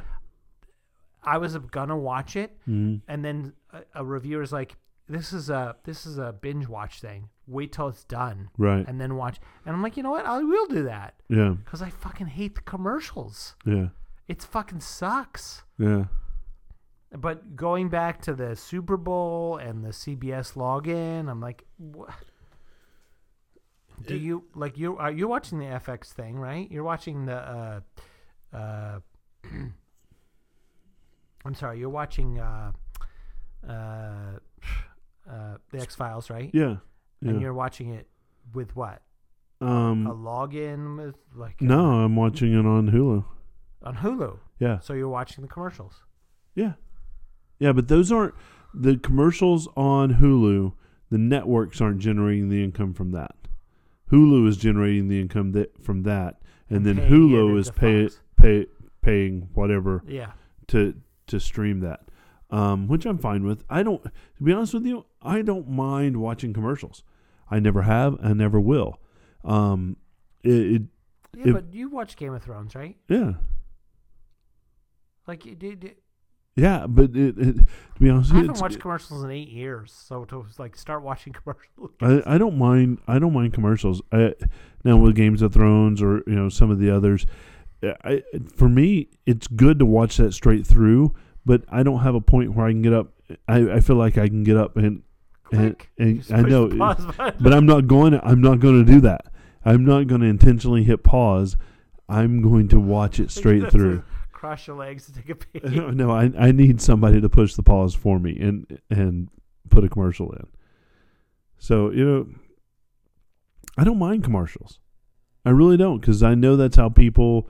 I 1.24 1.38
was 1.38 1.58
gonna 1.58 1.98
watch 1.98 2.36
it, 2.36 2.58
Mhm. 2.68 3.02
and 3.08 3.24
then 3.26 3.54
a, 3.74 3.82
a 3.96 4.06
reviewer's 4.06 4.52
like, 4.54 4.76
"This 5.08 5.34
is 5.34 5.50
a 5.50 5.76
this 5.84 6.06
is 6.06 6.18
a 6.18 6.34
binge 6.34 6.68
watch 6.68 7.02
thing. 7.02 7.30
Wait 7.48 7.72
till 7.74 7.88
it's 7.90 8.04
done, 8.06 8.50
Right. 8.58 8.88
and 8.88 9.02
then 9.02 9.16
watch." 9.16 9.40
And 9.66 9.76
I'm 9.76 9.82
like, 9.82 9.98
you 9.98 10.04
know 10.04 10.12
what? 10.12 10.26
I 10.26 10.40
will 10.40 10.68
do 10.68 10.84
that 10.84 11.16
Yeah. 11.28 11.56
because 11.64 11.82
I 11.82 11.90
fucking 11.90 12.28
hate 12.28 12.56
the 12.56 12.62
commercials. 12.62 13.56
Yeah. 13.66 13.90
It 14.28 14.44
fucking 14.44 14.80
sucks. 14.82 15.64
Yeah. 15.78 16.06
But 17.12 17.56
going 17.56 17.90
back 17.90 18.22
to 18.22 18.34
the 18.36 18.56
Super 18.56 18.96
Bowl 18.96 19.58
and 19.58 19.84
the 19.84 19.90
CBS 19.92 20.54
login, 20.54 21.28
I'm 21.30 21.42
like, 21.42 21.66
what? 21.78 22.14
Do 24.06 24.16
It- 24.16 24.22
you 24.22 24.44
like 24.56 24.78
you 24.78 24.98
are 24.98 25.12
you 25.12 25.28
watching 25.28 25.60
the 25.60 25.66
FX 25.66 26.12
thing, 26.14 26.38
right? 26.38 26.70
You're 26.72 26.84
watching 26.84 27.26
the 27.26 27.36
uh 27.36 27.80
uh 28.56 29.00
I'm 31.46 31.54
sorry, 31.56 31.80
you're 31.80 31.90
watching 31.90 32.40
uh 32.40 32.72
uh 33.68 33.72
uh 35.30 35.58
the 35.72 35.80
X 35.80 35.96
Files, 35.96 36.30
right? 36.30 36.50
Yeah. 36.54 36.78
Yeah. 37.22 37.32
And 37.32 37.42
you're 37.42 37.54
watching 37.54 37.90
it 37.90 38.08
with 38.54 38.76
what? 38.76 39.02
Um 39.62 40.08
a 40.08 40.14
login 40.16 40.98
with 40.98 41.16
like 41.36 41.62
No, 41.62 42.02
I'm 42.02 42.16
watching 42.16 42.54
it 42.54 42.66
on 42.66 42.90
Hulu. 42.92 43.26
on 43.84 43.96
Hulu. 43.98 44.38
Yeah. 44.60 44.80
So 44.80 44.94
you're 44.94 45.10
watching 45.10 45.42
the 45.42 45.48
commercials. 45.50 46.04
Yeah. 46.56 46.74
Yeah, 47.60 47.74
but 47.74 47.88
those 47.90 48.12
aren't 48.12 48.34
the 48.74 48.98
commercials 48.98 49.68
on 49.76 50.16
Hulu. 50.16 50.74
The 51.10 51.18
networks 51.18 51.82
aren't 51.82 52.00
generating 52.00 52.50
the 52.50 52.64
income 52.64 52.94
from 52.94 53.12
that. 53.12 53.36
Hulu 54.12 54.48
is 54.48 54.58
generating 54.58 55.08
the 55.08 55.20
income 55.22 55.52
that 55.54 55.84
from 55.84 56.04
that, 56.04 56.42
and, 56.70 56.86
then 56.86 56.98
Hulu 56.98 57.58
is 57.58 57.70
pay, 57.72 58.10
pay 58.38 58.66
paying 59.02 59.50
whatever 59.54 60.04
Yeah. 60.08 60.32
to 60.68 60.96
to 61.28 61.40
stream 61.40 61.80
that, 61.82 62.10
um, 62.50 62.88
which 62.88 63.06
I'm 63.06 63.18
fine 63.20 63.44
with. 63.46 63.64
I 63.70 63.84
don't, 63.84 64.04
to 64.04 64.44
be 64.44 64.52
honest 64.52 64.74
with 64.74 64.86
you, 64.86 65.06
I 65.22 65.42
don't 65.44 65.70
mind 65.70 66.18
watching 66.18 66.54
commercials. 66.54 67.04
I 67.52 67.60
never 67.60 67.84
have, 67.84 68.16
and 68.20 68.38
never 68.40 68.60
will. 68.60 69.00
Um, 69.44 69.98
it, 70.44 70.52
it 70.52 70.82
Yeah, 71.38 71.48
If- 71.48 71.54
but 71.54 71.74
you 71.74 71.90
watch 71.90 72.16
Game 72.18 72.34
of 72.34 72.42
Thrones, 72.44 72.74
right? 72.76 72.98
yeah, 73.08 73.34
Like, 75.28 75.46
you 75.46 75.54
did, 75.56 75.96
yeah, 76.56 76.88
but 76.88 77.16
it, 77.16 77.38
it, 77.38 77.56
to 77.58 77.66
be 78.00 78.10
honest, 78.10 78.32
I 78.34 78.38
haven't 78.38 78.60
watched 78.60 78.80
commercials 78.80 79.24
in 79.24 79.32
eight 79.32 79.50
years, 79.50 79.92
so 79.92 80.26
to 80.26 80.46
like 80.58 80.76
start 80.76 81.04
watching 81.04 81.34
commercials. 81.44 81.92
I, 82.02 82.36
I 82.36 82.38
don't 82.38 82.58
mind 82.58 83.00
I 83.08 83.20
don't 83.20 83.34
mind 83.34 83.54
commercials. 83.54 84.02
I, 84.12 84.34
now 84.84 84.98
with 84.98 85.16
Games 85.16 85.42
of 85.42 85.54
Thrones 85.54 86.02
or 86.02 86.24
you 86.28 86.36
know 86.36 86.50
some 86.50 86.72
of 86.72 86.80
the 86.80 86.90
others, 86.90 87.26
eh, 87.84 87.94
I 88.04 88.24
for 88.56 88.70
me 88.70 89.10
it's 89.26 89.48
good 89.48 89.80
to 89.80 89.86
watch 89.86 90.18
that 90.18 90.34
straight 90.34 90.66
through. 90.66 91.16
But 91.46 91.64
I 91.70 91.84
don't 91.84 92.02
have 92.02 92.16
a 92.16 92.22
point 92.22 92.54
where 92.54 92.68
I 92.68 92.72
can 92.72 92.82
get 92.82 92.94
up. 92.94 93.14
I, 93.48 93.72
I 93.72 93.80
feel 93.80 93.96
like 93.96 94.18
I 94.18 94.28
can 94.28 94.44
get 94.44 94.58
up 94.58 94.76
and 94.78 95.04
and, 95.52 95.78
Click. 95.78 95.90
and 95.98 96.18
Just 96.18 96.32
I 96.32 96.42
know, 96.42 96.68
the 96.68 96.78
pause 96.78 97.06
button. 97.18 97.44
but 97.44 97.54
I'm 97.54 97.66
not 97.66 97.88
going. 97.88 98.12
To, 98.12 98.24
I'm 98.26 98.42
not 98.42 98.60
going 98.60 98.86
to 98.86 98.92
do 98.92 99.02
that. 99.02 99.26
I'm 99.66 99.86
not 99.86 100.08
going 100.08 100.22
to 100.22 100.28
intentionally 100.28 100.84
hit 100.84 101.04
pause. 101.04 101.58
I'm 102.08 102.42
going 102.42 102.68
to 102.70 102.80
watch 102.80 103.20
it 103.20 103.32
straight 103.40 103.72
through. 103.72 104.04
Cross 104.40 104.68
your 104.68 104.78
legs 104.78 105.06
to 105.06 105.12
take 105.12 105.30
a 105.30 105.36
peek. 105.44 105.64
No, 105.66 105.90
no, 105.92 106.12
I 106.12 106.32
I 106.40 106.52
need 106.54 106.80
somebody 106.80 107.20
to 107.20 107.28
push 107.28 107.56
the 107.56 107.64
pause 107.64 107.94
for 107.94 108.20
me 108.20 108.40
and 108.40 108.80
and 108.90 109.28
put 109.70 109.84
a 109.84 109.90
commercial 109.90 110.32
in. 110.32 110.48
So 111.58 111.92
you 111.92 112.06
know, 112.06 112.28
I 113.78 113.84
don't 113.84 114.00
mind 114.00 114.24
commercials. 114.24 114.80
I 115.44 115.50
really 115.50 115.76
don't 115.76 116.00
because 116.00 116.24
I 116.24 116.36
know 116.36 116.56
that's 116.56 116.78
how 116.78 116.88
people 116.88 117.50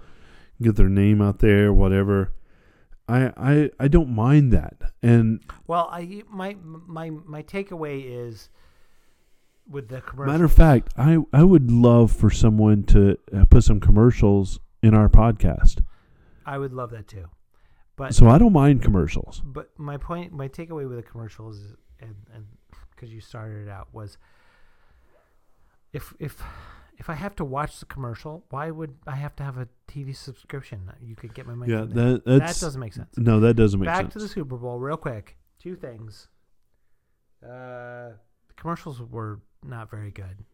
get 0.63 0.77
their 0.77 0.89
name 0.89 1.21
out 1.21 1.37
there, 1.39 1.71
whatever. 1.71 2.33
I 3.07 3.31
I 3.37 3.69
I 3.79 3.87
don't 3.87 4.09
mind 4.09 4.51
that, 4.53 4.77
and 5.03 5.43
Well, 5.67 5.89
I 5.91 6.23
my 6.27 6.55
my 6.63 7.11
my 7.11 7.43
takeaway 7.43 8.03
is 8.03 8.49
with 9.69 9.89
the 9.89 10.01
commercials. 10.01 10.33
matter 10.33 10.45
of 10.45 10.53
fact, 10.53 10.91
I 10.97 11.19
I 11.31 11.43
would 11.43 11.69
love 11.69 12.11
for 12.11 12.31
someone 12.31 12.81
to 12.85 13.19
uh, 13.31 13.45
put 13.45 13.63
some 13.63 13.79
commercials 13.79 14.59
in 14.81 14.95
our 14.95 15.07
podcast. 15.07 15.83
I 16.49 16.57
would 16.57 16.73
love 16.73 16.89
that 16.91 17.07
too. 17.07 17.25
But 17.95 18.15
So 18.15 18.27
I 18.27 18.37
don't 18.37 18.53
mind 18.53 18.81
commercials. 18.81 19.41
but 19.45 19.69
my 19.77 19.97
point, 19.97 20.31
my 20.33 20.47
takeaway 20.47 20.87
with 20.87 20.97
the 20.97 21.03
commercials, 21.03 21.57
is, 21.57 21.75
and 21.99 22.15
and 22.33 22.45
because 22.91 23.11
you 23.11 23.21
started 23.21 23.67
it 23.67 23.69
out 23.69 23.89
was, 23.93 24.17
if 25.93 26.13
if 26.19 26.41
if 26.97 27.09
I 27.09 27.13
have 27.13 27.35
to 27.35 27.45
watch 27.45 27.79
the 27.79 27.85
commercial, 27.85 28.45
why 28.49 28.71
would 28.71 28.97
I 29.05 29.15
have 29.15 29.35
to 29.37 29.43
have 29.43 29.57
a 29.57 29.67
TV 29.87 30.15
subscription? 30.15 30.91
You 31.01 31.15
could 31.15 31.33
get 31.33 31.45
my 31.45 31.53
money. 31.53 31.71
Yeah, 31.71 31.85
that 31.85 32.23
that 32.25 32.57
doesn't 32.59 32.79
make 32.79 32.93
sense. 32.93 33.15
no, 33.17 33.39
that 33.41 33.53
doesn't 33.53 33.79
make 33.79 33.87
Back 33.87 33.97
sense. 33.97 34.07
Back 34.07 34.13
to 34.13 34.19
the 34.19 34.27
Super 34.27 34.57
Bowl, 34.57 34.79
real 34.79 34.97
quick. 34.97 35.37
Two 35.59 35.75
things. 35.75 36.29
Uh, 37.43 38.15
the 38.47 38.53
commercials 38.55 39.01
were 39.01 39.41
not 39.63 39.89
very 39.89 40.11
good. 40.11 40.45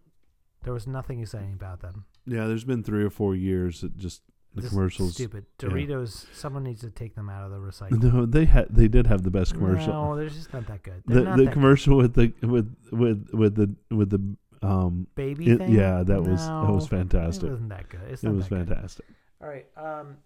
There 0.63 0.73
was 0.73 0.87
nothing 0.87 1.21
exciting 1.21 1.53
about 1.53 1.81
them. 1.81 2.05
Yeah, 2.25 2.47
there's 2.47 2.63
been 2.63 2.83
three 2.83 3.03
or 3.03 3.11
four 3.11 3.35
years 3.35 3.81
that 3.81 3.97
just 3.97 4.23
the 4.55 4.61
Just 4.61 4.73
commercials. 4.73 5.13
stupid. 5.13 5.45
yeah. 5.61 5.69
Doritos. 5.69 6.25
Someone 6.33 6.63
needs 6.63 6.81
to 6.81 6.89
take 6.89 7.13
them 7.15 7.29
out 7.29 7.43
of 7.43 7.51
the 7.51 7.57
recycle. 7.57 8.01
No, 8.01 8.25
they 8.25 8.45
had 8.45 8.67
they 8.69 8.87
did 8.87 9.05
have 9.07 9.23
the 9.23 9.29
best 9.31 9.53
commercial. 9.53 9.93
No, 9.93 10.15
they're 10.15 10.29
just 10.29 10.51
not 10.53 10.65
that 10.67 10.81
good. 10.83 11.03
They're 11.05 11.17
the 11.17 11.23
not 11.23 11.37
the 11.37 11.47
commercial 11.51 11.97
with 11.97 12.13
the 12.13 12.33
with 12.41 12.73
with 12.91 13.29
with 13.33 13.55
the 13.55 13.75
with 13.93 14.09
the 14.09 14.35
um 14.65 15.07
baby 15.15 15.49
it- 15.51 15.57
thing. 15.59 15.73
yeah 15.73 16.01
that 16.03 16.21
was 16.23 16.47
that 16.47 16.71
was 16.71 16.87
fantastic. 16.87 17.43
It 17.47 17.51
wasn't 17.51 17.69
that 17.69 17.89
good. 17.89 18.01
It's 18.09 18.23
It 18.23 18.29
was 18.29 18.47
that 18.47 18.55
good. 18.55 18.67
fantastic. 18.69 19.05
All 19.41 19.47
right. 19.49 19.67
Um, 19.77 20.17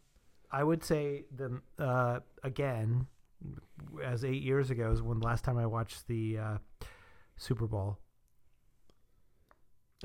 I 0.51 0.63
would 0.63 0.83
say 0.83 1.25
the 1.35 1.59
uh 1.79 2.19
again, 2.43 3.07
as 4.03 4.23
eight 4.23 4.43
years 4.43 4.69
ago 4.69 4.91
is 4.91 5.01
when 5.01 5.19
the 5.19 5.25
last 5.25 5.43
time 5.43 5.57
I 5.57 5.65
watched 5.65 6.07
the 6.07 6.37
uh, 6.37 6.57
Super 7.37 7.65
Bowl. 7.67 7.97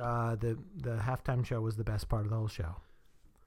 Uh, 0.01 0.35
the 0.37 0.59
the 0.77 0.97
halftime 0.97 1.45
show 1.47 1.61
was 1.61 1.77
the 1.77 1.85
best 1.85 2.09
part 2.09 2.25
of 2.25 2.31
the 2.31 2.37
whole 2.37 2.49
show. 2.49 2.75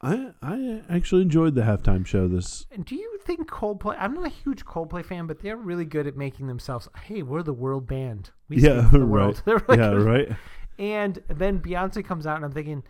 I 0.02 0.32
I 0.42 0.82
actually 0.90 1.24
enjoyed 1.24 1.56
the 1.56 1.62
halftime 1.62 2.06
show. 2.06 2.28
This 2.28 2.66
do 2.84 2.96
you 2.96 3.18
think 3.24 3.50
Coldplay? 3.50 3.96
I'm 4.00 4.14
not 4.14 4.26
a 4.28 4.30
huge 4.30 4.64
Coldplay 4.66 5.04
fan, 5.04 5.26
but 5.28 5.42
they're 5.42 5.58
really 5.58 5.86
good 5.86 6.06
at 6.08 6.16
making 6.16 6.48
themselves. 6.48 6.88
Hey, 7.04 7.24
we're 7.24 7.42
the 7.44 7.54
world 7.54 7.88
band. 7.88 8.30
We 8.48 8.58
Yeah, 8.58 8.88
the 8.92 9.00
right. 9.00 9.08
world. 9.10 9.42
They're 9.46 9.64
really 9.68 9.82
yeah 9.82 9.90
good. 9.92 10.04
right 10.06 10.30
And 10.78 11.24
then 11.30 11.60
Beyonce 11.60 12.06
comes 12.06 12.28
out, 12.28 12.36
and 12.36 12.46
I'm 12.46 12.52
thinking, 12.52 12.84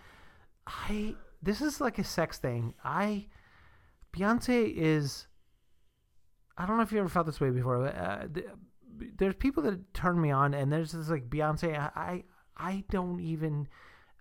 I 0.67 1.15
this 1.41 1.61
is 1.61 1.79
like 1.79 1.97
a 1.97 2.03
sex 2.03 2.37
thing. 2.39 2.73
I 2.83 3.27
Beyonce 4.13 4.73
is. 4.75 5.27
I 6.57 6.65
don't 6.65 6.75
know 6.77 6.83
if 6.83 6.91
you 6.91 6.99
ever 6.99 7.07
felt 7.09 7.27
this 7.27 7.39
way 7.39 7.51
before. 7.51 7.79
But, 7.85 7.95
uh, 7.95 8.27
th- 8.33 8.47
there's 9.17 9.35
people 9.35 9.61
that 9.63 9.93
turn 9.93 10.19
me 10.19 10.31
on, 10.31 10.53
and 10.53 10.73
there's 10.73 10.91
this 10.91 11.09
like 11.09 11.29
Beyonce. 11.29 11.77
I 11.77 12.23
I 12.57 12.83
don't 12.89 13.21
even. 13.21 13.67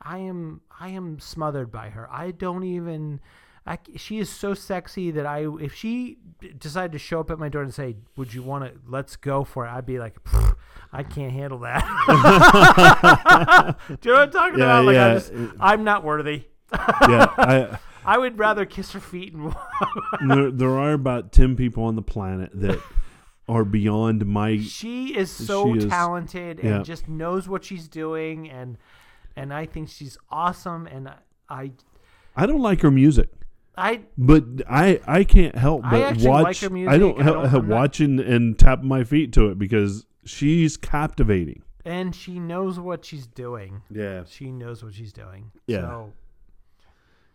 I 0.02 0.18
am 0.18 0.60
I 0.78 0.88
am 0.90 1.18
smothered 1.20 1.70
by 1.72 1.90
her. 1.90 2.08
I 2.10 2.30
don't 2.30 2.64
even. 2.64 3.20
I, 3.68 3.78
she 3.96 4.20
is 4.20 4.30
so 4.30 4.54
sexy 4.54 5.10
that 5.10 5.26
I 5.26 5.46
if 5.60 5.74
she 5.74 6.18
decided 6.58 6.92
to 6.92 6.98
show 6.98 7.18
up 7.18 7.30
at 7.32 7.38
my 7.40 7.48
door 7.48 7.62
and 7.62 7.74
say, 7.74 7.96
"Would 8.16 8.32
you 8.32 8.42
want 8.42 8.64
to? 8.64 8.78
Let's 8.86 9.16
go 9.16 9.42
for 9.42 9.66
it." 9.66 9.70
I'd 9.70 9.86
be 9.86 9.98
like, 9.98 10.16
"I 10.92 11.02
can't 11.02 11.32
handle 11.32 11.58
that." 11.60 11.82
Do 13.88 14.08
you 14.08 14.14
know 14.14 14.20
what 14.20 14.28
I'm 14.28 14.30
talking 14.32 14.58
Yeah, 14.60 14.64
about? 14.66 14.84
Like, 14.84 14.94
yeah. 14.94 15.06
I 15.06 15.14
just, 15.14 15.32
I'm 15.58 15.82
not 15.84 16.04
worthy. 16.04 16.44
yeah, 16.72 17.26
I, 17.36 17.78
I 18.04 18.18
would 18.18 18.38
rather 18.38 18.64
kiss 18.64 18.92
her 18.92 19.00
feet 19.00 19.32
and 19.34 19.52
there, 20.30 20.50
there 20.52 20.70
are 20.78 20.92
about 20.92 21.32
10 21.32 21.56
people 21.56 21.84
on 21.84 21.96
the 21.96 22.02
planet 22.02 22.50
that 22.54 22.80
are 23.48 23.64
beyond 23.64 24.26
my 24.26 24.58
she 24.58 25.16
is 25.16 25.30
so 25.30 25.72
She 25.72 25.78
is- 25.78 25.86
talented 25.86 26.58
and 26.60 26.68
yeah. 26.68 26.82
just 26.82 27.08
knows 27.08 27.48
what 27.48 27.64
she's 27.64 27.86
doing 27.88 28.48
and 28.50 28.78
and 29.36 29.52
I 29.52 29.66
think 29.66 29.88
she's 29.88 30.16
awesome 30.30 30.86
and 30.86 31.10
I 31.48 31.72
I 32.34 32.46
don't 32.46 32.62
like 32.62 32.80
her 32.82 32.90
music 32.90 33.30
I 33.78 34.00
but 34.16 34.44
I 34.68 35.00
I 35.06 35.24
can't 35.24 35.54
help 35.54 35.84
I 35.84 35.90
but 35.90 36.02
actually 36.02 36.28
watch 36.28 36.44
like 36.44 36.56
her 36.58 36.70
music. 36.70 36.92
I 36.94 36.98
don't, 36.98 37.20
I 37.20 37.24
don't- 37.24 37.68
not- 37.68 38.00
and, 38.00 38.58
tap 38.58 38.82
my 38.82 39.04
feet 39.04 39.32
to 39.34 39.48
it 39.50 39.58
because 39.58 40.06
she's 40.24 40.76
captivating 40.76 41.62
and 41.84 42.14
she 42.14 42.40
knows 42.40 42.80
what 42.80 43.04
she's 43.04 43.26
doing. 43.26 43.82
yeah 43.90 44.24
She 44.26 44.50
knows 44.50 44.82
what 44.82 44.94
she's 44.94 45.12
doing. 45.12 45.52
Yeah. 45.66 45.80
So 45.82 46.12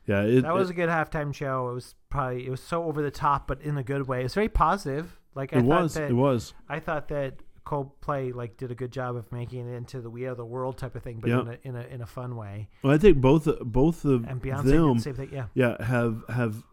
yeah 0.08 0.24
it, 0.24 0.42
that 0.42 0.54
was 0.54 0.70
a 0.70 0.74
good 0.74 0.90
halftime 0.90 1.34
show. 1.34 1.70
It 1.70 1.74
was 1.76 1.96
probably 2.10 2.48
it 2.48 2.50
was 2.50 2.62
so 2.62 2.84
over 2.86 3.02
the 3.02 3.12
top 3.12 3.48
but 3.48 3.62
in 3.62 3.78
a 3.78 3.84
good 3.84 4.08
way. 4.08 4.24
It's 4.26 4.34
very 4.34 4.50
positive. 4.50 5.20
Like 5.36 5.54
I 5.54 5.60
it 5.60 5.66
thought 5.66 5.84
was 5.84 5.94
that 5.94 6.10
it 6.10 6.14
was 6.14 6.54
I 6.68 6.80
thought 6.80 7.08
that 7.10 7.36
Coldplay 7.72 8.34
like 8.36 8.58
did 8.58 8.70
a 8.72 8.76
good 8.76 8.92
job 8.92 9.16
of 9.16 9.32
making 9.32 9.68
it 9.68 9.74
into 9.76 10.02
the 10.02 10.10
We 10.10 10.26
Are 10.26 10.36
the 10.36 10.44
World 10.46 10.78
type 10.78 10.96
of 10.96 11.04
thing, 11.04 11.20
but 11.22 11.30
Yeah. 11.30 11.42
in 11.42 11.48
a 11.48 11.58
in 11.64 11.76
a 11.76 11.82
in 11.96 12.02
a 12.02 12.06
fun 12.06 12.36
way. 12.36 12.68
well, 12.84 12.94
I 12.94 12.98
think 12.98 13.18
both 13.22 13.48
both 13.62 14.04
of 14.04 14.26
And 14.28 14.42
Beyonce 14.42 14.64
them 14.64 15.00
same 15.00 15.14
thing. 15.16 15.30
Yeah. 15.32 15.46
yeah 15.54 15.82
have 15.84 16.24
have 16.30 16.64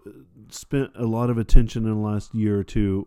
spent 0.51 0.91
a 0.97 1.07
lot 1.07 1.31
of 1.31 1.39
attention 1.39 1.85
in 1.85 1.91
the 1.91 2.01
last 2.01 2.35
year 2.35 2.59
or 2.59 2.65
two 2.65 3.07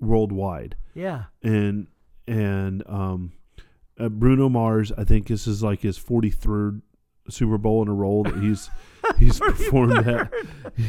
worldwide 0.00 0.76
Yeah. 0.94 1.24
and 1.42 1.88
and 2.28 2.82
um 2.88 3.32
uh, 3.98 4.08
Bruno 4.08 4.48
Mars 4.48 4.92
I 4.96 5.04
think 5.04 5.26
this 5.26 5.46
is 5.46 5.62
like 5.62 5.80
his 5.80 5.98
43rd 5.98 6.82
Super 7.28 7.58
Bowl 7.58 7.82
in 7.82 7.88
a 7.88 7.92
row 7.94 8.22
that 8.24 8.36
he's 8.42 8.70
he's 9.18 9.38
performed 9.40 9.98
at 9.98 10.32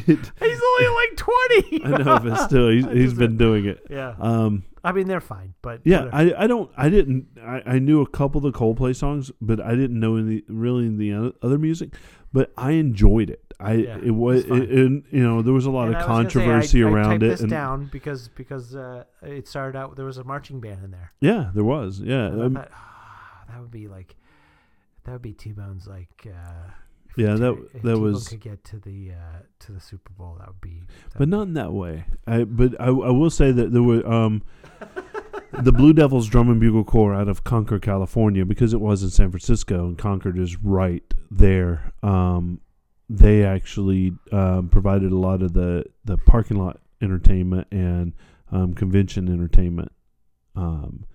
He's 0.05 0.19
only 0.39 0.87
like 0.87 1.15
twenty. 1.17 1.83
I 1.85 1.89
know 2.03 2.19
but 2.19 2.35
still 2.45 2.69
he's, 2.69 2.85
he's 2.85 3.13
been 3.23 3.37
doing 3.37 3.65
it 3.65 3.85
Yeah. 3.89 4.13
um 4.19 4.63
I 4.83 4.91
mean 4.91 5.07
they're 5.07 5.21
fine, 5.21 5.53
but 5.61 5.81
yeah 5.85 6.05
whatever. 6.05 6.35
I 6.37 6.43
I 6.43 6.47
don't 6.47 6.71
I 6.77 6.89
didn't 6.89 7.27
I, 7.41 7.61
I 7.65 7.79
knew 7.79 8.01
a 8.01 8.07
couple 8.07 8.45
of 8.45 8.51
the 8.51 8.57
Coldplay 8.57 8.95
songs 8.95 9.31
but 9.41 9.59
I 9.61 9.71
didn't 9.75 9.99
know 9.99 10.17
any 10.17 10.43
really 10.47 10.89
the 10.89 11.33
other 11.41 11.57
music 11.57 11.93
but 12.33 12.51
I 12.57 12.71
enjoyed 12.71 13.29
it 13.29 13.53
I 13.59 13.73
Yeah, 13.73 13.97
it 14.03 14.11
was 14.11 14.43
it, 14.45 14.51
and, 14.51 15.03
you 15.11 15.23
know 15.23 15.41
there 15.41 15.53
was 15.53 15.65
a 15.65 15.71
lot 15.71 15.87
And 15.87 15.95
of 15.95 15.99
was 15.99 16.05
say, 16.05 16.11
I- 16.11 16.15
controversy 16.15 16.83
I, 16.83 16.87
around 16.89 17.09
typed 17.19 17.23
it 17.23 17.27
this 17.29 17.41
and 17.41 17.49
down 17.49 17.85
because 17.91 18.27
because 18.29 18.75
uh, 18.75 19.03
it 19.21 19.47
started 19.47 19.77
out 19.77 19.95
there 19.95 20.05
was 20.05 20.17
a 20.17 20.23
marching 20.23 20.59
band 20.59 20.83
in 20.83 20.91
there. 20.91 21.13
yeah 21.21 21.51
there 21.55 21.63
was 21.63 22.01
yeah 22.01 22.27
um, 22.27 22.55
thought, 22.55 22.69
ah, 22.73 23.43
that 23.49 23.61
would 23.61 23.71
be 23.71 23.87
like 23.87 24.15
that 25.05 25.11
would 25.13 25.21
be 25.21 25.33
T 25.33 25.51
Bone's 25.51 25.85
like. 25.87 26.27
Uh, 26.27 26.71
Yeah, 27.15 27.35
that- 27.35 27.53
if 27.75 27.81
that 27.83 27.93
T-Bone 27.93 28.01
was- 28.01 28.27
could 28.27 28.39
get 28.39 28.63
to 28.71 28.79
the 28.79 29.11
uh, 29.11 29.39
to 29.59 29.71
the 29.71 29.79
Super 29.79 30.11
Bowl. 30.13 30.37
That 30.39 30.47
would 30.47 30.61
be. 30.61 30.79
that 30.79 31.11
but 31.13 31.19
would 31.19 31.29
not 31.29 31.43
in 31.43 31.53
that 31.53 31.71
way. 31.73 32.05
I 32.25 32.43
but 32.45 32.79
I, 32.81 32.85
I 32.87 33.11
will 33.19 33.29
say 33.29 33.51
that 33.51 33.71
there 33.71 33.83
were 33.83 34.01
um 34.07 34.41
the 35.61 35.71
Blue 35.71 35.93
Devils 35.93 36.27
Drum 36.27 36.49
and 36.49 36.59
Bugle 36.59 36.83
Corps 36.83 37.13
out 37.13 37.27
of 37.27 37.43
Concord, 37.43 37.81
California, 37.81 38.45
because 38.45 38.73
it 38.73 38.81
was 38.81 39.03
in 39.03 39.09
San 39.09 39.31
Francisco 39.31 39.85
and 39.85 39.97
Concord 39.97 40.37
is 40.37 40.57
right 40.63 41.03
there. 41.29 41.93
Um, 42.01 42.61
they 43.09 43.43
actually 43.43 44.13
um, 44.31 44.69
provided 44.69 45.11
a 45.11 45.17
lot 45.17 45.41
of 45.41 45.53
the 45.53 45.85
the 46.05 46.17
parking 46.17 46.57
lot 46.57 46.79
entertainment 47.01 47.67
and 47.71 48.13
um, 48.51 48.73
convention 48.73 49.27
entertainment 49.29 49.91
um, 50.55 51.05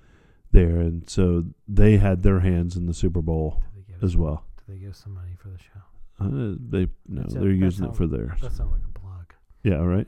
there, 0.53 0.79
and 0.79 1.09
so 1.09 1.45
they 1.67 1.97
had 1.97 2.23
their 2.23 2.41
hands 2.41 2.77
in 2.77 2.87
the 2.87 2.95
Super 2.95 3.23
Bowl 3.23 3.63
be- 3.75 3.81
do 3.81 3.87
they 3.87 3.93
give 3.95 4.05
as 4.05 4.17
well. 4.17 4.45
Do 4.67 4.73
they 4.75 4.79
give 4.79 4.97
some 4.97 5.15
money 5.15 5.33
for 5.37 5.49
the 5.49 5.59
show? 5.59 5.81
Uh, 6.21 6.57
they 6.71 6.89
no, 7.07 7.23
that's 7.23 7.35
they're 7.35 7.51
using 7.51 7.87
it 7.87 7.97
for 7.97 8.07
theirs. 8.07 8.41
That 8.43 8.53
sounds 8.53 8.73
like 8.73 8.83
a 8.85 8.99
blog. 8.99 9.25
Yeah, 9.63 9.77
right. 9.77 10.07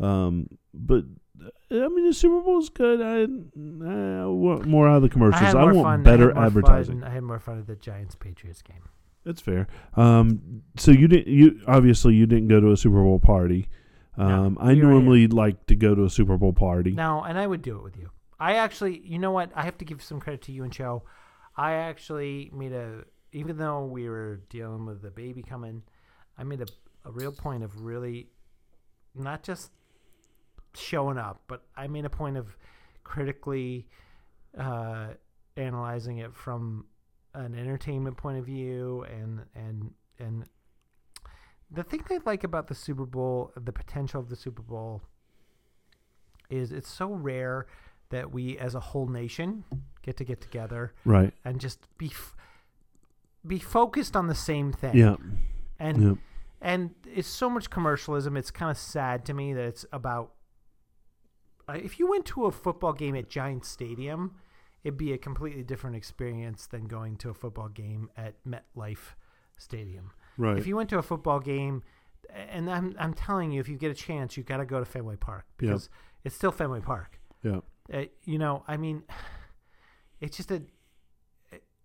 Um, 0.00 0.48
but 0.72 1.04
I 1.82 1.88
mean, 1.88 2.06
the 2.06 2.14
Super 2.14 2.40
Bowl's 2.40 2.68
good. 2.68 3.00
I, 3.00 3.22
I 3.22 4.26
want 4.26 4.66
more 4.66 4.88
out 4.88 4.96
of 4.96 5.02
the 5.02 5.08
commercials. 5.08 5.54
I, 5.54 5.60
I, 5.60 5.64
want 5.64 5.82
fun, 5.82 6.02
better 6.02 6.36
I 6.36 6.46
advertising. 6.46 7.00
Fun, 7.00 7.10
I 7.10 7.12
had 7.12 7.22
more 7.22 7.38
fun 7.38 7.58
at 7.58 7.66
the 7.66 7.76
Giants 7.76 8.14
Patriots 8.14 8.62
game. 8.62 8.88
That's 9.24 9.40
fair. 9.40 9.66
Um, 9.96 10.62
so 10.76 10.90
you 10.90 11.08
didn't. 11.08 11.28
You 11.28 11.60
obviously 11.66 12.14
you 12.14 12.26
didn't 12.26 12.48
go 12.48 12.60
to 12.60 12.72
a 12.72 12.76
Super 12.76 13.02
Bowl 13.02 13.18
party. 13.18 13.68
No, 14.16 14.24
Um, 14.24 14.58
I 14.60 14.74
we 14.74 14.80
were 14.80 14.90
normally 14.90 15.26
like 15.26 15.66
to 15.66 15.74
go 15.74 15.94
to 15.94 16.04
a 16.04 16.10
Super 16.10 16.36
Bowl 16.36 16.52
party. 16.52 16.92
No, 16.92 17.22
and 17.22 17.38
I 17.38 17.46
would 17.46 17.62
do 17.62 17.76
it 17.76 17.82
with 17.82 17.96
you. 17.96 18.10
I 18.38 18.56
actually, 18.56 19.00
you 19.04 19.18
know 19.18 19.32
what? 19.32 19.50
I 19.54 19.62
have 19.62 19.78
to 19.78 19.84
give 19.84 20.02
some 20.02 20.20
credit 20.20 20.42
to 20.42 20.52
you 20.52 20.64
and 20.64 20.72
Joe. 20.72 21.02
I 21.56 21.72
actually 21.74 22.50
made 22.52 22.72
a, 22.72 23.04
even 23.32 23.56
though 23.56 23.84
we 23.84 24.08
were 24.08 24.42
dealing 24.50 24.86
with 24.86 25.02
the 25.02 25.10
baby 25.10 25.42
coming, 25.42 25.82
I 26.36 26.44
made 26.44 26.60
a, 26.60 26.66
a 27.04 27.10
real 27.10 27.32
point 27.32 27.62
of 27.64 27.80
really 27.80 28.28
not 29.14 29.42
just 29.42 29.70
showing 30.76 31.18
up, 31.18 31.42
but 31.48 31.62
I 31.76 31.86
made 31.86 32.04
a 32.04 32.10
point 32.10 32.36
of 32.36 32.56
critically 33.04 33.86
uh, 34.58 35.08
analyzing 35.56 36.18
it 36.18 36.34
from 36.34 36.86
an 37.34 37.54
entertainment 37.54 38.16
point 38.16 38.38
of 38.38 38.44
view 38.46 39.04
and 39.12 39.40
and 39.54 39.92
and 40.18 40.44
the 41.70 41.82
thing 41.82 42.04
I 42.08 42.20
like 42.24 42.44
about 42.44 42.68
the 42.68 42.74
Super 42.74 43.04
Bowl, 43.04 43.50
the 43.56 43.72
potential 43.72 44.20
of 44.20 44.28
the 44.28 44.36
Super 44.36 44.62
Bowl 44.62 45.02
is 46.50 46.70
it's 46.70 46.88
so 46.88 47.10
rare 47.12 47.66
that 48.10 48.30
we 48.30 48.56
as 48.58 48.74
a 48.74 48.80
whole 48.80 49.06
nation 49.08 49.64
get 50.02 50.16
to 50.18 50.24
get 50.24 50.40
together 50.40 50.92
Right. 51.04 51.32
and 51.44 51.58
just 51.60 51.80
be 51.98 52.06
f- 52.06 52.36
be 53.46 53.58
focused 53.58 54.14
on 54.14 54.26
the 54.28 54.34
same 54.34 54.72
thing. 54.72 54.96
Yeah. 54.96 55.16
And 55.78 56.02
Yeah. 56.02 56.14
and 56.60 56.94
it's 57.04 57.28
so 57.28 57.50
much 57.50 57.70
commercialism. 57.70 58.36
It's 58.36 58.50
kind 58.52 58.70
of 58.70 58.78
sad 58.78 59.24
to 59.26 59.34
me 59.34 59.52
that 59.54 59.64
it's 59.64 59.84
about. 59.92 60.33
Uh, 61.68 61.72
if 61.74 61.98
you 61.98 62.08
went 62.08 62.24
to 62.26 62.44
a 62.46 62.50
football 62.50 62.92
game 62.92 63.14
at 63.16 63.28
Giant 63.28 63.64
Stadium, 63.64 64.34
it'd 64.82 64.98
be 64.98 65.12
a 65.12 65.18
completely 65.18 65.62
different 65.62 65.96
experience 65.96 66.66
than 66.66 66.84
going 66.86 67.16
to 67.16 67.30
a 67.30 67.34
football 67.34 67.68
game 67.68 68.10
at 68.16 68.34
MetLife 68.46 69.14
Stadium. 69.56 70.10
Right. 70.36 70.58
If 70.58 70.66
you 70.66 70.76
went 70.76 70.90
to 70.90 70.98
a 70.98 71.02
football 71.02 71.40
game, 71.40 71.82
and 72.34 72.70
I'm 72.70 72.94
I'm 72.98 73.14
telling 73.14 73.52
you, 73.52 73.60
if 73.60 73.68
you 73.68 73.76
get 73.76 73.90
a 73.90 73.94
chance, 73.94 74.36
you 74.36 74.42
got 74.42 74.58
to 74.58 74.66
go 74.66 74.78
to 74.78 74.84
Fenway 74.84 75.16
Park 75.16 75.44
because 75.56 75.88
it's 76.24 76.34
still 76.34 76.52
Fenway 76.52 76.80
Park. 76.80 77.20
yeah. 77.42 77.60
Uh, 77.92 78.04
you 78.24 78.38
know, 78.38 78.64
I 78.66 78.76
mean, 78.76 79.02
it's 80.20 80.36
just 80.36 80.50
a. 80.50 80.62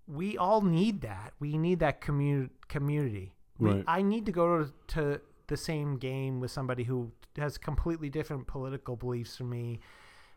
We 0.07 0.37
all 0.37 0.61
need 0.61 1.01
that. 1.01 1.33
We 1.39 1.57
need 1.57 1.79
that 1.79 2.01
community. 2.01 2.51
Community. 2.67 3.33
We, 3.59 3.71
Right. 3.71 3.83
I 3.87 4.01
need 4.01 4.25
to 4.25 4.31
go 4.31 4.63
to, 4.63 4.73
to 4.95 5.21
the 5.49 5.57
same 5.57 5.97
game 5.97 6.39
with 6.39 6.51
somebody 6.51 6.83
who 6.85 7.11
has 7.37 7.57
completely 7.57 8.09
different 8.09 8.47
political 8.47 8.95
beliefs 8.95 9.35
from 9.37 9.49
me, 9.49 9.79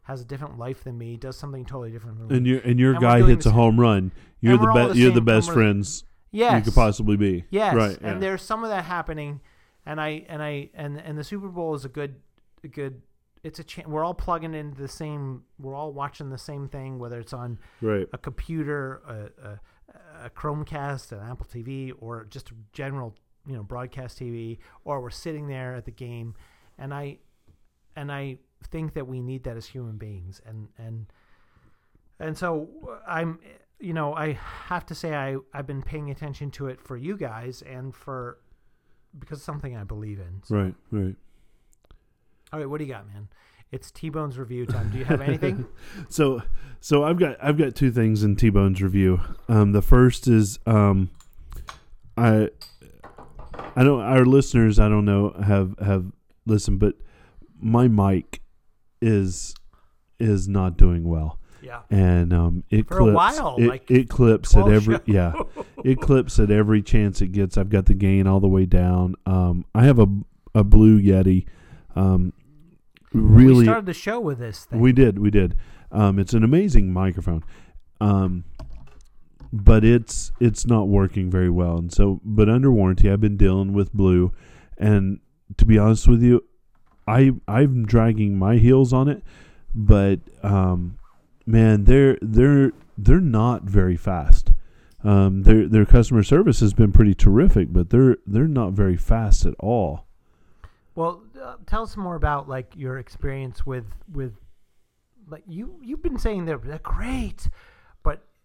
has 0.03 0.21
a 0.21 0.25
different 0.25 0.59
life 0.59 0.83
than 0.83 0.99
me, 0.99 1.17
does 1.17 1.37
something 1.37 1.65
totally 1.65 1.91
different 1.93 2.19
from 2.19 2.31
And 2.33 2.43
me. 2.43 2.51
your 2.51 2.61
and 2.61 2.81
your 2.81 2.93
And 2.95 3.01
guy 3.01 3.23
hits 3.23 3.47
a 3.47 3.51
same- 3.51 3.55
home 3.59 3.79
run. 3.81 4.13
You're 4.41 4.59
the 4.59 4.67
best. 4.73 4.93
the 4.95 4.99
You're 4.99 5.13
the 5.13 5.21
best 5.21 5.53
friends 5.53 6.05
Yes. 6.33 6.57
you 6.59 6.65
could 6.65 6.75
possibly 6.75 7.17
be. 7.17 7.45
Yes, 7.51 7.75
Right. 7.77 7.97
and 7.99 8.15
yeah. 8.15 8.19
there's 8.19 8.43
some 8.43 8.65
of 8.65 8.71
that 8.71 8.85
happening, 8.85 9.41
and 9.87 10.01
I 10.01 10.25
and 10.29 10.43
I 10.43 10.71
and 10.75 10.99
and 11.01 11.17
the 11.17 11.25
Super 11.25 11.49
Bowl 11.49 11.75
is 11.75 11.85
a 11.85 11.89
good, 11.89 12.17
a 12.65 12.69
good. 12.69 13.03
It's 13.45 13.59
a 13.59 13.65
chance. 13.65 13.89
We're 13.89 14.05
all 14.05 14.15
plugging 14.15 14.55
into 14.55 14.81
the 14.81 14.87
same. 14.89 15.43
We're 15.59 15.75
all 15.75 15.93
watching 15.93 16.31
the 16.31 16.39
same 16.39 16.69
thing, 16.69 16.99
whether 17.01 17.19
it's 17.19 17.33
on 17.33 17.59
Right. 17.81 18.07
a 18.13 18.19
computer, 18.19 19.03
a, 19.07 19.49
a, 19.49 20.27
a 20.27 20.31
Chromecast, 20.31 21.11
an 21.13 21.19
Apple 21.29 21.47
TV, 21.47 21.93
or 21.99 22.25
just 22.25 22.53
general, 22.73 23.17
you 23.47 23.55
know, 23.55 23.63
broadcast 23.63 24.19
TV, 24.19 24.59
or 24.85 25.01
we're 25.01 25.11
sitting 25.11 25.47
there 25.49 25.75
at 25.75 25.85
the 25.85 25.91
game, 25.91 26.35
and 26.79 26.93
I, 26.95 27.19
and 27.97 28.11
I 28.13 28.39
think 28.71 28.95
that 28.95 29.07
we 29.07 29.21
need 29.21 29.45
that 29.45 29.57
as 29.57 29.67
human 29.67 29.97
beings, 29.99 30.41
and 30.47 30.69
and 30.79 31.07
and 32.21 32.39
so 32.39 32.69
I'm, 33.07 33.41
you 33.81 33.93
know, 33.93 34.15
I 34.15 34.35
have 34.67 34.87
to 34.87 34.95
say 34.95 35.15
I 35.15 35.37
I've 35.53 35.67
been 35.67 35.83
paying 35.83 36.11
attention 36.11 36.51
to 36.53 36.69
it 36.69 36.81
for 36.81 36.97
you 36.97 37.17
guys 37.17 37.63
and 37.63 37.95
for 37.95 38.39
because 39.19 39.39
it's 39.39 39.45
something 39.45 39.77
I 39.77 39.85
believe 39.85 40.19
in. 40.21 40.43
So- 40.45 40.57
Right. 40.57 40.75
Right. 40.91 41.17
All 42.53 42.59
right, 42.61 42.69
what 42.69 42.79
do 42.79 42.85
you 42.85 42.93
got, 42.93 43.07
man? 43.07 43.29
It's 43.71 43.91
T 43.91 44.11
Bone's 44.11 44.39
review 44.39 44.67
time. 44.67 44.91
Do 44.91 44.99
you 44.99 45.05
have 45.07 45.23
anything? 45.23 45.67
so 46.11 46.43
so 46.81 47.03
I've 47.05 47.19
got 47.19 47.37
I've 47.43 47.57
got 47.57 47.75
two 47.75 47.91
things 47.91 48.23
in 48.23 48.37
T 48.37 48.51
Bone's 48.51 48.83
review. 48.83 49.21
Um, 49.49 49.73
the 49.73 49.81
first 49.81 50.29
is 50.29 50.59
um, 50.67 51.11
I 52.17 52.51
I 53.77 53.85
don't 53.85 54.01
our 54.01 54.25
listeners 54.25 54.79
I 54.79 54.89
don't 54.89 55.05
know 55.05 55.31
have 55.43 55.75
have 55.79 56.07
listened, 56.47 56.79
but 56.81 56.97
my 57.61 57.89
mic 57.89 58.41
is 59.01 59.55
is 60.19 60.49
not 60.49 60.77
doing 60.77 61.05
well, 61.09 61.39
yeah. 61.63 61.81
and 61.91 62.33
um, 62.33 62.65
it 62.71 62.87
For 62.89 62.99
clips 62.99 63.15
while, 63.17 63.57
it, 63.59 63.67
like 63.67 63.91
it 63.91 64.09
clips 64.09 64.55
at 64.57 64.69
every 64.69 64.95
shows. 64.97 65.03
yeah 65.07 65.33
it 65.85 66.01
clips 66.01 66.39
at 66.39 66.51
every 66.51 66.83
chance 66.83 67.21
it 67.21 67.33
gets. 67.33 67.57
I've 67.59 67.71
got 67.71 67.87
the 67.87 67.95
gain 67.95 68.27
all 68.27 68.41
the 68.41 68.49
way 68.49 68.67
down. 68.67 69.17
Um, 69.27 69.65
I 69.75 69.85
have 69.85 69.99
a 69.99 70.07
a 70.55 70.63
blue 70.65 71.01
Yeti. 71.01 71.47
Um, 71.97 72.33
really, 73.13 73.59
We 73.61 73.65
started 73.65 73.87
the 73.87 73.95
show 73.95 74.21
with 74.21 74.39
this 74.39 74.65
thing. 74.67 74.81
we 74.81 74.93
did, 74.93 75.19
we 75.19 75.31
did. 75.31 75.57
Um, 75.91 76.19
it's 76.19 76.33
an 76.35 76.43
amazing 76.45 76.93
microphone, 76.93 77.43
um, 78.01 78.45
but 79.53 79.85
it's 79.85 80.33
it's 80.41 80.67
not 80.67 80.89
working 80.89 81.31
very 81.31 81.51
well. 81.51 81.77
And 81.77 81.93
so, 81.93 82.21
but 82.25 82.49
under 82.49 82.73
warranty, 82.73 83.11
I've 83.11 83.21
been 83.21 83.37
dealing 83.37 83.73
with 83.73 83.93
Blue, 83.93 84.33
and 84.79 85.21
to 85.57 85.67
be 85.67 85.79
honest 85.79 86.09
with 86.09 86.23
you, 86.23 86.45
I 87.07 87.33
I'm 87.47 87.85
dragging 87.85 88.39
my 88.39 88.57
heels 88.57 88.93
on 88.93 89.09
it, 89.09 89.23
but 89.75 90.21
um, 90.43 90.99
man, 91.47 91.85
they're 91.85 92.19
they're 92.23 92.73
they're 92.97 93.21
not 93.21 93.65
very 93.65 93.97
fast. 93.97 94.53
Um, 95.05 95.43
their 95.43 95.69
their 95.69 95.85
customer 95.85 96.23
service 96.23 96.61
has 96.61 96.73
been 96.73 96.93
pretty 96.93 97.15
terrific, 97.15 97.73
but 97.73 97.91
they're 97.91 98.17
they're 98.27 98.49
not 98.49 98.73
very 98.73 98.97
fast 98.97 99.45
at 99.45 99.55
all. 99.59 100.07
Well, 100.95 101.23
uh, 101.41 101.57
tell 101.67 101.83
us 101.83 101.97
more 101.97 102.15
about 102.15 102.49
like 102.49 102.73
your 102.77 102.99
experience 102.99 103.67
with 103.67 103.87
with 104.13 104.35
like 105.29 105.43
you 105.47 105.79
you've 105.83 106.03
been 106.03 106.19
saying 106.19 106.45
they're, 106.45 106.59
they're 106.59 106.79
great, 106.79 107.49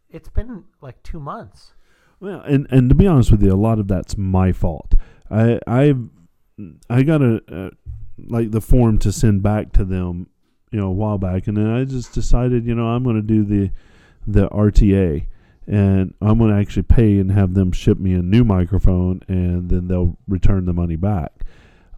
it's 0.10 0.30
been 0.30 0.66
like 0.82 1.02
two 1.04 1.20
months. 1.20 1.74
Well, 2.20 2.42
and 2.42 2.68
and 2.72 2.90
to 2.90 2.96
be 2.96 3.08
honest 3.08 3.32
with 3.32 3.44
you, 3.44 3.54
a 3.54 3.56
lot 3.56 3.80
of 3.80 3.88
that's 3.88 4.18
my 4.18 4.52
fault. 4.52 4.96
I 5.30 5.60
I 5.68 5.94
I 6.90 7.04
got 7.04 7.22
a 7.22 7.42
uh, 7.52 7.70
like 8.18 8.52
the 8.52 8.62
form 8.62 8.98
to 9.00 9.12
send 9.12 9.44
back 9.44 9.72
to 9.74 9.86
them, 9.86 10.28
you 10.72 10.80
know, 10.80 10.88
a 10.88 10.92
while 10.92 11.18
back, 11.18 11.48
and 11.48 11.58
then 11.58 11.68
I 11.68 11.84
just 11.84 12.14
decided, 12.14 12.66
you 12.66 12.74
know, 12.74 12.88
I'm 12.88 13.04
going 13.04 13.16
to 13.16 13.22
do 13.22 13.44
the 13.44 13.72
the 14.26 14.50
RMA, 14.50 15.28
and 15.68 16.14
I'm 16.22 16.38
going 16.38 16.52
to 16.52 16.58
actually 16.58 16.84
pay 16.84 17.20
and 17.20 17.32
have 17.32 17.54
them 17.54 17.72
ship 17.72 18.00
me 18.00 18.14
a 18.14 18.22
new 18.22 18.44
microphone, 18.44 19.22
and 19.28 19.70
then 19.70 19.88
they'll 19.88 20.18
return 20.28 20.66
the 20.66 20.74
money 20.74 20.96
back. 20.96 21.44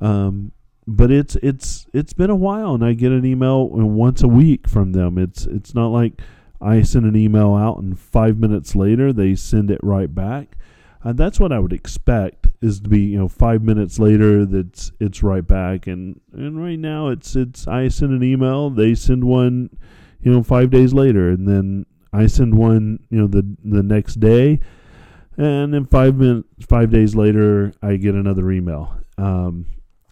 Um, 0.01 0.51
but 0.85 1.11
it's 1.11 1.37
it's 1.37 1.87
it's 1.93 2.13
been 2.13 2.29
a 2.29 2.35
while, 2.35 2.73
and 2.73 2.83
I 2.83 2.93
get 2.93 3.11
an 3.11 3.25
email 3.25 3.69
once 3.69 4.21
a 4.21 4.27
week 4.27 4.67
from 4.67 4.91
them. 4.91 5.17
It's 5.17 5.45
it's 5.45 5.73
not 5.73 5.87
like 5.87 6.21
I 6.61 6.81
send 6.81 7.05
an 7.05 7.15
email 7.15 7.55
out 7.55 7.77
and 7.79 7.97
five 7.97 8.37
minutes 8.37 8.75
later 8.75 9.13
they 9.13 9.35
send 9.35 9.71
it 9.71 9.79
right 9.83 10.13
back. 10.13 10.57
And 11.01 11.17
that's 11.17 11.39
what 11.39 11.53
I 11.53 11.59
would 11.59 11.71
expect 11.71 12.47
is 12.61 12.81
to 12.81 12.89
be, 12.89 12.99
you 12.99 13.17
know, 13.17 13.29
five 13.29 13.63
minutes 13.63 13.99
later 13.99 14.45
that's 14.45 14.91
it's 14.99 15.23
right 15.23 15.45
back. 15.45 15.87
And 15.87 16.19
and 16.33 16.61
right 16.61 16.77
now 16.79 17.07
it's 17.07 17.35
it's 17.35 17.67
I 17.67 17.87
send 17.87 18.11
an 18.11 18.23
email, 18.23 18.69
they 18.69 18.95
send 18.95 19.23
one, 19.23 19.69
you 20.21 20.31
know, 20.33 20.43
five 20.43 20.69
days 20.69 20.93
later, 20.93 21.29
and 21.29 21.47
then 21.47 21.85
I 22.11 22.27
send 22.27 22.55
one, 22.55 22.99
you 23.09 23.19
know, 23.19 23.27
the 23.27 23.45
the 23.63 23.81
next 23.83 24.15
day, 24.19 24.59
and 25.37 25.73
then 25.73 25.85
five 25.85 26.17
minutes 26.17 26.47
five 26.67 26.91
days 26.91 27.15
later 27.15 27.71
I 27.81 27.95
get 27.95 28.15
another 28.15 28.51
email. 28.51 28.97
Um, 29.17 29.67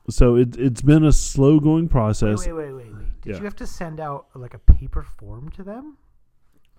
so 0.10 0.36
it 0.38 0.56
it's 0.58 0.82
been 0.82 1.04
a 1.04 1.12
slow 1.12 1.60
going 1.60 1.84
Wait, 1.86 1.92
process. 1.92 2.46
wait, 2.48 2.54
wait, 2.54 2.72
wait, 2.72 2.86
wait. 2.94 3.22
Did 3.24 3.32
Yeah. 3.34 3.38
you 3.40 3.44
have 3.44 3.58
to 3.58 3.68
send 3.68 4.00
out 4.00 4.28
like 4.36 4.54
a 4.54 4.60
paper 4.60 5.04
form 5.04 5.50
to 5.50 5.64
them? 5.64 5.98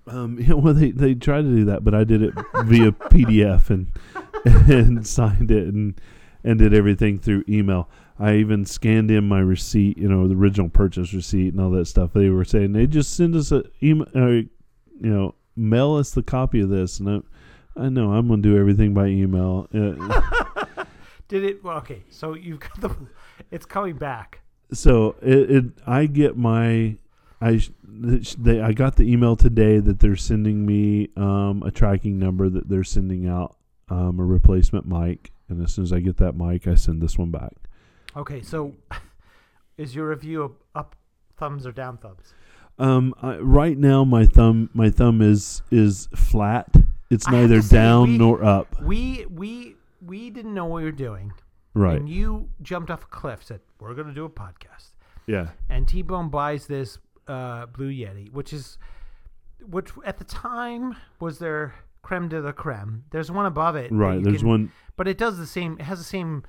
Um, 0.09 0.39
yeah, 0.41 0.55
well, 0.55 0.75
they 0.75 0.91
they 0.91 1.15
tried 1.15 1.43
to 1.43 1.55
do 1.55 1.65
that, 1.67 1.85
but 1.85 1.95
I 1.95 2.05
did 2.05 2.23
it 2.23 2.35
via 2.65 2.93
PDF 2.93 3.71
and 3.71 3.89
and 4.45 5.07
signed 5.07 5.51
it 5.51 5.67
and 5.67 6.01
and 6.45 6.59
did 6.59 6.75
everything 6.75 7.19
through 7.19 7.45
email. 7.49 7.89
I 8.21 8.35
even 8.37 8.65
scanned 8.65 9.11
in 9.11 9.29
my 9.29 9.39
receipt, 9.39 9.97
you 9.97 10.09
know, 10.09 10.27
the 10.27 10.35
original 10.35 10.69
purchase 10.69 11.15
receipt 11.15 11.53
and 11.53 11.61
all 11.61 11.71
that 11.71 11.87
stuff. 11.87 12.13
They 12.13 12.31
were 12.31 12.45
saying 12.45 12.73
they 12.73 12.87
just 12.87 13.15
send 13.15 13.37
us 13.37 13.53
a 13.53 13.63
email, 13.83 14.09
uh, 14.15 14.27
you 14.27 14.49
know, 15.01 15.35
mail 15.55 15.95
us 15.95 16.11
the 16.11 16.23
copy 16.23 16.61
of 16.61 16.69
this, 16.69 16.99
and 16.99 17.09
I, 17.77 17.83
I 17.85 17.89
know 17.89 18.13
I'm 18.13 18.29
gonna 18.29 18.43
do 18.43 18.59
everything 18.59 18.93
by 18.95 19.07
email. 19.07 19.69
Uh, 19.73 20.85
Did 21.29 21.45
it? 21.45 21.63
Well, 21.63 21.77
okay. 21.79 22.03
So 22.11 22.35
you've 22.35 22.61
got 22.61 22.81
the. 22.81 22.97
It's 23.51 23.67
coming 23.67 23.97
back. 23.97 24.41
so 24.73 25.15
it, 25.23 25.51
it 25.51 25.65
I 25.87 26.07
get 26.07 26.37
my 26.37 26.97
I 27.41 27.61
they 27.97 28.61
I 28.61 28.73
got 28.73 28.97
the 28.97 29.05
email 29.11 29.37
today 29.37 29.79
that 29.79 30.01
they're 30.01 30.17
sending 30.17 30.67
me 30.67 31.09
um, 31.17 31.63
a 31.65 31.71
tracking 31.71 32.19
number 32.19 32.49
that 32.49 32.69
they're 32.69 32.85
sending 32.85 33.29
out 33.29 33.57
um, 33.89 34.19
a 34.21 34.25
replacement 34.25 34.87
mic, 34.87 35.31
and 35.49 35.63
as 35.63 35.73
soon 35.73 35.85
as 35.85 35.93
I 35.93 36.01
get 36.01 36.17
that 36.19 36.35
mic, 36.37 36.67
I 36.67 36.75
send 36.75 37.01
this 37.01 37.17
one 37.17 37.31
back. 37.31 37.53
Okay, 38.17 38.43
so 38.43 38.75
is 39.77 39.95
your 39.95 40.09
review 40.09 40.45
up, 40.45 40.53
up 40.75 40.97
thumbs 41.37 41.67
or 41.67 41.73
down 41.73 41.97
thumbs? 41.99 42.35
Um, 42.79 43.15
I, 43.23 43.37
right 43.39 43.77
now 43.79 44.05
my 44.05 44.25
thumb 44.25 44.71
my 44.75 44.91
thumb 44.91 45.21
is 45.23 45.63
is 45.71 46.09
flat. 46.15 46.75
It's 47.11 47.29
neither 47.29 47.61
down 47.63 48.09
we- 48.13 48.19
nor 48.19 48.45
up. 48.45 48.81
We 48.83 49.27
we 49.31 49.77
we 50.05 50.31
didn't 50.31 50.55
know 50.55 50.67
what 50.67 50.79
we 50.79 50.85
were 50.85 50.93
doing, 50.93 51.33
Right. 51.75 51.99
and 51.99 52.09
you 52.09 52.49
jumped 52.63 52.91
off 52.91 53.05
a 53.05 53.07
cliff. 53.07 53.43
Said 53.45 53.61
we're 53.81 53.95
going 53.95 54.09
to 54.09 54.15
do 54.15 54.25
a 54.25 54.29
podcast, 54.31 54.91
Yeah. 55.27 55.49
and 55.69 55.89
T 55.89 56.03
Bone 56.03 56.29
buys 56.29 56.67
this 56.67 56.99
uh, 57.29 57.67
Blue 57.67 57.91
Yeti, 57.91 58.33
which 58.33 58.53
is 58.53 58.79
which 59.69 59.91
at 60.05 60.19
the 60.19 60.25
time 60.25 60.97
was 61.21 61.39
their 61.39 61.75
creme 62.03 62.29
de 62.29 62.41
la 62.41 62.53
creme. 62.53 63.05
There's 63.11 63.31
one 63.31 63.45
above 63.47 63.77
it, 63.77 63.93
Right. 63.93 64.23
There's 64.23 64.39
can- 64.39 64.49
one. 64.49 64.73
but 64.97 65.07
it 65.09 65.19
does 65.19 65.37
the 65.39 65.47
same. 65.47 65.77
It 65.79 65.83
has 65.85 65.99
the 65.99 66.05
same. 66.05 66.45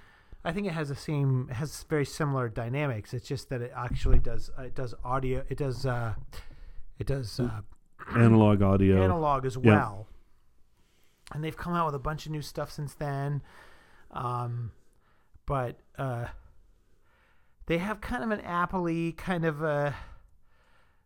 I 0.45 0.53
think 0.53 0.67
it 0.67 0.73
has 0.73 0.87
the 0.89 0.95
same. 0.95 1.47
It 1.49 1.55
has 1.55 1.83
very 1.89 2.05
similar 2.05 2.47
dynamics. 2.47 3.13
It's 3.13 3.27
just 3.27 3.49
that 3.49 3.61
it 3.61 3.73
actually 3.75 4.19
does. 4.19 4.49
Uh, 4.57 4.63
it 4.63 4.75
does 4.75 4.93
audio. 5.03 5.43
It 5.49 5.57
does. 5.57 5.85
Uh, 5.85 6.13
it 6.97 7.07
does 7.07 7.39
uh, 7.39 7.61
Analog 8.15 8.61
audio. 8.61 9.03
analog 9.03 9.45
as 9.45 9.57
well. 9.57 10.07
And 11.33 11.43
they've 11.43 11.55
come 11.57 11.73
out 11.73 11.85
with 11.85 11.95
a 11.95 11.99
bunch 11.99 12.25
of 12.25 12.31
new 12.31 12.41
stuff 12.41 12.71
since 12.71 12.93
then. 12.93 13.41
Um, 14.11 14.71
but 15.45 15.79
uh, 15.97 16.25
they 17.67 17.77
have 17.77 18.01
kind 18.01 18.23
of 18.23 18.31
an 18.31 18.39
appley 18.45 19.15
kind 19.15 19.45
of 19.45 19.61
uh 19.63 19.91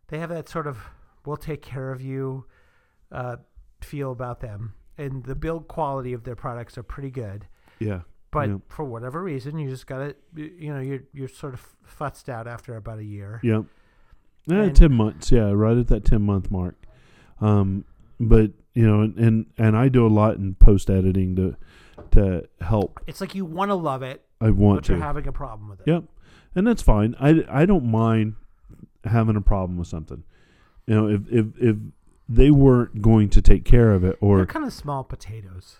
they 0.08 0.18
have 0.18 0.30
that 0.30 0.48
sort 0.48 0.66
of 0.66 0.78
we'll 1.26 1.36
take 1.36 1.62
care 1.62 1.90
of 1.90 2.00
you 2.02 2.46
uh, 3.12 3.36
feel 3.80 4.12
about 4.12 4.40
them. 4.40 4.74
And 4.98 5.24
the 5.24 5.34
build 5.34 5.66
quality 5.68 6.12
of 6.12 6.24
their 6.24 6.36
products 6.36 6.76
are 6.78 6.82
pretty 6.82 7.10
good. 7.10 7.46
Yeah. 7.78 8.00
But 8.30 8.48
Yep. 8.48 8.60
for 8.68 8.84
whatever 8.84 9.22
reason, 9.22 9.58
you 9.58 9.68
just 9.70 9.86
got 9.86 9.98
to, 9.98 10.14
you 10.36 10.72
know, 10.72 10.80
you're, 10.80 11.02
you're 11.12 11.28
sort 11.28 11.54
of 11.54 11.74
futzed 11.88 12.28
out 12.28 12.46
after 12.46 12.76
about 12.76 12.98
a 12.98 13.04
year. 13.04 13.40
Yep. 13.42 13.64
Yeah, 14.46 14.62
And- 14.64 14.76
ten 14.76 14.92
months. 14.92 15.32
Yeah, 15.32 15.50
right 15.52 15.76
at 15.76 15.88
that 15.88 16.04
ten 16.04 16.22
month 16.22 16.50
mark. 16.50 16.76
Um, 17.40 17.84
but 18.20 18.52
you 18.74 18.86
know, 18.86 19.00
and, 19.02 19.16
and 19.18 19.46
and 19.58 19.76
I 19.76 19.88
do 19.88 20.06
a 20.06 20.08
lot 20.08 20.36
in 20.36 20.54
post 20.56 20.90
editing 20.90 21.34
to 21.36 21.56
to 22.12 22.48
help. 22.60 23.00
It's 23.06 23.20
like 23.20 23.34
you 23.34 23.44
want 23.44 23.70
to 23.70 23.74
love 23.74 24.02
it, 24.02 24.22
I 24.40 24.50
want 24.50 24.78
but 24.82 24.84
to. 24.86 24.92
you're 24.94 25.02
having 25.02 25.26
a 25.26 25.32
problem 25.32 25.68
with 25.68 25.80
it. 25.80 25.86
Yep, 25.88 26.04
and 26.54 26.66
that's 26.66 26.82
fine. 26.82 27.14
I 27.18 27.44
I 27.48 27.66
don't 27.66 27.84
mind 27.86 28.34
having 29.04 29.36
a 29.36 29.40
problem 29.40 29.78
with 29.78 29.88
something. 29.88 30.24
You 30.86 30.94
know, 30.94 31.08
if 31.08 31.22
if 31.30 31.46
if 31.58 31.76
they 32.28 32.50
weren't 32.50 33.02
going 33.02 33.28
to 33.30 33.42
take 33.42 33.64
care 33.64 33.92
of 33.92 34.02
it, 34.04 34.18
They're 34.20 34.28
or 34.30 34.46
kind 34.46 34.64
of 34.64 34.72
small 34.72 35.04
potatoes. 35.04 35.78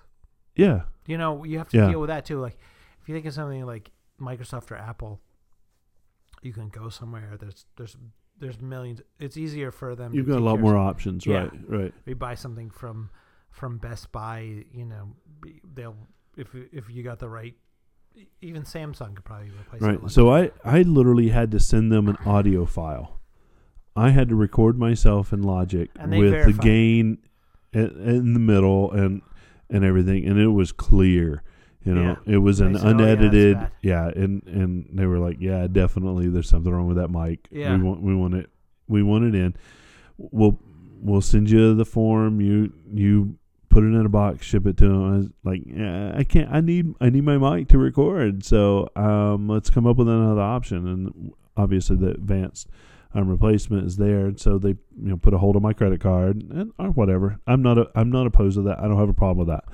yeah, 0.57 0.83
You 1.07 1.19
know, 1.19 1.45
you 1.45 1.59
have 1.59 1.69
to 1.71 1.77
Yeah. 1.79 1.89
deal 1.91 2.01
with 2.01 2.09
that 2.09 2.25
too. 2.25 2.41
Like, 2.41 2.57
if 3.03 3.09
you 3.09 3.15
think 3.15 3.27
of 3.27 3.33
something 3.35 3.65
like 3.67 3.91
Microsoft 4.21 4.71
or 4.71 4.77
Apple, 4.77 5.21
you 6.43 6.53
can 6.53 6.69
go 6.69 6.89
somewhere. 6.89 7.37
There's 7.39 7.67
there's 7.77 7.97
there's 8.39 8.61
millions. 8.61 9.01
It's 9.19 9.37
easier 9.37 9.71
for 9.71 9.95
them. 9.95 10.13
you've 10.15 10.27
to 10.27 10.33
got 10.33 10.37
a 10.37 10.41
take 10.41 10.45
lot 10.47 10.55
care 10.57 10.63
more 10.63 10.77
options. 10.77 11.25
Yeah. 11.27 11.37
Right, 11.45 11.53
right. 11.69 11.95
We 12.05 12.15
buy 12.15 12.35
something 12.35 12.71
from 12.71 13.11
from 13.51 13.79
Best 13.79 14.11
Buy. 14.13 14.65
You 14.73 14.85
know, 14.87 15.15
be- 15.41 15.61
they'll 15.75 15.97
if 16.37 16.55
if 16.73 16.91
you 16.91 17.03
got 17.03 17.19
the 17.19 17.29
right. 17.29 17.55
Even 18.41 18.63
Samsung 18.63 19.15
could 19.15 19.25
probably 19.25 19.51
replace 19.51 19.83
it. 19.83 19.87
Right. 19.87 20.11
So 20.11 20.33
I 20.33 20.51
I 20.65 20.83
literally 20.83 21.31
had 21.31 21.51
to 21.53 21.61
send 21.61 21.91
them 21.91 22.09
an 22.09 22.17
audio 22.25 22.65
file. 22.65 23.19
I 23.97 24.11
had 24.11 24.29
to 24.29 24.35
record 24.35 24.79
myself 24.79 25.33
in 25.33 25.43
Logic 25.43 25.91
with 26.09 26.47
the 26.47 26.59
gain 26.61 27.19
in, 27.73 27.87
in 28.03 28.35
the 28.35 28.41
middle 28.41 28.91
and 28.93 29.23
and 29.71 29.85
everything, 29.85 30.27
and 30.27 30.39
it 30.39 30.49
was 30.49 30.73
clear. 30.73 31.43
You 31.85 31.95
know, 31.95 32.17
it 32.25 32.39
was 32.39 32.61
an 32.61 32.79
said, 32.79 32.83
"Oh, 32.83 32.89
yeah, 32.89 32.95
unedited. 32.95 33.71
yeah, 33.83 34.09
and 34.09 34.43
and 34.47 34.89
they 34.93 35.05
were 35.05 35.19
like, 35.19 35.37
yeah, 35.39 35.67
definitely, 35.71 36.29
there's 36.29 36.49
something 36.49 36.73
wrong 36.73 36.87
with 36.87 36.97
that 36.97 37.09
mic. 37.09 37.47
Yeah. 37.51 37.77
We 37.77 37.83
want 37.83 38.03
we 38.03 38.15
want 38.15 38.35
it 38.35 38.51
we 38.89 39.03
want 39.03 39.25
it 39.25 39.35
in. 39.35 39.55
We'll 40.17 40.59
we'll 41.01 41.21
send 41.21 41.51
you 41.51 41.75
the 41.75 41.85
form. 41.85 42.41
You 42.41 42.73
you 42.93 43.39
put 43.75 43.83
it 43.83 43.89
in 43.89 44.07
a 44.07 44.09
box, 44.09 44.47
ship 44.47 44.67
it 44.69 44.77
to 44.77 44.85
him. 44.85 45.13
I 45.13 45.17
was 45.17 45.27
like, 45.43 45.63
yeah, 45.67 46.13
I 46.17 46.23
can't. 46.23 46.49
I 46.51 46.61
need 46.61 46.95
I 47.01 47.11
need 47.11 47.25
my 47.25 47.39
mic 47.39 47.69
to 47.69 47.79
record. 47.79 48.45
So 48.45 48.89
um, 48.95 49.49
let's 49.49 49.69
come 49.69 49.85
up 49.85 49.97
with 49.97 50.09
another 50.09 50.41
option. 50.41 50.87
And 50.87 51.33
obviously, 51.57 51.97
the 51.97 52.11
advanced 52.11 52.69
um, 53.15 53.29
replacement 53.29 53.85
is 53.85 53.97
there. 53.97 54.27
And 54.27 54.41
so 54.41 54.59
they 54.59 54.71
you 54.71 55.09
know 55.09 55.17
put 55.17 55.35
a 55.35 55.39
hold 55.39 55.57
on 55.57 55.63
my 55.63 55.73
credit 55.73 56.01
card 56.01 56.41
and 56.41 56.73
or 56.79 56.91
whatever. 56.91 57.41
I'm 57.49 57.63
not 57.63 57.77
a, 57.77 57.91
I'm 57.97 58.11
not 58.11 58.29
opposed 58.29 58.57
to 58.57 58.63
that. 58.63 58.79
I 58.79 58.83
don't 58.83 58.99
have 58.99 59.09
a 59.09 59.15
problem 59.15 59.45
with 59.45 59.57
that. 59.57 59.65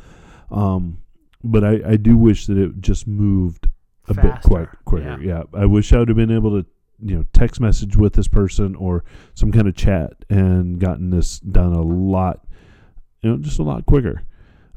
Um, 0.57 1.03
but 1.45 1.63
I 1.63 1.81
I 1.87 1.97
do 1.97 2.17
wish 2.17 2.47
that 2.47 2.57
it 2.57 2.81
just 2.81 3.07
moved 3.07 3.69
a 4.09 4.15
bit 4.15 4.25
Faster, 4.25 4.49
quick 4.49 4.69
quicker. 4.87 5.21
Yeah. 5.21 5.43
I 5.53 5.67
wish 5.67 5.93
I 5.93 5.99
would 5.99 6.09
have 6.09 6.17
been 6.17 6.35
able 6.35 6.63
to 6.63 6.67
you 7.03 7.17
know 7.17 7.25
text 7.35 7.61
message 7.61 7.99
with 7.99 8.15
this 8.15 8.29
person 8.29 8.75
or 8.77 9.05
some 9.35 9.53
kind 9.53 9.69
of 9.69 9.77
chat 9.77 10.25
and 10.31 10.79
gotten 10.81 11.11
this 11.11 11.39
done 11.41 11.75
a 11.75 11.83
lot 11.83 12.47
you 13.23 13.31
know 13.31 13.37
just 13.39 13.59
a 13.59 13.63
lot 13.63 13.87
quicker. 13.87 14.23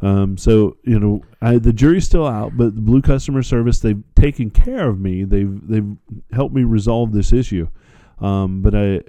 Um, 0.01 0.37
so 0.37 0.77
you 0.83 0.99
know 0.99 1.23
I, 1.41 1.57
the 1.57 1.73
jury's 1.73 2.05
still 2.05 2.27
out 2.27 2.57
but 2.57 2.75
the 2.75 2.81
blue 2.81 3.01
customer 3.01 3.41
service 3.41 3.79
they've 3.79 4.03
taken 4.15 4.49
care 4.49 4.89
of 4.89 4.99
me. 4.99 5.23
They've 5.23 5.67
they've 5.67 5.95
helped 6.31 6.53
me 6.53 6.63
resolve 6.63 7.13
this 7.13 7.31
issue. 7.31 7.67
Um, 8.19 8.61
but 8.61 8.75
I 8.75 9.01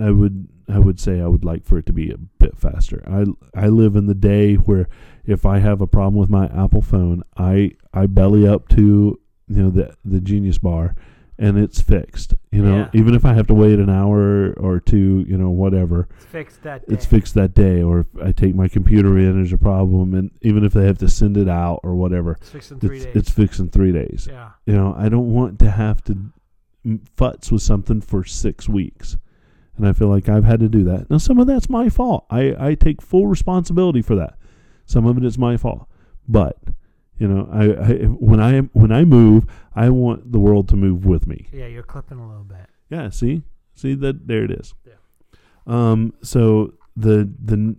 I 0.00 0.10
would 0.10 0.48
I 0.68 0.78
would 0.78 0.98
say 0.98 1.20
I 1.20 1.26
would 1.26 1.44
like 1.44 1.64
for 1.64 1.78
it 1.78 1.86
to 1.86 1.92
be 1.92 2.10
a 2.10 2.18
bit 2.18 2.56
faster. 2.56 3.02
I 3.06 3.24
I 3.54 3.68
live 3.68 3.94
in 3.96 4.06
the 4.06 4.14
day 4.14 4.54
where 4.54 4.88
if 5.24 5.46
I 5.46 5.58
have 5.58 5.80
a 5.80 5.86
problem 5.86 6.14
with 6.14 6.30
my 6.30 6.46
Apple 6.46 6.82
phone 6.82 7.22
I 7.36 7.72
I 7.94 8.06
belly 8.06 8.46
up 8.46 8.68
to 8.70 9.18
you 9.48 9.62
know 9.62 9.70
the 9.70 9.94
the 10.04 10.20
Genius 10.20 10.58
Bar 10.58 10.94
and 11.38 11.58
it's 11.58 11.80
fixed. 11.82 12.34
You 12.50 12.62
know, 12.62 12.76
Yeah. 12.76 12.88
even 12.94 13.14
if 13.14 13.24
I 13.24 13.34
have 13.34 13.46
to 13.48 13.54
wait 13.54 13.78
an 13.78 13.90
hour 13.90 14.52
or 14.54 14.80
two, 14.80 15.24
you 15.28 15.36
know, 15.36 15.50
whatever, 15.50 16.08
It's 16.16 16.24
fixed 16.24 16.62
that 16.62 16.86
day. 16.86 16.94
it's 16.94 17.04
fixed 17.04 17.34
that 17.34 17.52
day. 17.54 17.82
Or 17.82 18.00
if 18.00 18.06
I 18.22 18.32
take 18.32 18.54
my 18.54 18.68
computer 18.68 19.18
in, 19.18 19.34
there's 19.36 19.52
a 19.52 19.58
problem, 19.58 20.14
and 20.14 20.30
even 20.42 20.64
if 20.64 20.72
they 20.72 20.86
have 20.86 20.98
to 20.98 21.08
send 21.08 21.36
it 21.36 21.48
out 21.48 21.80
or 21.82 21.94
whatever, 21.94 22.32
It's 22.40 22.50
fixed 22.50 22.72
in 22.72 22.80
three 22.80 22.96
it's 22.96 23.04
days. 23.06 23.16
it's 23.16 23.30
fixed 23.30 23.60
in 23.60 23.68
three 23.68 23.92
days. 23.92 24.26
yeah. 24.30 24.50
You 24.66 24.74
know, 24.74 24.94
I 24.96 25.08
don't 25.10 25.30
want 25.32 25.58
to 25.58 25.70
have 25.70 26.02
to 26.04 26.16
futz 27.16 27.50
with 27.52 27.62
something 27.62 28.00
for 28.00 28.24
six 28.24 28.68
weeks, 28.68 29.16
and 29.76 29.86
I 29.86 29.92
feel 29.92 30.08
like 30.08 30.28
I've 30.28 30.44
had 30.44 30.60
to 30.60 30.68
do 30.68 30.84
that. 30.84 31.10
Now, 31.10 31.18
some 31.18 31.38
of 31.38 31.46
that's 31.46 31.68
my 31.68 31.88
fault. 31.88 32.24
I 32.30 32.54
I 32.58 32.74
take 32.74 33.02
full 33.02 33.26
responsibility 33.26 34.00
for 34.02 34.14
that. 34.16 34.38
Some 34.86 35.04
of 35.04 35.18
it 35.18 35.24
is 35.24 35.36
my 35.38 35.56
fault, 35.56 35.86
but. 36.28 36.56
You 37.18 37.28
know, 37.28 37.48
I, 37.50 37.64
I 37.64 37.94
when 38.04 38.40
I 38.40 38.60
when 38.72 38.92
I 38.92 39.04
move, 39.04 39.46
I 39.74 39.88
want 39.88 40.32
the 40.32 40.38
world 40.38 40.68
to 40.68 40.76
move 40.76 41.04
with 41.06 41.26
me. 41.26 41.48
Yeah, 41.52 41.66
you're 41.66 41.82
clipping 41.82 42.18
a 42.18 42.26
little 42.28 42.44
bit. 42.44 42.66
Yeah, 42.90 43.08
see, 43.10 43.42
see 43.74 43.94
that 43.94 44.26
there 44.28 44.44
it 44.44 44.50
is. 44.50 44.74
Yeah. 44.86 44.92
Um. 45.66 46.12
So 46.22 46.74
the 46.96 47.30
the 47.42 47.76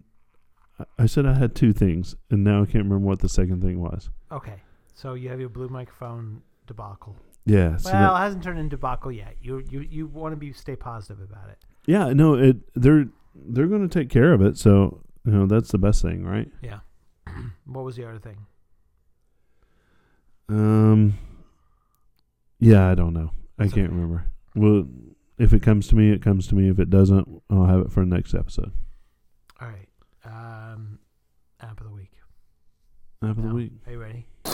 I 0.97 1.05
said 1.05 1.25
I 1.25 1.33
had 1.33 1.55
two 1.55 1.73
things, 1.73 2.15
and 2.29 2.43
now 2.43 2.61
I 2.61 2.65
can't 2.65 2.83
remember 2.83 2.99
what 2.99 3.19
the 3.19 3.29
second 3.29 3.61
thing 3.61 3.79
was. 3.79 4.09
Okay. 4.31 4.55
So 4.95 5.13
you 5.13 5.29
have 5.29 5.39
your 5.39 5.49
blue 5.49 5.69
microphone 5.69 6.41
debacle. 6.65 7.15
Yeah. 7.45 7.77
So 7.77 7.91
well, 7.91 8.13
that- 8.13 8.19
it 8.19 8.23
hasn't 8.25 8.43
turned 8.43 8.59
into 8.59 8.75
debacle 8.75 9.11
yet. 9.11 9.35
You 9.41 9.63
you 9.69 9.81
you 9.81 10.07
want 10.07 10.33
to 10.33 10.35
be 10.37 10.51
stay 10.53 10.75
positive 10.75 11.21
about 11.21 11.49
it. 11.49 11.57
yeah. 11.85 12.11
No. 12.13 12.33
It 12.33 12.57
they're 12.75 13.07
they're 13.35 13.67
going 13.67 13.87
to 13.87 13.99
take 13.99 14.09
care 14.09 14.33
of 14.33 14.41
it. 14.41 14.57
So 14.57 15.03
you 15.25 15.31
know 15.31 15.45
that's 15.45 15.71
the 15.71 15.77
best 15.77 16.01
thing, 16.01 16.25
right? 16.25 16.49
Yeah. 16.61 16.79
what 17.65 17.85
was 17.85 17.95
the 17.95 18.07
other 18.09 18.19
thing? 18.19 18.37
Um. 20.49 21.17
Yeah, 22.59 22.89
I 22.89 22.95
don't 22.95 23.13
know. 23.13 23.31
I 23.59 23.63
That's 23.63 23.73
can't 23.73 23.87
okay. 23.87 23.95
remember. 23.95 24.25
Well, 24.55 24.87
if 25.37 25.53
it 25.53 25.61
comes 25.61 25.87
to 25.89 25.95
me, 25.95 26.11
it 26.11 26.21
comes 26.21 26.47
to 26.47 26.55
me. 26.55 26.69
If 26.69 26.79
it 26.79 26.89
doesn't, 26.89 27.27
I'll 27.49 27.65
have 27.65 27.81
it 27.81 27.91
for 27.91 27.99
the 27.99 28.07
next 28.07 28.33
episode. 28.33 28.71
All 29.61 29.67
right. 29.67 29.87
Um, 30.25 30.99
app 31.61 31.79
of 31.79 31.87
the 31.87 31.93
week. 31.93 32.11
App 33.23 33.37
of 33.37 33.43
the 33.43 33.53
week. 33.53 33.71
Are 33.85 33.91
you 33.91 33.99
ready? 33.99 34.25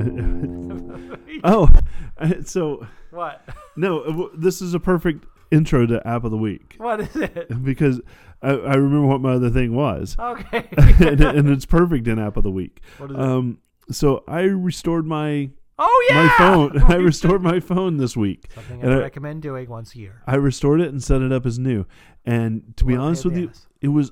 oh, 1.44 1.68
so 2.44 2.86
what? 3.10 3.42
no, 3.76 4.30
this 4.36 4.60
is 4.60 4.74
a 4.74 4.80
perfect 4.80 5.24
intro 5.50 5.86
to 5.86 6.06
app 6.06 6.24
of 6.24 6.30
the 6.30 6.36
week 6.36 6.74
What 6.78 7.00
is 7.00 7.16
it? 7.16 7.62
because 7.64 8.00
I, 8.42 8.50
I 8.50 8.74
remember 8.74 9.06
what 9.06 9.20
my 9.20 9.32
other 9.32 9.50
thing 9.50 9.74
was, 9.74 10.16
Okay. 10.18 10.68
and, 10.78 11.20
and 11.20 11.48
it's 11.50 11.66
perfect 11.66 12.06
in 12.08 12.18
app 12.18 12.36
of 12.36 12.42
the 12.44 12.50
week. 12.50 12.80
what 12.98 13.10
is 13.10 13.16
it? 13.16 13.20
Um, 13.22 13.58
so 13.90 14.24
I 14.28 14.40
restored 14.42 15.06
my 15.06 15.50
Oh 15.82 16.06
yeah. 16.10 16.22
my 16.24 16.28
phone. 16.36 16.82
I 16.92 16.96
restored 16.96 17.42
my 17.42 17.58
phone 17.58 17.96
this 17.96 18.14
week. 18.16 18.50
Something 18.54 18.82
and 18.82 18.92
I 18.92 18.96
I- 18.96 19.00
recommend 19.00 19.40
doing 19.42 19.68
once 19.68 19.94
a 19.94 19.98
year. 19.98 20.22
I 20.26 20.34
restored 20.36 20.80
it 20.82 20.88
and 20.88 21.02
set 21.02 21.22
it 21.22 21.32
up 21.32 21.44
as 21.46 21.58
new. 21.58 21.86
And 22.26 22.74
to 22.76 22.84
be 22.84 22.94
Well, 22.96 23.06
honest 23.06 23.24
with 23.24 23.36
you, 23.38 23.50
it 23.80 23.88
was 23.88 24.10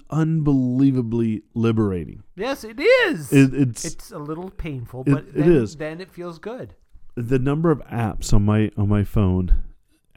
unbelievably 0.58 1.42
liberating. 1.54 2.22
yes, 2.36 2.64
it 2.64 2.80
is. 2.80 3.32
It, 3.32 3.52
it's 3.54 3.84
it's 3.84 4.10
a 4.10 4.18
little 4.18 4.50
painful, 4.50 5.04
but 5.04 5.24
it 5.28 5.34
then, 5.34 5.52
is. 5.52 5.76
then 5.76 6.00
it 6.00 6.10
feels 6.10 6.38
good. 6.38 6.74
the 7.14 7.38
number 7.38 7.70
of 7.70 7.80
apps 7.86 8.32
on 8.32 8.44
my 8.44 8.70
on 8.78 8.88
my 8.88 9.04
phone 9.04 9.48
it 9.48 9.67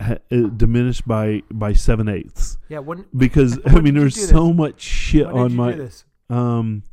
diminished 0.58 1.08
by 1.08 1.44
by 1.52 1.74
seven 1.74 2.08
eighths 2.10 2.58
Yeah. 2.70 2.80
When 2.80 3.06
because 3.16 3.58
When 3.64 3.78
I 3.78 3.82
mean 3.82 3.94
there's 3.96 4.30
so 4.30 4.52
much 4.54 4.82
shit 4.82 5.28
when 5.28 5.44
on 5.46 5.56
my 5.56 5.72
do 5.74 5.78
this? 5.80 6.06
um 6.30 6.84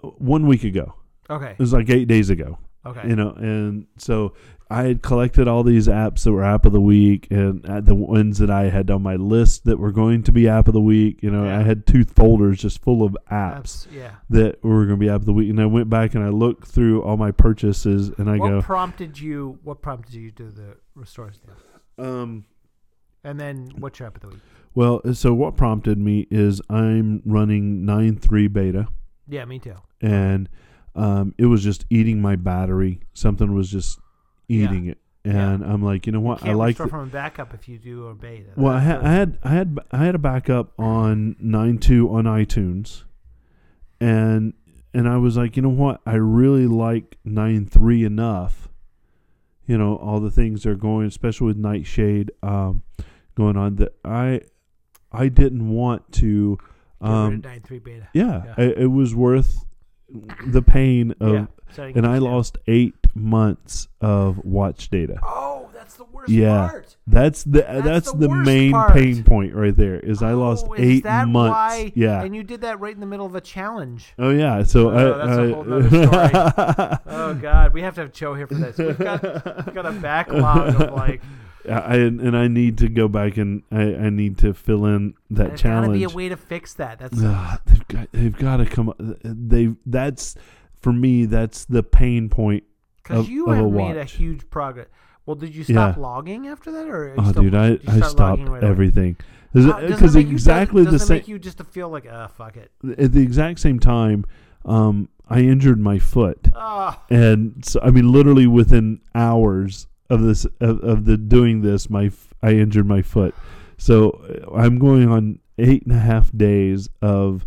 one 0.00 0.46
week 0.46 0.64
ago. 0.64 0.94
Okay. 1.28 1.50
It 1.52 1.58
was 1.58 1.72
like 1.72 1.90
eight 1.90 2.06
days 2.08 2.30
ago. 2.30 2.58
Okay. 2.84 3.08
you 3.08 3.16
know 3.16 3.30
and 3.32 3.86
so 3.98 4.32
i 4.70 4.84
had 4.84 5.02
collected 5.02 5.48
all 5.48 5.64
these 5.64 5.88
apps 5.88 6.22
that 6.22 6.30
were 6.30 6.44
app 6.44 6.64
of 6.64 6.72
the 6.72 6.80
week 6.80 7.26
and 7.32 7.66
uh, 7.66 7.80
the 7.80 7.96
ones 7.96 8.38
that 8.38 8.48
i 8.48 8.68
had 8.68 8.92
on 8.92 9.02
my 9.02 9.16
list 9.16 9.64
that 9.64 9.76
were 9.76 9.90
going 9.90 10.22
to 10.22 10.30
be 10.30 10.46
app 10.48 10.68
of 10.68 10.72
the 10.74 10.80
week 10.80 11.20
you 11.20 11.28
know 11.28 11.46
Yeah. 11.46 11.58
i 11.58 11.62
had 11.64 11.84
two 11.84 12.04
folders 12.04 12.60
just 12.60 12.80
full 12.80 13.02
of 13.02 13.16
apps 13.28 13.58
Apps, 13.58 13.86
yeah. 13.92 14.10
that 14.30 14.62
were 14.62 14.84
going 14.86 15.00
to 15.00 15.04
be 15.04 15.08
app 15.08 15.18
of 15.18 15.26
the 15.26 15.32
week 15.32 15.50
and 15.50 15.60
i 15.60 15.66
went 15.66 15.90
back 15.90 16.14
and 16.14 16.22
i 16.22 16.28
looked 16.28 16.68
through 16.68 17.02
all 17.02 17.16
my 17.16 17.32
purchases 17.32 18.10
and 18.18 18.30
i 18.30 18.36
what 18.36 18.50
go 18.50 18.62
prompted 18.62 19.18
you? 19.18 19.58
What 19.64 19.82
prompted 19.82 20.14
you 20.14 20.30
to 20.30 20.44
do 20.44 20.50
the 20.52 20.76
restore 20.94 21.32
stuff? 21.32 21.56
Um 21.98 22.44
And 23.24 23.38
then 23.40 23.70
what's 23.78 23.98
your 23.98 24.06
app 24.08 24.16
of 24.16 24.22
the 24.22 24.28
week? 24.28 24.38
well 24.74 25.00
so 25.14 25.32
what 25.34 25.56
prompted 25.56 25.98
me 25.98 26.26
is 26.30 26.60
i'm 26.68 27.22
running 27.24 27.82
9.3 27.86 28.52
beta 28.52 28.88
Yeah, 29.28 29.44
me 29.46 29.58
too. 29.58 29.74
and 30.00 30.48
um, 30.94 31.34
it 31.36 31.46
was 31.46 31.62
just 31.62 31.84
eating 31.90 32.20
my 32.22 32.36
battery 32.36 33.00
something 33.14 33.54
was 33.54 33.70
just 33.70 33.98
Yeah. 34.48 34.64
eating 34.66 34.86
it 34.86 34.98
and 35.24 35.64
i'm 35.64 35.82
like 35.82 36.06
you 36.06 36.12
know 36.12 36.20
what 36.20 36.42
you 36.44 36.50
i 36.52 36.54
like 36.54 36.68
restore 36.78 36.86
the- 36.86 36.90
from 36.90 37.02
a 37.08 37.12
backup 37.12 37.52
if 37.54 37.68
you 37.68 37.78
do 37.78 38.06
a 38.08 38.14
beta. 38.14 38.50
Well, 38.56 38.72
I 38.74 38.78
had, 38.80 39.00
I 39.04 39.10
had 39.12 39.38
I 39.42 39.48
had 39.50 39.78
I 39.92 40.04
had 40.04 40.14
a 40.14 40.18
backup 40.18 40.72
on 40.78 41.34
9.2 41.42 42.10
on 42.10 42.24
iTunes, 42.24 43.02
and 44.00 44.54
and 44.94 45.08
I 45.08 45.16
was 45.18 45.36
like, 45.36 45.56
you 45.56 45.62
know 45.62 45.68
what, 45.68 46.00
I 46.06 46.14
really 46.14 46.66
like 46.66 47.18
9.3 47.26 48.04
enough. 48.06 48.68
You 49.66 49.78
know, 49.78 49.96
all 49.96 50.20
the 50.20 50.30
things 50.30 50.62
that 50.62 50.70
are 50.70 50.74
going, 50.76 51.06
especially 51.06 51.48
with 51.48 51.56
Nightshade 51.56 52.30
um, 52.42 52.82
going 53.34 53.56
on, 53.56 53.76
that 53.76 53.94
I 54.04 54.40
I 55.12 55.28
didn't 55.28 55.68
want 55.68 56.12
to. 56.14 56.58
Um, 57.00 57.42
yeah, 58.12 58.42
Yeah. 58.56 58.64
It, 58.64 58.78
it 58.78 58.86
was 58.86 59.14
worth 59.14 59.64
the 60.46 60.62
pain 60.62 61.14
of, 61.20 61.32
yeah. 61.32 61.46
and 61.96 62.06
I 62.06 62.18
lost 62.18 62.58
eight 62.66 62.94
months 63.16 63.88
of 64.00 64.44
watch 64.44 64.88
data. 64.90 65.18
Oh, 65.22 65.68
that's 65.74 65.94
the 65.94 66.04
worst 66.04 66.28
Yeah. 66.30 66.68
part. 66.68 66.96
That's 67.06 67.44
the 67.44 67.60
that's, 67.62 67.84
That's 67.84 68.12
the, 68.12 68.28
the 68.28 68.34
main 68.34 68.72
part. 68.72 68.92
pain 68.92 69.22
point 69.24 69.54
right 69.54 69.76
there. 69.76 69.98
Is 70.00 70.22
I 70.22 70.32
lost 70.32 70.66
Oh, 70.68 70.74
is 70.74 70.80
eight 70.80 71.02
that 71.04 71.28
months. 71.28 71.52
Why? 71.54 71.92
Yeah. 71.94 72.22
And 72.22 72.34
you 72.34 72.42
did 72.42 72.62
that 72.62 72.80
right 72.80 72.94
in 72.94 73.00
the 73.00 73.06
middle 73.06 73.26
of 73.26 73.34
a 73.34 73.40
challenge. 73.40 74.12
oh 74.18 74.30
yeah. 74.30 74.62
So 74.64 74.90
Oh, 74.90 74.96
I, 75.14 75.26
that's 75.26 75.38
a 75.38 75.42
I, 75.42 75.50
whole 75.52 75.64
nother 75.64 75.88
story. 75.88 76.98
Oh 77.06 77.34
God, 77.34 77.72
we 77.72 77.82
have 77.82 77.94
to 77.96 78.02
have 78.02 78.12
Joe 78.12 78.34
here 78.34 78.46
for 78.46 78.54
this. 78.54 78.78
We've 78.78 78.98
got, 78.98 79.22
we've 79.22 79.74
got 79.74 79.86
a 79.86 79.92
backlog 79.92 80.80
of 80.80 80.92
like. 80.94 81.22
I, 81.68 81.96
and 81.96 82.36
I 82.36 82.46
need 82.46 82.78
to 82.78 82.88
go 82.88 83.08
back 83.08 83.36
and 83.38 83.64
I, 83.72 83.82
I 83.94 84.10
need 84.10 84.38
to 84.38 84.54
fill 84.54 84.86
in 84.86 85.14
that 85.30 85.48
There's 85.48 85.48
got 85.50 85.56
to 85.56 85.62
challenge. 85.62 85.94
be 85.94 86.04
a 86.04 86.08
way 86.08 86.28
to 86.28 86.36
fix 86.36 86.74
that. 86.74 87.00
That's 87.00 87.16
they've 87.20 87.88
got 87.88 88.08
they've 88.12 88.36
got 88.38 88.58
to 88.58 88.66
come. 88.66 88.94
They 89.24 89.74
that's 89.84 90.36
for 90.80 90.92
me. 90.92 91.24
That's 91.26 91.64
the 91.64 91.82
pain 91.82 92.28
point. 92.28 92.62
Because 93.08 93.28
you 93.28 93.46
have 93.50 93.70
made 93.70 93.96
a 93.96 94.04
huge 94.04 94.48
progress. 94.50 94.86
Well, 95.26 95.36
did 95.36 95.54
you 95.54 95.64
stop 95.64 95.96
Yeah. 95.96 96.02
logging 96.02 96.46
after 96.46 96.70
that, 96.72 96.86
or 96.88 97.14
Oh, 97.18 97.30
still- 97.30 97.42
dude, 97.42 97.54
I 97.54 97.78
I 97.88 98.00
stopped 98.00 98.48
right 98.48 98.62
everything 98.62 99.16
because 99.52 100.14
it 100.14 100.18
make 100.20 100.26
you- 100.28 100.32
exactly 100.32 100.84
the 100.84 100.98
same. 100.98 101.16
make 101.16 101.28
you 101.28 101.38
just 101.38 101.58
to 101.58 101.64
feel 101.64 101.88
like, 101.88 102.06
uh, 102.10 102.28
fuck 102.28 102.56
it. 102.56 102.70
At 102.98 103.12
the 103.12 103.22
exact 103.22 103.58
same 103.60 103.78
time, 103.80 104.24
um, 104.64 105.08
I 105.28 105.40
injured 105.40 105.80
my 105.80 105.98
foot. 105.98 106.48
Ah, 106.54 107.02
and 107.10 107.64
so 107.64 107.80
I 107.82 107.90
mean, 107.90 108.12
literally 108.12 108.46
within 108.46 109.00
hours 109.14 109.88
of 110.08 110.22
this 110.22 110.44
of, 110.60 110.78
of 110.80 111.04
the 111.06 111.16
doing 111.16 111.62
this, 111.62 111.90
my 111.90 112.10
I 112.42 112.52
injured 112.52 112.86
my 112.86 113.02
foot. 113.02 113.34
So 113.78 114.10
uh, 114.10 114.54
I'm 114.54 114.78
going 114.78 115.08
on 115.08 115.40
eight 115.58 115.82
and 115.84 115.92
a 115.92 115.98
half 115.98 116.30
days 116.36 116.88
of 117.02 117.44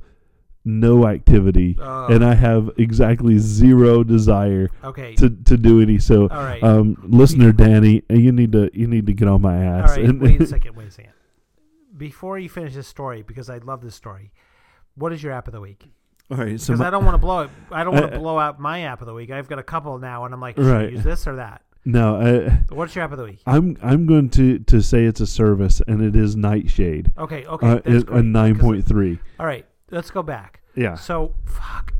no 0.70 1.08
activity, 1.08 1.78
Oh. 1.80 2.08
and 2.08 2.24
I 2.24 2.34
have 2.36 2.70
exactly 2.78 3.38
zero 3.40 4.04
desire 4.04 4.70
okay. 4.84 5.16
to, 5.16 5.30
to 5.30 5.58
do 5.58 5.82
any. 5.82 5.98
So, 6.00 6.24
All 6.30 6.44
right. 6.44 6.62
um, 6.64 6.98
listener 7.08 7.52
Danny, 7.52 8.04
you 8.10 8.32
need 8.32 8.52
to 8.54 8.70
you 8.74 8.88
need 8.88 9.06
to 9.08 9.14
get 9.14 9.28
on 9.28 9.41
my 9.41 9.58
ass. 9.58 9.91
right. 9.98 10.06
And- 10.06 10.22
wait 10.22 10.41
a 10.41 10.46
second. 10.48 10.76
Wait 10.76 10.88
a 10.88 10.91
second. 10.91 11.14
Before 11.98 12.38
you 12.40 12.48
finish 12.50 12.74
this 12.76 12.88
story, 12.88 13.24
because 13.24 13.50
I 13.50 13.58
love 13.58 13.82
this 13.82 13.96
story, 13.96 14.32
what 14.96 15.12
is 15.12 15.22
your 15.22 15.34
app 15.34 15.48
of 15.48 15.54
the 15.54 15.62
week? 15.62 15.86
All 16.32 16.38
right, 16.38 16.60
so 16.62 16.68
Because 16.74 16.80
my- 16.80 16.88
I 16.88 16.90
don't 16.91 17.04
want 17.04 17.16
to 17.16 17.20
blow 17.20 17.41
it. 17.41 17.50
I 17.72 17.84
don't 17.84 17.94
want 17.96 18.12
to 18.14 18.20
blow 18.26 18.38
out 18.38 18.60
my 18.60 18.82
app 18.82 19.02
of 19.02 19.08
the 19.08 19.14
week. 19.14 19.32
I've 19.32 19.50
got 19.50 19.58
a 19.60 19.64
couple 19.64 19.98
now, 19.98 20.26
and 20.26 20.34
I'm 20.34 20.40
like, 20.40 20.56
should 20.56 20.66
I 20.68 20.84
Right. 20.84 20.91
use 20.91 21.04
this 21.04 21.26
or 21.28 21.36
that? 21.38 21.64
no, 21.86 22.16
I, 22.22 22.74
what's 22.76 22.94
your 22.94 23.04
app 23.06 23.12
of 23.14 23.18
the 23.18 23.24
week? 23.24 23.41
I'm 23.48 23.78
I'm 23.82 24.06
going 24.06 24.30
to 24.32 24.60
to 24.60 24.82
say 24.82 25.06
it's 25.06 25.22
a 25.22 25.26
service, 25.28 25.82
and 25.88 26.02
it 26.04 26.16
is 26.16 26.36
Nightshade. 26.36 27.12
Okay. 27.18 27.46
Okay. 27.46 27.68
Uh, 27.68 27.76
that's 27.76 27.88
it- 27.88 28.06
great, 28.06 28.20
a 28.20 28.24
nine 28.24 28.54
'cause- 28.56 28.62
point 28.64 28.86
three. 28.86 29.18
All 29.40 29.46
right. 29.46 29.66
Let's 29.91 30.11
go 30.11 30.22
back. 30.24 30.61
Yeah, 30.76 30.95
So, 30.95 31.34
fuck. 31.45 31.94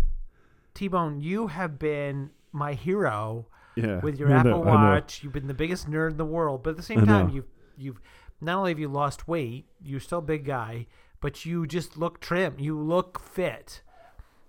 T 0.74 0.88
Bone, 0.88 1.20
you 1.20 1.48
have 1.48 1.78
been 1.80 2.30
my 2.52 2.74
hero 2.74 3.48
yeah. 3.76 4.00
with 4.00 4.18
your 4.20 4.32
I 4.32 4.38
Apple 4.40 4.64
know, 4.64 4.72
Watch. 4.72 5.24
You've 5.24 5.34
been 5.34 5.48
the 5.48 5.54
biggest 5.54 5.90
nerd 5.90 6.12
in 6.12 6.18
the 6.18 6.26
world, 6.26 6.64
but 6.64 6.72
at 6.72 6.78
the 6.78 6.84
same 6.84 7.00
I 7.00 7.06
time, 7.06 7.28
know. 7.28 7.34
you've 7.34 7.48
you've 7.78 8.02
not 8.42 8.58
only 8.60 8.72
have 8.72 8.80
you 8.80 8.88
lost 8.88 9.28
weight, 9.28 9.66
you're 9.82 10.00
still 10.00 10.20
a 10.20 10.22
big 10.22 10.46
guy, 10.46 10.86
but 11.20 11.46
you 11.46 11.68
just 11.68 11.98
look 11.98 12.20
trim. 12.22 12.56
You 12.60 12.80
look 12.80 13.20
fit. 13.20 13.82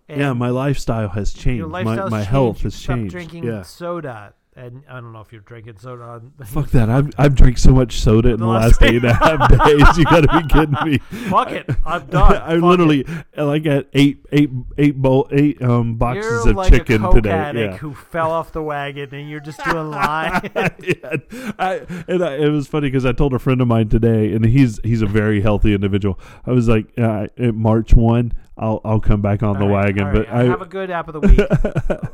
And 0.09 0.21
Yeah, 0.21 0.33
my 0.35 0.51
lifestyle 0.51 1.09
has 1.09 1.33
changed. 1.33 1.59
your 1.59 1.69
My 1.69 1.83
my 1.83 1.97
changed. 2.09 2.27
health 2.31 2.61
has 2.62 2.75
stopped 2.75 2.99
changed. 2.99 3.12
drinking 3.12 3.45
yeah. 3.45 3.62
soda, 3.62 4.35
and 4.61 4.82
I 4.89 5.01
don't 5.01 5.12
know 5.12 5.20
if 5.20 5.32
you're 5.32 5.41
drinking 5.41 5.78
soda. 5.78 6.03
On 6.05 6.32
Fuck 6.45 6.70
that! 6.70 6.89
I've 6.91 7.11
I've 7.19 7.35
drank 7.35 7.59
so 7.59 7.73
much 7.73 8.01
soda 8.01 8.28
in 8.31 8.41
the, 8.41 8.47
The 8.47 8.53
last 8.53 8.82
eight 8.82 8.97
and 8.97 9.05
a 9.07 9.15
half 9.15 9.49
days. 9.66 9.99
You 9.99 10.05
got 10.05 10.20
to 10.20 10.41
be 10.43 10.49
kidding 10.49 10.77
me. 10.85 10.99
Fuck 11.28 11.51
it, 11.53 11.69
I'm 11.85 12.07
done. 12.07 12.37
I 12.37 12.55
Fuck 12.55 12.62
literally 12.62 13.01
it. 13.01 13.43
like 13.43 13.66
at 13.66 13.89
eight 13.95 14.24
eight 14.32 14.51
eight 14.78 14.97
bowl 15.01 15.28
eight 15.32 15.61
um 15.62 15.97
boxes 15.97 16.24
You're 16.45 16.51
of 16.51 16.57
like 16.57 16.73
chicken 16.73 17.05
a 17.05 17.12
today. 17.12 17.31
addict 17.31 17.73
Yeah. 17.73 17.78
who 17.78 17.95
fell 17.95 18.31
off 18.31 18.53
the 18.53 18.62
wagon, 18.62 19.15
and 19.15 19.28
you're 19.31 19.41
just 19.41 19.62
doing 19.65 19.91
lines. 19.91 20.49
yeah, 20.55 21.16
I, 21.59 21.82
and 22.09 22.23
I, 22.24 22.35
it 22.37 22.51
was 22.51 22.66
funny 22.69 22.89
because 22.89 23.07
I 23.07 23.12
told 23.12 23.35
a 23.35 23.39
friend 23.39 23.61
of 23.61 23.69
mine 23.69 23.89
today, 23.89 24.32
and 24.32 24.45
he's 24.45 24.78
he's 24.85 25.03
a 25.03 25.07
very 25.07 25.41
healthy 25.41 25.74
individual. 25.74 26.19
I 26.47 26.53
was 26.53 26.69
like, 26.69 26.87
uh, 26.99 27.27
at 27.39 27.55
March 27.55 27.95
one, 27.95 28.32
I'll 28.61 28.81
I'll 28.85 29.01
come 29.01 29.23
back 29.23 29.43
on 29.43 29.59
the 29.59 29.65
All 29.65 29.70
right, 29.70 29.87
wagon, 29.97 30.12
but 30.12 30.28
I 30.28 30.45
have 30.45 30.61
a 30.62 30.66
good 30.66 30.91
app 30.91 31.09
of 31.09 31.15
the 31.15 31.20
week. 31.20 31.41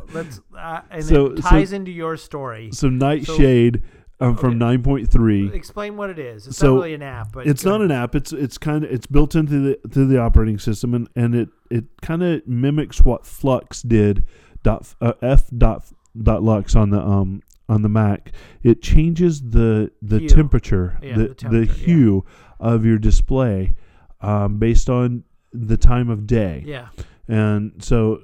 Let's 0.14 0.40
uh, 0.56 0.80
and 0.90 1.04
So- 1.04 1.26
it 1.32 1.42
so- 1.42 1.48
ties 1.50 1.72
into 1.72 1.90
your 1.90 2.16
story. 2.16 2.70
so 2.72 2.88
Nightshade 2.88 3.82
um, 4.20 4.36
from 4.36 4.50
Okay. 4.50 4.58
nine 4.58 4.82
point 4.82 5.10
three. 5.10 5.52
Explain 5.52 5.96
what 5.96 6.08
it 6.08 6.18
is. 6.18 6.46
It's 6.46 6.56
So, 6.56 6.68
not 6.76 6.82
really 6.82 6.94
an 6.94 7.02
app, 7.02 7.32
but 7.32 7.46
it's 7.46 7.64
not 7.64 7.82
an 7.82 7.90
app. 7.90 8.14
It's 8.14 8.32
it's 8.32 8.56
kind 8.56 8.84
of 8.84 8.90
it's 8.90 9.06
built 9.06 9.34
into 9.34 9.58
the 9.60 9.88
to 9.90 10.06
the 10.06 10.18
operating 10.18 10.58
system, 10.58 10.94
and, 10.94 11.08
and 11.16 11.34
it 11.34 11.48
it 11.70 11.84
kind 12.00 12.22
of 12.22 12.46
mimics 12.46 13.04
what 13.04 13.26
Flux 13.26 13.82
did. 13.82 14.24
Dot 14.62 14.94
uh, 15.02 15.12
f 15.22 15.50
dot 15.56 15.84
dot 16.20 16.42
lux 16.42 16.74
on 16.74 16.90
the 16.90 17.00
um 17.00 17.42
on 17.68 17.82
the 17.82 17.88
Mac. 17.88 18.32
It 18.62 18.80
changes 18.82 19.40
the 19.50 19.90
the 20.00 20.20
Hue. 20.20 20.28
temperature, 20.28 20.98
Yeah, 21.02 21.14
the 21.16 21.22
the 21.22 21.28
the, 21.28 21.34
temperature, 21.34 21.72
yeah. 21.80 21.84
hue 21.86 22.24
of 22.58 22.84
your 22.86 22.98
display, 22.98 23.74
um, 24.22 24.58
based 24.58 24.88
on 24.88 25.24
the 25.56 25.76
time 25.76 26.10
of 26.10 26.26
day. 26.26 26.62
Yeah. 26.66 26.88
And 27.28 27.82
so, 27.82 28.22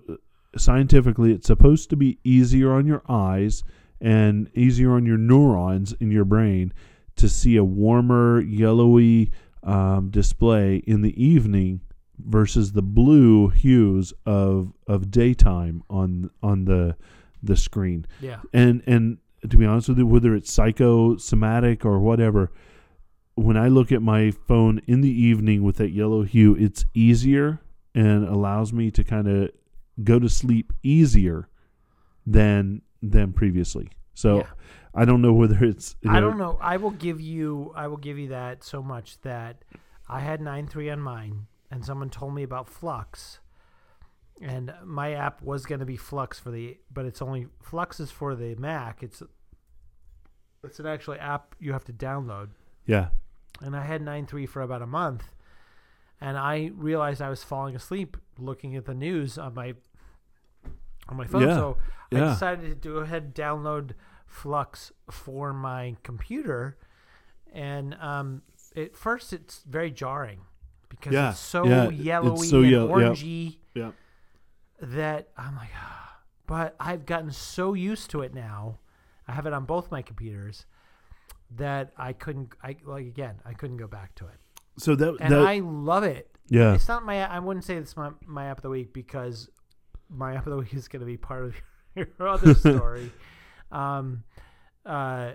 scientifically, 0.56 1.32
it's 1.32 1.46
supposed 1.46 1.90
to 1.90 1.96
be 1.96 2.18
easier 2.24 2.72
on 2.72 2.86
your 2.86 3.02
eyes 3.08 3.64
and 4.00 4.50
easier 4.54 4.92
on 4.92 5.06
your 5.06 5.18
neurons 5.18 5.94
in 6.00 6.10
your 6.10 6.24
brain 6.24 6.72
to 7.16 7.28
see 7.28 7.56
a 7.56 7.64
warmer, 7.64 8.40
yellowy 8.40 9.30
um, 9.62 10.10
display 10.10 10.76
in 10.86 11.02
the 11.02 11.22
evening 11.22 11.80
versus 12.18 12.72
the 12.72 12.82
blue 12.82 13.48
hues 13.48 14.12
of 14.26 14.72
of 14.86 15.10
daytime 15.10 15.82
on 15.88 16.30
on 16.42 16.64
the 16.64 16.96
the 17.42 17.56
screen. 17.56 18.06
Yeah. 18.20 18.40
And 18.52 18.82
and 18.86 19.18
to 19.48 19.56
be 19.56 19.66
honest 19.66 19.88
with 19.88 19.98
you, 19.98 20.06
whether 20.06 20.34
it's 20.34 20.52
psychosomatic 20.52 21.84
or 21.84 21.98
whatever, 21.98 22.52
when 23.34 23.56
I 23.56 23.68
look 23.68 23.90
at 23.92 24.02
my 24.02 24.30
phone 24.30 24.80
in 24.86 25.00
the 25.00 25.10
evening 25.10 25.62
with 25.62 25.76
that 25.76 25.90
yellow 25.90 26.22
hue, 26.22 26.54
it's 26.54 26.84
easier 26.94 27.60
and 27.94 28.26
allows 28.26 28.72
me 28.72 28.90
to 28.90 29.04
kind 29.04 29.28
of 29.28 29.50
go 30.02 30.18
to 30.18 30.28
sleep 30.28 30.72
easier 30.82 31.48
than 32.26 32.82
than 33.02 33.32
previously. 33.32 33.88
So 34.14 34.38
Yeah. 34.38 34.46
I 34.94 35.04
don't 35.06 35.22
know 35.22 35.32
whether 35.32 35.64
it's 35.64 35.96
you 36.02 36.10
I 36.10 36.20
don't 36.20 36.36
know. 36.36 36.58
I 36.60 36.76
will 36.76 36.90
give 36.90 37.20
you. 37.20 37.72
I 37.74 37.86
will 37.88 37.96
give 37.96 38.18
you 38.18 38.28
that 38.28 38.62
so 38.62 38.82
much 38.82 39.20
that 39.22 39.64
I 40.08 40.20
had 40.20 40.40
nine 40.40 40.66
three 40.66 40.90
on 40.90 41.00
mine, 41.00 41.46
and 41.70 41.84
someone 41.84 42.10
told 42.10 42.34
me 42.34 42.42
about 42.42 42.68
Flux, 42.68 43.40
and 44.40 44.74
my 44.84 45.12
app 45.12 45.40
was 45.42 45.64
going 45.64 45.78
to 45.80 45.86
be 45.86 45.96
Flux 45.96 46.38
for 46.38 46.50
the, 46.50 46.76
but 46.92 47.06
it's 47.06 47.22
only 47.22 47.46
Flux 47.62 48.00
is 48.00 48.10
for 48.10 48.34
the 48.34 48.54
Mac. 48.56 49.02
It's 49.02 49.22
it's 50.62 50.78
an 50.78 50.86
actual 50.86 51.16
app 51.18 51.54
you 51.58 51.72
have 51.72 51.84
to 51.86 51.92
download, 51.92 52.50
Yeah. 52.86 53.08
And 53.60 53.76
I 53.76 53.84
had 53.84 54.02
nine 54.02 54.26
three 54.26 54.46
for 54.46 54.62
about 54.62 54.82
a 54.82 54.86
month, 54.86 55.24
and 56.20 56.36
I 56.38 56.70
realized 56.74 57.20
I 57.20 57.28
was 57.30 57.44
falling 57.44 57.74
asleep 57.76 58.16
looking 58.38 58.76
at 58.76 58.86
the 58.86 58.94
news 58.94 59.38
on 59.38 59.54
my 59.54 59.74
on 61.08 61.16
my 61.16 61.26
phone. 61.26 61.42
Yeah. 61.42 61.56
So 61.56 61.78
I 62.12 62.16
Yeah. 62.16 62.28
decided 62.32 62.82
to 62.82 62.88
go 62.88 62.96
ahead 62.98 63.22
and 63.24 63.34
download 63.34 63.92
Flux 64.26 64.92
for 65.10 65.52
my 65.52 65.96
computer, 66.02 66.78
and 67.52 67.94
um, 67.94 68.42
at 68.76 68.96
first 68.96 69.32
it's 69.32 69.62
very 69.64 69.90
jarring 69.90 70.40
because 70.88 71.12
Yeah, 71.12 71.30
it's 71.30 71.38
so 71.38 71.64
yeah, 71.66 71.88
it's 71.88 71.94
yellowy 71.94 72.48
so 72.48 72.60
and 72.62 72.70
yellow, 72.70 72.88
orangey 72.88 73.58
Yeah. 73.74 73.92
that 74.80 75.28
I'm 75.36 75.56
like, 75.56 75.70
ah. 75.76 75.98
but 76.46 76.74
I've 76.80 77.06
gotten 77.06 77.30
so 77.30 77.72
used 77.74 78.10
to 78.10 78.20
it 78.22 78.34
now. 78.34 78.78
I 79.28 79.32
have 79.32 79.46
it 79.46 79.52
on 79.52 79.64
both 79.64 79.90
my 79.90 80.02
computers 80.02 80.66
that 81.56 81.92
I 81.96 82.12
couldn't. 82.12 82.52
I 82.62 82.76
like 82.84 83.06
again. 83.06 83.36
I 83.44 83.52
couldn't 83.54 83.76
go 83.76 83.86
back 83.86 84.14
to 84.16 84.26
it, 84.26 84.34
So 84.78 84.94
that 84.96 85.16
and 85.20 85.32
that 85.32 85.42
I 85.46 85.58
love 85.60 86.04
it. 86.04 86.28
yeah. 86.48 86.74
It's 86.74 86.88
not 86.88 87.04
my. 87.04 87.24
I 87.26 87.38
wouldn't 87.38 87.64
say 87.64 87.76
it's 87.76 87.96
my 87.96 88.10
my 88.26 88.46
app 88.46 88.58
of 88.58 88.62
the 88.62 88.70
week 88.70 88.92
because 88.92 89.48
my 90.08 90.34
app 90.34 90.46
of 90.46 90.52
the 90.52 90.58
week 90.58 90.74
is 90.74 90.88
going 90.88 91.00
to 91.00 91.06
be 91.06 91.16
part 91.16 91.44
of 91.44 91.54
your 91.96 92.08
other 92.28 92.54
story. 92.66 93.10
um, 93.70 94.24
uh, 94.86 95.32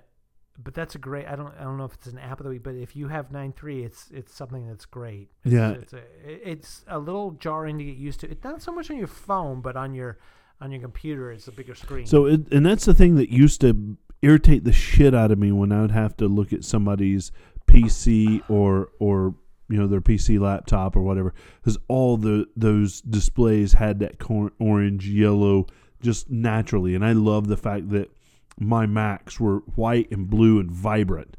but 0.60 0.74
that's 0.74 0.96
a 0.96 0.98
great. 0.98 1.28
I 1.28 1.36
don't. 1.36 1.54
I 1.60 1.64
don't 1.64 1.78
know 1.78 1.86
if 1.86 1.94
it's 1.94 2.08
an 2.08 2.18
app 2.18 2.40
of 2.40 2.44
the 2.46 2.50
week, 2.50 2.64
but 2.64 2.74
if 2.76 2.96
you 2.96 3.08
have 3.10 3.32
nine 3.32 3.54
three, 3.54 3.84
it's 3.84 4.10
it's 4.12 4.34
something 4.34 4.68
that's 4.68 4.86
great. 4.86 5.30
It's, 5.44 5.54
Yeah. 5.54 5.72
it's 5.74 5.94
a 5.94 6.02
it's 6.26 6.84
a 6.88 6.98
little 6.98 7.32
jarring 7.32 7.78
to 7.78 7.84
get 7.84 7.96
used 7.98 8.22
to. 8.22 8.32
It's 8.32 8.44
not 8.44 8.62
so 8.64 8.72
much 8.72 8.90
on 8.90 8.98
your 8.98 9.08
phone, 9.08 9.62
but 9.62 9.76
on 9.76 9.94
your 9.94 10.18
on 10.60 10.72
your 10.72 10.82
computer. 10.82 11.32
It's 11.32 11.48
a 11.48 11.52
bigger 11.52 11.76
screen. 11.76 12.08
So 12.08 12.26
it, 12.26 12.52
and 12.52 12.66
that's 12.66 12.86
the 12.86 12.96
thing 12.96 13.16
that 13.18 13.30
used 13.32 13.62
to 13.62 13.98
irritate 14.22 14.64
the 14.64 14.74
shit 14.74 15.14
out 15.14 15.32
of 15.32 15.38
me 15.38 15.52
when 15.52 15.72
I 15.72 15.82
would 15.82 15.92
have 15.92 16.18
to 16.18 16.28
look 16.28 16.54
at 16.54 16.64
somebody's 16.64 17.32
PC 17.68 18.42
or 18.50 18.90
or 19.00 19.36
you 19.70 19.78
know 19.78 19.88
their 19.88 20.02
PC 20.02 20.40
laptop 20.40 20.96
or 20.96 21.02
whatever 21.02 21.34
because 21.60 21.78
all 21.88 22.18
the 22.18 22.48
those 22.56 23.02
displays 23.02 23.74
had 23.74 24.00
that 24.00 24.20
cor- 24.20 24.54
orange 24.60 25.08
yellow 25.08 25.68
just 26.02 26.30
naturally. 26.30 26.96
And 26.96 27.04
I 27.04 27.14
love 27.14 27.48
the 27.48 27.58
fact 27.58 27.90
that 27.90 28.12
my 28.60 28.86
Macs 28.86 29.40
were 29.40 29.58
white 29.76 30.10
and 30.12 30.30
blue 30.30 30.60
and 30.60 30.72
vibrant. 30.72 31.38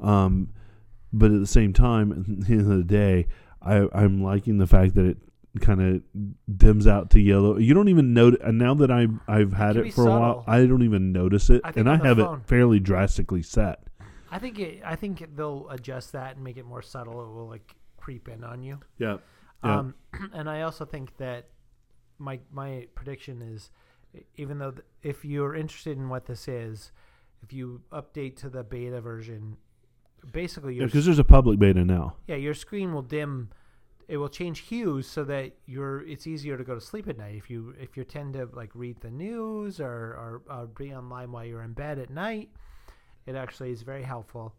Um, 0.00 0.50
but 1.12 1.32
at 1.32 1.40
the 1.40 1.46
same 1.46 1.72
time 1.72 2.12
at 2.40 2.46
the 2.46 2.52
end 2.52 2.60
of 2.60 2.78
the 2.78 2.84
day 2.84 3.26
I, 3.62 3.86
I'm 3.92 4.22
liking 4.22 4.58
the 4.58 4.66
fact 4.66 4.94
that 4.94 5.04
it 5.04 5.18
kind 5.60 5.80
of 5.82 6.02
dims 6.58 6.86
out 6.86 7.10
to 7.10 7.20
yellow. 7.20 7.56
You 7.58 7.74
don't 7.74 7.88
even 7.88 8.14
notice. 8.14 8.40
And 8.44 8.58
now 8.58 8.74
that 8.74 8.90
I've 8.90 9.18
I've 9.26 9.52
had 9.52 9.76
it 9.76 9.84
be 9.84 9.90
for 9.90 10.06
a 10.06 10.10
while. 10.10 10.44
I 10.46 10.64
don't 10.66 10.82
even 10.82 11.12
notice 11.12 11.50
it, 11.50 11.60
I 11.64 11.72
and 11.74 11.90
I 11.90 11.96
have 11.96 12.18
phone- 12.18 12.38
it 12.40 12.46
fairly 12.46 12.78
drastically 12.78 13.42
set. 13.42 13.82
I 14.30 14.38
think 14.38 14.60
it, 14.60 14.82
I 14.84 14.94
think 14.94 15.34
they'll 15.34 15.68
adjust 15.70 16.12
that 16.12 16.36
and 16.36 16.44
make 16.44 16.56
it 16.56 16.64
more 16.64 16.82
subtle. 16.82 17.20
It 17.24 17.28
will 17.34 17.48
like 17.48 17.74
creep 17.96 18.28
in 18.28 18.44
on 18.44 18.62
you. 18.62 18.78
Yeah, 18.98 19.16
yeah, 19.64 19.78
Um, 19.78 19.94
and 20.32 20.48
I 20.48 20.62
also 20.62 20.84
think 20.84 21.16
that 21.16 21.48
my 22.18 22.38
my 22.52 22.86
prediction 22.94 23.42
is, 23.42 23.70
even 24.36 24.58
though 24.58 24.70
th- 24.70 24.84
if 25.02 25.24
you're 25.24 25.54
interested 25.56 25.98
in 25.98 26.08
what 26.08 26.26
this 26.26 26.46
is, 26.46 26.92
if 27.42 27.52
you 27.52 27.82
update 27.90 28.36
to 28.36 28.48
the 28.48 28.62
beta 28.62 29.00
version, 29.00 29.56
basically 30.32 30.78
because 30.78 31.04
there's 31.06 31.18
a 31.18 31.24
public 31.24 31.58
beta 31.58 31.84
now. 31.84 32.14
yeah 32.28 32.36
your 32.36 32.54
screen 32.54 32.92
will 32.94 33.02
dim. 33.02 33.50
It 34.10 34.16
will 34.16 34.28
change 34.28 34.62
hues 34.62 35.06
so 35.06 35.22
that 35.22 35.52
you're 35.66 36.04
it's 36.04 36.26
easier 36.26 36.58
to 36.58 36.64
go 36.64 36.74
to 36.74 36.80
sleep 36.80 37.06
at 37.06 37.16
night. 37.16 37.36
If 37.36 37.48
you 37.48 37.76
if 37.78 37.96
you 37.96 38.02
tend 38.02 38.32
to 38.34 38.48
like 38.52 38.72
read 38.74 39.00
the 39.00 39.10
news 39.10 39.78
or 39.78 39.86
or, 39.86 40.42
or 40.50 40.66
be 40.66 40.92
online 40.92 41.30
while 41.30 41.44
you're 41.44 41.62
in 41.62 41.74
bed 41.74 42.00
at 42.00 42.10
night, 42.10 42.48
it 43.24 43.36
actually 43.36 43.70
is 43.70 43.82
very 43.82 44.02
helpful. 44.02 44.52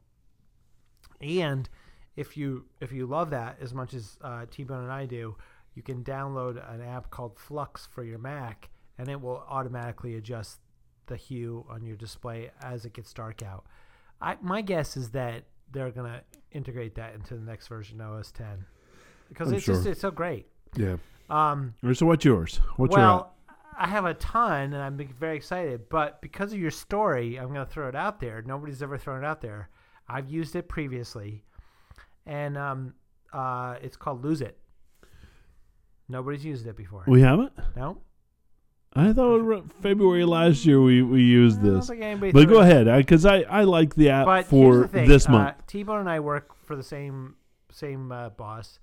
And 1.19 1.67
if 2.15 2.37
you 2.37 2.63
if 2.79 2.93
you 2.93 3.05
love 3.05 3.29
that 3.31 3.57
as 3.59 3.73
much 3.73 3.93
as 3.93 4.17
uh, 4.21 4.45
T 4.49 4.63
Bone 4.63 4.83
and 4.83 4.91
I 4.91 5.05
do, 5.05 5.35
you 5.75 5.83
can 5.83 6.01
download 6.01 6.55
an 6.73 6.81
app 6.81 7.09
called 7.09 7.37
Flux 7.37 7.85
for 7.85 8.05
your 8.05 8.19
Mac, 8.19 8.69
and 8.97 9.09
it 9.09 9.19
will 9.19 9.43
automatically 9.49 10.15
adjust 10.15 10.61
the 11.07 11.17
hue 11.17 11.65
on 11.69 11.83
your 11.83 11.97
display 11.97 12.51
as 12.61 12.85
it 12.85 12.93
gets 12.93 13.11
dark 13.11 13.43
out. 13.43 13.65
I, 14.21 14.37
my 14.39 14.61
guess 14.61 14.95
is 14.95 15.09
that 15.09 15.43
they're 15.69 15.91
gonna 15.91 16.21
integrate 16.53 16.95
that 16.95 17.15
into 17.15 17.35
the 17.35 17.41
next 17.41 17.67
version 17.67 17.99
of 17.99 18.13
OS 18.13 18.31
10 18.31 18.65
because 19.31 19.49
I'm 19.49 19.55
it's 19.55 19.65
just 19.65 19.85
it's 19.85 20.01
so 20.01 20.11
great. 20.11 20.47
Yeah, 20.75 20.97
Um, 21.29 21.73
so 21.93 22.05
what's 22.05 22.25
yours? 22.25 22.59
What's 22.77 22.95
your 22.95 23.05
well, 23.05 23.33
I 23.77 23.87
have 23.87 24.05
a 24.05 24.13
ton, 24.13 24.73
and 24.73 24.77
I'm 24.77 24.97
very 25.19 25.37
excited. 25.37 25.89
But 25.89 26.21
because 26.21 26.53
of 26.53 26.59
your 26.59 26.71
story, 26.71 27.37
I'm 27.37 27.47
going 27.53 27.65
to 27.65 27.71
throw 27.71 27.87
it 27.87 27.95
out 27.95 28.19
there. 28.19 28.41
Nobody's 28.45 28.83
ever 28.83 28.97
thrown 28.97 29.23
it 29.23 29.27
out 29.27 29.41
there. 29.41 29.69
I've 30.07 30.29
used 30.29 30.55
it 30.55 30.67
previously, 30.67 31.43
and 32.25 32.57
um, 32.57 32.93
uh, 33.33 33.75
it's 33.81 33.97
called 33.97 34.23
Lose 34.23 34.41
It. 34.41 34.57
Nobody's 36.09 36.43
used 36.43 36.67
it 36.67 36.75
before. 36.75 37.03
We 37.07 37.21
haven't. 37.21 37.53
no, 37.75 38.01
I 38.93 39.13
thought 39.13 39.63
February 39.81 40.25
last 40.25 40.65
year 40.65 40.81
we 40.81 41.01
we 41.01 41.21
used 41.23 41.61
this. 41.61 41.87
But 41.87 42.49
go 42.49 42.61
it. 42.61 42.69
ahead, 42.69 42.97
because 42.97 43.25
I, 43.25 43.41
I 43.41 43.63
like 43.63 43.95
the 43.95 44.09
app 44.09 44.25
But 44.25 44.45
for 44.45 44.87
the 44.87 45.05
this 45.05 45.29
uh, 45.29 45.31
month. 45.31 45.55
T-Bone 45.67 46.01
and 46.01 46.09
I 46.09 46.19
work 46.19 46.53
for 46.65 46.75
the 46.75 46.83
same 46.83 47.35
same 47.71 48.11
uh, 48.11 48.29
boss, 48.29 48.79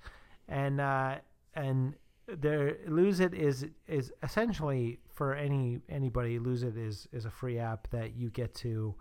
and 0.48 0.80
uh, 0.80 1.16
and 1.54 1.94
there 2.26 2.76
lose 2.86 3.20
it 3.20 3.34
is 3.34 3.66
is 3.86 4.12
essentially 4.22 4.98
for 5.14 5.34
any 5.34 5.80
anybody 5.88 6.38
lose 6.38 6.62
it 6.62 6.76
is 6.76 7.08
is 7.12 7.24
a 7.24 7.30
free 7.30 7.58
app 7.58 7.88
that 7.90 8.14
you 8.16 8.30
get 8.30 8.54
to 8.54 8.94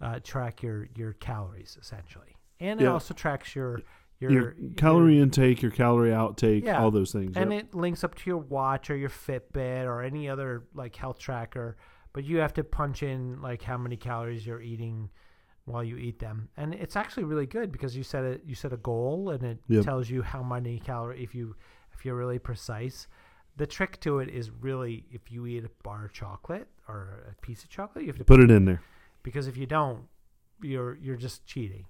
uh, 0.00 0.18
track 0.22 0.62
your 0.62 0.88
your 0.96 1.12
calories 1.14 1.76
essentially, 1.80 2.36
and 2.58 2.80
it 2.80 2.86
also 2.86 3.14
tracks 3.14 3.54
your 3.54 3.80
your, 4.20 4.30
your 4.30 4.54
calorie 4.76 5.18
intake, 5.18 5.62
your 5.62 5.70
calorie 5.70 6.10
outtake, 6.10 6.62
Yeah. 6.64 6.82
all 6.82 6.90
those 6.90 7.10
things. 7.10 7.36
and 7.36 7.52
yep. 7.52 7.64
it 7.64 7.74
links 7.74 8.04
up 8.04 8.14
to 8.16 8.22
your 8.28 8.36
watch 8.38 8.90
or 8.90 8.96
your 8.96 9.08
Fitbit 9.08 9.86
or 9.86 10.02
any 10.02 10.28
other 10.28 10.64
like 10.74 10.94
health 10.94 11.18
tracker. 11.18 11.76
But 12.12 12.24
you 12.24 12.38
have 12.38 12.52
to 12.54 12.64
punch 12.64 13.02
in 13.02 13.40
like 13.40 13.62
how 13.62 13.78
many 13.78 13.96
calories 13.96 14.46
you're 14.46 14.60
eating 14.60 15.10
while 15.70 15.84
you 15.84 15.96
eat 15.96 16.18
them, 16.18 16.48
and 16.56 16.74
it's 16.74 16.96
actually 16.96 17.24
really 17.24 17.46
good 17.46 17.70
because 17.72 17.96
you 17.96 18.02
set 18.02 18.24
a 18.24 18.40
you 18.46 18.54
set 18.54 18.72
a 18.72 18.76
goal 18.78 19.30
and 19.30 19.42
it 19.44 19.58
Yep. 19.68 19.84
tells 19.84 20.10
you 20.10 20.22
how 20.22 20.42
many 20.42 20.78
calories 20.78 21.22
if 21.22 21.34
you 21.34 21.54
if 21.92 22.04
you're 22.04 22.16
really 22.16 22.38
precise. 22.38 23.06
The 23.56 23.66
trick 23.66 24.00
to 24.00 24.20
it 24.20 24.28
is 24.28 24.50
really 24.50 25.04
if 25.10 25.30
you 25.30 25.46
eat 25.46 25.64
a 25.64 25.70
bar 25.82 26.04
of 26.06 26.12
chocolate 26.12 26.68
or 26.88 27.26
a 27.30 27.34
piece 27.46 27.62
of 27.64 27.68
chocolate, 27.68 28.04
you 28.04 28.08
have 28.10 28.18
to 28.18 28.24
Put 28.24 28.40
it 28.40 28.50
in 28.50 28.64
there. 28.64 28.80
because 29.22 29.46
if 29.48 29.56
you 29.56 29.66
don't, 29.66 30.04
you're 30.62 30.96
you're 30.96 31.16
just 31.16 31.44
cheating. 31.46 31.84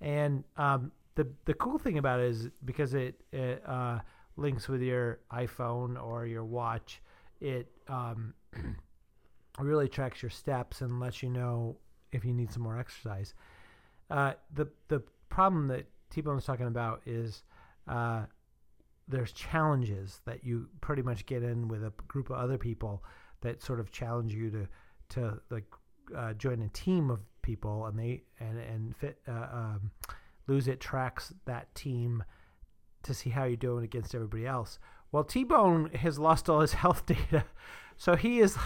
And 0.00 0.44
um, 0.56 0.92
the 1.14 1.26
the 1.46 1.54
cool 1.54 1.78
thing 1.78 1.98
about 1.98 2.20
it 2.20 2.26
is 2.30 2.48
because 2.64 2.94
it, 2.94 3.20
it 3.32 3.62
uh, 3.66 4.00
links 4.36 4.68
with 4.68 4.82
your 4.82 5.20
iPhone 5.32 6.00
or 6.02 6.26
your 6.26 6.44
watch, 6.44 7.00
it 7.40 7.68
um, 7.88 8.34
really 9.58 9.88
tracks 9.88 10.22
your 10.22 10.30
steps 10.30 10.80
and 10.80 11.00
lets 11.00 11.22
you 11.22 11.30
know 11.30 11.76
if 12.14 12.24
you 12.24 12.32
need 12.32 12.50
some 12.52 12.62
more 12.62 12.78
exercise. 12.78 13.34
Uh, 14.10 14.32
the 14.52 14.68
the 14.88 15.02
problem 15.28 15.68
that 15.68 15.86
T 16.10 16.20
Bone 16.20 16.36
was 16.36 16.44
talking 16.44 16.66
about 16.66 17.02
is 17.06 17.42
uh, 17.88 18.22
there's 19.08 19.32
challenges 19.32 20.20
that 20.24 20.44
you 20.44 20.68
pretty 20.80 21.02
much 21.02 21.26
get 21.26 21.42
in 21.42 21.68
with 21.68 21.84
a 21.84 21.92
group 22.08 22.30
of 22.30 22.36
other 22.36 22.58
people 22.58 23.04
that 23.40 23.62
sort 23.62 23.80
of 23.80 23.90
challenge 23.90 24.34
you 24.34 24.50
to 24.50 24.68
to 25.10 25.40
like 25.50 25.66
uh, 26.16 26.32
join 26.34 26.62
a 26.62 26.68
team 26.68 27.10
of 27.10 27.20
people 27.42 27.86
and 27.86 27.98
they 27.98 28.22
and 28.40 28.58
and 28.58 28.96
fit 28.96 29.18
uh, 29.28 29.48
um, 29.52 29.90
lose 30.46 30.68
it 30.68 30.80
tracks 30.80 31.32
that 31.44 31.74
team 31.74 32.22
to 33.02 33.12
see 33.12 33.30
how 33.30 33.44
you're 33.44 33.56
doing 33.56 33.84
against 33.84 34.14
everybody 34.14 34.46
else. 34.46 34.78
Well, 35.12 35.24
T 35.24 35.44
Bone 35.44 35.90
has 35.94 36.18
lost 36.18 36.48
all 36.48 36.60
his 36.60 36.72
health 36.84 37.06
data, 37.06 37.44
so 37.96 38.16
he 38.16 38.40
is 38.40 38.56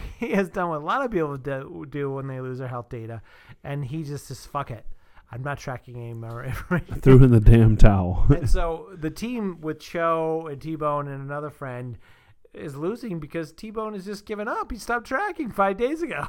he 0.18 0.30
has 0.32 0.48
done 0.48 0.68
what 0.70 0.80
a 0.80 0.84
lot 0.84 1.04
of 1.04 1.10
people 1.10 1.36
do, 1.36 1.86
do 1.88 2.10
when 2.12 2.26
they 2.26 2.40
lose 2.40 2.58
their 2.58 2.68
health 2.68 2.88
data, 2.88 3.22
and 3.64 3.84
he 3.84 4.02
just 4.02 4.26
says 4.26 4.44
fuck 4.46 4.70
it. 4.70 4.86
I'm 5.30 5.42
not 5.42 5.58
tracking 5.58 5.96
any 5.96 6.12
more 6.14 6.44
information. 6.44 7.00
Threw 7.00 7.22
in 7.24 7.30
the 7.30 7.40
damn 7.40 7.76
towel. 7.76 8.26
and 8.28 8.48
so 8.58 8.90
the 8.94 9.10
team 9.10 9.60
with 9.60 9.78
Joe 9.80 10.46
and 10.50 10.60
T 10.60 10.76
Bone 10.76 11.08
and 11.08 11.22
another 11.22 11.50
friend 11.50 11.96
is 12.52 12.76
losing 12.76 13.18
because 13.18 13.50
T 13.52 13.70
Bone 13.70 13.94
has 13.94 14.04
just 14.04 14.26
given 14.26 14.46
up. 14.48 14.70
He 14.70 14.76
stopped 14.78 15.06
tracking 15.06 15.50
five 15.50 15.78
days 15.78 16.02
ago. 16.02 16.26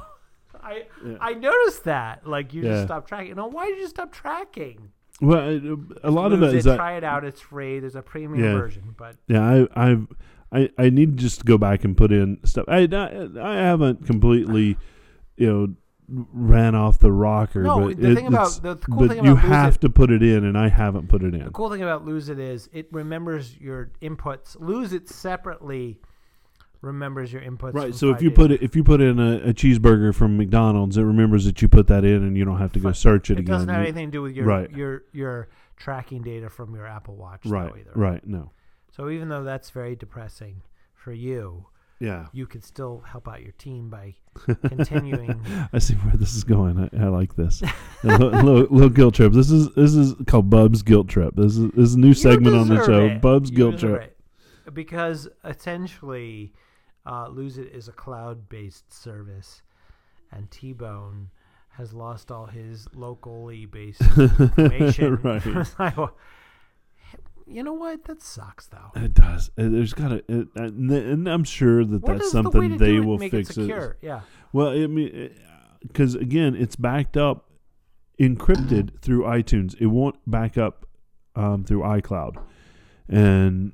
I 0.64 0.84
Yeah. 1.06 1.18
I 1.20 1.34
noticed 1.34 1.84
that. 1.84 2.26
Like 2.28 2.54
you 2.54 2.62
Yeah. 2.64 2.70
just 2.74 2.86
stopped 2.86 3.10
tracking. 3.10 3.36
No, 3.36 3.48
why 3.48 3.68
did 3.68 3.80
you 3.80 3.88
stop 3.88 4.12
tracking? 4.14 4.92
well, 5.22 5.78
a 6.04 6.10
lot 6.12 6.32
of 6.34 6.40
Lose 6.40 6.54
it 6.54 6.58
is 6.58 6.64
that 6.66 6.76
try 6.78 6.94
it 6.98 7.04
out. 7.04 7.24
It's 7.26 7.42
free. 7.42 7.80
There's 7.80 7.96
a 7.96 8.02
premium 8.02 8.44
Yeah. 8.44 8.54
version, 8.58 8.96
but 8.98 9.16
Yeah, 9.28 9.42
I, 9.76 9.90
I've, 9.90 10.08
I, 10.54 10.70
I 10.78 10.90
need 10.90 11.18
to 11.18 11.24
just 11.24 11.40
to 11.40 11.46
go 11.46 11.58
back 11.58 11.84
and 11.84 11.98
put 11.98 12.12
in 12.12 12.40
stuff. 12.46 12.66
I, 12.68 12.88
I, 12.92 13.28
I 13.42 13.56
haven't 13.56 14.06
completely, 14.06 14.78
you 15.38 15.48
know, 15.52 15.76
ran 16.08 16.76
off 16.76 17.00
the 17.00 17.12
rocker. 17.12 17.64
No, 17.64 17.88
but 17.88 17.98
the 18.00 18.12
it- 18.12 18.16
thing 18.16 18.28
about- 18.28 18.60
the 18.62 18.76
cool 18.76 19.08
thing 19.08 19.24
you 19.24 19.32
about 19.32 19.44
Lose 19.46 19.52
have 19.52 19.76
It- 19.76 19.82
to 19.82 19.90
put 19.90 20.12
it 20.12 20.22
in, 20.22 20.44
and 20.46 20.58
I 20.58 20.68
haven't 20.70 21.08
put 21.10 21.24
it 21.24 21.34
in. 21.34 21.46
the 21.46 21.50
cool 21.52 21.70
thing 21.72 21.82
about 21.82 22.06
Lose 22.06 22.30
It 22.30 22.40
is 22.40 22.70
it 22.72 22.88
remembers 22.92 23.58
your 23.60 23.92
inputs. 24.02 24.56
Lose 24.60 24.94
It 24.94 25.10
separately 25.10 26.00
remembers 26.82 27.32
your 27.32 27.42
inputs. 27.42 27.74
Right. 27.74 27.96
So 27.96 28.12
if 28.12 28.22
you 28.22 28.30
days 28.30 28.36
put 28.36 28.52
it, 28.52 28.62
if 28.62 28.76
you 28.76 28.84
put 28.84 29.00
in 29.02 29.18
a, 29.18 29.38
a 29.50 29.54
cheeseburger 29.54 30.14
from 30.14 30.36
McDonald's, 30.38 30.98
it 30.98 31.04
remembers 31.04 31.46
that 31.46 31.62
you 31.62 31.70
put 31.70 31.88
that 31.88 32.04
in, 32.04 32.24
and 32.24 32.38
you 32.38 32.44
don't 32.46 32.60
have 32.60 32.74
to 32.74 32.80
go 32.80 32.92
search 32.92 33.30
it, 33.30 33.34
it 33.34 33.40
again. 33.40 33.54
It 33.54 33.56
doesn't 33.56 33.70
have 33.70 33.82
You- 33.82 33.88
anything 33.88 34.08
to 34.08 34.12
do 34.12 34.22
with 34.22 34.36
your 34.36 34.46
Right. 34.46 34.70
your 34.72 35.04
your 35.14 35.48
tracking 35.78 36.22
data 36.22 36.50
from 36.50 36.76
your 36.76 36.86
Apple 36.86 37.16
Watch. 37.16 37.42
though, 37.46 37.52
right. 37.52 37.72
either. 37.80 37.92
Right. 37.96 38.28
No. 38.28 38.52
So 38.96 39.10
even 39.10 39.28
though 39.30 39.44
that's 39.44 39.72
very 39.72 39.96
depressing 39.96 40.62
for 40.94 41.12
you, 41.14 41.66
Yeah. 42.00 42.28
you 42.32 42.46
could 42.46 42.64
still 42.64 43.00
help 43.08 43.28
out 43.28 43.42
your 43.42 43.54
team 43.54 43.90
by 43.90 44.14
continuing. 44.68 45.44
I 45.74 45.80
see 45.80 45.96
where 45.96 46.16
this 46.16 46.36
is 46.36 46.44
going. 46.44 46.78
I, 46.94 47.06
I 47.06 47.08
like 47.08 47.36
this. 47.36 47.64
a 47.64 47.68
little, 48.08 48.30
little, 48.44 48.68
little 48.70 48.90
guilt 48.90 49.16
trip. 49.16 49.34
This 49.34 49.50
is 49.50 49.74
this 49.74 49.96
is 49.96 50.14
called 50.28 50.50
Bub's 50.52 50.84
guilt 50.84 51.08
trip. 51.08 51.34
This 51.36 51.58
is 51.58 51.72
this 51.72 51.90
is 51.90 51.96
a 51.96 52.00
new 52.00 52.10
You 52.10 52.14
segment 52.14 52.56
on 52.56 52.68
the 52.68 52.86
show. 52.86 53.06
it. 53.08 53.22
Bub's 53.22 53.50
You 53.50 53.58
guilt 53.58 53.80
trip. 53.80 54.02
it. 54.68 54.74
Because 54.76 55.28
essentially, 55.44 56.54
uh, 57.06 57.28
Lose 57.30 57.58
It 57.58 57.72
is 57.74 57.88
a 57.88 57.92
cloud-based 57.92 58.94
service, 58.94 59.62
and 60.32 60.50
T-Bone 60.52 61.30
has 61.72 61.94
lost 61.94 62.32
all 62.32 62.46
his 62.46 62.88
locally 62.94 63.66
based 63.66 64.02
information. 64.18 65.20
right. 65.24 66.10
It's 67.46 67.48
like, 67.48 67.56
well, 67.56 67.56
you 67.58 67.64
know 67.64 67.74
what? 67.74 68.06
That 68.06 68.22
sucks, 68.22 68.68
though. 68.68 68.92
It 68.96 69.14
does. 69.14 69.50
Uh, 69.58 69.70
There's 69.70 69.94
got 69.94 70.10
to, 70.10 70.24
it, 70.28 70.48
and 70.56 71.28
I'm 71.28 71.44
sure 71.44 71.84
that 71.86 72.02
What 72.02 72.14
that's 72.14 72.26
is 72.28 72.32
the 72.32 72.44
something 72.44 72.78
they 72.78 72.96
it 72.98 73.00
will 73.06 73.18
fix. 73.18 73.50
it 73.52 73.54
secure? 73.54 73.98
Yeah. 74.02 74.22
Well, 74.52 74.70
I 74.70 74.88
mean, 74.88 75.32
because 75.82 76.16
again, 76.16 76.56
it's 76.56 76.76
backed 76.76 77.18
up, 77.18 77.50
encrypted 78.20 79.00
through 79.02 79.24
iTunes. 79.24 79.76
It 79.80 79.88
won't 79.88 80.16
back 80.30 80.58
up 80.58 80.86
um, 81.36 81.64
through 81.64 81.82
iCloud, 81.82 82.38
and 83.10 83.74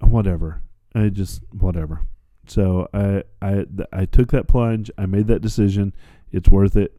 whatever. 0.00 0.62
I 0.94 1.08
just 1.08 1.42
whatever. 1.52 2.02
So 2.46 2.88
I 2.94 3.22
I 3.42 3.66
I 3.92 4.04
took 4.06 4.30
that 4.32 4.48
plunge. 4.48 4.90
I 4.96 5.06
made 5.06 5.26
that 5.26 5.40
decision. 5.42 5.94
It's 6.32 6.48
worth 6.48 6.76
it. 6.76 6.98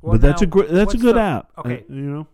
Well, 0.00 0.12
but 0.12 0.20
that's 0.20 0.42
a 0.42 0.46
now, 0.46 0.50
great. 0.50 0.70
That's 0.70 0.94
a 0.94 0.98
good 0.98 1.16
the- 1.16 1.20
app. 1.20 1.50
okay. 1.58 1.84
Uh, 1.90 1.92
you 1.92 2.02
know. 2.02 2.26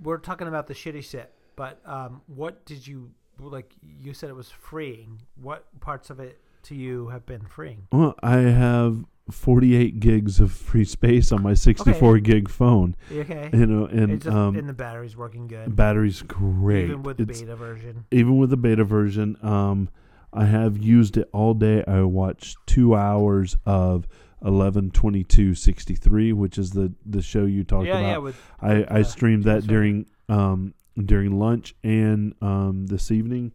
We're 0.00 0.18
talking 0.18 0.48
about 0.48 0.66
the 0.66 0.74
shitty 0.74 1.02
shit, 1.04 1.32
but 1.56 1.80
um, 1.84 2.22
what 2.26 2.64
did 2.64 2.86
you 2.86 3.10
like? 3.40 3.72
You 4.00 4.14
said 4.14 4.30
it 4.30 4.36
was 4.36 4.50
freeing. 4.50 5.20
What 5.40 5.64
parts 5.80 6.10
of 6.10 6.20
it 6.20 6.40
to 6.64 6.74
you 6.74 7.08
have 7.08 7.26
been 7.26 7.44
freeing? 7.46 7.86
Well, 7.90 8.14
I 8.22 8.36
have 8.38 9.04
48 9.30 10.00
gigs 10.00 10.40
of 10.40 10.52
free 10.52 10.84
space 10.84 11.32
on 11.32 11.42
my 11.42 11.54
64 11.54 12.18
gig 12.18 12.48
phone. 12.48 12.94
Okay? 13.12 13.50
You 13.52 13.66
know, 13.66 13.86
and 13.86 14.20
just, 14.20 14.34
um, 14.34 14.56
and 14.56 14.68
the 14.68 14.72
battery's 14.72 15.16
working 15.16 15.46
good, 15.46 15.74
battery's 15.74 16.22
great. 16.22 16.84
even 16.84 17.02
with 17.02 17.16
the 17.16 17.24
It's- 17.24 17.40
beta 17.40 17.56
version. 17.56 18.04
even 18.10 18.36
with 18.38 18.50
the 18.50 18.56
beta 18.56 18.84
version, 18.84 19.36
um, 19.42 19.88
I 20.32 20.46
have 20.46 20.78
used 20.78 21.16
it 21.16 21.28
all 21.32 21.54
day. 21.54 21.84
I 21.86 22.02
watched 22.02 22.56
two 22.66 22.94
hours 22.94 23.56
of 23.66 24.06
eleven 24.44 24.90
twenty 24.90 25.24
two 25.24 25.54
sixty 25.54 25.94
three, 25.94 26.32
which 26.32 26.58
is 26.58 26.70
the 26.70 26.92
the 27.06 27.22
show 27.22 27.44
you 27.44 27.64
talked 27.64 27.86
Yeah, 27.86 27.98
about. 27.98 28.08
yeah. 28.10 28.18
With 28.18 28.36
I 28.60 28.72
I 28.84 29.00
uh, 29.00 29.04
streamed 29.04 29.44
that 29.44 29.66
during 29.66 30.06
um 30.28 30.74
during 31.02 31.38
lunch 31.38 31.74
and 31.82 32.34
um 32.42 32.86
this 32.86 33.10
evening, 33.10 33.52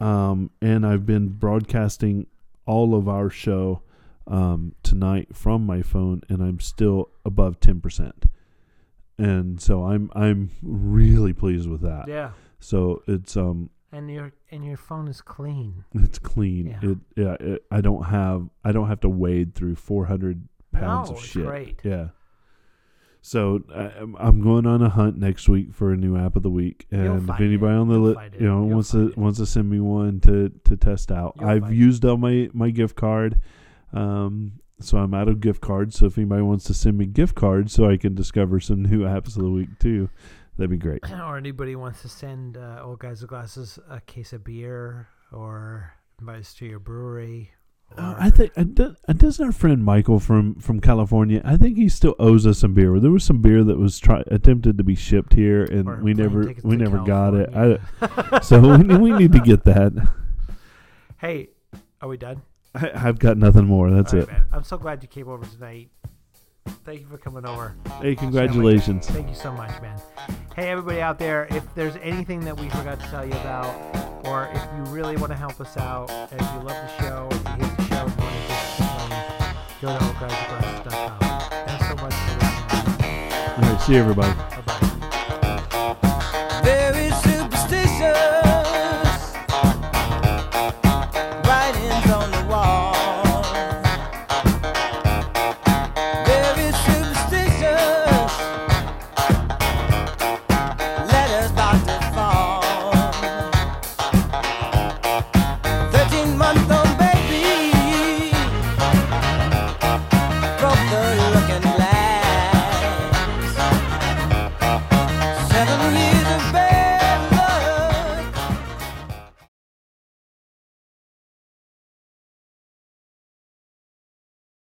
um 0.00 0.50
and 0.60 0.86
I've 0.86 1.06
been 1.06 1.28
broadcasting 1.28 2.26
all 2.66 2.94
of 2.94 3.08
our 3.08 3.28
show 3.30 3.82
um 4.26 4.74
tonight 4.82 5.34
from 5.36 5.66
my 5.66 5.82
phone, 5.82 6.22
and 6.28 6.42
I'm 6.42 6.60
still 6.60 7.10
above 7.24 7.60
ten 7.60 7.80
percent. 7.80 8.24
And 9.18 9.60
so 9.60 9.84
I'm 9.84 10.10
I'm 10.14 10.50
really 10.62 11.32
pleased 11.32 11.68
with 11.68 11.82
that. 11.82 12.08
yeah, 12.08 12.30
So 12.58 13.02
it's 13.06 13.36
um 13.36 13.70
and 13.94 14.10
your 14.10 14.32
and 14.50 14.64
your 14.64 14.76
phone 14.76 15.08
is 15.08 15.20
clean. 15.20 15.84
it's 15.94 16.18
clean. 16.18 16.66
Yeah. 16.82 16.90
It 16.90 16.98
yeah. 17.16 17.36
It, 17.54 17.64
I 17.70 17.80
don't 17.80 18.04
have 18.04 18.48
I 18.64 18.72
don't 18.72 18.88
have 18.88 19.00
to 19.00 19.08
wade 19.08 19.54
through 19.54 19.76
four 19.76 20.06
hundred 20.06 20.48
pounds 20.72 21.10
no, 21.10 21.16
of 21.16 21.24
shit. 21.24 21.46
great. 21.46 21.80
Yeah. 21.84 22.08
So 23.22 23.62
I, 23.74 23.84
I'm- 23.84 24.16
I'm 24.18 24.42
going 24.42 24.66
on 24.66 24.82
a 24.82 24.90
hunt 24.90 25.16
next 25.16 25.48
week 25.48 25.72
for 25.72 25.92
a 25.92 25.96
new 25.96 26.16
app 26.16 26.36
of 26.36 26.42
the 26.42 26.50
week, 26.50 26.86
and 26.90 27.28
if 27.30 27.40
anybody 27.40 27.74
it. 27.74 27.78
on 27.78 27.88
the 27.88 27.98
li- 27.98 28.16
you 28.38 28.46
know 28.46 28.58
You'll 28.66 28.74
wants 28.74 28.90
to 28.90 29.08
it. 29.08 29.16
wants 29.16 29.38
to 29.38 29.46
send 29.46 29.70
me 29.70 29.80
one 29.80 30.20
to 30.20 30.50
to 30.64 30.76
test 30.76 31.10
out, 31.10 31.34
You'll 31.40 31.48
I've 31.48 31.72
used 31.72 32.04
all 32.04 32.18
my 32.18 32.50
my 32.52 32.68
gift 32.70 32.96
card, 32.96 33.40
um, 33.94 34.60
so 34.78 34.98
I'm 34.98 35.14
out 35.14 35.28
of 35.28 35.40
gift 35.40 35.62
cards. 35.62 35.96
So 35.98 36.06
if 36.06 36.18
anybody 36.18 36.42
wants 36.42 36.64
to 36.64 36.74
send 36.74 36.98
me 36.98 37.06
gift 37.06 37.34
cards, 37.34 37.72
so 37.72 37.88
I 37.88 37.96
can 37.96 38.14
discover 38.14 38.60
some 38.60 38.82
new 38.82 39.00
apps 39.04 39.28
of 39.36 39.42
the 39.42 39.50
week 39.50 39.78
too, 39.78 40.10
that'd 40.56 40.70
be 40.70 40.76
great. 40.76 41.00
or 41.10 41.36
anybody 41.36 41.76
wants 41.76 42.02
to 42.02 42.08
send 42.08 42.56
uh, 42.56 42.80
old 42.82 42.98
guys 42.98 43.20
with 43.20 43.30
glasses 43.30 43.78
a 43.90 44.00
case 44.00 44.32
of 44.32 44.44
beer 44.44 45.08
or 45.32 45.94
invite 46.20 46.40
us 46.40 46.54
to 46.54 46.66
your 46.66 46.78
brewery. 46.78 47.50
Uh, 47.96 48.14
I 48.18 48.30
think 48.30 48.52
uh, 48.56 48.64
do- 48.64 48.96
doesn't 49.16 49.44
our 49.44 49.52
friend 49.52 49.84
Michael 49.84 50.18
from 50.18 50.56
from 50.56 50.80
California? 50.80 51.40
I 51.44 51.56
think 51.56 51.76
he 51.76 51.88
still 51.88 52.16
owes 52.18 52.44
us 52.46 52.58
some 52.58 52.74
beer. 52.74 52.98
There 52.98 53.10
was 53.10 53.22
some 53.22 53.40
beer 53.40 53.62
that 53.62 53.78
was 53.78 54.00
try 54.00 54.24
attempted 54.26 54.78
to 54.78 54.84
be 54.84 54.96
shipped 54.96 55.34
here, 55.34 55.62
and 55.62 55.88
or 55.88 55.96
we 56.02 56.12
never 56.12 56.52
we 56.64 56.76
never 56.76 56.98
got 56.98 57.34
it. 57.34 57.50
I, 57.54 58.40
so 58.42 58.78
we, 58.78 58.96
we 58.96 59.12
need 59.12 59.32
to 59.32 59.40
get 59.40 59.64
that. 59.64 59.92
hey, 61.18 61.50
are 62.00 62.08
we 62.08 62.16
done? 62.16 62.42
I, 62.74 62.90
I've 62.94 63.20
got 63.20 63.36
nothing 63.36 63.66
more. 63.66 63.90
That's 63.90 64.12
it. 64.12 64.26
man. 64.26 64.46
I'm 64.52 64.64
so 64.64 64.76
glad 64.76 65.02
you 65.02 65.08
came 65.08 65.28
over 65.28 65.46
tonight. 65.46 65.90
Thank 66.84 67.00
you 67.00 67.06
for 67.06 67.18
coming 67.18 67.46
over. 67.46 67.74
Hey, 68.00 68.14
congratulations. 68.14 69.06
Thank 69.06 69.28
you 69.28 69.34
so 69.34 69.52
much, 69.52 69.70
man. 69.82 70.00
Hey, 70.56 70.70
everybody 70.70 71.00
out 71.00 71.18
there, 71.18 71.46
if 71.50 71.62
there's 71.74 71.96
anything 71.96 72.40
that 72.40 72.58
we 72.58 72.68
forgot 72.70 73.00
to 73.00 73.06
tell 73.06 73.24
you 73.24 73.32
about, 73.32 73.74
or 74.26 74.48
if 74.52 74.62
you 74.76 74.92
really 74.92 75.16
want 75.16 75.32
to 75.32 75.36
help 75.36 75.60
us 75.60 75.76
out, 75.76 76.10
and 76.10 76.40
if 76.40 76.52
you 76.52 76.58
love 76.60 76.68
the 76.68 77.02
show, 77.02 77.28
if 77.30 77.42
you 77.44 77.64
hate 77.64 77.76
the 77.76 77.84
show, 77.84 78.06
and 78.06 78.12
you 78.12 78.22
want 78.22 78.34
to 78.34 78.48
just 78.48 78.76
complain, 78.76 79.24
go 79.80 79.98
to 79.98 80.04
oldguyswithglasses.com. 80.04 81.40
Thanks 81.66 81.88
so 81.88 81.94
much 81.96 82.14
for 82.14 82.34
listening. 82.38 83.64
All 83.64 83.72
right, 83.72 83.80
see 83.80 83.92
you 83.92 83.98
everybody. 83.98 84.63